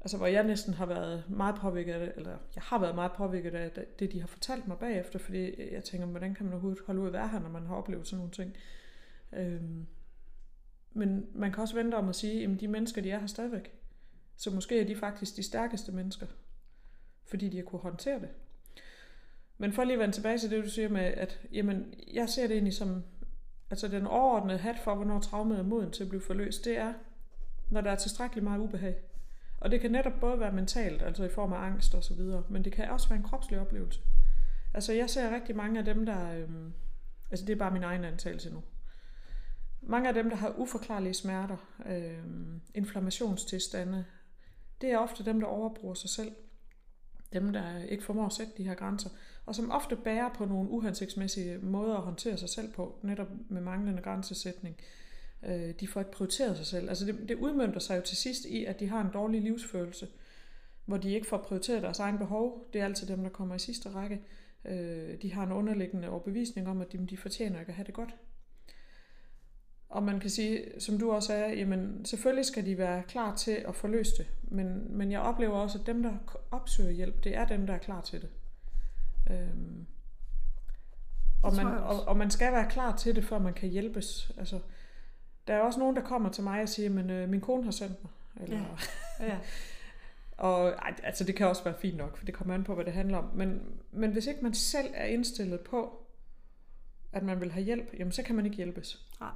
Altså 0.00 0.16
hvor 0.16 0.26
jeg 0.26 0.44
næsten 0.44 0.74
har 0.74 0.86
været 0.86 1.24
meget 1.28 1.54
påvirket 1.54 1.92
af 1.92 2.00
det, 2.00 2.12
eller 2.16 2.36
jeg 2.54 2.62
har 2.62 2.78
været 2.78 2.94
meget 2.94 3.12
påvirket 3.12 3.54
af 3.54 3.70
det, 3.98 4.12
de 4.12 4.20
har 4.20 4.26
fortalt 4.26 4.68
mig 4.68 4.78
bagefter, 4.78 5.18
fordi 5.18 5.72
jeg 5.72 5.84
tænker, 5.84 6.06
hvordan 6.06 6.34
kan 6.34 6.44
man 6.44 6.52
overhovedet 6.52 6.82
holde 6.86 7.00
ud 7.00 7.06
at 7.06 7.12
være 7.12 7.28
her, 7.28 7.40
når 7.40 7.48
man 7.48 7.66
har 7.66 7.74
oplevet 7.74 8.06
sådan 8.06 8.18
nogle 8.18 8.32
ting. 8.32 8.54
Øhm, 9.32 9.86
men 10.92 11.26
man 11.34 11.52
kan 11.52 11.62
også 11.62 11.74
vente 11.74 11.94
om 11.94 12.08
at 12.08 12.16
sige, 12.16 12.44
at 12.44 12.60
de 12.60 12.68
mennesker, 12.68 13.02
de 13.02 13.10
er 13.10 13.18
her 13.18 13.26
stadigvæk. 13.26 13.81
Så 14.36 14.50
måske 14.50 14.80
er 14.80 14.84
de 14.84 14.96
faktisk 14.96 15.36
de 15.36 15.42
stærkeste 15.42 15.92
mennesker, 15.92 16.26
fordi 17.24 17.48
de 17.48 17.56
har 17.56 17.64
kunne 17.64 17.80
håndtere 17.80 18.20
det. 18.20 18.28
Men 19.58 19.72
for 19.72 19.84
lige 19.84 19.94
at 19.94 20.00
vende 20.00 20.14
tilbage 20.14 20.38
til 20.38 20.50
det, 20.50 20.64
du 20.64 20.70
siger 20.70 20.88
med, 20.88 21.00
at 21.00 21.40
jamen, 21.52 21.94
jeg 22.12 22.28
ser 22.28 22.46
det 22.46 22.54
egentlig 22.54 22.74
som, 22.74 23.04
altså 23.70 23.88
den 23.88 24.06
overordnede 24.06 24.58
hat 24.58 24.78
for, 24.78 24.94
hvornår 24.94 25.20
traumet 25.20 25.58
er 25.58 25.62
moden 25.62 25.90
til 25.90 26.02
at 26.02 26.08
blive 26.08 26.22
forløst, 26.22 26.64
det 26.64 26.78
er, 26.78 26.94
når 27.70 27.80
der 27.80 27.90
er 27.90 27.96
tilstrækkeligt 27.96 28.44
meget 28.44 28.60
ubehag. 28.60 28.96
Og 29.60 29.70
det 29.70 29.80
kan 29.80 29.90
netop 29.90 30.20
både 30.20 30.40
være 30.40 30.52
mentalt, 30.52 31.02
altså 31.02 31.24
i 31.24 31.28
form 31.28 31.52
af 31.52 31.58
angst 31.58 31.94
og 31.94 32.04
så 32.04 32.14
videre, 32.14 32.44
men 32.48 32.64
det 32.64 32.72
kan 32.72 32.90
også 32.90 33.08
være 33.08 33.16
en 33.16 33.24
kropslig 33.24 33.60
oplevelse. 33.60 34.00
Altså 34.74 34.92
jeg 34.92 35.10
ser 35.10 35.34
rigtig 35.34 35.56
mange 35.56 35.78
af 35.78 35.84
dem, 35.84 36.06
der, 36.06 36.32
øhm, 36.32 36.72
altså 37.30 37.46
det 37.46 37.52
er 37.52 37.56
bare 37.56 37.70
min 37.70 37.82
egen 37.82 38.04
antagelse 38.04 38.50
nu. 38.50 38.62
Mange 39.82 40.08
af 40.08 40.14
dem, 40.14 40.30
der 40.30 40.36
har 40.36 40.54
uforklarlige 40.58 41.14
smerter, 41.14 41.56
øhm, 41.86 42.60
inflammationstilstande, 42.74 44.04
det 44.82 44.90
er 44.90 44.98
ofte 44.98 45.24
dem, 45.24 45.40
der 45.40 45.46
overbruger 45.46 45.94
sig 45.94 46.10
selv. 46.10 46.32
Dem, 47.32 47.52
der 47.52 47.84
ikke 47.84 48.04
formår 48.04 48.26
at 48.26 48.32
sætte 48.32 48.52
de 48.56 48.64
her 48.64 48.74
grænser. 48.74 49.10
Og 49.46 49.54
som 49.54 49.70
ofte 49.70 49.96
bærer 49.96 50.34
på 50.34 50.44
nogle 50.44 50.70
uhensigtsmæssige 50.70 51.58
måder 51.58 51.96
at 51.96 52.02
håndtere 52.02 52.36
sig 52.36 52.48
selv 52.48 52.72
på, 52.72 52.98
netop 53.02 53.28
med 53.48 53.60
manglende 53.60 54.02
grænsesætning. 54.02 54.76
Øh, 55.46 55.74
de 55.80 55.88
får 55.88 56.00
ikke 56.00 56.12
prioriteret 56.12 56.56
sig 56.56 56.66
selv. 56.66 56.88
Altså 56.88 57.06
det, 57.06 57.28
det 57.28 57.34
udmyndter 57.34 57.80
sig 57.80 57.96
jo 57.96 58.02
til 58.02 58.16
sidst 58.16 58.44
i, 58.44 58.64
at 58.64 58.80
de 58.80 58.88
har 58.88 59.00
en 59.00 59.10
dårlig 59.12 59.40
livsfølelse, 59.40 60.08
hvor 60.84 60.96
de 60.96 61.14
ikke 61.14 61.26
får 61.26 61.38
prioriteret 61.38 61.82
deres 61.82 61.98
egen 61.98 62.18
behov. 62.18 62.66
Det 62.72 62.80
er 62.80 62.84
altid 62.84 63.06
dem, 63.06 63.22
der 63.22 63.30
kommer 63.30 63.54
i 63.54 63.58
sidste 63.58 63.88
række. 63.88 64.20
Øh, 64.64 65.22
de 65.22 65.32
har 65.32 65.46
en 65.46 65.52
underliggende 65.52 66.08
overbevisning 66.08 66.68
om, 66.68 66.80
at 66.80 66.92
de, 66.92 67.06
de 67.06 67.16
fortjener 67.16 67.60
ikke 67.60 67.70
at 67.70 67.76
have 67.76 67.86
det 67.86 67.94
godt. 67.94 68.14
Og 69.92 70.02
man 70.02 70.20
kan 70.20 70.30
sige, 70.30 70.80
som 70.80 70.98
du 70.98 71.12
også 71.12 71.26
sagde, 71.26 71.54
jamen 71.54 72.04
selvfølgelig 72.04 72.46
skal 72.46 72.66
de 72.66 72.78
være 72.78 73.02
klar 73.02 73.34
til 73.34 73.64
at 73.68 73.74
forløse 73.74 74.16
det, 74.18 74.26
men, 74.42 74.96
men 74.96 75.12
jeg 75.12 75.20
oplever 75.20 75.54
også, 75.54 75.78
at 75.78 75.86
dem, 75.86 76.02
der 76.02 76.12
opsøger 76.50 76.90
hjælp, 76.90 77.24
det 77.24 77.36
er 77.36 77.44
dem, 77.44 77.66
der 77.66 77.74
er 77.74 77.78
klar 77.78 78.00
til 78.00 78.20
det. 78.20 78.28
Øhm, 79.30 79.86
og, 81.42 81.54
man, 81.54 81.66
og, 81.66 82.08
og 82.08 82.16
man 82.16 82.30
skal 82.30 82.52
være 82.52 82.70
klar 82.70 82.96
til 82.96 83.16
det, 83.16 83.24
før 83.24 83.38
man 83.38 83.54
kan 83.54 83.68
hjælpes. 83.68 84.32
Altså, 84.38 84.60
der 85.46 85.54
er 85.54 85.60
også 85.60 85.78
nogen, 85.78 85.96
der 85.96 86.02
kommer 86.02 86.28
til 86.28 86.44
mig 86.44 86.62
og 86.62 86.68
siger, 86.68 86.90
men 86.90 87.10
øh, 87.10 87.28
min 87.28 87.40
kone 87.40 87.64
har 87.64 87.70
sendt 87.70 88.04
mig. 88.04 88.12
Eller, 88.40 88.58
ja. 89.20 89.26
ja. 89.26 89.38
og 90.36 90.68
ej, 90.68 90.94
altså, 91.02 91.24
det 91.24 91.36
kan 91.36 91.46
også 91.46 91.64
være 91.64 91.78
fint 91.80 91.96
nok, 91.96 92.16
for 92.16 92.24
det 92.24 92.34
kommer 92.34 92.54
an 92.54 92.64
på, 92.64 92.74
hvad 92.74 92.84
det 92.84 92.92
handler 92.92 93.18
om. 93.18 93.30
Men, 93.34 93.62
men 93.90 94.12
hvis 94.12 94.26
ikke 94.26 94.40
man 94.42 94.54
selv 94.54 94.90
er 94.94 95.04
indstillet 95.04 95.60
på, 95.60 96.06
at 97.12 97.22
man 97.22 97.40
vil 97.40 97.52
have 97.52 97.64
hjælp, 97.64 97.94
jamen 97.98 98.12
så 98.12 98.22
kan 98.22 98.36
man 98.36 98.44
ikke 98.44 98.56
hjælpes. 98.56 99.06
Nej. 99.20 99.30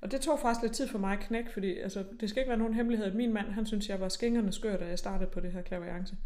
Og 0.00 0.10
det 0.10 0.20
tog 0.20 0.40
faktisk 0.40 0.62
lidt 0.62 0.72
tid 0.72 0.88
for 0.88 0.98
mig 0.98 1.12
at 1.12 1.20
knække, 1.20 1.52
fordi 1.52 1.78
altså, 1.78 2.04
det 2.20 2.30
skal 2.30 2.40
ikke 2.40 2.48
være 2.48 2.58
nogen 2.58 2.74
hemmelighed, 2.74 3.06
at 3.06 3.14
min 3.14 3.32
mand, 3.32 3.46
han 3.46 3.66
synes, 3.66 3.88
jeg 3.88 4.00
var 4.00 4.08
skængerne 4.08 4.52
skør, 4.52 4.76
da 4.76 4.86
jeg 4.86 4.98
startede 4.98 5.30
på 5.30 5.40
det 5.40 5.52
her 5.52 5.62
klaviance. 5.62 6.16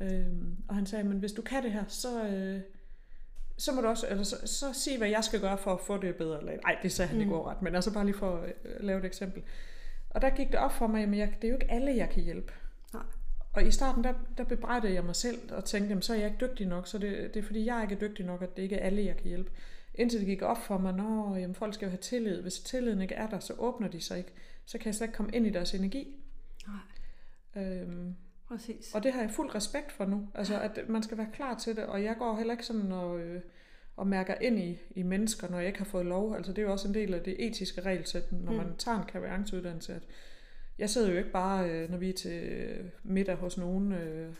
Øhm, 0.00 0.56
og 0.68 0.74
han 0.74 0.86
sagde, 0.86 1.04
men 1.04 1.18
hvis 1.18 1.32
du 1.32 1.42
kan 1.42 1.62
det 1.62 1.72
her, 1.72 1.84
så, 1.88 2.24
øh, 2.24 2.60
så 3.58 3.72
må 3.72 3.80
du 3.80 3.86
også, 3.86 4.06
eller 4.10 4.22
så, 4.22 4.36
så 4.46 4.72
sig, 4.72 4.98
hvad 4.98 5.08
jeg 5.08 5.24
skal 5.24 5.40
gøre 5.40 5.58
for 5.58 5.72
at 5.72 5.80
få 5.80 5.98
det 5.98 6.16
bedre. 6.16 6.44
Nej, 6.44 6.78
det 6.82 6.92
sagde 6.92 7.08
han 7.08 7.16
mm. 7.16 7.22
ikke 7.22 7.34
overret, 7.34 7.62
men 7.62 7.74
altså 7.74 7.92
bare 7.92 8.04
lige 8.04 8.16
for 8.16 8.36
at 8.36 8.52
øh, 8.64 8.86
lave 8.86 8.98
et 8.98 9.04
eksempel. 9.04 9.42
Og 10.10 10.22
der 10.22 10.30
gik 10.30 10.46
det 10.46 10.58
op 10.58 10.72
for 10.72 10.86
mig, 10.86 11.02
at 11.02 11.16
jeg, 11.16 11.34
det 11.42 11.44
er 11.44 11.48
jo 11.48 11.54
ikke 11.54 11.70
alle, 11.70 11.96
jeg 11.96 12.10
kan 12.10 12.22
hjælpe. 12.22 12.52
Nej. 12.92 13.02
Og 13.52 13.66
i 13.66 13.70
starten, 13.70 14.04
der, 14.04 14.12
der 14.38 14.44
bebrejdede 14.44 14.94
jeg 14.94 15.04
mig 15.04 15.16
selv 15.16 15.38
og 15.52 15.64
tænkte, 15.64 15.88
jamen, 15.88 16.02
så 16.02 16.12
er 16.12 16.16
jeg 16.16 16.26
ikke 16.26 16.46
dygtig 16.46 16.66
nok, 16.66 16.86
så 16.86 16.98
det, 16.98 17.34
det 17.34 17.40
er 17.40 17.46
fordi, 17.46 17.66
jeg 17.66 17.82
ikke 17.82 17.94
er 17.94 18.08
dygtig 18.08 18.26
nok, 18.26 18.42
at 18.42 18.56
det 18.56 18.62
ikke 18.62 18.76
er 18.76 18.86
alle, 18.86 19.04
jeg 19.04 19.16
kan 19.16 19.26
hjælpe. 19.26 19.50
Indtil 19.94 20.18
det 20.20 20.26
gik 20.26 20.42
op 20.42 20.58
for 20.58 20.78
mig, 20.78 20.90
at 20.90 21.40
jamen, 21.42 21.54
folk 21.54 21.74
skal 21.74 21.86
jo 21.86 21.90
have 21.90 21.98
tillid. 21.98 22.42
Hvis 22.42 22.60
tilliden 22.60 23.00
ikke 23.00 23.14
er 23.14 23.28
der, 23.28 23.38
så 23.38 23.54
åbner 23.58 23.88
de 23.88 24.00
sig 24.00 24.18
ikke. 24.18 24.32
Så 24.64 24.78
kan 24.78 24.86
jeg 24.86 24.94
slet 24.94 25.06
ikke 25.06 25.16
komme 25.16 25.32
ind 25.32 25.46
i 25.46 25.50
deres 25.50 25.74
energi. 25.74 26.16
Nej. 26.66 27.64
Øhm, 27.64 28.14
Præcis. 28.48 28.94
Og 28.94 29.02
det 29.02 29.12
har 29.12 29.20
jeg 29.20 29.30
fuld 29.30 29.54
respekt 29.54 29.92
for 29.92 30.04
nu. 30.04 30.28
Altså, 30.34 30.60
at 30.60 30.88
man 30.88 31.02
skal 31.02 31.18
være 31.18 31.30
klar 31.32 31.58
til 31.58 31.76
det. 31.76 31.84
Og 31.84 32.02
jeg 32.02 32.16
går 32.18 32.36
heller 32.36 32.54
ikke 32.54 32.66
sådan 32.66 32.92
og, 32.92 33.20
øh, 33.20 33.40
og 33.96 34.06
mærker 34.06 34.34
ind 34.34 34.58
i, 34.58 34.78
i 34.90 35.02
mennesker, 35.02 35.48
når 35.48 35.58
jeg 35.58 35.66
ikke 35.66 35.78
har 35.78 35.84
fået 35.84 36.06
lov. 36.06 36.34
Altså, 36.34 36.52
det 36.52 36.58
er 36.58 36.62
jo 36.62 36.72
også 36.72 36.88
en 36.88 36.94
del 36.94 37.14
af 37.14 37.20
det 37.20 37.46
etiske 37.46 37.80
regelsæt, 37.80 38.32
når 38.32 38.52
mm. 38.52 38.58
man 38.58 38.76
tager 38.76 38.98
en 38.98 39.06
kavianceuddannelse. 39.06 39.94
At 39.94 40.02
jeg 40.78 40.90
sidder 40.90 41.10
jo 41.10 41.18
ikke 41.18 41.30
bare, 41.30 41.70
øh, 41.70 41.90
når 41.90 41.98
vi 41.98 42.08
er 42.08 42.14
til 42.14 42.90
middag 43.02 43.36
hos 43.36 43.58
nogen, 43.58 43.92
øh, 43.92 44.34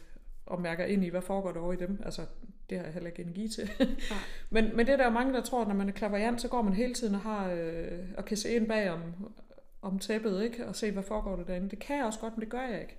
og 0.47 0.61
mærker 0.61 0.85
ind 0.85 1.05
i, 1.05 1.09
hvad 1.09 1.23
foregår 1.23 1.53
der 1.53 1.61
over 1.61 1.73
i 1.73 1.77
dem. 1.77 2.01
Altså, 2.05 2.27
det 2.71 2.79
har 2.79 2.85
jeg 2.85 2.93
heller 2.93 3.11
ikke 3.11 3.23
energi 3.23 3.49
til. 3.49 3.71
Men, 4.51 4.77
men 4.77 4.87
det 4.87 4.93
er 4.93 4.97
der 4.97 5.05
jo 5.05 5.11
mange, 5.11 5.33
der 5.33 5.43
tror, 5.43 5.63
at 5.63 5.69
når 5.69 5.75
man 5.75 5.89
er 5.89 5.93
klaverjant, 5.93 6.41
så 6.41 6.49
går 6.49 6.63
man 6.63 6.73
hele 6.73 6.95
tiden 6.95 7.15
og, 7.15 7.21
har, 7.21 7.51
øh, 7.51 7.99
og 8.17 8.25
kan 8.25 8.37
se 8.37 8.55
ind 8.55 8.69
bag 8.69 8.91
om, 8.91 9.01
om 9.83 9.99
tæppet, 9.99 10.43
ikke? 10.43 10.67
og 10.67 10.77
se, 10.77 10.91
hvad 10.91 11.03
foregår 11.03 11.37
der 11.37 11.45
derinde. 11.45 11.71
Det 11.71 11.79
kan 11.79 11.97
jeg 11.97 12.05
også 12.05 12.19
godt, 12.19 12.37
men 12.37 12.41
det 12.41 12.51
gør 12.51 12.63
jeg 12.63 12.81
ikke. 12.81 12.97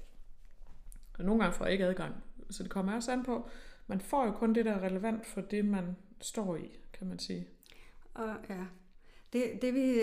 Og 1.20 1.26
nogle 1.26 1.42
gange 1.42 1.58
får 1.58 1.66
jeg 1.66 1.72
ikke 1.72 1.86
adgang. 1.86 2.16
Så 2.50 2.64
det 2.64 2.72
kommer 2.72 2.96
også 2.96 3.12
an 3.12 3.24
på, 3.24 3.50
man 3.88 4.00
får 4.00 4.26
jo 4.26 4.32
kun 4.32 4.56
det, 4.56 4.66
der 4.66 4.72
er 4.72 4.84
relevant 4.84 5.26
for 5.26 5.42
det, 5.42 5.66
man 5.66 5.96
står 6.22 6.56
i, 6.56 6.80
kan 6.94 7.08
man 7.08 7.20
sige. 7.20 7.48
Og 8.14 8.36
ja, 8.50 8.66
det, 9.34 9.62
det 9.62 9.74
vi, 9.74 10.02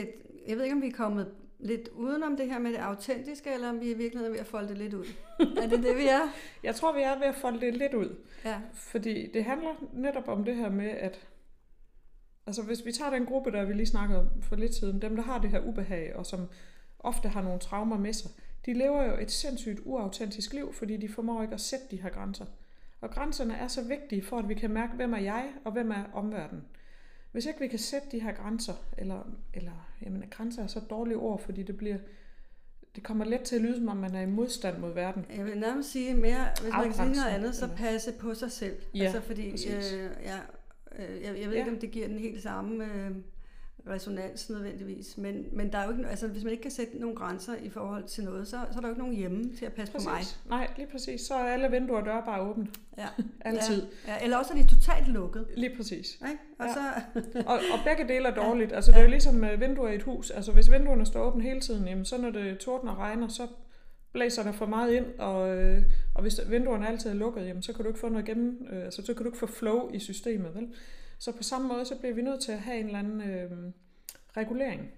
jeg 0.49 0.57
ved 0.57 0.63
ikke, 0.63 0.75
om 0.75 0.83
vi 0.83 0.89
er 0.89 0.93
kommet 0.93 1.35
lidt 1.63 1.89
udenom 1.89 2.37
det 2.37 2.47
her 2.47 2.59
med 2.59 2.71
det 2.71 2.79
autentiske, 2.79 3.55
eller 3.55 3.69
om 3.69 3.81
vi 3.81 3.91
i 3.91 3.95
virkeligheden 3.95 4.27
er 4.27 4.31
ved 4.31 4.41
at 4.41 4.47
folde 4.47 4.69
det 4.69 4.79
lidt 4.79 4.95
ud. 4.95 5.05
er 5.63 5.67
det 5.69 5.83
det, 5.83 5.97
vi 5.97 6.07
er? 6.09 6.33
Jeg 6.63 6.75
tror, 6.75 6.93
vi 6.93 7.03
er 7.03 7.19
ved 7.19 7.27
at 7.27 7.35
folde 7.35 7.61
det 7.61 7.77
lidt 7.77 7.95
ud. 7.95 8.17
Ja. 8.45 8.61
Fordi 8.75 9.31
det 9.35 9.45
handler 9.45 9.71
netop 9.93 10.29
om 10.29 10.45
det 10.45 10.57
her 10.57 10.71
med, 10.71 10.91
at 10.91 11.29
altså 12.47 12.63
hvis 12.63 12.87
vi 12.87 12.93
tager 12.93 13.11
den 13.11 13.27
gruppe, 13.27 13.53
der 13.53 13.65
vi 13.65 13.73
lige 13.73 13.87
snakkede 13.87 14.21
om 14.21 14.43
for 14.43 14.57
lidt 14.57 14.75
siden, 14.75 15.03
dem 15.03 15.17
der 15.17 15.23
har 15.23 15.39
det 15.39 15.51
her 15.51 15.61
ubehag, 15.61 16.17
og 16.17 16.27
som 16.27 16.41
ofte 16.99 17.29
har 17.29 17.43
nogle 17.43 17.61
traumer 17.61 17.99
med 17.99 18.13
sig, 18.13 18.31
de 18.67 18.73
lever 18.73 19.05
jo 19.05 19.17
et 19.21 19.31
sindssygt 19.31 19.81
uautentisk 19.85 20.53
liv, 20.53 20.73
fordi 20.73 20.97
de 20.97 21.09
formår 21.09 21.43
ikke 21.43 21.55
at 21.55 21.61
sætte 21.61 21.85
de 21.91 22.03
her 22.03 22.11
grænser. 22.11 22.47
Og 23.01 23.11
grænserne 23.11 23.55
er 23.55 23.69
så 23.69 23.83
vigtige 23.83 24.23
for, 24.23 24.39
at 24.39 24.49
vi 24.49 24.55
kan 24.55 24.71
mærke, 24.71 24.93
hvem 24.93 25.13
er 25.13 25.19
jeg, 25.19 25.53
og 25.65 25.73
hvem 25.73 25.91
er 25.91 26.05
omverdenen. 26.15 26.65
Hvis 27.33 27.47
ikke 27.47 27.61
vi 27.61 27.69
kan 27.69 27.79
sætte 27.79 28.09
de 28.13 28.21
her 28.21 28.33
grænser, 28.33 28.75
eller, 28.99 29.23
eller 29.55 29.95
jamen, 30.03 30.25
grænser 30.31 30.63
er 30.63 30.67
så 30.67 30.79
et 30.79 30.91
dårligt 30.91 31.19
ord, 31.19 31.41
fordi 31.41 31.63
det 31.63 31.77
bliver, 31.77 31.99
det 32.95 33.03
kommer 33.03 33.25
let 33.25 33.41
til 33.41 33.57
at 33.57 33.63
lyde, 33.63 33.77
som 33.77 33.89
om 33.89 33.97
man 33.97 34.15
er 34.15 34.21
i 34.21 34.27
modstand 34.27 34.79
mod 34.79 34.95
verden. 34.95 35.27
Jeg 35.37 35.45
vil 35.45 35.59
nærmest 35.59 35.91
sige 35.91 36.15
mere, 36.15 36.47
hvis 36.63 36.73
man 36.73 36.85
kan 36.85 36.95
sige 36.95 37.09
noget 37.13 37.29
andet, 37.35 37.55
så 37.55 37.69
passe 37.77 38.13
på 38.13 38.35
sig 38.35 38.53
selv. 38.53 38.77
Ja, 38.95 39.05
altså 39.05 39.21
fordi, 39.21 39.51
præcis. 39.51 39.93
øh, 39.93 40.11
ja, 40.23 40.39
øh, 40.99 41.23
jeg, 41.23 41.41
jeg 41.41 41.47
ved 41.49 41.53
Ja. 41.53 41.59
ikke, 41.59 41.71
om 41.71 41.79
det 41.79 41.91
giver 41.91 42.09
den 42.09 42.19
helt 42.19 42.43
samme 42.43 42.85
øh, 42.85 43.11
resonans 43.89 44.51
nødvendigvis, 44.51 45.19
men, 45.19 45.47
men 45.53 45.73
der 45.73 45.79
er 45.79 45.85
jo 45.85 45.91
ikke, 45.91 46.07
altså, 46.09 46.29
hvis 46.29 46.45
man 46.45 46.51
ikke 46.51 46.63
kan 46.63 46.71
sætte 46.71 46.99
nogle 46.99 47.17
grænser 47.17 47.55
i 47.63 47.69
forhold 47.69 48.05
til 48.05 48.25
noget, 48.25 48.49
så, 48.49 48.57
så 48.73 48.77
er 48.79 48.81
der 48.81 48.89
jo 48.89 48.93
ikke 48.93 49.01
nogen 49.03 49.17
hjemme 49.17 49.57
til 49.59 49.65
at 49.67 49.73
passe 49.73 49.93
på 49.95 50.01
mig. 50.05 50.13
Præcis. 50.17 50.39
Nej, 50.49 50.69
lige 50.77 50.87
præcis. 50.93 51.21
Så 51.21 51.35
er 51.35 51.45
alle 51.45 51.69
vinduer 51.71 52.01
og 52.01 52.07
døre 52.07 52.23
bare 52.27 52.41
åbne. 52.41 52.67
Ja. 52.99 53.07
Altid. 53.51 53.83
Ja, 54.07 54.13
ja, 54.13 54.25
eller 54.25 54.37
også 54.37 54.53
er 54.55 54.59
de 54.63 54.69
totalt 54.69 55.09
lukket. 55.09 55.47
Lige 55.57 55.77
præcis. 55.77 56.15
Ikke? 56.15 56.39
Og 56.59 56.67
Ja. 56.67 56.73
så, 56.75 56.81
Og, 57.53 57.55
og 57.55 57.79
begge 57.85 58.15
dele 58.15 58.29
er 58.29 58.35
dårligt. 58.35 58.73
Altså 58.73 58.91
det 58.93 58.99
er 58.99 59.03
jo 59.03 59.09
ligesom 59.11 59.35
med 59.35 59.57
vinduer 59.57 59.89
i 59.89 59.95
et 59.95 60.03
hus. 60.03 60.31
Altså 60.31 60.53
hvis 60.53 60.71
vinduerne 60.71 61.07
står 61.07 61.21
åbne 61.23 61.43
hele 61.43 61.61
tiden, 61.61 61.89
jamen, 61.89 62.05
så 62.05 62.19
når 62.19 62.31
det 62.31 62.59
tordner 62.59 62.93
og 62.93 62.99
regner, 62.99 63.29
så 63.29 63.47
blæser 64.13 64.43
der 64.43 64.53
for 64.53 64.67
meget 64.67 64.93
ind, 64.93 65.07
og, 65.19 65.57
øh, 65.57 65.83
og 66.15 66.23
hvis 66.23 66.41
vinduerne 66.49 66.89
altid 66.89 67.11
er 67.11 67.15
lukket, 67.15 67.47
jamen, 67.47 67.63
så 67.63 67.73
kan 67.73 67.83
du 67.85 67.89
ikke 67.89 68.01
få 68.01 68.09
noget 68.09 68.27
gennem, 68.27 68.67
øh, 68.73 68.85
altså, 68.85 69.03
så 69.07 69.15
kan 69.15 69.23
du 69.25 69.29
ikke 69.29 69.39
få 69.39 69.47
flow 69.47 69.91
i 69.93 69.99
systemet, 69.99 70.55
vel? 70.55 70.69
Så 71.23 71.33
på 71.33 71.43
samme 71.43 71.69
måde, 71.69 71.85
så 71.87 71.99
bliver 71.99 72.15
vi 72.15 72.23
nødt 72.23 72.41
til 72.43 72.53
at 72.53 72.59
have 72.61 72.79
en 72.81 72.87
eller 72.87 72.99
anden 72.99 73.21
øh, 73.21 73.73
regulering 74.37 74.91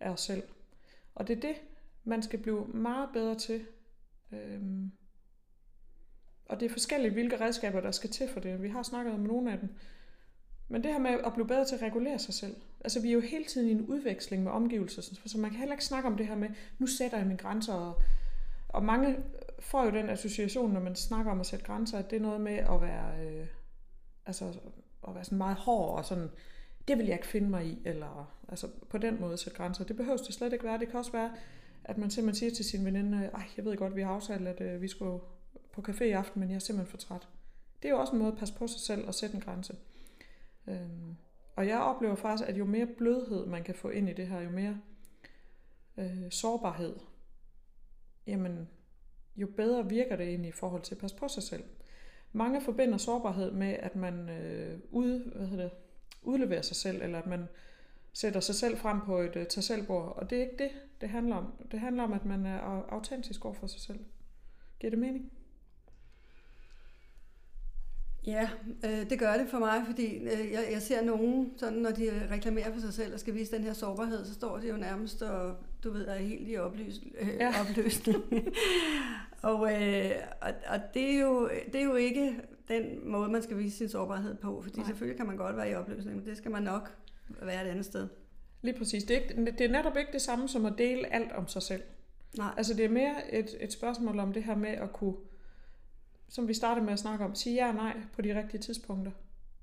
af 0.00 0.10
os 0.10 0.20
selv. 0.20 0.42
Og 1.14 1.28
det 1.28 1.36
er 1.36 1.40
det, 1.40 1.54
man 2.04 2.22
skal 2.22 2.38
blive 2.38 2.66
meget 2.66 3.08
bedre 3.12 3.34
til. 3.34 3.66
Øhm, 4.32 4.90
og 6.46 6.60
det 6.60 6.66
er 6.66 6.70
forskelligt, 6.70 7.12
hvilke 7.14 7.40
redskaber, 7.40 7.80
der 7.80 7.90
skal 7.90 8.10
til 8.10 8.28
for 8.28 8.40
det. 8.40 8.62
Vi 8.62 8.68
har 8.68 8.82
snakket 8.82 9.14
om 9.14 9.20
nogle 9.20 9.52
af 9.52 9.58
dem. 9.58 9.68
Men 10.68 10.84
det 10.84 10.92
her 10.92 10.98
med 10.98 11.10
at 11.10 11.32
blive 11.34 11.46
bedre 11.46 11.64
til 11.64 11.74
at 11.74 11.82
regulere 11.82 12.18
sig 12.18 12.34
selv. 12.34 12.56
Altså 12.80 13.00
vi 13.00 13.08
er 13.08 13.12
jo 13.12 13.20
hele 13.20 13.44
tiden 13.44 13.68
i 13.68 13.72
en 13.72 13.86
udveksling 13.86 14.42
med 14.42 14.52
omgivelser, 14.52 15.02
så- 15.02 15.20
så 15.26 15.38
man 15.38 15.50
kan 15.50 15.58
heller 15.58 15.74
ikke 15.74 15.84
snakke 15.84 16.06
om 16.08 16.16
det 16.16 16.26
her 16.26 16.36
med, 16.36 16.48
nu 16.78 16.86
sætter 16.86 17.18
jeg 17.18 17.26
mine 17.26 17.38
grænser. 17.38 17.72
Og, 17.74 18.02
og 18.68 18.84
mange 18.84 19.16
får 19.60 19.84
jo 19.84 19.90
den 19.90 20.10
association, 20.10 20.72
når 20.72 20.80
man 20.80 20.96
snakker 20.96 21.32
om 21.32 21.40
at 21.40 21.46
sætte 21.46 21.64
grænser, 21.64 21.98
at 21.98 22.10
det 22.10 22.16
er 22.16 22.20
noget 22.20 22.40
med 22.40 22.52
at 22.56 22.80
være, 22.82 23.26
øh, 23.26 23.46
altså, 24.26 24.54
at 25.08 25.14
være 25.14 25.24
sådan 25.24 25.38
meget 25.38 25.56
hård 25.56 25.98
og 25.98 26.04
sådan, 26.04 26.30
det 26.88 26.98
vil 26.98 27.06
jeg 27.06 27.14
ikke 27.14 27.26
finde 27.26 27.48
mig 27.48 27.66
i, 27.66 27.82
eller 27.84 28.36
altså 28.48 28.68
på 28.90 28.98
den 28.98 29.20
måde 29.20 29.36
sætte 29.36 29.56
grænser. 29.56 29.84
Det 29.84 29.96
behøver 29.96 30.16
det 30.16 30.34
slet 30.34 30.52
ikke 30.52 30.64
være. 30.64 30.78
Det 30.78 30.88
kan 30.88 30.98
også 30.98 31.12
være, 31.12 31.32
at 31.84 31.98
man 31.98 32.10
simpelthen 32.10 32.38
siger 32.38 32.54
til 32.54 32.64
sin 32.64 32.84
veninde, 32.84 33.30
ej, 33.34 33.48
jeg 33.56 33.64
ved 33.64 33.76
godt, 33.76 33.96
vi 33.96 34.02
har 34.02 34.10
aftalt, 34.10 34.48
at 34.48 34.60
øh, 34.60 34.82
vi 34.82 34.88
skulle 34.88 35.20
på 35.72 35.82
café 35.88 36.04
i 36.04 36.10
aften, 36.10 36.40
men 36.40 36.48
jeg 36.48 36.54
er 36.54 36.60
simpelthen 36.60 36.90
for 36.90 37.06
træt. 37.06 37.28
Det 37.82 37.88
er 37.88 37.92
jo 37.92 38.00
også 38.00 38.12
en 38.12 38.18
måde 38.18 38.32
at 38.32 38.38
passe 38.38 38.54
på 38.54 38.66
sig 38.66 38.80
selv 38.80 39.06
og 39.06 39.14
sætte 39.14 39.34
en 39.34 39.40
grænse. 39.40 39.76
Øhm, 40.66 41.16
og 41.56 41.66
jeg 41.66 41.78
oplever 41.78 42.14
faktisk, 42.14 42.48
at 42.48 42.58
jo 42.58 42.64
mere 42.64 42.86
blødhed 42.86 43.46
man 43.46 43.64
kan 43.64 43.74
få 43.74 43.88
ind 43.88 44.08
i 44.08 44.12
det 44.12 44.26
her, 44.26 44.40
jo 44.40 44.50
mere 44.50 44.80
øh, 45.96 46.30
sårbarhed, 46.30 46.96
jamen 48.26 48.68
jo 49.36 49.46
bedre 49.56 49.88
virker 49.88 50.16
det 50.16 50.28
egentlig 50.28 50.48
i 50.48 50.52
forhold 50.52 50.82
til 50.82 50.94
at 50.94 51.00
passe 51.00 51.16
på 51.16 51.28
sig 51.28 51.42
selv. 51.42 51.64
Mange 52.36 52.60
forbinder 52.60 52.98
sårbarhed 52.98 53.50
med, 53.50 53.76
at 53.80 53.96
man 53.96 54.28
øh, 54.28 54.78
ud, 54.90 55.32
hvad 55.36 55.46
hedder 55.46 55.64
det, 55.64 55.72
udleverer 56.22 56.62
sig 56.62 56.76
selv, 56.76 57.02
eller 57.02 57.18
at 57.18 57.26
man 57.26 57.48
sætter 58.12 58.40
sig 58.40 58.54
selv 58.54 58.76
frem 58.76 59.00
på 59.00 59.18
et 59.18 59.36
øh, 59.36 59.46
tag. 59.46 59.90
Og 59.90 60.30
det 60.30 60.38
er 60.38 60.42
ikke 60.42 60.58
det, 60.58 60.70
det 61.00 61.08
handler 61.08 61.36
om. 61.36 61.52
Det 61.70 61.80
handler 61.80 62.02
om, 62.02 62.12
at 62.12 62.24
man 62.24 62.46
er 62.46 62.58
autentisk 62.88 63.44
over 63.44 63.54
for 63.54 63.66
sig 63.66 63.80
selv. 63.80 63.98
Giver 64.80 64.90
det 64.90 64.98
mening? 64.98 65.32
ja, 68.26 68.48
øh, 68.84 69.10
det 69.10 69.18
gør 69.18 69.36
det 69.36 69.48
for 69.48 69.58
mig, 69.58 69.82
fordi 69.86 70.16
øh, 70.16 70.52
jeg, 70.52 70.68
jeg 70.72 70.82
ser 70.82 71.04
nogen, 71.04 71.52
sådan, 71.56 71.78
når 71.78 71.90
de 71.90 72.28
reklamerer 72.30 72.72
for 72.72 72.80
sig 72.80 72.94
selv 72.94 73.14
og 73.14 73.20
skal 73.20 73.34
vise 73.34 73.56
den 73.56 73.64
her 73.64 73.72
sårbarhed, 73.72 74.24
så 74.24 74.34
står 74.34 74.58
de 74.58 74.68
jo 74.68 74.76
nærmest 74.76 75.22
og, 75.22 75.56
du 75.86 75.92
ved, 75.92 76.06
er 76.08 76.14
helt 76.14 76.48
i 76.48 76.56
opløs, 76.56 77.00
øh, 77.20 77.28
Ja. 77.28 77.52
opløsning. 77.60 78.22
og, 79.42 79.72
øh, 79.72 80.10
og, 80.40 80.50
og 80.68 80.80
det, 80.94 81.10
er 81.14 81.20
jo, 81.20 81.48
det 81.72 81.80
er 81.80 81.84
jo 81.84 81.94
ikke 81.94 82.40
den 82.68 83.10
måde, 83.10 83.28
man 83.30 83.42
skal 83.42 83.58
vise 83.58 83.76
sin 83.76 83.88
sårbarhed 83.88 84.34
på, 84.34 84.60
fordi. 84.62 84.76
Nej. 84.78 84.86
selvfølgelig 84.86 85.16
kan 85.16 85.26
man 85.26 85.36
godt 85.36 85.56
være 85.56 85.70
i 85.70 85.74
opløsning, 85.74 86.16
men 86.16 86.26
det 86.26 86.36
skal 86.36 86.50
man 86.50 86.62
nok 86.62 86.96
være 87.42 87.66
et 87.66 87.70
andet 87.70 87.84
sted. 87.84 88.08
Lige 88.62 88.78
præcis. 88.78 89.04
Det 89.04 89.16
er, 89.16 89.20
ikke, 89.20 89.44
det 89.58 89.60
er 89.60 89.68
netop 89.68 89.96
ikke 89.96 90.12
det 90.12 90.22
samme 90.22 90.48
som 90.48 90.64
at 90.66 90.72
dele 90.78 91.12
alt 91.14 91.32
om 91.32 91.48
sig 91.48 91.62
selv. 91.62 91.82
Nej. 92.38 92.50
Altså 92.56 92.74
det 92.74 92.84
er 92.84 92.88
mere 92.88 93.34
et, 93.34 93.56
et 93.60 93.72
spørgsmål 93.72 94.18
om 94.18 94.32
det 94.32 94.42
her 94.44 94.54
med 94.56 94.70
at 94.70 94.92
kunne, 94.92 95.14
som 96.28 96.48
vi 96.48 96.54
startede 96.54 96.84
med 96.84 96.92
at 96.92 96.98
snakke 96.98 97.24
om, 97.24 97.34
sige 97.34 97.54
ja 97.54 97.68
og 97.68 97.74
nej 97.74 97.96
på 98.12 98.22
de 98.22 98.38
rigtige 98.38 98.60
tidspunkter. 98.60 99.12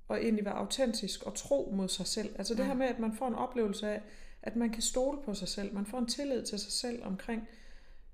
Og 0.08 0.24
egentlig 0.24 0.46
være 0.46 0.54
autentisk 0.54 1.24
og 1.24 1.34
tro 1.36 1.72
mod 1.76 1.88
sig 1.88 2.08
selv. 2.08 2.30
Altså 2.38 2.54
det 2.54 2.60
Ja. 2.60 2.66
her 2.68 2.74
med, 2.74 2.86
at 2.88 3.00
man 3.00 3.14
får 3.14 3.28
en 3.28 3.36
oplevelse 3.36 3.88
af, 3.88 4.02
at 4.44 4.56
man 4.56 4.70
kan 4.70 4.82
stole 4.82 5.18
på 5.26 5.34
sig 5.34 5.48
selv. 5.48 5.74
Man 5.74 5.86
får 5.86 6.00
en 6.00 6.08
tillid 6.08 6.46
til 6.46 6.60
sig 6.60 6.72
selv 6.72 7.04
omkring, 7.04 7.48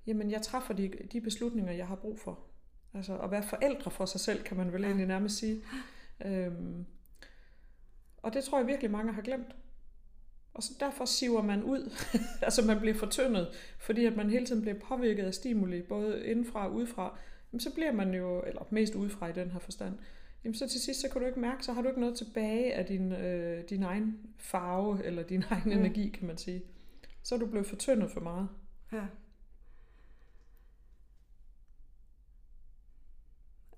jamen 0.06 0.30
jeg 0.30 0.42
træffer 0.42 0.74
de, 0.74 0.88
de 1.12 1.20
beslutninger, 1.20 1.72
jeg 1.72 1.86
har 1.86 1.94
brug 1.96 2.18
for. 2.18 2.38
Altså 2.94 3.18
at 3.18 3.30
være 3.30 3.42
forældre 3.42 3.90
for 3.90 4.06
sig 4.06 4.20
selv, 4.20 4.42
kan 4.42 4.56
man 4.56 4.72
vel 4.72 4.80
Ja. 4.80 4.86
egentlig 4.86 5.06
nærmest 5.06 5.38
sige. 5.38 5.64
Øhm, 6.24 6.86
og 8.16 8.34
det 8.34 8.44
tror 8.44 8.58
jeg 8.58 8.66
virkelig 8.66 8.90
mange 8.90 9.12
har 9.12 9.22
glemt. 9.22 9.56
Og 10.54 10.62
så 10.62 10.72
derfor 10.80 11.04
siver 11.04 11.42
man 11.42 11.62
ud. 11.62 11.92
altså 12.42 12.66
man 12.66 12.78
bliver 12.80 12.94
fortyndet, 12.94 13.48
fordi 13.78 14.04
at 14.04 14.16
man 14.16 14.30
hele 14.30 14.46
tiden 14.46 14.62
bliver 14.62 14.78
påvirket 14.78 15.24
af 15.24 15.34
stimuli, 15.34 15.82
både 15.82 16.26
indenfra 16.26 16.66
og 16.66 16.74
udefra. 16.74 17.18
Jamen, 17.52 17.60
så 17.60 17.74
bliver 17.74 17.92
man 17.92 18.14
jo, 18.14 18.42
eller 18.46 18.66
mest 18.70 18.94
udefra 18.94 19.28
i 19.28 19.32
den 19.32 19.50
her 19.50 19.58
forstand, 19.58 19.98
jamen 20.44 20.54
så 20.54 20.68
til 20.68 20.80
sidst, 20.80 21.00
så 21.00 21.08
kan 21.08 21.20
du 21.20 21.26
ikke 21.26 21.40
mærke, 21.40 21.64
så 21.64 21.72
har 21.72 21.82
du 21.82 21.88
ikke 21.88 22.00
noget 22.00 22.16
tilbage 22.16 22.74
af 22.74 22.86
din, 22.86 23.12
øh, 23.12 23.64
din 23.70 23.82
egen 23.82 24.18
farve, 24.36 25.04
eller 25.04 25.22
din 25.22 25.44
egen 25.50 25.62
Mm. 25.64 25.72
mm. 25.72 25.78
energi, 25.78 26.08
kan 26.08 26.26
man 26.26 26.38
sige. 26.38 26.62
Så 27.22 27.34
er 27.34 27.38
du 27.38 27.46
blevet 27.46 27.66
fortyndet 27.66 28.10
for 28.10 28.20
meget. 28.20 28.48
Ja. 28.92 29.02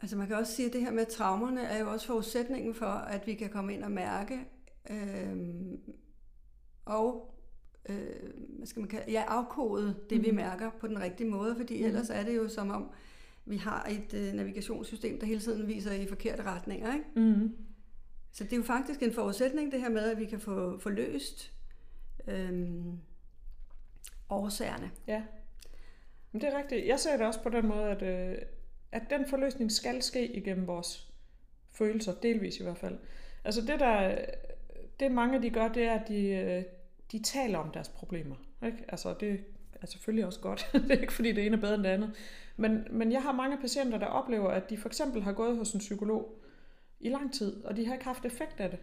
Altså 0.00 0.16
man 0.16 0.26
kan 0.26 0.36
også 0.36 0.52
sige, 0.52 0.66
at 0.66 0.72
det 0.72 0.80
her 0.80 0.90
med 0.90 1.06
traumerne 1.06 1.62
er 1.62 1.78
jo 1.80 1.90
også 1.90 2.06
forudsætningen 2.06 2.74
for, 2.74 2.86
at 2.86 3.26
vi 3.26 3.34
kan 3.34 3.50
komme 3.50 3.74
ind 3.74 3.84
og 3.84 3.90
mærke 3.92 4.40
øhm, 4.90 5.80
og 6.84 7.34
øh, 7.88 8.32
hvad 8.56 8.66
skal 8.66 8.80
man 8.80 8.88
kalde, 8.88 9.12
ja, 9.12 9.24
afkode 9.28 9.96
det, 10.10 10.18
mm. 10.18 10.24
vi 10.24 10.30
mærker 10.30 10.70
på 10.80 10.86
den 10.86 11.00
rigtige 11.00 11.30
måde, 11.30 11.56
fordi 11.56 11.76
Mhm. 11.78 11.86
ellers 11.86 12.10
er 12.10 12.22
det 12.24 12.36
jo 12.36 12.48
som 12.48 12.70
om, 12.70 12.90
vi 13.44 13.56
har 13.56 13.86
et 13.90 14.14
øh, 14.14 14.32
navigationssystem, 14.34 15.18
der 15.18 15.26
hele 15.26 15.40
tiden 15.40 15.68
viser 15.68 15.92
i 15.92 16.06
forkerte 16.06 16.42
retninger. 16.42 16.94
Ikke? 16.94 17.06
Mm. 17.16 17.56
Så 18.32 18.44
det 18.44 18.52
er 18.52 18.56
jo 18.56 18.62
faktisk 18.62 19.02
en 19.02 19.12
forudsætning, 19.12 19.72
det 19.72 19.80
her 19.80 19.88
med, 19.88 20.10
at 20.10 20.18
vi 20.18 20.26
kan 20.26 20.40
få, 20.40 20.78
få 20.78 20.88
løst 20.88 21.52
øhm, 22.26 22.98
årsagerne. 24.30 24.90
Ja. 25.06 25.22
Men 26.32 26.40
det 26.40 26.48
er 26.48 26.58
rigtigt. 26.58 26.86
Jeg 26.86 27.00
ser 27.00 27.16
det 27.16 27.26
også 27.26 27.42
på 27.42 27.48
den 27.48 27.66
måde, 27.66 27.84
at, 27.84 28.02
øh, 28.02 28.38
at 28.92 29.02
den 29.10 29.26
forløsning 29.26 29.72
skal 29.72 30.02
ske 30.02 30.36
igennem 30.36 30.66
vores 30.66 31.12
følelser, 31.70 32.14
delvis 32.14 32.60
i 32.60 32.62
hvert 32.62 32.78
fald. 32.78 32.98
Altså 33.44 33.60
det, 33.60 33.80
der, 33.80 34.18
det 35.00 35.12
mange 35.12 35.42
de 35.42 35.50
gør, 35.50 35.68
det 35.68 35.82
er, 35.82 35.92
at 35.92 36.08
de, 36.08 36.28
øh, 36.28 36.64
de 37.12 37.22
taler 37.22 37.58
om 37.58 37.70
deres 37.70 37.88
problemer. 37.88 38.36
Ikke? 38.66 38.84
Altså 38.88 39.14
det 39.20 39.44
er 39.82 39.86
selvfølgelig 39.86 40.26
også 40.26 40.40
godt. 40.40 40.70
det 40.88 40.90
er 40.90 41.00
ikke 41.00 41.12
fordi, 41.12 41.32
det 41.32 41.46
ene 41.46 41.56
er 41.56 41.60
bedre 41.60 41.74
end 41.74 41.82
det 41.82 41.88
andet. 41.88 42.14
Men, 42.56 42.86
men 42.90 43.12
jeg 43.12 43.22
har 43.22 43.32
mange 43.32 43.56
patienter, 43.56 43.98
der 43.98 44.06
oplever, 44.06 44.50
at 44.50 44.70
de 44.70 44.76
for 44.76 44.88
eksempel 44.88 45.22
har 45.22 45.32
gået 45.32 45.56
hos 45.56 45.72
en 45.72 45.78
psykolog 45.78 46.38
i 47.00 47.08
lang 47.08 47.32
tid, 47.32 47.64
og 47.64 47.76
de 47.76 47.86
har 47.86 47.92
ikke 47.92 48.04
haft 48.04 48.24
effekt 48.24 48.60
af 48.60 48.70
det. 48.70 48.78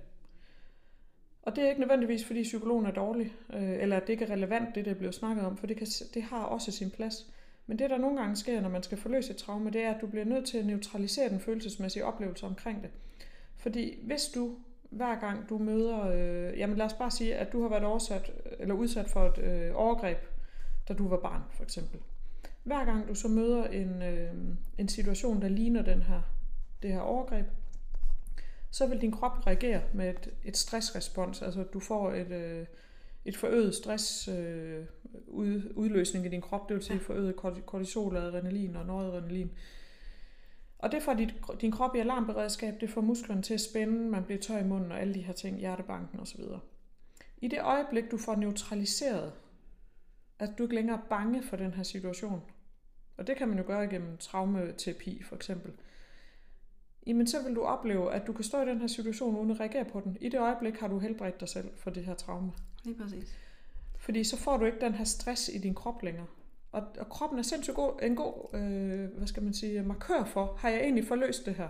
Og 1.42 1.56
det 1.56 1.64
er 1.64 1.70
ikke 1.70 1.82
nødvendigvis, 1.82 2.26
fordi 2.26 2.44
psykologen 2.44 2.86
er 2.86 2.92
dårlig, 2.92 3.34
øh, 3.54 3.82
eller 3.82 3.98
at 3.98 4.08
det 4.08 4.14
ikke 4.14 4.26
er 4.26 4.32
relevant, 4.32 4.76
det 4.76 4.86
der 4.86 4.94
bliver 4.94 5.12
snakket 5.12 5.46
om, 5.46 5.58
for 5.58 5.68
det, 5.68 5.78
kan, 5.78 5.88
det 6.14 6.24
har 6.24 6.44
også 6.44 6.72
sin 6.72 6.92
plads. 6.92 7.34
Men 7.68 7.80
det, 7.80 7.90
der 7.90 7.98
nogle 7.98 8.20
gange 8.20 8.36
sker, 8.36 8.62
når 8.62 8.70
man 8.70 8.84
skal 8.84 8.98
forløse 8.98 9.32
et 9.32 9.38
traume, 9.38 9.70
det 9.70 9.84
er, 9.84 9.94
at 9.94 10.02
du 10.02 10.08
bliver 10.08 10.26
nødt 10.26 10.46
til 10.46 10.58
at 10.58 10.66
neutralisere 10.66 11.30
den 11.30 11.40
følelsesmæssige 11.40 12.06
oplevelse 12.06 12.46
omkring 12.46 12.84
det. 12.84 12.90
Fordi 13.56 14.00
hvis 14.04 14.26
du 14.36 14.56
hver 14.90 15.20
gang 15.20 15.50
du 15.50 15.58
møder, 15.58 16.08
øh, 16.08 16.60
jamen 16.60 16.78
lad 16.78 16.86
os 16.86 16.94
bare 16.94 17.12
sige, 17.12 17.36
at 17.36 17.52
du 17.52 17.62
har 17.62 17.70
været 17.70 17.84
oversat, 17.84 18.32
eller 18.60 18.76
udsat 18.76 19.10
for 19.10 19.26
et 19.26 19.38
øh, 19.38 19.72
overgreb, 19.76 20.18
da 20.88 20.94
du 20.94 21.08
var 21.08 21.18
barn, 21.18 21.42
for 21.52 21.64
eksempel. 21.64 22.00
Hver 22.64 22.86
gang 22.86 23.07
du 23.07 23.16
så 23.16 23.28
møder 23.28 23.68
en, 23.68 24.01
øh, 24.01 24.34
en 24.78 24.88
situation, 24.88 25.41
der 25.41 25.47
ligner 25.47 25.82
den 25.82 26.01
her, 26.01 26.22
det 26.82 26.91
her 26.91 26.99
overgreb, 26.99 27.45
så 28.72 28.88
vil 28.88 29.01
din 29.01 29.12
krop 29.12 29.47
reagere 29.47 29.82
med 29.93 30.10
et, 30.10 30.30
et 30.45 30.57
stressrespons. 30.57 31.41
Altså 31.41 31.64
du 31.64 31.80
får 31.80 32.14
et, 32.14 32.32
øh, 32.32 32.66
et 33.26 33.38
forøget 33.38 33.76
stress 33.76 34.28
øh, 34.28 34.86
ud, 35.28 35.72
udløsning 35.76 36.26
i 36.26 36.30
din 36.30 36.41
krop, 36.41 36.70
det 36.70 36.76
vil 36.76 36.84
sige 36.84 36.99
forøget 36.99 37.36
kortisol, 37.66 38.18
adrenalin 38.18 38.76
og 38.76 38.86
noradrenalin. 38.86 39.51
Og 40.80 40.91
det 40.91 41.03
får 41.03 41.14
dit, 41.14 41.34
din 41.62 41.72
krop 41.72 41.95
i 41.95 41.99
alarmberedskab, 41.99 42.82
det 42.82 42.89
får 42.89 43.01
musklerne 43.01 43.41
til 43.41 43.53
at 43.53 43.62
spænde, 43.62 44.10
man 44.10 44.24
bliver 44.24 44.41
tør 44.41 44.57
i 44.57 44.64
munden 44.64 44.91
og 44.91 45.01
alle 45.01 45.14
de 45.14 45.22
her 45.22 45.34
ting, 45.34 45.60
hjertebanken 45.60 46.20
osv. 46.20 46.41
I 47.41 47.47
det 47.47 47.62
øjeblik, 47.62 48.12
du 48.12 48.18
får 48.18 48.36
neutraliseret, 48.36 49.34
at 50.40 50.50
du 50.58 50.64
ikke 50.64 50.76
længere 50.76 50.98
er 50.98 51.08
bange 51.10 51.44
for 51.44 51.58
den 51.58 51.74
her 51.74 51.84
situation, 51.84 52.42
og 53.18 53.28
det 53.28 53.38
kan 53.38 53.48
man 53.48 53.58
jo 53.58 53.64
gøre 53.68 53.86
igennem 53.86 54.18
traumaterapi 54.18 55.24
for 55.24 55.36
eksempel, 55.36 55.72
jamen 57.08 57.28
så 57.28 57.44
vil 57.44 57.56
du 57.56 57.62
opleve, 57.62 58.14
at 58.14 58.28
du 58.28 58.34
kan 58.34 58.44
stå 58.44 58.62
i 58.62 58.66
den 58.66 58.80
her 58.80 58.88
situation 58.88 59.36
uden 59.36 59.52
at 59.52 59.60
reagere 59.60 59.86
på 59.86 60.00
den. 60.00 60.18
I 60.22 60.30
det 60.30 60.40
øjeblik 60.40 60.80
har 60.80 60.88
du 60.88 61.00
helbredt 61.00 61.40
dig 61.40 61.50
selv 61.50 61.70
for 61.78 61.90
det 61.90 62.06
her 62.06 62.14
traume. 62.14 62.52
Lige 62.84 62.98
præcis. 62.98 63.38
Fordi 63.98 64.24
så 64.24 64.38
får 64.38 64.58
du 64.58 64.66
ikke 64.66 64.82
den 64.82 64.94
her 64.94 65.04
stress 65.06 65.50
i 65.54 65.58
din 65.58 65.76
krop 65.76 66.04
længere. 66.04 66.28
Og, 66.72 66.84
og 67.00 67.10
kroppen 67.10 67.40
er 67.40 67.44
sindssygt 67.44 67.76
god, 67.76 68.00
en 68.02 68.16
god, 68.16 68.56
øh, 68.56 69.18
hvad 69.18 69.28
skal 69.28 69.44
man 69.44 69.54
sige, 69.54 69.84
markør 69.84 70.24
for, 70.24 70.56
har 70.60 70.70
jeg 70.70 70.80
egentlig 70.80 71.08
forløst 71.08 71.46
det 71.46 71.56
her? 71.56 71.70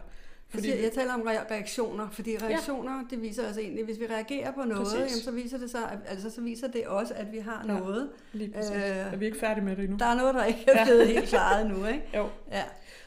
Fordi, 0.50 0.70
jeg, 0.70 0.84
jeg 0.84 0.92
taler 0.92 1.14
om 1.14 1.22
reaktioner, 1.22 2.10
fordi 2.10 2.38
reaktioner, 2.38 2.92
ja. 2.92 3.04
det 3.10 3.22
viser 3.22 3.50
os 3.50 3.58
egentlig, 3.58 3.86
hvis 3.86 4.00
vi 4.00 4.06
reagerer 4.06 4.52
på 4.52 4.64
noget, 4.64 4.94
jamen, 4.94 5.10
så 5.10 5.32
viser 5.32 5.58
det 5.58 5.72
sig, 5.72 6.00
altså 6.08 6.30
så 6.30 6.42
viser 6.42 6.68
det 6.68 6.88
også, 6.88 7.14
at 7.14 7.32
vi 7.32 7.38
har 7.38 7.66
ja, 7.68 7.80
noget. 7.80 8.10
Lige 8.34 8.52
præcis. 8.52 8.72
Øh, 8.72 8.82
er 8.82 9.16
vi 9.16 9.26
ikke 9.26 9.40
færdige 9.40 9.66
med 9.66 9.76
det 9.76 9.84
endnu? 9.84 9.98
Der 9.98 10.06
er 10.06 10.16
noget, 10.16 10.36
der 10.36 10.46
ikke 10.46 10.66
er 10.68 10.86
blevet 10.86 11.00
ja. 11.00 11.06
helt 11.06 11.30
klaret 11.30 11.66
endnu, 11.66 11.86
ikke? 11.86 12.04
Jo. 12.18 12.30
Ja. 12.52 12.64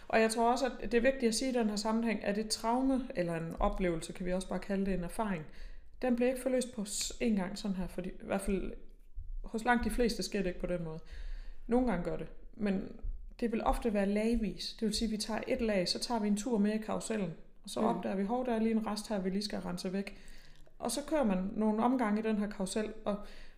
Og 0.09 0.20
jeg 0.20 0.30
tror 0.30 0.53
også, 0.53 0.70
at 0.80 0.93
det 0.93 0.99
er 0.99 1.03
vigtigt 1.03 1.28
at 1.28 1.34
sige 1.34 1.51
i 1.51 1.55
den 1.55 1.68
her 1.68 1.76
sammenhæng, 1.76 2.24
at 2.24 2.38
et 2.38 2.49
traume, 2.49 3.09
eller 3.14 3.34
en 3.34 3.57
oplevelse, 3.61 4.12
kan 4.12 4.26
vi 4.26 4.32
også 4.32 4.49
bare 4.49 4.59
kalde 4.59 4.86
det 4.86 4.95
en 4.95 5.05
erfaring, 5.05 5.47
den 6.03 6.16
bliver 6.16 6.28
ikke 6.28 6.43
forløst 6.43 6.74
på 6.74 6.86
en 7.20 7.36
gang 7.36 7.59
sådan 7.59 7.76
her, 7.76 7.86
fordi 7.86 8.09
i 8.09 8.26
hvert 8.26 8.40
fald 8.40 8.72
hos 9.45 9.64
langt 9.64 9.84
de 9.84 9.90
fleste 9.90 10.22
sker 10.22 10.38
det 10.38 10.47
ikke 10.47 10.61
på 10.61 10.66
den 10.66 10.84
måde. 10.84 10.99
Nogle 11.66 11.86
gange 11.86 12.05
gør 12.05 12.16
det, 12.16 12.26
men 12.55 12.93
det 13.43 13.53
vil 13.53 13.64
ofte 13.64 13.95
være 13.95 14.07
lagvis. 14.07 14.76
Det 14.80 14.86
vil 14.86 14.95
sige, 14.95 15.07
at 15.07 15.12
vi 15.12 15.16
tager 15.16 15.40
et 15.49 15.61
lag, 15.61 15.88
så 15.88 15.99
tager 15.99 16.20
vi 16.20 16.28
en 16.28 16.36
tur 16.36 16.59
med 16.59 16.72
i 16.72 16.78
karusellen, 16.78 17.30
og 17.64 17.70
så 17.70 17.80
mm. 17.80 17.86
opdager 17.86 18.16
vi, 18.16 18.24
hov, 18.24 18.47
der 18.47 18.55
er 18.55 18.59
lige 18.59 18.74
en 18.74 18.86
rest 18.86 19.09
her, 19.09 19.20
vi 19.20 19.30
lige 19.30 19.43
skal 19.43 19.59
rense 19.59 19.93
væk. 19.93 20.16
Og 20.78 20.90
så 20.90 21.01
kører 21.07 21.24
man 21.24 21.51
nogle 21.57 21.82
omgange 21.82 22.20
i 22.20 22.22
den 22.22 22.36
her 22.36 22.51
karusel, 22.51 22.93
og 23.05 23.16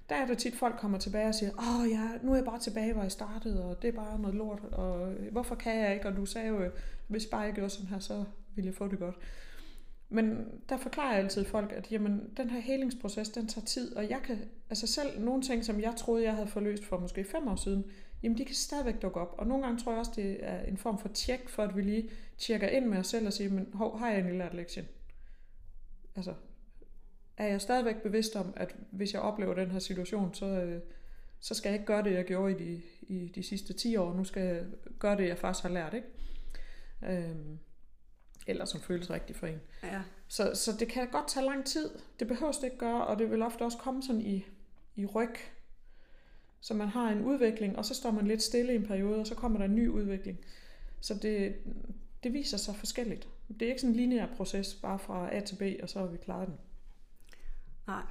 der 0.09 0.15
er 0.15 0.27
det 0.27 0.39
tit, 0.39 0.55
folk 0.55 0.77
kommer 0.79 0.99
tilbage 0.99 1.29
og 1.29 1.35
siger, 1.35 1.51
åh 1.53 1.91
ja, 1.91 2.09
nu 2.23 2.33
er 2.33 2.37
jeg 2.37 2.45
bare 2.45 2.59
tilbage, 2.59 2.93
hvor 2.93 3.03
jeg 3.03 3.13
startede, 3.13 3.65
og 3.65 3.83
det 3.83 3.89
er 3.89 3.93
bare 3.93 4.21
noget 4.21 4.37
lort, 4.37 4.61
og 4.73 5.13
hvorfor 5.33 5.55
kan 5.55 5.79
jeg 5.79 5.95
ikke? 5.95 6.09
Og 6.09 6.17
du 6.17 6.27
sagde 6.27 6.49
jo, 6.49 6.71
hvis 7.09 7.27
bare 7.27 7.41
jeg 7.41 7.53
gjorde 7.53 7.71
sådan 7.71 7.89
her, 7.89 7.99
så 7.99 8.25
ville 8.55 8.67
jeg 8.67 8.75
få 8.75 8.89
det 8.89 8.99
godt. 8.99 9.19
Men 10.09 10.47
der 10.69 10.77
forklarer 10.77 11.13
jeg 11.15 11.23
altid 11.23 11.45
folk, 11.45 11.73
at 11.73 11.93
jamen, 11.93 12.31
den 12.37 12.51
her 12.51 12.61
helingsproces, 12.61 13.29
den 13.29 13.47
tager 13.47 13.65
tid, 13.65 13.97
og 13.97 14.11
jeg 14.11 14.21
kan, 14.25 14.39
altså 14.71 14.87
selv 14.87 15.21
nogle 15.21 15.43
ting, 15.43 15.65
som 15.65 15.81
jeg 15.81 15.95
troede, 15.97 16.25
jeg 16.25 16.35
havde 16.35 16.49
forløst 16.49 16.85
for 16.85 16.99
måske 16.99 17.25
fem 17.25 17.49
år 17.49 17.57
siden, 17.57 17.85
jamen 18.25 18.39
de 18.39 18.45
kan 18.45 18.55
stadigvæk 18.55 19.03
dukke 19.03 19.21
op. 19.21 19.35
Og 19.39 19.47
nogle 19.47 19.65
gange 19.65 19.81
tror 19.81 19.93
jeg 19.93 19.99
også, 19.99 20.13
det 20.17 20.37
er 20.41 20.63
en 20.63 20.77
form 20.77 20.99
for 20.99 21.09
tjek, 21.09 21.49
for 21.49 21.63
at 21.63 21.77
vi 21.77 21.83
lige 21.83 22.11
tjekker 22.39 22.69
ind 22.69 22.87
med 22.87 22.99
os 22.99 23.07
selv 23.07 23.27
og 23.27 23.33
siger, 23.33 23.51
men 23.51 23.69
hov, 23.73 23.99
har 23.99 24.09
jeg 24.09 24.17
egentlig 24.17 24.39
lært 24.39 24.55
lektien? 24.55 24.89
Altså, 26.17 26.35
er 27.37 27.47
jeg 27.47 27.61
stadigvæk 27.61 28.03
bevidst 28.03 28.37
om, 28.37 28.53
at 28.57 28.77
hvis 28.91 29.13
jeg 29.13 29.21
oplever 29.21 29.55
den 29.55 29.71
her 29.71 29.79
situation, 29.79 30.35
så, 30.35 30.47
øh, 30.47 30.81
så 31.41 31.55
skal 31.55 31.69
jeg 31.69 31.75
ikke 31.75 31.87
gøre 31.87 32.03
det, 32.03 32.13
jeg 32.13 32.25
gjorde 32.25 32.53
i 32.53 32.65
de, 32.65 32.83
i 33.03 33.29
de 33.29 33.43
sidste 33.43 33.73
10 33.73 33.97
år. 33.97 34.15
Nu 34.15 34.25
skal 34.25 34.43
jeg 34.43 34.65
gøre 34.99 35.17
det, 35.17 35.29
jeg 35.29 35.39
faktisk 35.39 35.63
har 35.63 35.71
lært. 35.71 35.95
Ikke? 35.95 36.09
Øhm, 37.03 37.59
eller 38.47 38.65
som 38.65 38.81
føles 38.81 39.11
rigtigt 39.11 39.39
for 39.39 39.47
en. 39.47 39.61
Ja. 39.83 40.03
Så, 40.29 40.55
så 40.55 40.73
det 40.79 40.89
kan 40.89 41.09
godt 41.09 41.29
tage 41.29 41.47
lang 41.47 41.67
tid. 41.67 41.91
Det 42.19 42.29
behøver 42.29 42.53
det 42.53 42.65
ikke 42.65 42.79
gøre, 42.79 43.07
og 43.07 43.19
det 43.19 43.31
vil 43.31 43.43
ofte 43.43 43.63
også 43.63 43.79
komme 43.79 44.03
sådan 44.03 44.21
i, 44.21 44.47
i 44.95 45.07
ryg. 45.07 45.35
Så 46.65 46.75
man 46.75 46.89
har 46.89 47.09
en 47.09 47.25
udvikling, 47.25 47.79
og 47.79 47.85
så 47.85 47.95
står 47.95 48.11
man 48.11 48.27
lidt 48.27 48.43
stille 48.43 48.73
i 48.73 48.77
en 48.77 48.87
periode, 48.87 49.21
og 49.21 49.27
så 49.27 49.35
kommer 49.35 49.59
der 49.59 49.65
en 49.65 49.75
ny 49.75 49.89
udvikling. 49.89 50.39
Så 51.01 51.15
det, 51.15 51.55
det 52.23 52.33
viser 52.33 52.57
sig 52.57 52.77
forskelligt. 52.77 53.29
Det 53.49 53.63
er 53.63 53.67
ikke 53.67 53.81
sådan 53.81 53.95
en 53.95 53.97
lineær 53.97 54.27
proces, 54.37 54.75
bare 54.75 54.99
fra 54.99 55.35
A 55.35 55.41
til 55.41 55.57
B, 55.57 55.63
og 55.83 55.89
så 55.89 55.99
har 55.99 56.07
vi 56.07 56.17
klaret 56.17 56.49
den. 56.49 56.57
Nej, 57.87 58.03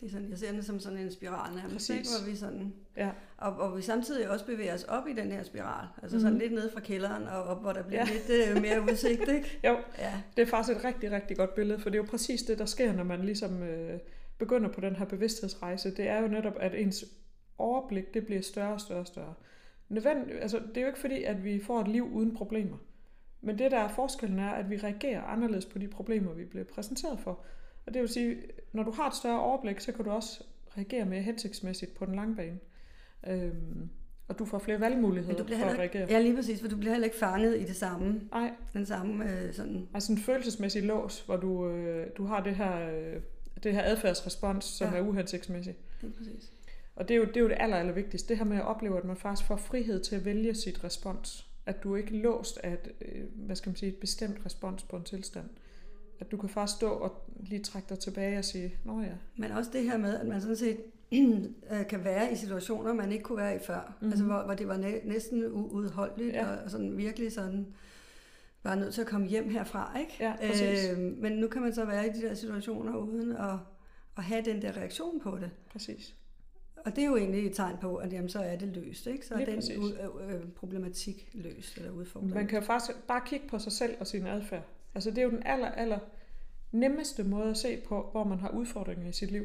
det 0.00 0.06
er 0.06 0.10
sådan, 0.10 0.30
jeg 0.30 0.38
ser 0.38 0.52
det 0.52 0.64
som 0.64 0.80
sådan 0.80 0.98
en 0.98 1.12
spiral 1.12 1.54
nærmest, 1.54 1.90
ikke? 1.90 2.02
hvor 2.02 2.30
vi 2.30 2.36
sådan, 2.36 2.74
ja. 2.96 3.10
og, 3.36 3.56
og 3.56 3.76
vi 3.76 3.82
samtidig 3.82 4.30
også 4.30 4.46
bevæger 4.46 4.74
os 4.74 4.84
op 4.84 5.08
i 5.08 5.12
den 5.12 5.32
her 5.32 5.42
spiral, 5.42 5.86
altså 6.02 6.20
sådan 6.20 6.32
mhm. 6.32 6.40
lidt 6.40 6.52
ned 6.52 6.70
fra 6.72 6.80
kælderen 6.80 7.22
og 7.22 7.42
op, 7.42 7.60
hvor 7.60 7.72
der 7.72 7.82
bliver 7.82 8.06
ja. 8.06 8.12
lidt 8.12 8.56
uh, 8.56 8.62
mere 8.62 8.82
udsigt, 8.82 9.28
ikke? 9.28 9.58
jo, 9.68 9.78
ja. 9.98 10.22
det 10.36 10.42
er 10.42 10.46
faktisk 10.46 10.78
et 10.78 10.84
rigtig, 10.84 11.10
rigtig 11.10 11.36
godt 11.36 11.54
billede, 11.54 11.78
for 11.78 11.90
det 11.90 11.98
er 11.98 12.02
jo 12.02 12.08
præcis 12.10 12.42
det, 12.42 12.58
der 12.58 12.66
sker, 12.66 12.92
når 12.92 13.04
man 13.04 13.24
ligesom 13.24 13.62
øh, 13.62 13.98
begynder 14.38 14.68
på 14.68 14.80
den 14.80 14.96
her 14.96 15.04
bevidsthedsrejse. 15.04 15.96
Det 15.96 16.08
er 16.08 16.20
jo 16.20 16.28
netop, 16.28 16.54
at 16.60 16.74
ens 16.74 17.04
overblik, 17.58 18.14
det 18.14 18.26
bliver 18.26 18.42
større 18.42 18.72
og 18.72 18.80
større 18.80 19.00
og 19.00 19.06
større. 19.06 19.34
Nødvend, 19.88 20.30
altså, 20.30 20.58
det 20.68 20.76
er 20.76 20.80
jo 20.80 20.86
ikke 20.86 20.98
fordi, 20.98 21.22
at 21.22 21.44
vi 21.44 21.60
får 21.60 21.80
et 21.80 21.88
liv 21.88 22.12
uden 22.12 22.34
problemer. 22.34 22.76
Men 23.40 23.58
det, 23.58 23.70
der 23.70 23.78
er 23.78 23.88
forskellen, 23.88 24.38
er, 24.38 24.50
at 24.50 24.70
vi 24.70 24.76
reagerer 24.76 25.22
anderledes 25.22 25.66
på 25.66 25.78
de 25.78 25.88
problemer, 25.88 26.32
vi 26.32 26.44
bliver 26.44 26.64
præsenteret 26.64 27.20
for. 27.20 27.38
Og 27.86 27.94
det 27.94 28.02
vil 28.02 28.08
sige, 28.08 28.36
når 28.72 28.82
du 28.82 28.90
har 28.90 29.08
et 29.08 29.14
større 29.14 29.40
overblik, 29.40 29.80
så 29.80 29.92
kan 29.92 30.04
du 30.04 30.10
også 30.10 30.44
reagere 30.76 31.04
mere 31.04 31.22
hensigtsmæssigt 31.22 31.94
på 31.94 32.06
den 32.06 32.14
lange 32.14 32.36
bane. 32.36 32.58
Øhm, 33.26 33.90
og 34.28 34.38
du 34.38 34.44
får 34.44 34.58
flere 34.58 34.80
valgmuligheder 34.80 35.44
du 35.44 35.54
for 35.58 35.66
at 35.66 35.78
reagere. 35.78 36.06
Ja, 36.10 36.20
lige 36.20 36.34
præcis, 36.36 36.60
for 36.60 36.68
du 36.68 36.76
bliver 36.76 36.92
heller 36.92 37.04
ikke 37.04 37.16
fanget 37.16 37.60
i 37.60 37.64
det 37.64 37.76
samme. 37.76 38.20
Nej. 38.32 38.52
Den 38.72 38.86
samme 38.86 39.32
øh, 39.32 39.54
sådan... 39.54 39.88
Altså 39.94 40.12
en 40.12 40.18
følelsesmæssig 40.18 40.82
lås, 40.82 41.20
hvor 41.20 41.36
du, 41.36 41.68
øh, 41.68 42.06
du 42.16 42.24
har 42.24 42.42
det 42.42 42.56
her, 42.56 42.90
øh, 42.90 43.20
det 43.62 43.72
her 43.72 43.82
adfærdsrespons, 43.82 44.64
som 44.64 44.92
ja. 44.92 44.98
er 44.98 45.02
uhensigtsmæssig. 45.02 45.74
Lige 46.00 46.12
præcis. 46.12 46.52
Og 46.96 47.08
det 47.08 47.14
er, 47.14 47.18
jo, 47.18 47.24
det 47.24 47.36
er 47.36 47.40
jo 47.40 47.48
det 47.48 47.56
aller, 47.60 47.76
aller 47.76 47.92
vigtigste. 47.92 48.28
Det 48.28 48.38
her 48.38 48.44
med 48.44 48.56
at 48.56 48.64
opleve, 48.66 48.98
at 48.98 49.04
man 49.04 49.16
faktisk 49.16 49.48
får 49.48 49.56
frihed 49.56 50.00
til 50.00 50.16
at 50.16 50.24
vælge 50.24 50.54
sit 50.54 50.84
respons. 50.84 51.46
At 51.66 51.82
du 51.82 51.94
ikke 51.94 52.18
er 52.18 52.22
låst 52.22 52.58
af 52.58 52.72
et, 52.72 52.92
øh, 53.00 53.24
hvad 53.34 53.56
skal 53.56 53.70
man 53.70 53.76
sige, 53.76 53.88
et 53.88 53.96
bestemt 53.96 54.36
respons 54.46 54.82
på 54.82 54.96
en 54.96 55.04
tilstand. 55.04 55.46
At 56.20 56.30
du 56.30 56.36
kan 56.36 56.48
faktisk 56.48 56.76
stå 56.76 56.90
og 56.90 57.30
lige 57.40 57.62
trække 57.62 57.88
dig 57.88 57.98
tilbage 57.98 58.38
og 58.38 58.44
sige, 58.44 58.74
nå 58.84 59.00
ja. 59.00 59.12
Men 59.36 59.50
også 59.50 59.70
det 59.72 59.82
her 59.82 59.98
med, 59.98 60.18
at 60.18 60.26
man 60.26 60.40
sådan 60.40 60.56
set 60.56 60.78
øh, 61.72 61.86
kan 61.88 62.04
være 62.04 62.32
i 62.32 62.36
situationer, 62.36 62.92
man 62.92 63.12
ikke 63.12 63.24
kunne 63.24 63.38
være 63.38 63.56
i 63.56 63.58
før. 63.58 63.80
Mm-hmm. 63.80 64.08
Altså 64.08 64.24
hvor, 64.24 64.42
hvor 64.42 64.54
det 64.54 64.68
var 64.68 64.76
næ- 64.76 65.00
næsten 65.04 65.44
uudholdeligt 65.52 66.34
ja. 66.34 66.46
og 66.46 66.70
sådan 66.70 66.96
virkelig 66.96 67.32
sådan 67.32 67.66
var 68.62 68.74
nødt 68.74 68.94
til 68.94 69.00
at 69.00 69.06
komme 69.06 69.26
hjem 69.26 69.50
herfra, 69.50 69.98
ikke? 70.00 70.16
Ja, 70.20 70.34
præcis. 70.48 70.90
øh, 70.90 70.98
men 70.98 71.32
nu 71.32 71.48
kan 71.48 71.62
man 71.62 71.74
så 71.74 71.84
være 71.84 72.06
i 72.06 72.10
de 72.10 72.22
der 72.22 72.34
situationer 72.34 72.96
uden 72.96 73.32
at, 73.36 73.56
at 74.16 74.24
have 74.24 74.44
den 74.44 74.62
der 74.62 74.76
reaktion 74.76 75.20
på 75.20 75.38
det. 75.40 75.50
Præcis. 75.72 76.14
Og 76.84 76.96
det 76.96 77.04
er 77.04 77.08
jo 77.08 77.16
egentlig 77.16 77.46
et 77.46 77.54
tegn 77.56 77.76
på, 77.80 77.96
at 77.96 78.12
jamen, 78.12 78.28
så 78.28 78.38
er 78.38 78.56
det 78.56 78.68
løst, 78.68 79.06
ikke? 79.06 79.26
Så 79.26 79.34
er 79.34 79.38
den 79.44 79.58
u- 79.76 80.22
øh, 80.22 80.48
problematik 80.56 81.30
løst 81.34 81.76
eller 81.76 81.90
udfordring. 81.90 82.34
Man 82.34 82.46
kan 82.46 82.58
jo 82.60 82.64
faktisk 82.64 82.98
bare 83.08 83.20
kigge 83.26 83.48
på 83.48 83.58
sig 83.58 83.72
selv 83.72 83.94
og 84.00 84.06
sin 84.06 84.26
adfærd. 84.26 84.62
Altså 84.94 85.10
det 85.10 85.18
er 85.18 85.22
jo 85.22 85.30
den 85.30 85.42
aller, 85.46 85.68
aller 85.68 85.98
nemmeste 86.72 87.24
måde 87.24 87.50
at 87.50 87.56
se 87.56 87.76
på, 87.76 88.08
hvor 88.12 88.24
man 88.24 88.38
har 88.38 88.48
udfordringer 88.50 89.08
i 89.08 89.12
sit 89.12 89.30
liv. 89.30 89.44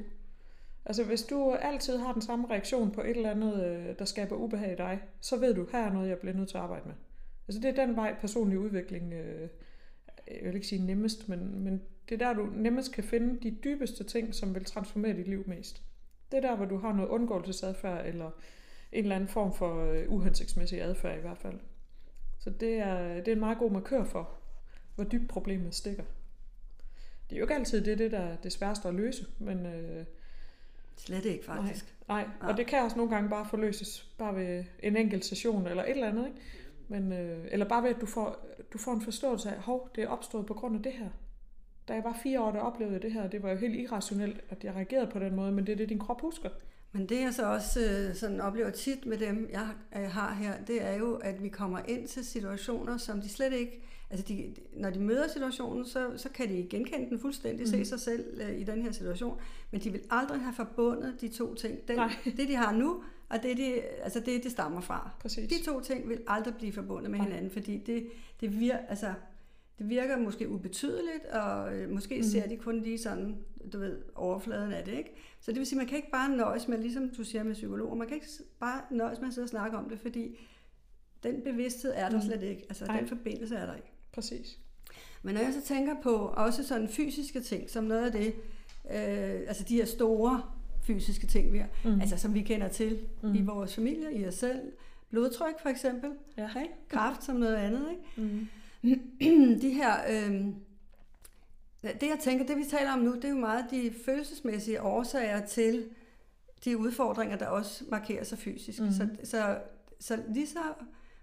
Altså 0.85 1.03
hvis 1.03 1.23
du 1.23 1.51
altid 1.53 1.97
har 1.97 2.13
den 2.13 2.21
samme 2.21 2.47
reaktion 2.49 2.91
på 2.91 3.01
et 3.01 3.09
eller 3.09 3.31
andet, 3.31 3.65
øh, 3.65 3.99
der 3.99 4.05
skaber 4.05 4.35
ubehag 4.35 4.73
i 4.73 4.75
dig, 4.75 4.99
så 5.21 5.37
ved 5.37 5.53
du, 5.53 5.67
her 5.71 5.79
er 5.79 5.93
noget, 5.93 6.09
jeg 6.09 6.17
bliver 6.17 6.35
nødt 6.35 6.49
til 6.49 6.57
at 6.57 6.63
arbejde 6.63 6.87
med. 6.87 6.95
Altså 7.47 7.61
det 7.61 7.79
er 7.79 7.85
den 7.85 7.95
vej 7.95 8.15
personlig 8.21 8.59
udvikling, 8.59 9.13
øh, 9.13 9.49
jeg 10.27 10.45
vil 10.45 10.55
ikke 10.55 10.67
sige 10.67 10.85
nemmest, 10.85 11.29
men, 11.29 11.59
men 11.63 11.81
det 12.09 12.21
er 12.21 12.27
der, 12.27 12.33
du 12.33 12.49
nemmest 12.55 12.91
kan 12.91 13.03
finde 13.03 13.39
de 13.49 13.57
dybeste 13.63 14.03
ting, 14.03 14.35
som 14.35 14.55
vil 14.55 14.65
transformere 14.65 15.17
dit 15.17 15.27
liv 15.27 15.43
mest. 15.47 15.81
Det 16.31 16.37
er 16.37 16.41
der, 16.41 16.55
hvor 16.55 16.65
du 16.65 16.77
har 16.77 16.93
noget 16.93 17.09
undgåelsesadfærd, 17.09 18.05
eller 18.05 18.31
en 18.91 19.03
eller 19.03 19.15
anden 19.15 19.29
form 19.29 19.53
for 19.53 19.91
øh, 19.91 20.05
uhensigtsmæssig 20.07 20.81
adfærd 20.81 21.17
i 21.17 21.21
hvert 21.21 21.37
fald. 21.37 21.59
Så 22.39 22.49
det 22.49 22.73
er, 22.73 23.13
det 23.13 23.27
er 23.27 23.31
en 23.31 23.39
meget 23.39 23.57
god 23.57 23.71
markør 23.71 24.03
for, 24.03 24.29
hvor 24.95 25.03
dybt 25.03 25.29
problemet 25.29 25.75
stikker. 25.75 26.03
Det 27.29 27.35
er 27.35 27.39
jo 27.39 27.43
ikke 27.43 27.55
altid 27.55 27.85
det, 27.85 27.97
det 27.97 28.11
der 28.11 28.19
er 28.19 28.35
det 28.35 28.51
sværeste 28.51 28.87
at 28.87 28.93
løse, 28.93 29.25
men... 29.39 29.65
Øh, 29.65 30.05
Slet 30.97 31.25
ikke, 31.25 31.45
faktisk. 31.45 31.95
Nej, 32.07 32.27
nej, 32.41 32.49
og 32.51 32.57
det 32.57 32.67
kan 32.67 32.83
også 32.83 32.97
nogle 32.97 33.11
gange 33.15 33.29
bare 33.29 33.45
forløses 33.45 34.09
bare 34.17 34.35
ved 34.35 34.63
en 34.83 34.97
enkelt 34.97 35.25
session 35.25 35.67
eller 35.67 35.83
et 35.83 35.89
eller 35.89 36.07
andet, 36.07 36.27
ikke? 36.27 36.39
Men, 36.87 37.11
øh, 37.11 37.47
eller 37.51 37.67
bare 37.67 37.83
ved, 37.83 37.89
at 37.89 38.01
du 38.01 38.05
får, 38.05 38.45
du 38.73 38.77
får 38.77 38.93
en 38.93 39.01
forståelse 39.01 39.49
af, 39.49 39.61
hov, 39.61 39.89
det 39.95 40.03
er 40.03 40.07
opstået 40.07 40.45
på 40.45 40.53
grund 40.53 40.75
af 40.75 40.83
det 40.83 40.91
her. 40.91 41.09
Da 41.89 41.93
jeg 41.93 42.03
var 42.03 42.19
fire 42.23 42.41
år, 42.41 42.51
der 42.51 42.59
oplevede 42.59 42.93
jeg 42.93 43.01
det 43.01 43.13
her, 43.13 43.27
det 43.27 43.43
var 43.43 43.49
jo 43.49 43.57
helt 43.57 43.75
irrationelt, 43.75 44.41
at 44.49 44.63
jeg 44.63 44.75
reagerede 44.75 45.11
på 45.11 45.19
den 45.19 45.35
måde, 45.35 45.51
men 45.51 45.67
det 45.67 45.71
er 45.73 45.77
det, 45.77 45.89
din 45.89 45.99
krop 45.99 46.21
husker. 46.21 46.49
Men 46.91 47.09
det 47.09 47.21
jeg 47.21 47.33
så 47.33 47.45
også 47.45 47.79
øh, 47.79 48.15
sådan 48.15 48.41
oplever 48.41 48.69
tit 48.69 49.05
med 49.05 49.17
dem, 49.17 49.49
jeg 49.51 49.67
har 50.11 50.33
her, 50.33 50.53
det 50.67 50.83
er 50.83 50.93
jo, 50.95 51.15
at 51.15 51.43
vi 51.43 51.49
kommer 51.49 51.79
ind 51.87 52.07
til 52.07 52.25
situationer, 52.25 52.97
som 52.97 53.21
de 53.21 53.29
slet 53.29 53.53
ikke 53.53 53.81
altså 54.09 54.25
de, 54.27 54.55
når 54.73 54.89
de 54.89 54.99
møder 54.99 55.27
situationen, 55.27 55.85
så, 55.85 56.11
så 56.17 56.29
kan 56.29 56.49
de 56.49 56.67
genkende 56.69 57.09
den 57.09 57.19
fuldstændig, 57.19 57.65
mm. 57.65 57.71
se 57.71 57.85
sig 57.85 57.99
selv 57.99 58.41
uh, 58.41 58.59
i 58.59 58.63
den 58.63 58.81
her 58.81 58.91
situation, 58.91 59.39
men 59.71 59.81
de 59.81 59.89
vil 59.91 60.01
aldrig 60.09 60.41
have 60.41 60.53
forbundet 60.53 61.21
de 61.21 61.27
to 61.27 61.55
ting. 61.55 61.87
Den, 61.87 61.99
det, 62.37 62.47
de 62.47 62.55
har 62.55 62.71
nu, 62.71 63.03
og 63.29 63.43
det, 63.43 63.57
de, 63.57 63.81
altså 63.81 64.19
det, 64.19 64.43
det 64.43 64.51
stammer 64.51 64.81
fra. 64.81 65.09
Præcis. 65.19 65.49
De 65.49 65.63
to 65.63 65.79
ting 65.79 66.09
vil 66.09 66.21
aldrig 66.27 66.55
blive 66.55 66.73
forbundet 66.73 67.11
med 67.11 67.19
Nej. 67.19 67.27
hinanden, 67.27 67.51
fordi 67.51 67.77
det, 67.77 68.07
det 68.41 68.59
vir, 68.59 68.77
altså, 68.89 69.13
det 69.79 69.89
virker 69.89 70.17
måske 70.17 70.49
ubetydeligt, 70.49 71.25
og 71.25 71.75
øh, 71.75 71.89
måske 71.89 72.17
mm. 72.17 72.23
ser 72.23 72.47
de 72.47 72.57
kun 72.57 72.81
lige 72.81 72.97
sådan, 72.97 73.37
du 73.73 73.79
ved, 73.79 73.97
overfladen 74.15 74.71
af 74.71 74.83
det, 74.83 74.91
ikke? 74.91 75.15
Så 75.41 75.51
det 75.51 75.59
vil 75.59 75.67
sige, 75.67 75.77
man 75.77 75.87
kan 75.87 75.97
ikke 75.97 76.11
bare 76.11 76.37
nøjes 76.37 76.67
med, 76.67 76.77
ligesom 76.77 77.09
du 77.17 77.23
siger 77.23 77.43
med 77.43 77.53
psykologer, 77.53 77.95
man 77.95 78.07
kan 78.07 78.15
ikke 78.15 78.27
bare 78.59 78.81
nøjes 78.91 79.19
med 79.19 79.27
at 79.27 79.33
sidde 79.33 79.45
og 79.45 79.49
snakke 79.49 79.77
om 79.77 79.89
det, 79.89 79.99
fordi 79.99 80.39
den 81.23 81.41
bevidsthed 81.41 81.91
er 81.95 82.09
der 82.09 82.17
mm. 82.17 82.23
slet 82.23 82.43
ikke. 82.43 82.65
Altså, 82.69 82.85
Ej. 82.85 82.99
den 82.99 83.07
forbindelse 83.07 83.55
er 83.55 83.65
der 83.65 83.75
ikke. 83.75 83.91
Præcis. 84.11 84.59
Men 85.21 85.35
når 85.35 85.41
jeg 85.41 85.53
så 85.53 85.61
tænker 85.61 85.95
på 86.03 86.15
også 86.15 86.67
sådan 86.67 86.89
fysiske 86.89 87.41
ting, 87.41 87.69
som 87.69 87.83
noget 87.83 88.05
af 88.05 88.11
det, 88.11 88.27
øh, 88.85 89.47
altså 89.47 89.63
de 89.63 89.75
her 89.75 89.85
store 89.85 90.41
fysiske 90.81 91.27
ting, 91.27 91.53
vi 91.53 91.57
har, 91.57 91.69
mm. 91.85 92.01
altså 92.01 92.17
som 92.17 92.33
vi 92.33 92.41
kender 92.41 92.67
til 92.67 92.99
mm. 93.23 93.35
i 93.35 93.41
vores 93.41 93.75
familie, 93.75 94.13
i 94.13 94.27
os 94.27 94.35
selv, 94.35 94.59
blodtryk 95.09 95.61
for 95.61 95.69
eksempel, 95.69 96.11
ja. 96.37 96.49
ikke? 96.61 96.73
kraft 96.89 97.23
som 97.23 97.35
noget 97.35 97.55
andet, 97.55 97.85
ikke? 97.91 98.31
Mm. 98.33 98.47
de 99.61 99.69
her, 99.73 99.93
øh, 100.09 100.45
det 101.83 102.07
jeg 102.07 102.17
tænker, 102.19 102.45
det 102.45 102.57
vi 102.57 102.63
taler 102.63 102.93
om 102.93 102.99
nu, 102.99 103.15
det 103.15 103.25
er 103.25 103.29
jo 103.29 103.35
meget 103.35 103.65
de 103.71 103.93
følelsesmæssige 104.05 104.81
årsager 104.81 105.45
til 105.45 105.89
de 106.65 106.77
udfordringer, 106.77 107.37
der 107.37 107.47
også 107.47 107.83
markerer 107.89 108.23
sig 108.23 108.37
fysisk. 108.37 108.79
Mm. 108.79 108.91
Så, 108.91 109.09
så, 109.23 109.59
så 109.99 110.23
lige 110.33 110.47
så, 110.47 110.59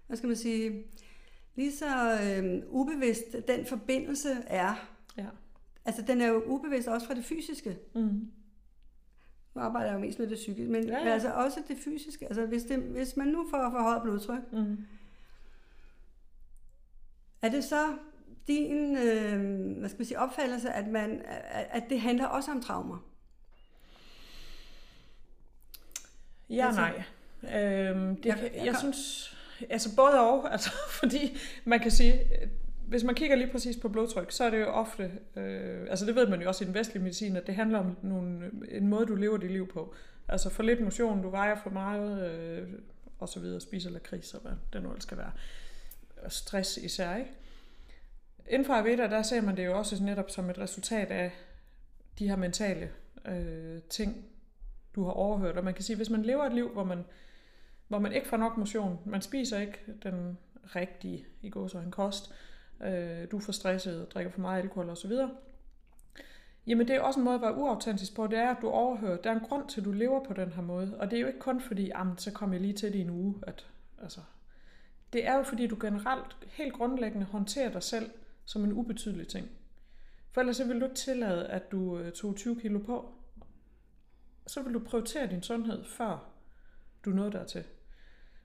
hvad 0.07 0.17
skal 0.17 0.27
man 0.27 0.35
sige, 0.35 0.83
lige 1.55 1.71
så 1.71 2.19
øh, 2.23 2.63
ubevidst 2.67 3.35
den 3.47 3.65
forbindelse 3.65 4.29
er, 4.47 4.89
ja. 5.17 5.25
altså 5.85 6.01
den 6.01 6.21
er 6.21 6.27
jo 6.27 6.43
ubevidst 6.45 6.87
også 6.87 7.07
fra 7.07 7.13
det 7.13 7.25
fysiske. 7.25 7.77
Mm. 7.95 8.27
Nu 9.55 9.61
arbejder 9.61 9.87
jeg 9.87 9.95
jo 9.95 9.99
mest 9.99 10.19
med 10.19 10.27
det 10.27 10.35
psykiske, 10.35 10.71
men, 10.71 10.83
ja, 10.83 10.97
ja. 10.97 11.03
men 11.03 11.13
altså 11.13 11.31
også 11.31 11.59
det 11.67 11.77
fysiske. 11.77 12.25
Altså 12.25 12.45
hvis, 12.45 12.63
det, 12.63 12.77
hvis 12.77 13.17
man 13.17 13.27
nu 13.27 13.45
får 13.49 13.69
for 13.71 13.81
højt 13.81 14.01
blodtryk, 14.01 14.51
mm. 14.53 14.77
Er 17.41 17.49
det 17.49 17.63
så 17.63 17.93
din 18.47 18.97
øh, 18.97 19.77
hvad 19.79 19.89
skal 19.89 19.99
man 19.99 20.05
sige, 20.05 20.19
opfattelse, 20.19 20.69
at, 20.69 20.87
man, 20.87 21.21
at 21.51 21.83
det 21.89 22.01
handler 22.01 22.25
også 22.25 22.51
om 22.51 22.61
traumer? 22.61 22.97
Ja, 26.49 26.67
altså, 26.67 26.81
nej. 26.81 27.03
Øhm, 27.43 28.15
det, 28.15 28.25
jeg, 28.25 28.39
jeg, 28.43 28.51
jeg, 28.55 28.65
jeg 28.65 28.75
synes, 28.77 29.33
altså 29.69 29.95
både 29.95 30.19
og, 30.19 30.47
altså, 30.53 30.71
fordi 30.89 31.37
man 31.65 31.79
kan 31.79 31.91
sige, 31.91 32.19
hvis 32.87 33.03
man 33.03 33.15
kigger 33.15 33.35
lige 33.35 33.51
præcis 33.51 33.77
på 33.77 33.89
blodtryk, 33.89 34.31
så 34.31 34.43
er 34.43 34.49
det 34.49 34.59
jo 34.59 34.67
ofte, 34.67 35.11
øh, 35.35 35.87
altså 35.89 36.05
det 36.05 36.15
ved 36.15 36.27
man 36.27 36.41
jo 36.41 36.47
også 36.47 36.63
i 36.63 36.67
den 36.67 36.73
vestlige 36.73 37.03
medicin, 37.03 37.35
at 37.35 37.47
det 37.47 37.55
handler 37.55 37.79
om 37.79 37.97
nogle, 38.01 38.51
en 38.69 38.87
måde, 38.87 39.05
du 39.05 39.15
lever 39.15 39.37
dit 39.37 39.51
liv 39.51 39.67
på. 39.67 39.95
Altså 40.27 40.49
for 40.49 40.63
lidt 40.63 40.81
motion, 40.81 41.21
du 41.21 41.29
vejer 41.29 41.55
for 41.63 41.69
meget, 41.69 42.31
øh, 42.31 42.67
og 43.19 43.29
så 43.29 43.39
videre, 43.39 43.61
spiser 43.61 43.89
lakrids, 43.89 44.33
og 44.33 44.41
hvad 44.41 44.51
det 44.73 44.83
nu 44.83 44.89
skal 44.99 45.17
være. 45.17 45.31
Og 46.23 46.31
stress 46.31 46.77
især, 46.77 47.15
ikke? 47.15 47.31
Inden 48.49 48.65
for 48.65 48.73
der 48.73 49.21
ser 49.21 49.41
man 49.41 49.57
det 49.57 49.65
jo 49.65 49.77
også 49.77 50.03
netop 50.03 50.29
som 50.29 50.49
et 50.49 50.57
resultat 50.57 51.11
af 51.11 51.31
de 52.19 52.27
her 52.27 52.35
mentale 52.35 52.89
øh, 53.25 53.81
ting, 53.89 54.25
du 54.95 55.03
har 55.03 55.11
overhørt. 55.11 55.57
Og 55.57 55.63
man 55.63 55.73
kan 55.73 55.83
sige, 55.83 55.95
hvis 55.95 56.09
man 56.09 56.23
lever 56.23 56.43
et 56.43 56.53
liv, 56.53 56.69
hvor 56.69 56.83
man, 56.83 57.05
hvor 57.87 57.99
man 57.99 58.11
ikke 58.11 58.27
får 58.27 58.37
nok 58.37 58.57
motion, 58.57 58.99
man 59.05 59.21
spiser 59.21 59.59
ikke 59.59 59.79
den 60.03 60.37
rigtige 60.63 61.25
i 61.41 61.49
går 61.49 61.67
så 61.67 61.77
en 61.77 61.91
kost, 61.91 62.31
øh, 62.83 63.31
du 63.31 63.37
er 63.37 63.41
for 63.41 63.51
stresset, 63.51 64.13
drikker 64.13 64.31
for 64.31 64.41
meget 64.41 64.61
alkohol 64.61 64.89
osv., 64.89 65.11
Jamen 66.67 66.87
det 66.87 66.95
er 66.95 67.01
også 67.01 67.19
en 67.19 67.23
måde 67.23 67.35
at 67.35 67.41
være 67.41 67.57
uautentisk 67.57 68.15
på, 68.15 68.27
det 68.27 68.39
er, 68.39 68.49
at 68.49 68.57
du 68.61 68.69
overhører. 68.69 69.17
Der 69.17 69.29
er 69.29 69.33
en 69.35 69.45
grund 69.47 69.69
til, 69.69 69.81
at 69.81 69.85
du 69.85 69.91
lever 69.91 70.23
på 70.23 70.33
den 70.33 70.51
her 70.51 70.61
måde. 70.61 70.97
Og 70.99 71.11
det 71.11 71.17
er 71.17 71.21
jo 71.21 71.27
ikke 71.27 71.39
kun 71.39 71.61
fordi, 71.61 71.85
jamen, 71.87 72.17
så 72.17 72.31
kommer 72.31 72.55
jeg 72.55 72.61
lige 72.61 72.73
til 72.73 72.93
det 72.93 72.99
i 72.99 73.01
en 73.01 73.09
uge. 73.09 73.35
At, 73.47 73.67
altså, 74.01 74.19
det 75.13 75.27
er 75.27 75.35
jo 75.35 75.43
fordi, 75.43 75.67
du 75.67 75.77
generelt 75.81 76.37
helt 76.47 76.73
grundlæggende 76.73 77.25
håndterer 77.25 77.71
dig 77.71 77.83
selv 77.83 78.09
som 78.45 78.63
en 78.63 78.73
ubetydelig 78.73 79.27
ting. 79.27 79.49
For 80.31 80.41
ellers 80.41 80.57
så 80.57 80.67
vil 80.67 80.79
du 80.79 80.85
ikke 80.85 80.95
tillade, 80.95 81.47
at 81.47 81.71
du 81.71 81.99
øh, 81.99 82.11
tog 82.11 82.35
20 82.35 82.59
kilo 82.59 82.79
på. 82.79 83.13
Så 84.47 84.61
vil 84.61 84.73
du 84.73 84.79
prioritere 84.79 85.27
din 85.27 85.43
sundhed, 85.43 85.83
før 85.83 86.29
du 87.05 87.09
nåede 87.09 87.31
dertil. 87.31 87.63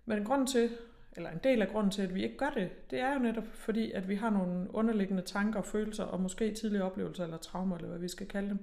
Men 0.05 0.19
en 0.19 0.25
grund 0.25 0.47
til, 0.47 0.71
eller 1.17 1.31
en 1.31 1.41
del 1.45 1.63
af 1.63 1.69
grunden 1.69 1.91
til, 1.91 2.03
at 2.03 2.15
vi 2.15 2.23
ikke 2.23 2.37
gør 2.37 2.51
det, 2.51 2.91
det 2.91 3.01
er 3.01 3.13
jo 3.13 3.19
netop 3.19 3.47
fordi, 3.55 3.93
at 3.93 4.09
vi 4.09 4.15
har 4.15 4.31
nogle 4.31 4.75
underliggende 4.75 5.23
tanker 5.23 5.61
og 5.61 5.67
følelser, 5.67 6.05
og 6.05 6.21
måske 6.21 6.55
tidlige 6.55 6.85
oplevelser 6.85 7.25
eller 7.25 7.37
traumer, 7.37 7.77
eller 7.77 7.89
hvad 7.89 7.99
vi 7.99 8.09
skal 8.09 8.29
kalde 8.29 8.49
dem, 8.49 8.59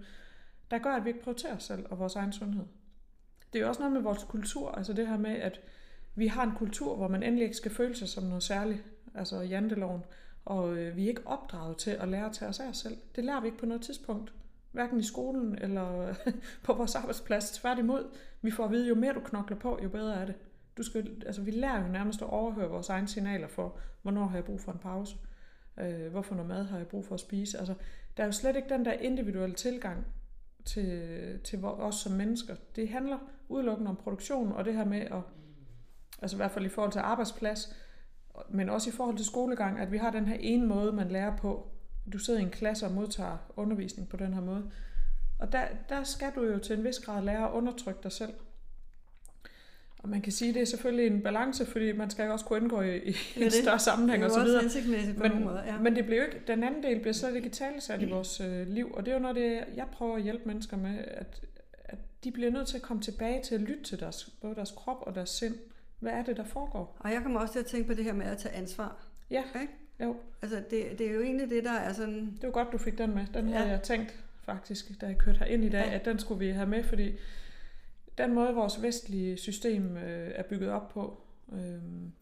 der 0.72 0.80
gør, 0.80 0.96
at 0.96 1.06
vi 1.06 1.10
ikke 1.10 1.22
prioriterer 1.22 1.56
os 1.56 1.64
selv 1.64 1.86
og 1.90 2.00
vores 2.00 2.16
egen 2.16 2.34
sundhed. 2.34 2.66
Det 3.54 3.60
er 3.60 3.64
jo 3.64 3.70
også 3.70 3.82
noget 3.82 3.94
med 3.94 4.02
vores 4.02 4.24
kultur, 4.24 4.72
altså 4.72 4.94
det 4.94 5.08
her 5.08 5.18
med, 5.18 5.36
at 5.36 5.62
vi 6.20 6.28
har 6.28 6.44
en 6.44 6.56
kultur, 6.58 6.96
hvor 6.96 7.08
man 7.08 7.24
endelig 7.24 7.44
ikke 7.44 7.58
skal 7.58 7.72
føle 7.72 7.96
sig 7.96 8.10
som 8.10 8.24
noget 8.24 8.44
særligt, 8.44 8.84
altså 9.16 9.42
janteloven, 9.42 10.02
og 10.46 10.78
øh, 10.78 10.96
vi 10.96 11.04
er 11.04 11.10
ikke 11.10 11.28
opdraget 11.28 11.78
til 11.78 11.92
at 11.92 12.08
lære 12.08 12.26
at 12.26 12.32
tage 12.32 12.50
os 12.50 12.60
af 12.60 12.70
os 12.70 12.78
selv. 12.78 12.98
Det 13.16 13.24
lærer 13.24 13.42
vi 13.42 13.48
ikke 13.48 13.58
på 13.58 13.66
noget 13.66 13.82
tidspunkt. 13.82 14.34
Hverken 14.72 15.00
i 15.00 15.04
skolen 15.04 15.58
eller 15.62 16.14
på 16.66 16.74
vores 16.74 16.96
arbejdsplads. 16.96 17.52
Tværtimod, 17.52 18.06
vi 18.42 18.52
får 18.52 18.66
at 18.66 18.72
vide, 18.72 18.88
jo 18.88 18.96
mere 18.96 19.14
du 19.14 19.20
knokler 19.20 19.58
på, 19.58 19.80
jo 19.84 19.90
bedre 19.90 20.16
er 20.16 20.26
det. 20.26 20.36
Du 20.78 20.84
skal, 20.84 21.24
altså, 21.26 21.42
vi 21.42 21.52
lærer 21.52 21.82
jo 21.82 21.88
nærmest 21.92 22.22
at 22.22 22.30
overhøre 22.30 22.70
vores 22.70 22.90
egne 22.90 23.08
signaler 23.08 23.48
for, 23.48 23.80
hvornår 24.02 24.26
har 24.26 24.38
jeg 24.38 24.46
brug 24.46 24.62
for 24.62 24.72
en 24.72 24.80
pause. 24.80 25.16
Øh, 25.80 26.12
hvorfor 26.12 26.36
noget 26.36 26.50
mad 26.50 26.64
har 26.66 26.78
jeg 26.78 26.88
brug 26.88 27.06
for 27.06 27.14
at 27.16 27.20
spise. 27.20 27.58
Altså, 27.58 27.74
der 28.18 28.24
er 28.24 28.28
jo 28.28 28.32
slet 28.32 28.56
ikke 28.56 28.70
den 28.70 28.86
der 28.86 28.94
individuelle 28.94 29.56
tilgang 29.56 30.06
til, 30.66 31.40
til 31.44 31.66
os 31.66 31.96
som 31.96 32.12
mennesker. 32.12 32.56
Det 32.76 32.90
handler 32.90 33.18
udelukkende 33.50 33.90
om 33.90 33.96
produktion, 33.96 34.52
og 34.52 34.66
det 34.66 34.74
her 34.74 34.86
med 34.86 35.02
at, 35.02 35.22
altså 36.22 36.36
i 36.36 36.40
hvert 36.40 36.52
fald 36.52 36.66
i 36.66 36.70
forhold 36.70 36.92
til 36.92 37.00
arbejdsplads, 37.00 37.76
men 38.50 38.70
også 38.70 38.90
i 38.90 38.94
forhold 38.94 39.18
til 39.18 39.26
skolegang, 39.26 39.80
at 39.80 39.92
vi 39.92 39.98
har 39.98 40.12
den 40.12 40.26
her 40.26 40.38
ene 40.40 40.68
måde, 40.68 40.92
man 40.92 41.10
lærer 41.10 41.38
på. 41.38 41.68
Du 42.14 42.18
sidder 42.18 42.40
i 42.40 42.44
en 42.44 42.50
klasse 42.50 42.86
og 42.86 42.92
modtager 42.92 43.38
undervisning 43.56 44.10
på 44.10 44.18
den 44.18 44.34
her 44.34 44.42
måde. 44.42 44.72
Og 45.40 45.52
der, 45.52 45.62
der 45.90 46.04
skal 46.04 46.32
du 46.36 46.44
jo 46.44 46.60
til 46.60 46.78
en 46.78 46.84
vis 46.84 47.00
grad 47.00 47.24
lære 47.24 47.48
at 47.48 47.52
undertrykke 47.52 48.00
dig 48.04 48.12
selv. 48.12 48.34
Og 50.00 50.10
man 50.10 50.22
kan 50.22 50.32
sige, 50.32 50.50
at 50.50 50.56
det 50.56 50.62
er 50.62 50.66
selvfølgelig 50.66 51.08
en 51.08 51.22
balance, 51.22 51.66
fordi 51.66 51.92
man 51.92 52.10
skal 52.10 52.26
jo 52.26 52.32
også 52.32 52.46
kunne 52.46 52.60
indgå 52.60 52.82
i, 52.82 52.98
i 52.98 53.16
ja, 53.38 53.46
en 53.46 53.52
større 53.52 53.80
sammenhæng 53.80 54.26
og 54.26 54.32
så 54.32 54.44
videre. 54.44 54.64
Men, 55.18 55.44
måde, 55.44 55.64
ja. 55.66 55.80
men 55.80 55.96
det 55.96 56.06
bliver 56.06 56.22
jo 56.22 56.26
ikke, 56.26 56.42
den 56.48 56.64
anden 56.64 56.84
del 56.84 57.00
bliver 57.00 57.14
slet 57.14 57.36
ikke 57.36 57.50
talesat 57.50 58.02
i 58.02 58.10
vores 58.10 58.42
øh, 58.42 58.68
liv, 58.68 58.92
og 58.94 59.06
det 59.06 59.12
er 59.12 59.16
jo 59.16 59.22
noget, 59.22 59.36
det, 59.36 59.64
jeg 59.76 59.88
prøver 59.92 60.16
at 60.16 60.24
hjælpe 60.24 60.44
mennesker 60.46 60.78
med, 60.78 60.98
at, 61.08 61.42
at 61.86 61.98
de 62.24 62.32
bliver 62.32 62.52
nødt 62.52 62.68
til 62.68 62.78
at 62.78 62.84
komme 62.84 63.04
tilbage 63.04 63.44
til 63.44 63.56
at 63.56 63.62
lytte 63.62 63.84
til 63.84 64.00
deres, 64.00 64.30
både 64.42 64.56
deres 64.56 64.72
krop 64.72 65.02
og 65.02 65.16
deres 65.16 65.30
sind. 65.30 65.56
Hvad 66.00 66.12
er 66.12 66.24
det, 66.24 66.38
der 66.38 66.44
foregår? 66.44 66.98
Og 67.00 67.12
jeg 67.12 67.22
kommer 67.24 67.40
også 67.40 67.54
til 67.54 67.60
at 67.60 67.66
tænke 67.66 67.88
på 67.88 67.94
det 67.94 68.04
her 68.04 68.14
med 68.14 68.26
at 68.26 68.38
tage 68.38 68.56
ansvar. 68.56 68.96
Ja, 69.30 69.44
ikke? 69.62 69.74
jo. 70.00 70.16
Altså, 70.42 70.64
det, 70.70 71.00
det 71.00 71.08
er 71.08 71.12
jo 71.14 71.22
egentlig 71.22 71.50
det, 71.50 71.64
der 71.64 71.72
er 71.72 71.94
sådan... 71.94 72.34
Det 72.36 72.44
var 72.44 72.52
godt, 72.52 72.68
du 72.72 72.78
fik 72.78 72.98
den 72.98 73.16
med. 73.16 73.26
Den 73.34 73.50
ja. 73.50 73.58
havde 73.58 73.70
jeg 73.70 73.82
tænkt 73.82 74.24
faktisk, 74.44 75.02
da 75.02 75.06
jeg 75.06 75.18
kørte 75.18 75.50
ind 75.50 75.66
i 75.66 75.70
dag, 75.70 75.86
ja. 75.86 75.94
at 75.94 76.06
den 76.06 76.20
skulle 76.20 76.40
vi 76.40 76.52
have 76.52 76.68
med, 76.68 76.84
fordi 76.84 77.12
den 78.18 78.34
måde, 78.34 78.54
vores 78.54 78.82
vestlige 78.82 79.38
system 79.38 79.98
øh, 79.98 80.32
er 80.36 80.44
bygget 80.44 80.70
op 80.70 80.90
på, 80.90 81.22
øh, 81.52 81.60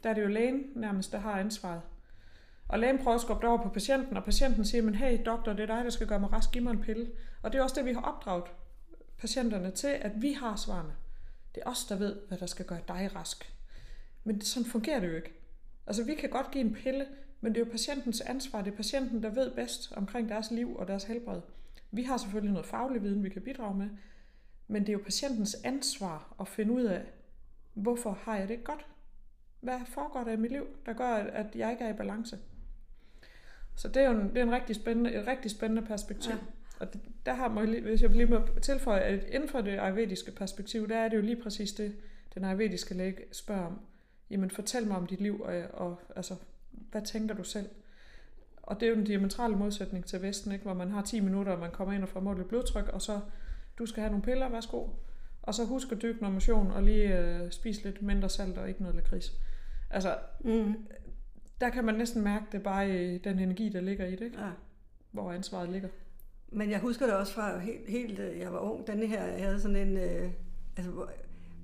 der 0.03 0.09
er 0.09 0.13
det 0.13 0.21
jo 0.21 0.27
lægen 0.27 0.63
nærmest, 0.75 1.11
der 1.11 1.17
har 1.17 1.31
ansvaret. 1.31 1.81
Og 2.67 2.79
lægen 2.79 2.97
prøver 2.97 3.15
at 3.15 3.21
skubbe 3.21 3.41
det 3.41 3.49
over 3.49 3.63
på 3.63 3.69
patienten, 3.69 4.17
og 4.17 4.23
patienten 4.23 4.65
siger, 4.65 4.81
men 4.81 4.95
hey 4.95 5.19
doktor, 5.25 5.53
det 5.53 5.63
er 5.69 5.75
dig, 5.75 5.83
der 5.83 5.89
skal 5.89 6.07
gøre 6.07 6.19
mig 6.19 6.33
rask, 6.33 6.51
giv 6.51 6.61
mig 6.61 6.71
en 6.71 6.81
pille. 6.81 7.11
Og 7.41 7.53
det 7.53 7.59
er 7.59 7.63
også 7.63 7.75
det, 7.75 7.85
vi 7.85 7.93
har 7.93 8.01
opdraget 8.01 8.43
patienterne 9.17 9.71
til, 9.71 9.87
at 9.87 10.11
vi 10.15 10.31
har 10.31 10.55
svarene. 10.55 10.93
Det 11.55 11.63
er 11.65 11.69
os, 11.69 11.85
der 11.85 11.95
ved, 11.95 12.15
hvad 12.27 12.37
der 12.37 12.45
skal 12.45 12.65
gøre 12.65 12.79
dig 12.87 13.09
rask. 13.15 13.56
Men 14.27 14.41
sådan 14.41 14.65
fungerer 14.65 14.99
det 14.99 15.07
jo 15.07 15.15
ikke. 15.15 15.33
Altså 15.87 16.03
vi 16.03 16.15
kan 16.15 16.29
godt 16.29 16.51
give 16.51 16.63
en 16.63 16.73
pille, 16.73 17.05
men 17.41 17.55
det 17.55 17.61
er 17.61 17.65
jo 17.65 17.71
patientens 17.71 18.21
ansvar. 18.21 18.61
Det 18.61 18.71
er 18.71 18.75
patienten, 18.75 19.23
der 19.23 19.29
ved 19.29 19.51
bedst 19.51 19.93
omkring 19.95 20.29
deres 20.29 20.51
liv 20.51 20.75
og 20.75 20.87
deres 20.87 21.03
helbred. 21.03 21.41
Vi 21.91 22.03
har 22.03 22.17
selvfølgelig 22.17 22.53
noget 22.53 22.65
faglig 22.65 23.03
viden, 23.03 23.23
vi 23.23 23.29
kan 23.29 23.41
bidrage 23.41 23.77
med, 23.77 23.89
men 24.67 24.81
det 24.81 24.89
er 24.89 24.93
jo 24.93 25.03
patientens 25.03 25.55
ansvar 25.63 26.35
at 26.39 26.47
finde 26.47 26.73
ud 26.73 26.83
af, 26.83 27.01
hvorfor 27.73 28.11
har 28.21 28.37
jeg 28.37 28.47
det 28.47 28.63
godt? 28.63 28.85
Hvad 29.59 29.79
foregår 29.85 30.23
der 30.23 30.31
i 30.31 30.37
mit 30.37 30.51
liv, 30.51 30.67
der 30.85 30.93
gør, 30.93 31.07
at 31.13 31.55
jeg 31.55 31.71
ikke 31.71 31.83
er 31.83 31.93
i 31.93 31.97
balance? 31.97 32.39
Så 33.75 33.87
det 33.87 33.97
er 33.97 34.09
jo 34.09 34.19
en, 34.19 34.29
det 34.29 34.37
er 34.37 34.43
en 34.43 34.51
rigtig 34.51 34.75
spændende, 34.75 35.13
et 35.13 35.27
rigtig 35.27 35.51
spændende 35.51 35.81
perspektiv. 35.81 36.31
Ja. 36.31 36.37
Og 36.79 36.87
der 37.25 37.33
har 37.33 37.49
man, 37.49 37.81
hvis 37.81 38.01
jeg 38.01 38.09
lige 38.09 38.25
må 38.25 38.47
tilføje, 38.61 39.01
at 39.01 39.23
inden 39.23 39.49
for 39.49 39.61
det 39.61 39.79
ayurvediske 39.79 40.31
perspektiv, 40.31 40.89
der 40.89 40.97
er 40.97 41.09
det 41.09 41.17
jo 41.17 41.21
lige 41.21 41.41
præcis 41.41 41.71
det, 41.71 41.95
den 42.35 42.43
ayurvediske 42.43 42.93
læge 42.93 43.15
spørger 43.31 43.65
om. 43.65 43.79
Jamen 44.29 44.51
fortæl 44.51 44.87
mig 44.87 44.97
om 44.97 45.07
dit 45.07 45.21
liv, 45.21 45.41
og, 45.41 45.63
og 45.73 45.99
altså, 46.15 46.35
hvad 46.91 47.01
tænker 47.01 47.35
du 47.35 47.43
selv? 47.43 47.69
Og 48.63 48.79
det 48.79 48.85
er 48.85 48.89
jo 48.89 48.97
en 48.97 49.03
diametrale 49.03 49.55
modsætning 49.55 50.05
til 50.05 50.21
Vesten, 50.21 50.51
ikke? 50.51 50.63
hvor 50.63 50.73
man 50.73 50.91
har 50.91 51.01
10 51.01 51.19
minutter, 51.19 51.51
og 51.51 51.59
man 51.59 51.71
kommer 51.71 51.93
ind 51.93 52.03
og 52.03 52.09
får 52.09 52.19
målt 52.19 52.47
blodtryk, 52.47 52.87
og 52.87 53.01
så 53.01 53.19
du 53.77 53.85
skal 53.85 54.01
have 54.01 54.11
nogle 54.11 54.23
piller, 54.23 54.49
værsgo. 54.49 54.87
Og 55.41 55.53
så 55.53 55.65
husk 55.65 55.91
at 55.91 56.01
dykke 56.01 56.21
noget 56.21 56.33
motion, 56.33 56.71
og 56.71 56.83
lige 56.83 57.19
øh, 57.19 57.51
spise 57.51 57.83
lidt 57.83 58.01
mindre 58.01 58.29
salt 58.29 58.57
og 58.57 58.67
ikke 58.67 58.81
noget 58.81 58.95
lakrids. 58.95 59.33
Altså, 59.89 60.17
mm. 60.39 60.73
der 61.61 61.69
kan 61.69 61.85
man 61.85 61.95
næsten 61.95 62.23
mærke 62.23 62.45
det 62.51 62.63
bare 62.63 63.13
i 63.13 63.17
den 63.17 63.39
energi, 63.39 63.69
der 63.69 63.81
ligger 63.81 64.05
i 64.05 64.11
det, 64.11 64.21
ikke? 64.21 64.39
Ja. 64.39 64.49
hvor 65.11 65.31
ansvaret 65.31 65.69
ligger. 65.69 65.89
Men 66.51 66.71
jeg 66.71 66.79
husker 66.79 67.05
det 67.05 67.15
også 67.15 67.33
fra 67.33 67.59
helt, 67.59 67.89
helt 67.89 68.19
øh, 68.19 68.39
jeg 68.39 68.53
var 68.53 68.59
ung, 68.59 68.87
denne 68.87 69.07
her, 69.07 69.23
jeg 69.23 69.45
havde 69.45 69.61
sådan 69.61 69.87
en, 69.87 69.97
øh, 69.97 70.31
altså, 70.77 70.91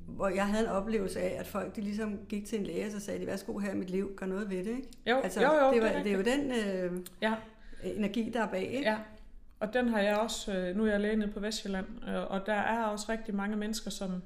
hvor, 0.07 0.27
jeg 0.27 0.47
havde 0.47 0.63
en 0.63 0.69
oplevelse 0.69 1.19
af, 1.19 1.39
at 1.39 1.47
folk 1.47 1.75
de 1.75 1.81
ligesom 1.81 2.19
gik 2.29 2.45
til 2.45 2.59
en 2.59 2.65
læge, 2.65 2.85
og 2.85 2.91
så 2.91 2.99
sagde 2.99 3.19
de, 3.19 3.27
værsgo 3.27 3.57
her 3.57 3.71
i 3.71 3.75
mit 3.75 3.89
liv, 3.89 4.15
gør 4.15 4.25
noget 4.25 4.49
ved 4.49 4.57
det, 4.57 4.67
ikke? 4.67 4.89
Jo, 5.07 5.19
altså, 5.19 5.41
jo, 5.41 5.65
jo, 5.65 5.73
det, 5.73 5.81
var, 5.81 5.87
det, 5.87 5.97
er 5.97 6.03
det 6.03 6.11
er 6.11 6.17
jo 6.17 6.23
den... 6.23 6.51
Øh, 6.51 6.99
ja. 7.21 7.35
energi, 7.83 8.29
der 8.33 8.41
er 8.43 8.47
bag. 8.47 8.71
Ikke? 8.71 8.89
Ja, 8.89 8.97
og 9.59 9.73
den 9.73 9.89
har 9.89 9.99
jeg 9.99 10.17
også, 10.17 10.57
øh, 10.57 10.75
nu 10.75 10.85
er 10.85 10.91
jeg 10.91 10.99
læge 10.99 11.15
nede 11.15 11.31
på 11.31 11.39
Vestjylland, 11.39 11.87
øh, 12.07 12.31
og 12.31 12.45
der 12.45 12.53
er 12.53 12.83
også 12.83 13.05
rigtig 13.09 13.35
mange 13.35 13.57
mennesker, 13.57 13.91
som, 13.91 14.23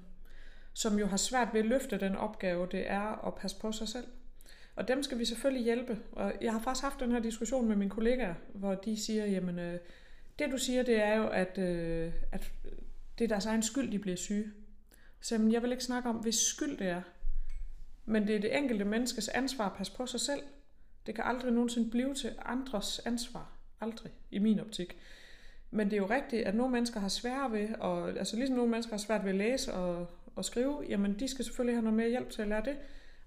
som 0.73 0.99
jo 0.99 1.05
har 1.05 1.17
svært 1.17 1.47
ved 1.53 1.59
at 1.59 1.65
løfte 1.65 1.99
den 1.99 2.15
opgave, 2.15 2.67
det 2.71 2.91
er 2.91 3.27
at 3.27 3.35
passe 3.35 3.59
på 3.59 3.71
sig 3.71 3.87
selv. 3.87 4.07
Og 4.75 4.87
dem 4.87 5.03
skal 5.03 5.19
vi 5.19 5.25
selvfølgelig 5.25 5.63
hjælpe. 5.63 5.97
Og 6.11 6.33
jeg 6.41 6.51
har 6.51 6.59
faktisk 6.59 6.83
haft 6.83 6.99
den 6.99 7.11
her 7.11 7.19
diskussion 7.19 7.67
med 7.67 7.75
mine 7.75 7.89
kollegaer, 7.89 8.33
hvor 8.53 8.75
de 8.75 9.01
siger, 9.01 9.25
jamen, 9.25 9.59
øh, 9.59 9.79
det 10.39 10.51
du 10.51 10.57
siger, 10.57 10.83
det 10.83 11.03
er 11.03 11.15
jo, 11.17 11.27
at, 11.27 11.57
at 12.31 12.51
det 13.17 13.23
er 13.23 13.27
deres 13.27 13.45
egen 13.45 13.63
skyld, 13.63 13.91
de 13.91 13.99
bliver 13.99 14.17
syge. 14.17 14.51
Så 15.21 15.49
jeg 15.51 15.61
vil 15.61 15.71
ikke 15.71 15.83
snakke 15.83 16.09
om, 16.09 16.15
hvis 16.15 16.35
skyld 16.35 16.77
det 16.77 16.87
er. 16.87 17.01
Men 18.05 18.27
det 18.27 18.35
er 18.35 18.39
det 18.39 18.57
enkelte 18.57 18.85
menneskes 18.85 19.27
ansvar 19.29 19.65
at 19.65 19.77
passe 19.77 19.95
på 19.95 20.05
sig 20.05 20.19
selv. 20.19 20.41
Det 21.05 21.15
kan 21.15 21.23
aldrig 21.27 21.51
nogensinde 21.51 21.89
blive 21.89 22.13
til 22.13 22.35
andres 22.45 22.99
ansvar. 22.99 23.51
Aldrig, 23.81 24.11
i 24.31 24.39
min 24.39 24.59
optik. 24.59 24.97
Men 25.71 25.87
det 25.87 25.93
er 25.93 25.97
jo 25.97 26.09
rigtigt, 26.09 26.43
at 26.43 26.55
nogle 26.55 26.71
mennesker 26.71 26.99
har 26.99 27.07
svært 27.07 27.51
ved, 27.51 27.69
og, 27.79 28.09
altså 28.09 28.35
ligesom 28.35 28.55
nogle 28.55 28.71
mennesker 28.71 28.93
har 28.93 28.97
svært 28.97 29.23
ved 29.23 29.29
at 29.29 29.35
læse 29.37 29.73
og, 29.73 30.07
og 30.35 30.45
skrive, 30.45 30.85
jamen 30.89 31.19
de 31.19 31.27
skal 31.27 31.45
selvfølgelig 31.45 31.75
have 31.75 31.83
noget 31.83 31.97
mere 31.97 32.09
hjælp 32.09 32.29
til 32.29 32.41
at 32.41 32.47
lære 32.47 32.65
det. 32.65 32.77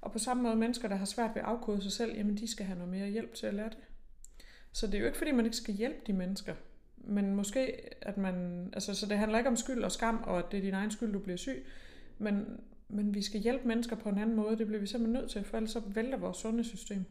Og 0.00 0.12
på 0.12 0.18
samme 0.18 0.42
måde 0.42 0.56
mennesker, 0.56 0.88
der 0.88 0.96
har 0.96 1.04
svært 1.04 1.30
ved 1.34 1.42
at 1.42 1.48
afkode 1.48 1.82
sig 1.82 1.92
selv, 1.92 2.16
jamen 2.16 2.36
de 2.36 2.50
skal 2.50 2.66
have 2.66 2.78
noget 2.78 2.92
mere 2.92 3.08
hjælp 3.08 3.34
til 3.34 3.46
at 3.46 3.54
lære 3.54 3.68
det. 3.68 3.78
Så 4.72 4.86
det 4.86 4.94
er 4.94 4.98
jo 4.98 5.06
ikke 5.06 5.18
fordi, 5.18 5.30
man 5.30 5.44
ikke 5.44 5.56
skal 5.56 5.74
hjælpe 5.74 6.00
de 6.06 6.12
mennesker. 6.12 6.54
Men 7.04 7.34
måske, 7.34 7.72
at 8.02 8.16
man... 8.16 8.68
Altså, 8.72 8.94
så 8.94 9.06
det 9.06 9.18
handler 9.18 9.38
ikke 9.38 9.50
om 9.50 9.56
skyld 9.56 9.84
og 9.84 9.92
skam, 9.92 10.20
og 10.26 10.38
at 10.38 10.44
det 10.50 10.58
er 10.58 10.62
din 10.62 10.74
egen 10.74 10.90
skyld, 10.90 11.12
du 11.12 11.18
bliver 11.18 11.36
syg. 11.36 11.66
Men, 12.18 12.60
men 12.88 13.14
vi 13.14 13.22
skal 13.22 13.40
hjælpe 13.40 13.68
mennesker 13.68 13.96
på 13.96 14.08
en 14.08 14.18
anden 14.18 14.36
måde. 14.36 14.58
Det 14.58 14.66
bliver 14.66 14.80
vi 14.80 14.86
simpelthen 14.86 15.20
nødt 15.20 15.30
til, 15.30 15.44
for 15.44 15.56
ellers 15.56 15.70
så 15.70 15.82
vælter 15.86 16.18
vores 16.18 16.36
sundhedssystem. 16.36 17.04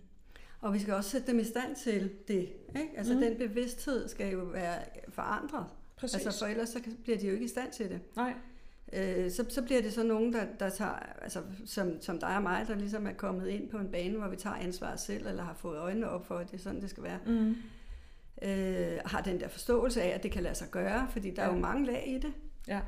Og 0.62 0.74
vi 0.74 0.80
skal 0.80 0.94
også 0.94 1.10
sætte 1.10 1.32
dem 1.32 1.40
i 1.40 1.44
stand 1.44 1.76
til 1.76 2.12
det. 2.28 2.50
Ikke? 2.76 2.90
Altså 2.98 3.14
mm. 3.14 3.20
den 3.20 3.38
bevidsthed 3.38 4.08
skal 4.08 4.32
jo 4.32 4.40
være 4.40 4.76
forandret. 5.10 5.66
Præcis. 5.96 6.26
Altså 6.26 6.40
for 6.40 6.52
ellers 6.52 6.70
så 6.70 6.80
bliver 7.04 7.18
de 7.18 7.28
jo 7.28 7.34
ikke 7.34 7.46
i 7.46 7.48
stand 7.48 7.72
til 7.72 7.90
det. 7.90 8.00
Nej. 8.16 8.34
Øh, 8.94 9.32
så, 9.32 9.46
så 9.50 9.62
bliver 9.62 9.82
det 9.82 9.94
så 9.94 10.04
nogen, 10.04 10.34
der, 10.34 10.46
der 10.60 10.70
tager, 10.70 10.92
altså 11.22 11.42
som, 11.66 12.02
som 12.02 12.20
dig 12.20 12.36
og 12.36 12.42
mig, 12.42 12.66
der 12.68 12.76
ligesom 12.76 13.08
er 13.08 13.14
kommet 13.14 13.48
ind 13.48 13.70
på 13.70 13.78
en 13.78 13.92
bane, 13.92 14.18
hvor 14.18 14.28
vi 14.28 14.36
tager 14.36 14.56
ansvar 14.56 14.96
selv, 14.96 15.28
eller 15.28 15.44
har 15.44 15.54
fået 15.54 15.78
øjnene 15.78 16.10
op 16.10 16.28
for, 16.28 16.38
at 16.38 16.52
det 16.52 16.58
er 16.58 16.62
sådan, 16.62 16.82
det 16.82 16.90
skal 16.90 17.04
være. 17.04 17.20
Mm. 17.26 17.56
Øh, 18.42 19.00
har 19.06 19.22
den 19.22 19.40
der 19.40 19.48
forståelse 19.48 20.02
af, 20.02 20.08
at 20.08 20.24
det 20.24 20.32
kan 20.32 20.44
lade 20.44 20.56
sig 20.56 20.68
gøre, 20.72 21.08
fordi 21.12 21.32
der 21.32 21.44
ja. 21.44 21.50
er 21.50 21.54
jo 21.54 21.60
mange 21.60 21.86
lag 21.86 22.04
i 22.08 22.18
det. 22.18 22.34
Ja. 22.68 22.80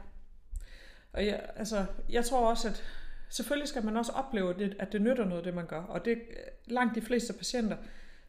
Og 1.14 1.26
jeg, 1.26 1.50
altså, 1.56 1.86
jeg 2.10 2.26
tror 2.26 2.50
også, 2.50 2.68
at 2.68 2.84
selvfølgelig 3.30 3.68
skal 3.68 3.86
man 3.86 3.98
også 3.98 4.12
opleve, 4.12 4.54
det, 4.54 4.76
at 4.80 4.92
det 4.92 5.02
nytter 5.02 5.26
noget, 5.26 5.46
det 5.46 5.54
man 5.54 5.66
gør. 5.66 5.82
Og 5.82 6.06
det 6.06 6.18
langt 6.66 6.96
de 6.96 7.02
fleste 7.02 7.34
patienter 7.34 7.78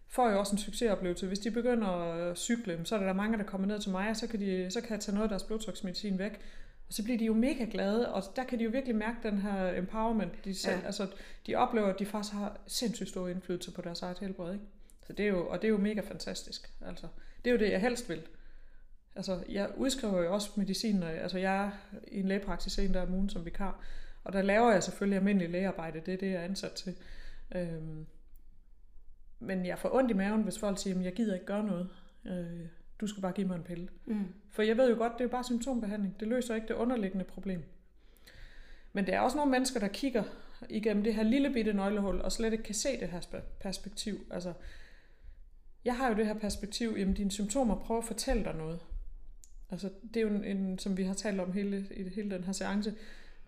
får 0.08 0.30
jo 0.30 0.38
også 0.38 0.52
en 0.52 0.58
succesoplevelse. 0.58 1.26
Hvis 1.26 1.38
de 1.38 1.50
begynder 1.50 1.88
at 1.88 2.38
cykle, 2.38 2.80
så 2.84 2.96
er 2.96 3.00
der, 3.00 3.12
mange, 3.12 3.38
der 3.38 3.44
kommer 3.44 3.66
ned 3.66 3.80
til 3.80 3.90
mig, 3.90 4.10
og 4.10 4.16
så 4.16 4.26
kan, 4.26 4.40
de, 4.40 4.70
så 4.70 4.80
kan 4.80 4.90
jeg 4.90 5.00
tage 5.00 5.14
noget 5.14 5.24
af 5.24 5.28
deres 5.28 5.42
blodtryksmedicin 5.42 6.18
væk. 6.18 6.40
Og 6.88 6.94
så 6.94 7.02
bliver 7.04 7.18
de 7.18 7.24
jo 7.24 7.34
mega 7.34 7.66
glade, 7.70 8.12
og 8.12 8.22
der 8.36 8.44
kan 8.44 8.58
de 8.58 8.64
jo 8.64 8.70
virkelig 8.70 8.96
mærke 8.96 9.16
den 9.22 9.38
her 9.38 9.78
empowerment. 9.78 10.44
De, 10.44 10.54
selv, 10.54 10.78
ja. 10.78 10.86
altså, 10.86 11.06
de 11.46 11.54
oplever, 11.54 11.86
at 11.86 11.98
de 11.98 12.06
faktisk 12.06 12.34
har 12.34 12.60
sindssygt 12.66 13.08
stor 13.08 13.28
indflydelse 13.28 13.72
på 13.72 13.82
deres 13.82 14.02
eget 14.02 14.18
helbred. 14.18 14.52
Ikke? 14.52 14.64
Så 15.12 15.16
det 15.16 15.24
er 15.24 15.28
jo, 15.28 15.48
og 15.48 15.62
det 15.62 15.68
er 15.68 15.72
jo 15.72 15.78
mega 15.78 16.00
fantastisk. 16.00 16.72
Altså, 16.86 17.06
det 17.44 17.50
er 17.50 17.54
jo 17.54 17.58
det, 17.58 17.70
jeg 17.70 17.80
helst 17.80 18.08
vil. 18.08 18.22
Altså, 19.16 19.44
jeg 19.48 19.70
udskriver 19.76 20.22
jo 20.22 20.34
også 20.34 20.50
medicin, 20.56 20.96
når 20.96 21.08
jeg, 21.08 21.22
altså 21.22 21.38
jeg 21.38 21.64
er 21.64 21.70
i 22.08 22.20
en 22.20 22.28
lægepraksis 22.28 22.78
en 22.78 22.94
der 22.94 23.02
om 23.02 23.14
ugen 23.14 23.28
som 23.28 23.44
vikar, 23.44 23.84
og 24.24 24.32
der 24.32 24.42
laver 24.42 24.72
jeg 24.72 24.82
selvfølgelig 24.82 25.16
almindelig 25.16 25.50
lægearbejde, 25.50 26.00
det 26.06 26.14
er 26.14 26.18
det, 26.18 26.30
jeg 26.30 26.40
er 26.40 26.44
ansat 26.44 26.72
til. 26.72 26.94
Øhm, 27.54 28.06
men 29.40 29.66
jeg 29.66 29.78
får 29.78 29.94
ondt 29.94 30.10
i 30.10 30.14
maven, 30.14 30.42
hvis 30.42 30.58
folk 30.58 30.78
siger, 30.78 30.98
at 30.98 31.04
jeg 31.04 31.12
gider 31.12 31.34
ikke 31.34 31.46
gøre 31.46 31.64
noget. 31.64 31.88
Øh, 32.24 32.66
du 33.00 33.06
skal 33.06 33.22
bare 33.22 33.32
give 33.32 33.46
mig 33.46 33.56
en 33.56 33.62
pille. 33.62 33.88
Mm. 34.06 34.26
For 34.50 34.62
jeg 34.62 34.76
ved 34.76 34.90
jo 34.90 34.96
godt, 34.96 35.12
det 35.12 35.20
er 35.20 35.24
jo 35.24 35.30
bare 35.30 35.44
symptombehandling. 35.44 36.20
Det 36.20 36.28
løser 36.28 36.54
ikke 36.54 36.68
det 36.68 36.74
underliggende 36.74 37.24
problem. 37.24 37.62
Men 38.92 39.06
der 39.06 39.16
er 39.16 39.20
også 39.20 39.36
nogle 39.36 39.50
mennesker, 39.50 39.80
der 39.80 39.88
kigger 39.88 40.24
igennem 40.68 41.04
det 41.04 41.14
her 41.14 41.22
lille 41.22 41.52
bitte 41.52 41.72
nøglehul, 41.72 42.20
og 42.20 42.32
slet 42.32 42.52
ikke 42.52 42.64
kan 42.64 42.74
se 42.74 43.00
det 43.00 43.08
her 43.08 43.40
perspektiv. 43.60 44.26
Altså, 44.30 44.52
jeg 45.84 45.96
har 45.96 46.08
jo 46.08 46.14
det 46.14 46.26
her 46.26 46.34
perspektiv, 46.34 46.94
jamen 46.98 47.14
dine 47.14 47.30
symptomer 47.30 47.74
prøver 47.74 48.00
at 48.00 48.06
fortælle 48.06 48.44
dig 48.44 48.54
noget. 48.54 48.80
Altså, 49.70 49.90
det 50.14 50.16
er 50.16 50.20
jo 50.20 50.28
en, 50.28 50.44
en 50.44 50.78
som 50.78 50.96
vi 50.96 51.02
har 51.02 51.14
talt 51.14 51.40
om 51.40 51.52
hele, 51.52 51.86
i 51.90 52.08
hele 52.08 52.30
den 52.30 52.44
her 52.44 52.52
seance, 52.52 52.94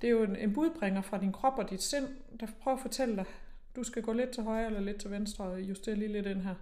det 0.00 0.06
er 0.06 0.10
jo 0.10 0.22
en, 0.22 0.36
en 0.36 0.54
budbringer 0.54 1.02
fra 1.02 1.18
din 1.18 1.32
krop 1.32 1.58
og 1.58 1.70
dit 1.70 1.82
sind, 1.82 2.08
der 2.40 2.46
prøver 2.60 2.76
at 2.76 2.82
fortælle 2.82 3.16
dig, 3.16 3.24
du 3.76 3.82
skal 3.82 4.02
gå 4.02 4.12
lidt 4.12 4.30
til 4.30 4.42
højre 4.42 4.66
eller 4.66 4.80
lidt 4.80 5.00
til 5.00 5.10
venstre 5.10 5.44
og 5.44 5.60
justere 5.60 5.94
lige 5.94 6.12
lidt 6.12 6.24
den 6.24 6.40
her. 6.40 6.54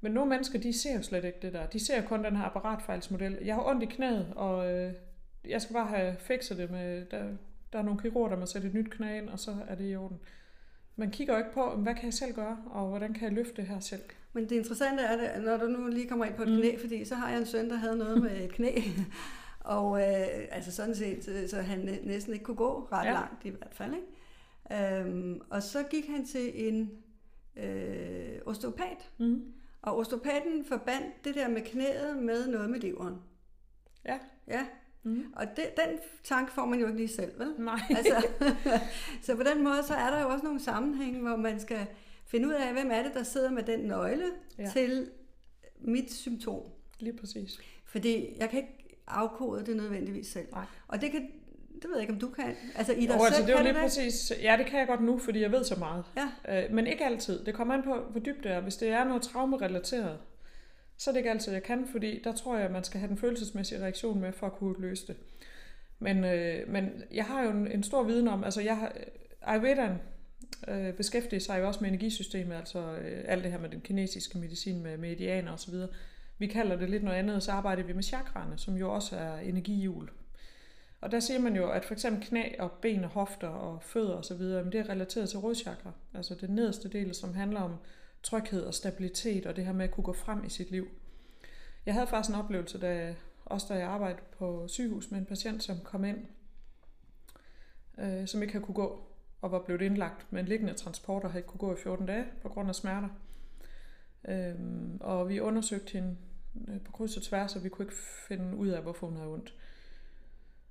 Men 0.00 0.12
nogle 0.12 0.30
mennesker, 0.30 0.58
de 0.58 0.72
ser 0.72 0.96
jo 0.96 1.02
slet 1.02 1.24
ikke 1.24 1.38
det 1.42 1.52
der. 1.52 1.66
De 1.66 1.84
ser 1.84 2.02
kun 2.02 2.24
den 2.24 2.36
her 2.36 2.44
apparatfejlsmodel. 2.44 3.38
Jeg 3.44 3.54
har 3.54 3.66
ondt 3.66 3.82
i 3.82 3.86
knæet, 3.86 4.32
og 4.36 4.72
øh, 4.72 4.92
jeg 5.48 5.62
skal 5.62 5.74
bare 5.74 5.86
have 5.86 6.16
fikset 6.18 6.58
det 6.58 6.70
med, 6.70 7.04
der, 7.10 7.24
der 7.72 7.78
er 7.78 7.82
nogle 7.82 8.00
kirurger, 8.00 8.28
der 8.28 8.36
må 8.36 8.46
sætte 8.46 8.68
et 8.68 8.74
nyt 8.74 8.90
knæ 8.90 9.18
ind, 9.18 9.28
og 9.28 9.38
så 9.38 9.56
er 9.68 9.74
det 9.74 9.90
i 9.90 9.96
orden. 9.96 10.20
Man 10.96 11.10
kigger 11.10 11.34
jo 11.34 11.38
ikke 11.38 11.52
på, 11.52 11.76
hvad 11.76 11.94
kan 11.94 12.04
jeg 12.04 12.14
selv 12.14 12.34
gøre, 12.34 12.58
og 12.70 12.88
hvordan 12.88 13.14
kan 13.14 13.22
jeg 13.22 13.32
løfte 13.32 13.56
det 13.56 13.66
her 13.66 13.80
selv. 13.80 14.02
Men 14.32 14.48
det 14.48 14.52
interessante 14.56 15.02
er, 15.02 15.28
at 15.28 15.42
når 15.42 15.56
du 15.56 15.66
nu 15.66 15.88
lige 15.88 16.08
kommer 16.08 16.24
ind 16.24 16.34
på 16.34 16.42
et 16.42 16.48
mm. 16.48 16.56
knæ, 16.56 16.76
fordi 16.80 17.04
så 17.04 17.14
har 17.14 17.30
jeg 17.30 17.38
en 17.38 17.46
søn, 17.46 17.70
der 17.70 17.76
havde 17.76 17.96
noget 17.96 18.22
med 18.22 18.44
et 18.44 18.52
knæ, 18.52 18.80
og 19.60 20.00
øh, 20.00 20.26
altså 20.50 20.72
sådan 20.72 20.94
set, 20.94 21.50
så 21.50 21.62
han 21.62 21.98
næsten 22.02 22.32
ikke 22.32 22.44
kunne 22.44 22.56
gå 22.56 22.88
ret 22.92 23.06
ja. 23.06 23.12
langt 23.12 23.44
i 23.44 23.48
hvert 23.48 23.74
fald. 23.74 23.94
Ikke? 23.94 24.06
Øhm, 24.72 25.40
og 25.50 25.62
så 25.62 25.82
gik 25.82 26.06
han 26.06 26.26
til 26.26 26.68
en 26.68 26.90
øh, 27.56 28.38
osteopat. 28.46 29.10
Mm. 29.18 29.52
Og 29.82 29.98
osteopaten 29.98 30.64
forbandt 30.64 31.24
det 31.24 31.34
der 31.34 31.48
med 31.48 31.62
knæet 31.62 32.18
med 32.18 32.46
noget 32.46 32.70
med 32.70 32.80
leveren. 32.80 33.16
Ja. 34.04 34.18
Ja. 34.48 34.66
Mm. 35.02 35.24
Og 35.36 35.46
det, 35.56 35.64
den 35.76 35.98
tanke 36.24 36.52
får 36.52 36.64
man 36.64 36.80
jo 36.80 36.86
ikke 36.86 36.98
lige 36.98 37.08
selv, 37.08 37.38
vel? 37.38 37.54
Nej. 37.58 37.80
Altså, 37.90 38.26
så 39.22 39.36
på 39.36 39.42
den 39.42 39.64
måde, 39.64 39.82
så 39.82 39.94
er 39.94 40.10
der 40.10 40.22
jo 40.22 40.28
også 40.28 40.44
nogle 40.44 40.60
sammenhænge, 40.60 41.20
hvor 41.20 41.36
man 41.36 41.60
skal 41.60 41.86
finde 42.32 42.48
ud 42.48 42.52
af, 42.52 42.72
hvem 42.72 42.90
er 42.90 43.02
det, 43.02 43.14
der 43.14 43.22
sidder 43.22 43.50
med 43.50 43.62
den 43.62 43.80
nøgle 43.80 44.24
ja. 44.58 44.70
til 44.72 45.10
mit 45.80 46.12
symptom. 46.12 46.62
Lige 46.98 47.16
præcis. 47.16 47.60
Fordi 47.84 48.36
jeg 48.38 48.50
kan 48.50 48.58
ikke 48.58 48.98
afkode 49.06 49.66
det 49.66 49.76
nødvendigvis 49.76 50.26
selv. 50.26 50.46
Nej. 50.52 50.64
Og 50.88 51.00
det 51.00 51.10
kan 51.10 51.30
det 51.82 51.90
ved 51.90 51.96
jeg 51.96 52.02
ikke, 52.02 52.12
om 52.12 52.18
du 52.18 52.28
kan. 52.28 52.56
Altså 52.76 52.92
i 52.92 53.06
dig 53.06 53.14
jo, 53.14 53.24
altså, 53.24 53.36
selv, 53.36 53.46
det 53.46 53.54
er 53.54 53.58
jo 53.58 53.64
lige 53.64 53.74
det? 53.74 53.82
præcis. 53.82 54.32
Ja, 54.42 54.56
det 54.58 54.66
kan 54.66 54.78
jeg 54.78 54.86
godt 54.86 55.00
nu, 55.00 55.18
fordi 55.18 55.40
jeg 55.40 55.52
ved 55.52 55.64
så 55.64 55.78
meget. 55.78 56.04
Ja. 56.16 56.64
Øh, 56.64 56.74
men 56.74 56.86
ikke 56.86 57.04
altid. 57.04 57.44
Det 57.44 57.54
kommer 57.54 57.74
an 57.74 57.82
på, 57.82 57.94
hvor 58.10 58.20
dybt 58.20 58.44
det 58.44 58.52
er. 58.52 58.60
Hvis 58.60 58.76
det 58.76 58.88
er 58.88 59.04
noget 59.04 59.22
traumerelateret, 59.22 60.18
så 60.96 61.10
er 61.10 61.12
det 61.12 61.18
ikke 61.18 61.30
altid, 61.30 61.52
jeg 61.52 61.62
kan, 61.62 61.86
fordi 61.92 62.22
der 62.24 62.32
tror 62.32 62.56
jeg, 62.56 62.64
at 62.64 62.72
man 62.72 62.84
skal 62.84 63.00
have 63.00 63.08
den 63.08 63.18
følelsesmæssige 63.18 63.80
reaktion 63.80 64.20
med, 64.20 64.32
for 64.32 64.46
at 64.46 64.52
kunne 64.52 64.74
løse 64.78 65.06
det. 65.06 65.16
Men, 65.98 66.24
øh, 66.24 66.68
men 66.68 67.02
jeg 67.10 67.24
har 67.24 67.42
jo 67.42 67.50
en, 67.50 67.66
en 67.66 67.82
stor 67.82 68.02
viden 68.02 68.28
om, 68.28 68.44
altså 68.44 68.60
jeg 68.60 68.76
har, 68.76 68.92
Ayurvedaen 69.42 69.96
øh, 70.68 70.94
beskæftiger 70.94 71.40
sig 71.40 71.60
jo 71.60 71.66
også 71.66 71.80
med 71.80 71.88
energisystemet, 71.88 72.56
altså 72.56 72.78
øh, 72.78 73.24
alt 73.24 73.44
det 73.44 73.52
her 73.52 73.58
med 73.58 73.68
den 73.68 73.80
kinesiske 73.80 74.38
medicin 74.38 74.82
med 74.82 74.96
medianer 74.96 75.52
osv. 75.52 75.74
Vi 76.38 76.46
kalder 76.46 76.76
det 76.76 76.90
lidt 76.90 77.02
noget 77.02 77.18
andet, 77.18 77.42
så 77.42 77.52
arbejder 77.52 77.82
vi 77.82 77.92
med 77.92 78.02
chakraerne, 78.02 78.58
som 78.58 78.76
jo 78.76 78.94
også 78.94 79.16
er 79.16 79.38
energihjul. 79.38 80.10
Og 81.00 81.12
der 81.12 81.20
siger 81.20 81.40
man 81.40 81.56
jo, 81.56 81.70
at 81.70 81.84
for 81.84 81.94
eksempel 81.94 82.28
knæ 82.28 82.52
og 82.58 82.72
ben 82.72 83.04
og 83.04 83.10
hofter 83.10 83.48
og 83.48 83.82
fødder 83.82 84.14
osv., 84.14 84.38
det 84.42 84.74
er 84.74 84.88
relateret 84.88 85.28
til 85.28 85.38
rådchakra, 85.38 85.92
altså 86.14 86.34
den 86.34 86.50
nederste 86.50 86.88
del, 86.88 87.14
som 87.14 87.34
handler 87.34 87.60
om 87.60 87.76
tryghed 88.22 88.62
og 88.62 88.74
stabilitet 88.74 89.46
og 89.46 89.56
det 89.56 89.64
her 89.64 89.72
med 89.72 89.84
at 89.84 89.90
kunne 89.90 90.04
gå 90.04 90.12
frem 90.12 90.44
i 90.44 90.48
sit 90.48 90.70
liv. 90.70 90.88
Jeg 91.86 91.94
havde 91.94 92.06
faktisk 92.06 92.34
en 92.34 92.42
oplevelse, 92.42 92.80
da, 92.80 93.14
også 93.44 93.66
da 93.70 93.74
jeg 93.74 93.88
arbejdede 93.88 94.22
på 94.38 94.68
sygehus 94.68 95.10
med 95.10 95.18
en 95.18 95.26
patient, 95.26 95.62
som 95.62 95.76
kom 95.84 96.04
ind, 96.04 96.18
øh, 97.98 98.26
som 98.28 98.42
ikke 98.42 98.52
havde 98.52 98.64
kunne 98.64 98.74
gå, 98.74 99.11
og 99.42 99.52
var 99.52 99.58
blevet 99.58 99.82
indlagt 99.82 100.32
med 100.32 100.40
en 100.40 100.48
liggende 100.48 100.74
transport 100.74 101.24
og 101.24 101.30
havde 101.30 101.40
ikke 101.40 101.48
kunne 101.48 101.58
gå 101.58 101.72
i 101.72 101.76
14 101.76 102.06
dage 102.06 102.24
på 102.42 102.48
grund 102.48 102.68
af 102.68 102.74
smerter. 102.74 103.08
Øh, 104.28 104.54
og 105.00 105.28
vi 105.28 105.40
undersøgte 105.40 105.92
hende 105.92 106.16
øh, 106.68 106.80
på 106.80 106.92
kryds 106.92 107.16
og 107.16 107.22
tværs, 107.22 107.56
og 107.56 107.64
vi 107.64 107.68
kunne 107.68 107.84
ikke 107.84 107.96
finde 108.28 108.56
ud 108.56 108.68
af, 108.68 108.82
hvorfor 108.82 109.06
hun 109.06 109.16
havde 109.16 109.32
ondt. 109.32 109.54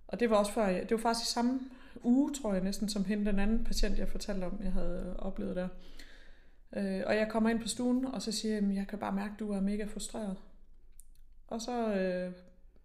Og 0.08 0.20
det 0.20 0.30
var 0.30 0.36
også 0.36 0.52
før, 0.52 0.68
det 0.68 0.92
var 0.92 0.98
faktisk 0.98 1.30
i 1.30 1.34
samme 1.34 1.60
uge, 2.04 2.34
tror 2.34 2.54
jeg 2.54 2.64
næsten, 2.64 2.90
som 2.90 3.06
hende, 3.06 3.26
den 3.26 3.40
anden 3.40 3.64
patient, 3.64 4.00
jeg 4.00 4.08
fortalte 4.08 4.46
om, 4.46 4.60
jeg 4.64 4.72
havde 4.72 5.16
oplevet 5.20 5.56
der. 5.56 5.68
Øh, 6.76 7.04
og 7.06 7.16
jeg 7.16 7.28
kommer 7.30 7.50
ind 7.50 7.62
på 7.62 7.68
stuen, 7.68 8.06
og 8.06 8.22
så 8.22 8.32
siger 8.32 8.54
jeg, 8.54 8.76
jeg 8.76 8.88
kan 8.88 9.00
bare 9.00 9.12
mærke, 9.12 9.34
at 9.34 9.40
du 9.40 9.52
er 9.52 9.62
mega 9.62 9.86
frustreret. 9.86 10.38
Og 11.48 11.62
så 11.62 11.94
øh, 11.94 12.34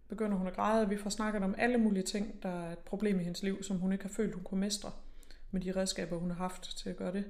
begynder 0.08 0.36
hun 0.36 0.46
at 0.46 0.54
græde, 0.54 0.82
og 0.82 0.90
vi 0.90 0.96
får 0.96 1.10
snakket 1.10 1.42
om 1.42 1.54
alle 1.58 1.78
mulige 1.78 2.02
ting, 2.02 2.42
der 2.42 2.48
er 2.48 2.72
et 2.72 2.78
problem 2.78 3.20
i 3.20 3.24
hendes 3.24 3.42
liv, 3.42 3.62
som 3.62 3.76
hun 3.78 3.92
ikke 3.92 4.04
har 4.04 4.12
følt, 4.12 4.34
hun 4.34 4.44
kunne 4.44 4.60
mestre 4.60 4.90
med 5.50 5.60
de 5.60 5.72
redskaber, 5.72 6.16
hun 6.16 6.30
har 6.30 6.36
haft 6.36 6.76
til 6.76 6.90
at 6.90 6.96
gøre 6.96 7.12
det. 7.12 7.24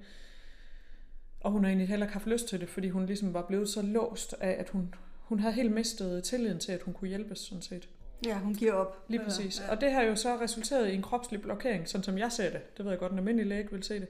Og 1.40 1.51
hun 1.51 1.64
har 1.64 1.68
egentlig 1.68 1.88
heller 1.88 2.06
ikke 2.06 2.12
haft 2.12 2.26
lyst 2.26 2.48
til 2.48 2.60
det, 2.60 2.68
fordi 2.68 2.88
hun 2.88 3.06
ligesom 3.06 3.34
var 3.34 3.47
blevet 3.47 3.68
så 3.68 3.82
låst 3.82 4.34
af, 4.40 4.56
at 4.59 4.68
hun, 4.68 4.94
hun 5.18 5.40
havde 5.40 5.55
helt 5.55 5.72
mistet 5.72 6.24
tilliden 6.24 6.59
til, 6.59 6.72
at 6.72 6.82
hun 6.82 6.94
kunne 6.94 7.09
hjælpes, 7.09 7.38
sådan 7.38 7.62
set. 7.62 7.88
Ja, 8.26 8.38
hun 8.38 8.55
giver 8.55 8.72
op. 8.72 9.05
Lige 9.09 9.24
præcis. 9.24 9.60
Ja. 9.60 9.70
Og 9.70 9.80
det 9.80 9.93
har 9.93 10.02
jo 10.02 10.16
så 10.16 10.40
resulteret 10.40 10.88
i 10.88 10.94
en 10.94 11.02
kropslig 11.02 11.43
blokering, 11.43 11.88
sådan 11.88 12.05
som 12.05 12.18
jeg 12.18 12.32
ser 12.32 12.51
det. 12.51 12.76
Det 12.76 12.84
ved 12.84 12.93
jeg 12.93 12.98
godt, 12.98 13.12
en 13.12 13.18
almindelig 13.18 13.47
læge 13.47 13.70
vil 13.70 13.82
se 13.82 14.01
det. 14.01 14.09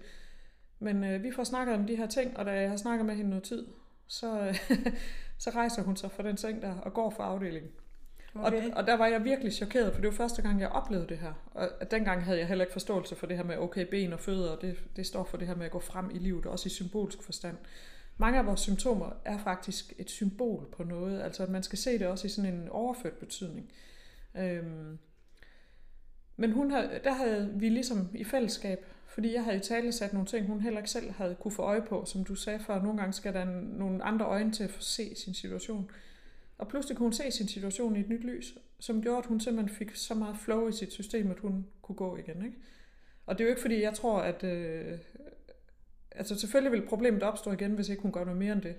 Men 0.78 1.04
øh, 1.04 1.22
vi 1.22 1.32
får 1.32 1.44
snakket 1.44 1.74
om 1.74 1.86
de 1.86 1.96
her 1.96 2.06
ting, 2.06 2.36
og 2.36 2.44
da 2.44 2.50
jeg 2.50 2.70
har 2.70 2.76
snakket 2.76 3.06
med 3.06 3.14
hende 3.14 3.30
noget 3.30 3.44
tid, 3.44 3.66
så, 4.06 4.58
så 5.38 5.50
rejser 5.50 5.82
hun 5.82 5.96
sig 5.96 6.10
fra 6.10 6.22
den 6.22 6.36
seng 6.36 6.62
der 6.62 6.74
og 6.74 6.94
går 6.94 7.10
fra 7.10 7.24
afdelingen. 7.24 7.70
Okay. 8.44 8.70
Og, 8.70 8.76
og 8.76 8.86
der 8.86 8.96
var 8.96 9.06
jeg 9.06 9.24
virkelig 9.24 9.52
chokeret, 9.52 9.94
for 9.94 10.00
det 10.00 10.10
var 10.10 10.16
første 10.16 10.42
gang, 10.42 10.60
jeg 10.60 10.68
oplevede 10.68 11.08
det 11.08 11.18
her. 11.18 11.32
Og 11.54 11.90
dengang 11.90 12.24
havde 12.24 12.38
jeg 12.38 12.48
heller 12.48 12.64
ikke 12.64 12.72
forståelse 12.72 13.16
for 13.16 13.26
det 13.26 13.36
her 13.36 13.44
med, 13.44 13.56
okay, 13.56 13.86
ben 13.90 14.12
og 14.12 14.20
fødder, 14.20 14.56
det, 14.56 14.76
det 14.96 15.06
står 15.06 15.24
for 15.24 15.36
det 15.36 15.46
her 15.46 15.54
med 15.54 15.66
at 15.66 15.72
gå 15.72 15.80
frem 15.80 16.10
i 16.10 16.18
livet, 16.18 16.46
også 16.46 16.66
i 16.66 16.70
symbolsk 16.70 17.22
forstand. 17.22 17.56
Mange 18.16 18.38
af 18.38 18.46
vores 18.46 18.60
symptomer 18.60 19.10
er 19.24 19.38
faktisk 19.38 19.92
et 19.98 20.10
symbol 20.10 20.66
på 20.72 20.84
noget, 20.84 21.22
altså 21.22 21.42
at 21.42 21.48
man 21.48 21.62
skal 21.62 21.78
se 21.78 21.98
det 21.98 22.06
også 22.06 22.26
i 22.26 22.30
sådan 22.30 22.54
en 22.54 22.68
overført 22.68 23.12
betydning. 23.12 23.72
Øhm, 24.38 24.98
men 26.36 26.52
hun 26.52 26.70
havde, 26.70 27.00
der 27.04 27.12
havde 27.12 27.52
vi 27.54 27.68
ligesom 27.68 28.08
i 28.14 28.24
fællesskab, 28.24 28.84
fordi 29.06 29.34
jeg 29.34 29.44
havde 29.44 29.56
i 29.56 29.60
tale 29.60 29.92
sat 29.92 30.12
nogle 30.12 30.26
ting, 30.26 30.46
hun 30.46 30.60
heller 30.60 30.78
ikke 30.78 30.90
selv 30.90 31.10
havde 31.10 31.36
kunne 31.40 31.52
få 31.52 31.62
øje 31.62 31.82
på, 31.82 32.04
som 32.04 32.24
du 32.24 32.34
sagde 32.34 32.58
før, 32.58 32.82
nogle 32.82 32.98
gange 32.98 33.12
skal 33.12 33.34
der 33.34 33.44
nogle 33.78 34.04
andre 34.04 34.26
øjne 34.26 34.52
til 34.52 34.64
at 34.64 34.70
få 34.70 34.82
se 34.82 35.14
sin 35.14 35.34
situation. 35.34 35.90
Og 36.58 36.68
pludselig 36.68 36.96
kunne 36.96 37.04
hun 37.04 37.12
se 37.12 37.30
sin 37.30 37.48
situation 37.48 37.96
i 37.96 38.00
et 38.00 38.08
nyt 38.08 38.24
lys, 38.24 38.58
som 38.80 39.02
gjorde, 39.02 39.18
at 39.18 39.26
hun 39.26 39.40
simpelthen 39.40 39.76
fik 39.76 39.94
så 39.94 40.14
meget 40.14 40.36
flow 40.36 40.68
i 40.68 40.72
sit 40.72 40.92
system, 40.92 41.30
at 41.30 41.38
hun 41.38 41.66
kunne 41.82 41.96
gå 41.96 42.16
igen. 42.16 42.44
Ikke? 42.44 42.56
Og 43.26 43.38
det 43.38 43.44
er 43.44 43.48
jo 43.48 43.50
ikke 43.50 43.62
fordi, 43.62 43.82
jeg 43.82 43.94
tror, 43.94 44.20
at... 44.20 44.44
Øh, 44.44 44.98
altså 46.10 46.38
selvfølgelig 46.38 46.72
vil 46.72 46.88
problemet 46.88 47.22
opstå 47.22 47.52
igen, 47.52 47.74
hvis 47.74 47.88
ikke 47.88 48.02
hun 48.02 48.12
gør 48.12 48.24
noget 48.24 48.38
mere 48.38 48.52
end 48.52 48.62
det. 48.62 48.74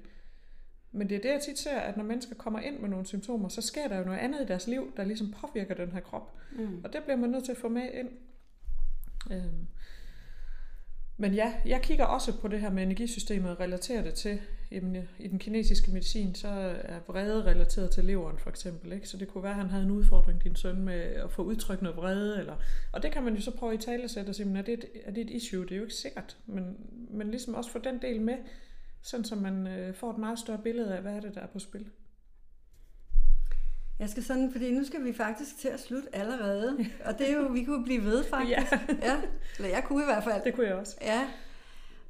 Men 0.92 1.10
det 1.10 1.18
er 1.18 1.22
det, 1.22 1.30
jeg 1.30 1.42
tit 1.42 1.60
ser, 1.60 1.80
at 1.80 1.98
når 1.98 2.04
mennesker 2.04 2.36
kommer 2.36 2.60
ind 2.60 2.80
med 2.80 2.90
nogle 2.90 3.06
symptomer, 3.06 3.50
så 3.50 3.62
sker 3.62 3.88
der 3.88 3.98
jo 3.98 4.04
noget 4.04 4.20
andet 4.20 4.42
i 4.42 4.46
deres 4.46 4.68
liv, 4.68 4.94
der 4.98 5.04
ligesom 5.04 5.34
påvirker 5.42 5.76
den 5.76 5.92
her 5.92 6.00
krop. 6.00 6.34
Mm. 6.52 6.82
Og 6.84 6.94
det 6.94 7.04
bliver 7.04 7.18
man 7.18 7.30
nødt 7.30 7.46
til 7.46 7.52
at 7.52 7.58
få 7.58 7.70
med 7.70 7.90
ind. 7.94 8.10
Øhm. 9.32 9.68
Men 11.18 11.34
ja, 11.34 11.54
jeg 11.66 11.82
kigger 11.82 12.06
også 12.06 12.40
på 12.40 12.48
det 12.48 12.60
her 12.60 12.70
med 12.70 12.84
energisystemet 12.84 13.52
og 13.52 13.60
relaterer 13.60 14.04
det 14.04 14.14
til, 14.14 14.42
jamen, 14.72 15.08
i 15.20 15.28
den 15.28 15.40
kinesiske 15.40 15.92
medicin, 15.92 16.36
så 16.36 16.48
er 16.84 17.00
vrede 17.08 17.46
relateret 17.46 17.92
til 17.92 18.06
leveren 18.06 18.38
for 18.38 18.50
eksempel. 18.50 18.94
Ikke? 18.94 19.10
Så 19.10 19.18
det 19.18 19.28
kunne 19.28 19.44
være, 19.44 19.52
at 19.52 19.60
han 19.60 19.70
havde 19.70 19.84
en 19.84 19.92
udfordring, 19.92 20.44
din 20.44 20.56
søn, 20.56 20.82
med 20.82 21.00
at 21.00 21.32
få 21.32 21.44
udtrykt 21.44 21.82
noget 21.82 21.98
vrede. 21.98 22.40
Eller, 22.40 22.56
og 22.92 23.04
det 23.04 23.12
kan 23.12 23.24
man 23.24 23.36
jo 23.36 23.42
så 23.42 23.52
prøve 23.52 23.74
i 23.74 23.78
talesæt 23.78 24.30
og 24.30 24.36
sige, 24.36 24.46
men 24.46 24.58
er 24.58 24.62
det, 24.62 24.74
et, 24.74 24.86
er 25.06 25.12
det 25.12 25.22
et 25.22 25.30
issue? 25.30 25.64
Det 25.64 25.72
er 25.72 25.76
jo 25.76 25.84
ikke 25.84 25.96
sikkert. 25.96 26.38
Men, 26.46 26.78
men 27.10 27.32
ligesom 27.32 27.54
også 27.56 27.72
få 27.72 27.80
den 27.80 28.02
del 28.02 28.22
med, 28.22 28.38
sådan 29.02 29.24
så 29.26 29.36
man 29.36 29.68
øh, 29.68 29.94
får 29.94 30.12
et 30.12 30.18
meget 30.18 30.40
større 30.40 30.62
billede 30.64 30.96
af, 30.96 31.02
hvad 31.02 31.14
er 31.14 31.20
det, 31.20 31.36
der 31.36 31.42
er 31.42 31.48
på 31.48 31.60
spil. 31.60 31.86
Jeg 34.00 34.10
skal 34.10 34.24
sådan, 34.24 34.52
fordi 34.52 34.72
nu 34.72 34.84
skal 34.84 35.04
vi 35.04 35.14
faktisk 35.14 35.58
til 35.58 35.68
at 35.68 35.80
slutte 35.80 36.16
allerede. 36.16 36.78
Og 37.06 37.18
det 37.20 37.30
er 37.30 37.34
jo, 37.34 37.48
vi 37.48 37.64
kunne 37.64 37.84
blive 37.84 38.04
ved 38.04 38.24
faktisk. 38.30 38.72
Ja. 38.72 38.80
ja. 39.02 39.22
Eller 39.58 39.70
jeg 39.70 39.84
kunne 39.84 40.02
i 40.02 40.06
hvert 40.06 40.24
fald. 40.24 40.44
Det 40.44 40.54
kunne 40.54 40.68
jeg 40.68 40.76
også. 40.76 40.98
Ja. 41.02 41.28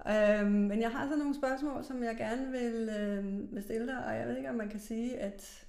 Øhm, 0.05 0.51
men 0.51 0.81
jeg 0.81 0.91
har 0.91 1.07
så 1.07 1.15
nogle 1.15 1.35
spørgsmål, 1.35 1.83
som 1.83 2.03
jeg 2.03 2.17
gerne 2.17 2.51
vil, 2.51 2.89
øh, 2.99 3.55
vil 3.55 3.63
stille 3.63 3.87
dig, 3.87 4.05
og 4.05 4.15
jeg 4.15 4.27
ved 4.27 4.37
ikke, 4.37 4.49
om 4.49 4.55
man 4.55 4.69
kan 4.69 4.79
sige, 4.79 5.19
at 5.19 5.67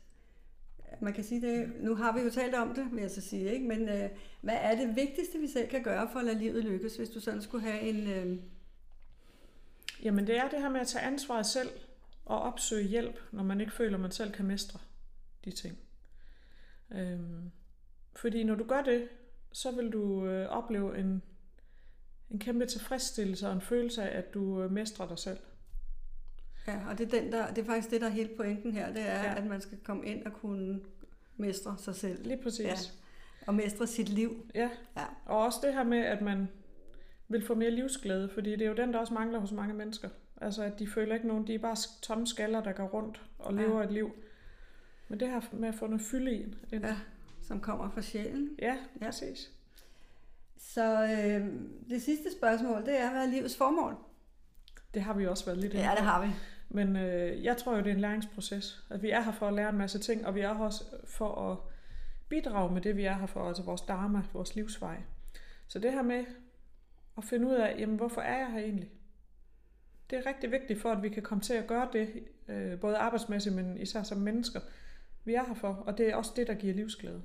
man 1.00 1.12
kan 1.12 1.24
sige 1.24 1.40
det, 1.40 1.72
nu 1.80 1.94
har 1.94 2.12
vi 2.12 2.20
jo 2.20 2.30
talt 2.30 2.54
om 2.54 2.74
det, 2.74 2.88
vil 2.92 3.00
jeg 3.00 3.10
så 3.10 3.20
sige, 3.20 3.52
ikke? 3.52 3.66
men 3.68 3.88
øh, 3.88 4.10
hvad 4.40 4.56
er 4.60 4.76
det 4.76 4.96
vigtigste, 4.96 5.38
vi 5.38 5.46
selv 5.48 5.68
kan 5.68 5.82
gøre 5.82 6.08
for 6.12 6.18
at 6.18 6.24
lade 6.24 6.38
livet 6.38 6.64
lykkes, 6.64 6.96
hvis 6.96 7.10
du 7.10 7.20
sådan 7.20 7.42
skulle 7.42 7.64
have 7.64 7.80
en... 7.80 8.06
Øh... 8.06 8.38
Jamen 10.02 10.26
det 10.26 10.36
er 10.36 10.48
det 10.48 10.60
her 10.60 10.68
med 10.68 10.80
at 10.80 10.86
tage 10.86 11.04
ansvaret 11.04 11.46
selv 11.46 11.68
og 12.24 12.40
opsøge 12.40 12.88
hjælp, 12.88 13.20
når 13.32 13.42
man 13.42 13.60
ikke 13.60 13.72
føler, 13.72 13.94
at 13.94 14.00
man 14.00 14.10
selv 14.10 14.32
kan 14.32 14.46
mestre 14.46 14.80
de 15.44 15.50
ting. 15.50 15.78
Øhm, 16.90 17.50
fordi 18.16 18.44
når 18.44 18.54
du 18.54 18.64
gør 18.64 18.82
det, 18.82 19.08
så 19.52 19.70
vil 19.70 19.90
du 19.90 20.26
øh, 20.26 20.48
opleve 20.48 20.98
en, 20.98 21.22
en 22.30 22.38
kæmpe 22.38 22.66
tilfredsstillelse 22.66 23.46
og 23.48 23.52
en 23.52 23.60
følelse 23.60 24.02
af, 24.02 24.18
at 24.18 24.34
du 24.34 24.62
øh, 24.62 24.72
mestrer 24.72 25.08
dig 25.08 25.18
selv. 25.18 25.38
Ja, 26.66 26.78
og 26.88 26.98
det 26.98 27.14
er, 27.14 27.20
den 27.20 27.32
der, 27.32 27.48
det 27.54 27.58
er 27.62 27.66
faktisk 27.66 27.90
det, 27.90 28.00
der 28.00 28.06
er 28.06 28.10
helt 28.10 28.36
pointen 28.36 28.72
her, 28.72 28.92
det 28.92 29.02
er, 29.02 29.04
Ja. 29.22 29.22
ja. 29.22 29.34
at 29.36 29.46
man 29.46 29.60
skal 29.60 29.78
komme 29.84 30.06
ind 30.06 30.26
og 30.26 30.32
kunne 30.32 30.80
mestre 31.36 31.76
sig 31.78 31.94
selv. 31.94 32.22
Lige 32.26 32.42
præcis. 32.42 32.64
Ja. 32.66 32.74
Og 33.46 33.54
mestre 33.54 33.86
sit 33.86 34.08
liv. 34.08 34.46
Ja. 34.54 34.70
Ja. 34.96 35.04
Og 35.26 35.38
også 35.38 35.58
det 35.62 35.74
her 35.74 35.84
med, 35.84 35.98
at 35.98 36.22
man 36.22 36.48
vil 37.28 37.46
få 37.46 37.54
mere 37.54 37.70
livsglæde, 37.70 38.28
fordi 38.34 38.50
det 38.50 38.62
er 38.62 38.66
jo 38.68 38.74
den, 38.74 38.92
der 38.92 38.98
også 38.98 39.14
mangler 39.14 39.38
hos 39.38 39.52
mange 39.52 39.74
mennesker. 39.74 40.08
Altså, 40.40 40.62
at 40.62 40.78
de 40.78 40.86
føler 40.86 41.14
ikke 41.14 41.26
nogen, 41.26 41.46
de 41.46 41.54
er 41.54 41.58
bare 41.58 41.76
tomme 42.02 42.26
skaller, 42.26 42.62
der 42.62 42.72
går 42.72 42.86
rundt 42.86 43.22
og 43.38 43.54
Ja. 43.54 43.60
lever 43.62 43.82
et 43.82 43.92
liv. 43.92 44.10
Men 45.08 45.20
det 45.20 45.28
her 45.30 45.40
med 45.52 45.68
at 45.68 45.74
få 45.74 45.86
noget 45.86 46.00
fylde 46.02 46.32
i. 46.34 46.42
ind. 46.42 46.54
Ja, 46.84 46.96
som 47.42 47.60
kommer 47.60 47.90
fra 47.90 48.02
sjælen. 48.02 48.50
ja, 48.58 48.76
Ja. 49.00 49.06
præcis. 49.06 49.52
Så 50.58 51.04
øh, 51.04 51.46
det 51.90 52.02
sidste 52.02 52.32
spørgsmål, 52.38 52.86
det 52.86 53.00
er, 53.00 53.10
hvad 53.10 53.22
er 53.22 53.30
livets 53.30 53.56
formål? 53.56 53.96
Det 54.94 55.02
har 55.02 55.14
vi 55.14 55.26
også 55.26 55.44
været 55.44 55.58
lidt 55.58 55.74
Ja, 55.74 55.90
det 55.96 56.04
har 56.04 56.26
vi. 56.26 56.32
Men 56.68 56.96
øh, 56.96 57.44
jeg 57.44 57.56
tror 57.56 57.76
jo, 57.76 57.78
det 57.78 57.90
er 57.90 57.94
en 57.94 58.00
læringsproces. 58.00 58.84
At 58.90 59.02
vi 59.02 59.10
er 59.10 59.20
her 59.20 59.32
for 59.32 59.48
at 59.48 59.54
lære 59.54 59.68
en 59.68 59.78
masse 59.78 59.98
ting, 59.98 60.26
og 60.26 60.34
vi 60.34 60.40
er 60.40 60.54
her 60.54 60.64
også 60.64 60.84
for 61.04 61.50
at 61.50 61.58
bidrage 62.28 62.72
med 62.72 62.82
det, 62.82 62.96
vi 62.96 63.04
er 63.04 63.14
her 63.14 63.26
for, 63.26 63.48
altså 63.48 63.62
vores 63.62 63.80
dharma, 63.80 64.22
vores 64.32 64.54
livsvej. 64.54 64.96
Så 65.68 65.78
det 65.78 65.92
her 65.92 66.02
med 66.02 66.24
at 67.18 67.24
finde 67.24 67.46
ud 67.46 67.54
af, 67.54 67.76
jamen 67.78 67.96
hvorfor 67.96 68.20
er 68.20 68.38
jeg 68.38 68.52
her 68.52 68.58
egentlig? 68.58 68.90
Det 70.10 70.18
er 70.18 70.26
rigtig 70.26 70.50
vigtigt 70.50 70.80
for, 70.80 70.92
at 70.92 71.02
vi 71.02 71.08
kan 71.08 71.22
komme 71.22 71.42
til 71.42 71.54
at 71.54 71.66
gøre 71.66 71.88
det, 71.92 72.22
øh, 72.48 72.80
både 72.80 72.96
arbejdsmæssigt, 72.96 73.54
men 73.54 73.76
især 73.76 74.02
som 74.02 74.18
mennesker. 74.18 74.60
Vi 75.24 75.34
er 75.34 75.44
her 75.44 75.54
for, 75.54 75.68
og 75.68 75.98
det 75.98 76.08
er 76.08 76.16
også 76.16 76.32
det, 76.36 76.46
der 76.46 76.54
giver 76.54 76.74
livsglæde. 76.74 77.22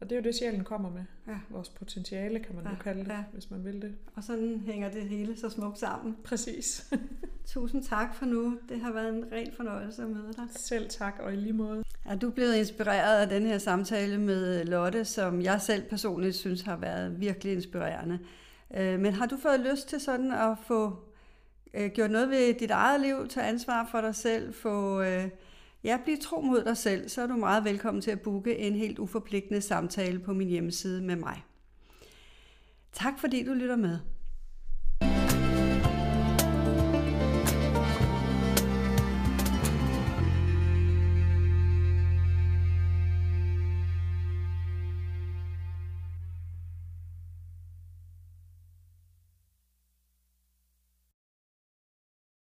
Og 0.00 0.10
det 0.10 0.16
er 0.16 0.20
jo 0.20 0.24
det, 0.24 0.34
sjælen 0.34 0.64
kommer 0.64 0.90
med. 0.90 1.02
Ja. 1.28 1.38
Vores 1.50 1.68
potentiale, 1.68 2.38
kan 2.40 2.54
man 2.54 2.64
ja, 2.64 2.70
jo 2.70 2.76
kalde 2.76 3.00
det, 3.00 3.08
ja. 3.08 3.14
ja. 3.14 3.24
hvis 3.32 3.50
man 3.50 3.64
vil 3.64 3.82
det. 3.82 3.94
Og 4.16 4.24
sådan 4.24 4.62
hænger 4.66 4.90
det 4.90 5.02
hele 5.02 5.36
så 5.36 5.48
smukt 5.48 5.78
sammen. 5.78 6.16
Præcis. 6.24 6.92
Tusind 7.46 7.84
tak 7.84 8.14
for 8.14 8.26
nu. 8.26 8.58
Det 8.68 8.80
har 8.80 8.92
været 8.92 9.14
en 9.14 9.24
ren 9.32 9.52
fornøjelse 9.56 10.02
at 10.02 10.08
møde 10.08 10.32
dig. 10.36 10.44
Selv 10.50 10.88
tak, 10.88 11.14
og 11.20 11.32
i 11.32 11.36
lige 11.36 11.52
måde. 11.52 11.82
Er 12.04 12.16
du 12.16 12.30
blevet 12.30 12.56
inspireret 12.56 13.20
af 13.20 13.28
den 13.28 13.46
her 13.46 13.58
samtale 13.58 14.18
med 14.18 14.64
Lotte, 14.64 15.04
som 15.04 15.42
jeg 15.42 15.60
selv 15.60 15.82
personligt 15.82 16.36
synes 16.36 16.62
har 16.62 16.76
været 16.76 17.20
virkelig 17.20 17.52
inspirerende? 17.52 18.18
Øh, 18.76 19.00
Men 19.00 19.12
har 19.12 19.26
du 19.26 19.36
fået 19.36 19.60
lyst 19.60 19.88
til 19.88 20.00
sådan 20.00 20.32
at 20.32 20.58
få 20.66 20.96
øh, 21.74 21.90
gjort 21.90 22.10
noget 22.10 22.30
ved 22.30 22.54
dit 22.54 22.70
eget 22.70 23.00
liv, 23.00 23.28
tage 23.28 23.46
ansvar 23.46 23.88
for 23.90 24.00
dig 24.00 24.14
selv, 24.14 24.54
få 24.54 25.02
øh, 25.02 25.28
ja, 25.84 25.98
blive 26.04 26.16
tro 26.16 26.40
mod 26.40 26.64
dig 26.64 26.76
selv, 26.76 27.08
så 27.08 27.22
er 27.22 27.26
du 27.26 27.36
meget 27.36 27.64
velkommen 27.64 28.00
til 28.00 28.10
at 28.10 28.20
booke 28.20 28.58
en 28.58 28.74
helt 28.74 28.98
uforpligtende 28.98 29.60
samtale 29.60 30.18
på 30.18 30.32
min 30.32 30.48
hjemmeside 30.48 31.02
med 31.02 31.16
mig. 31.16 31.44
Tak 32.92 33.18
fordi 33.18 33.44
du 33.44 33.52
lytter 33.52 33.76
med. 33.76 33.98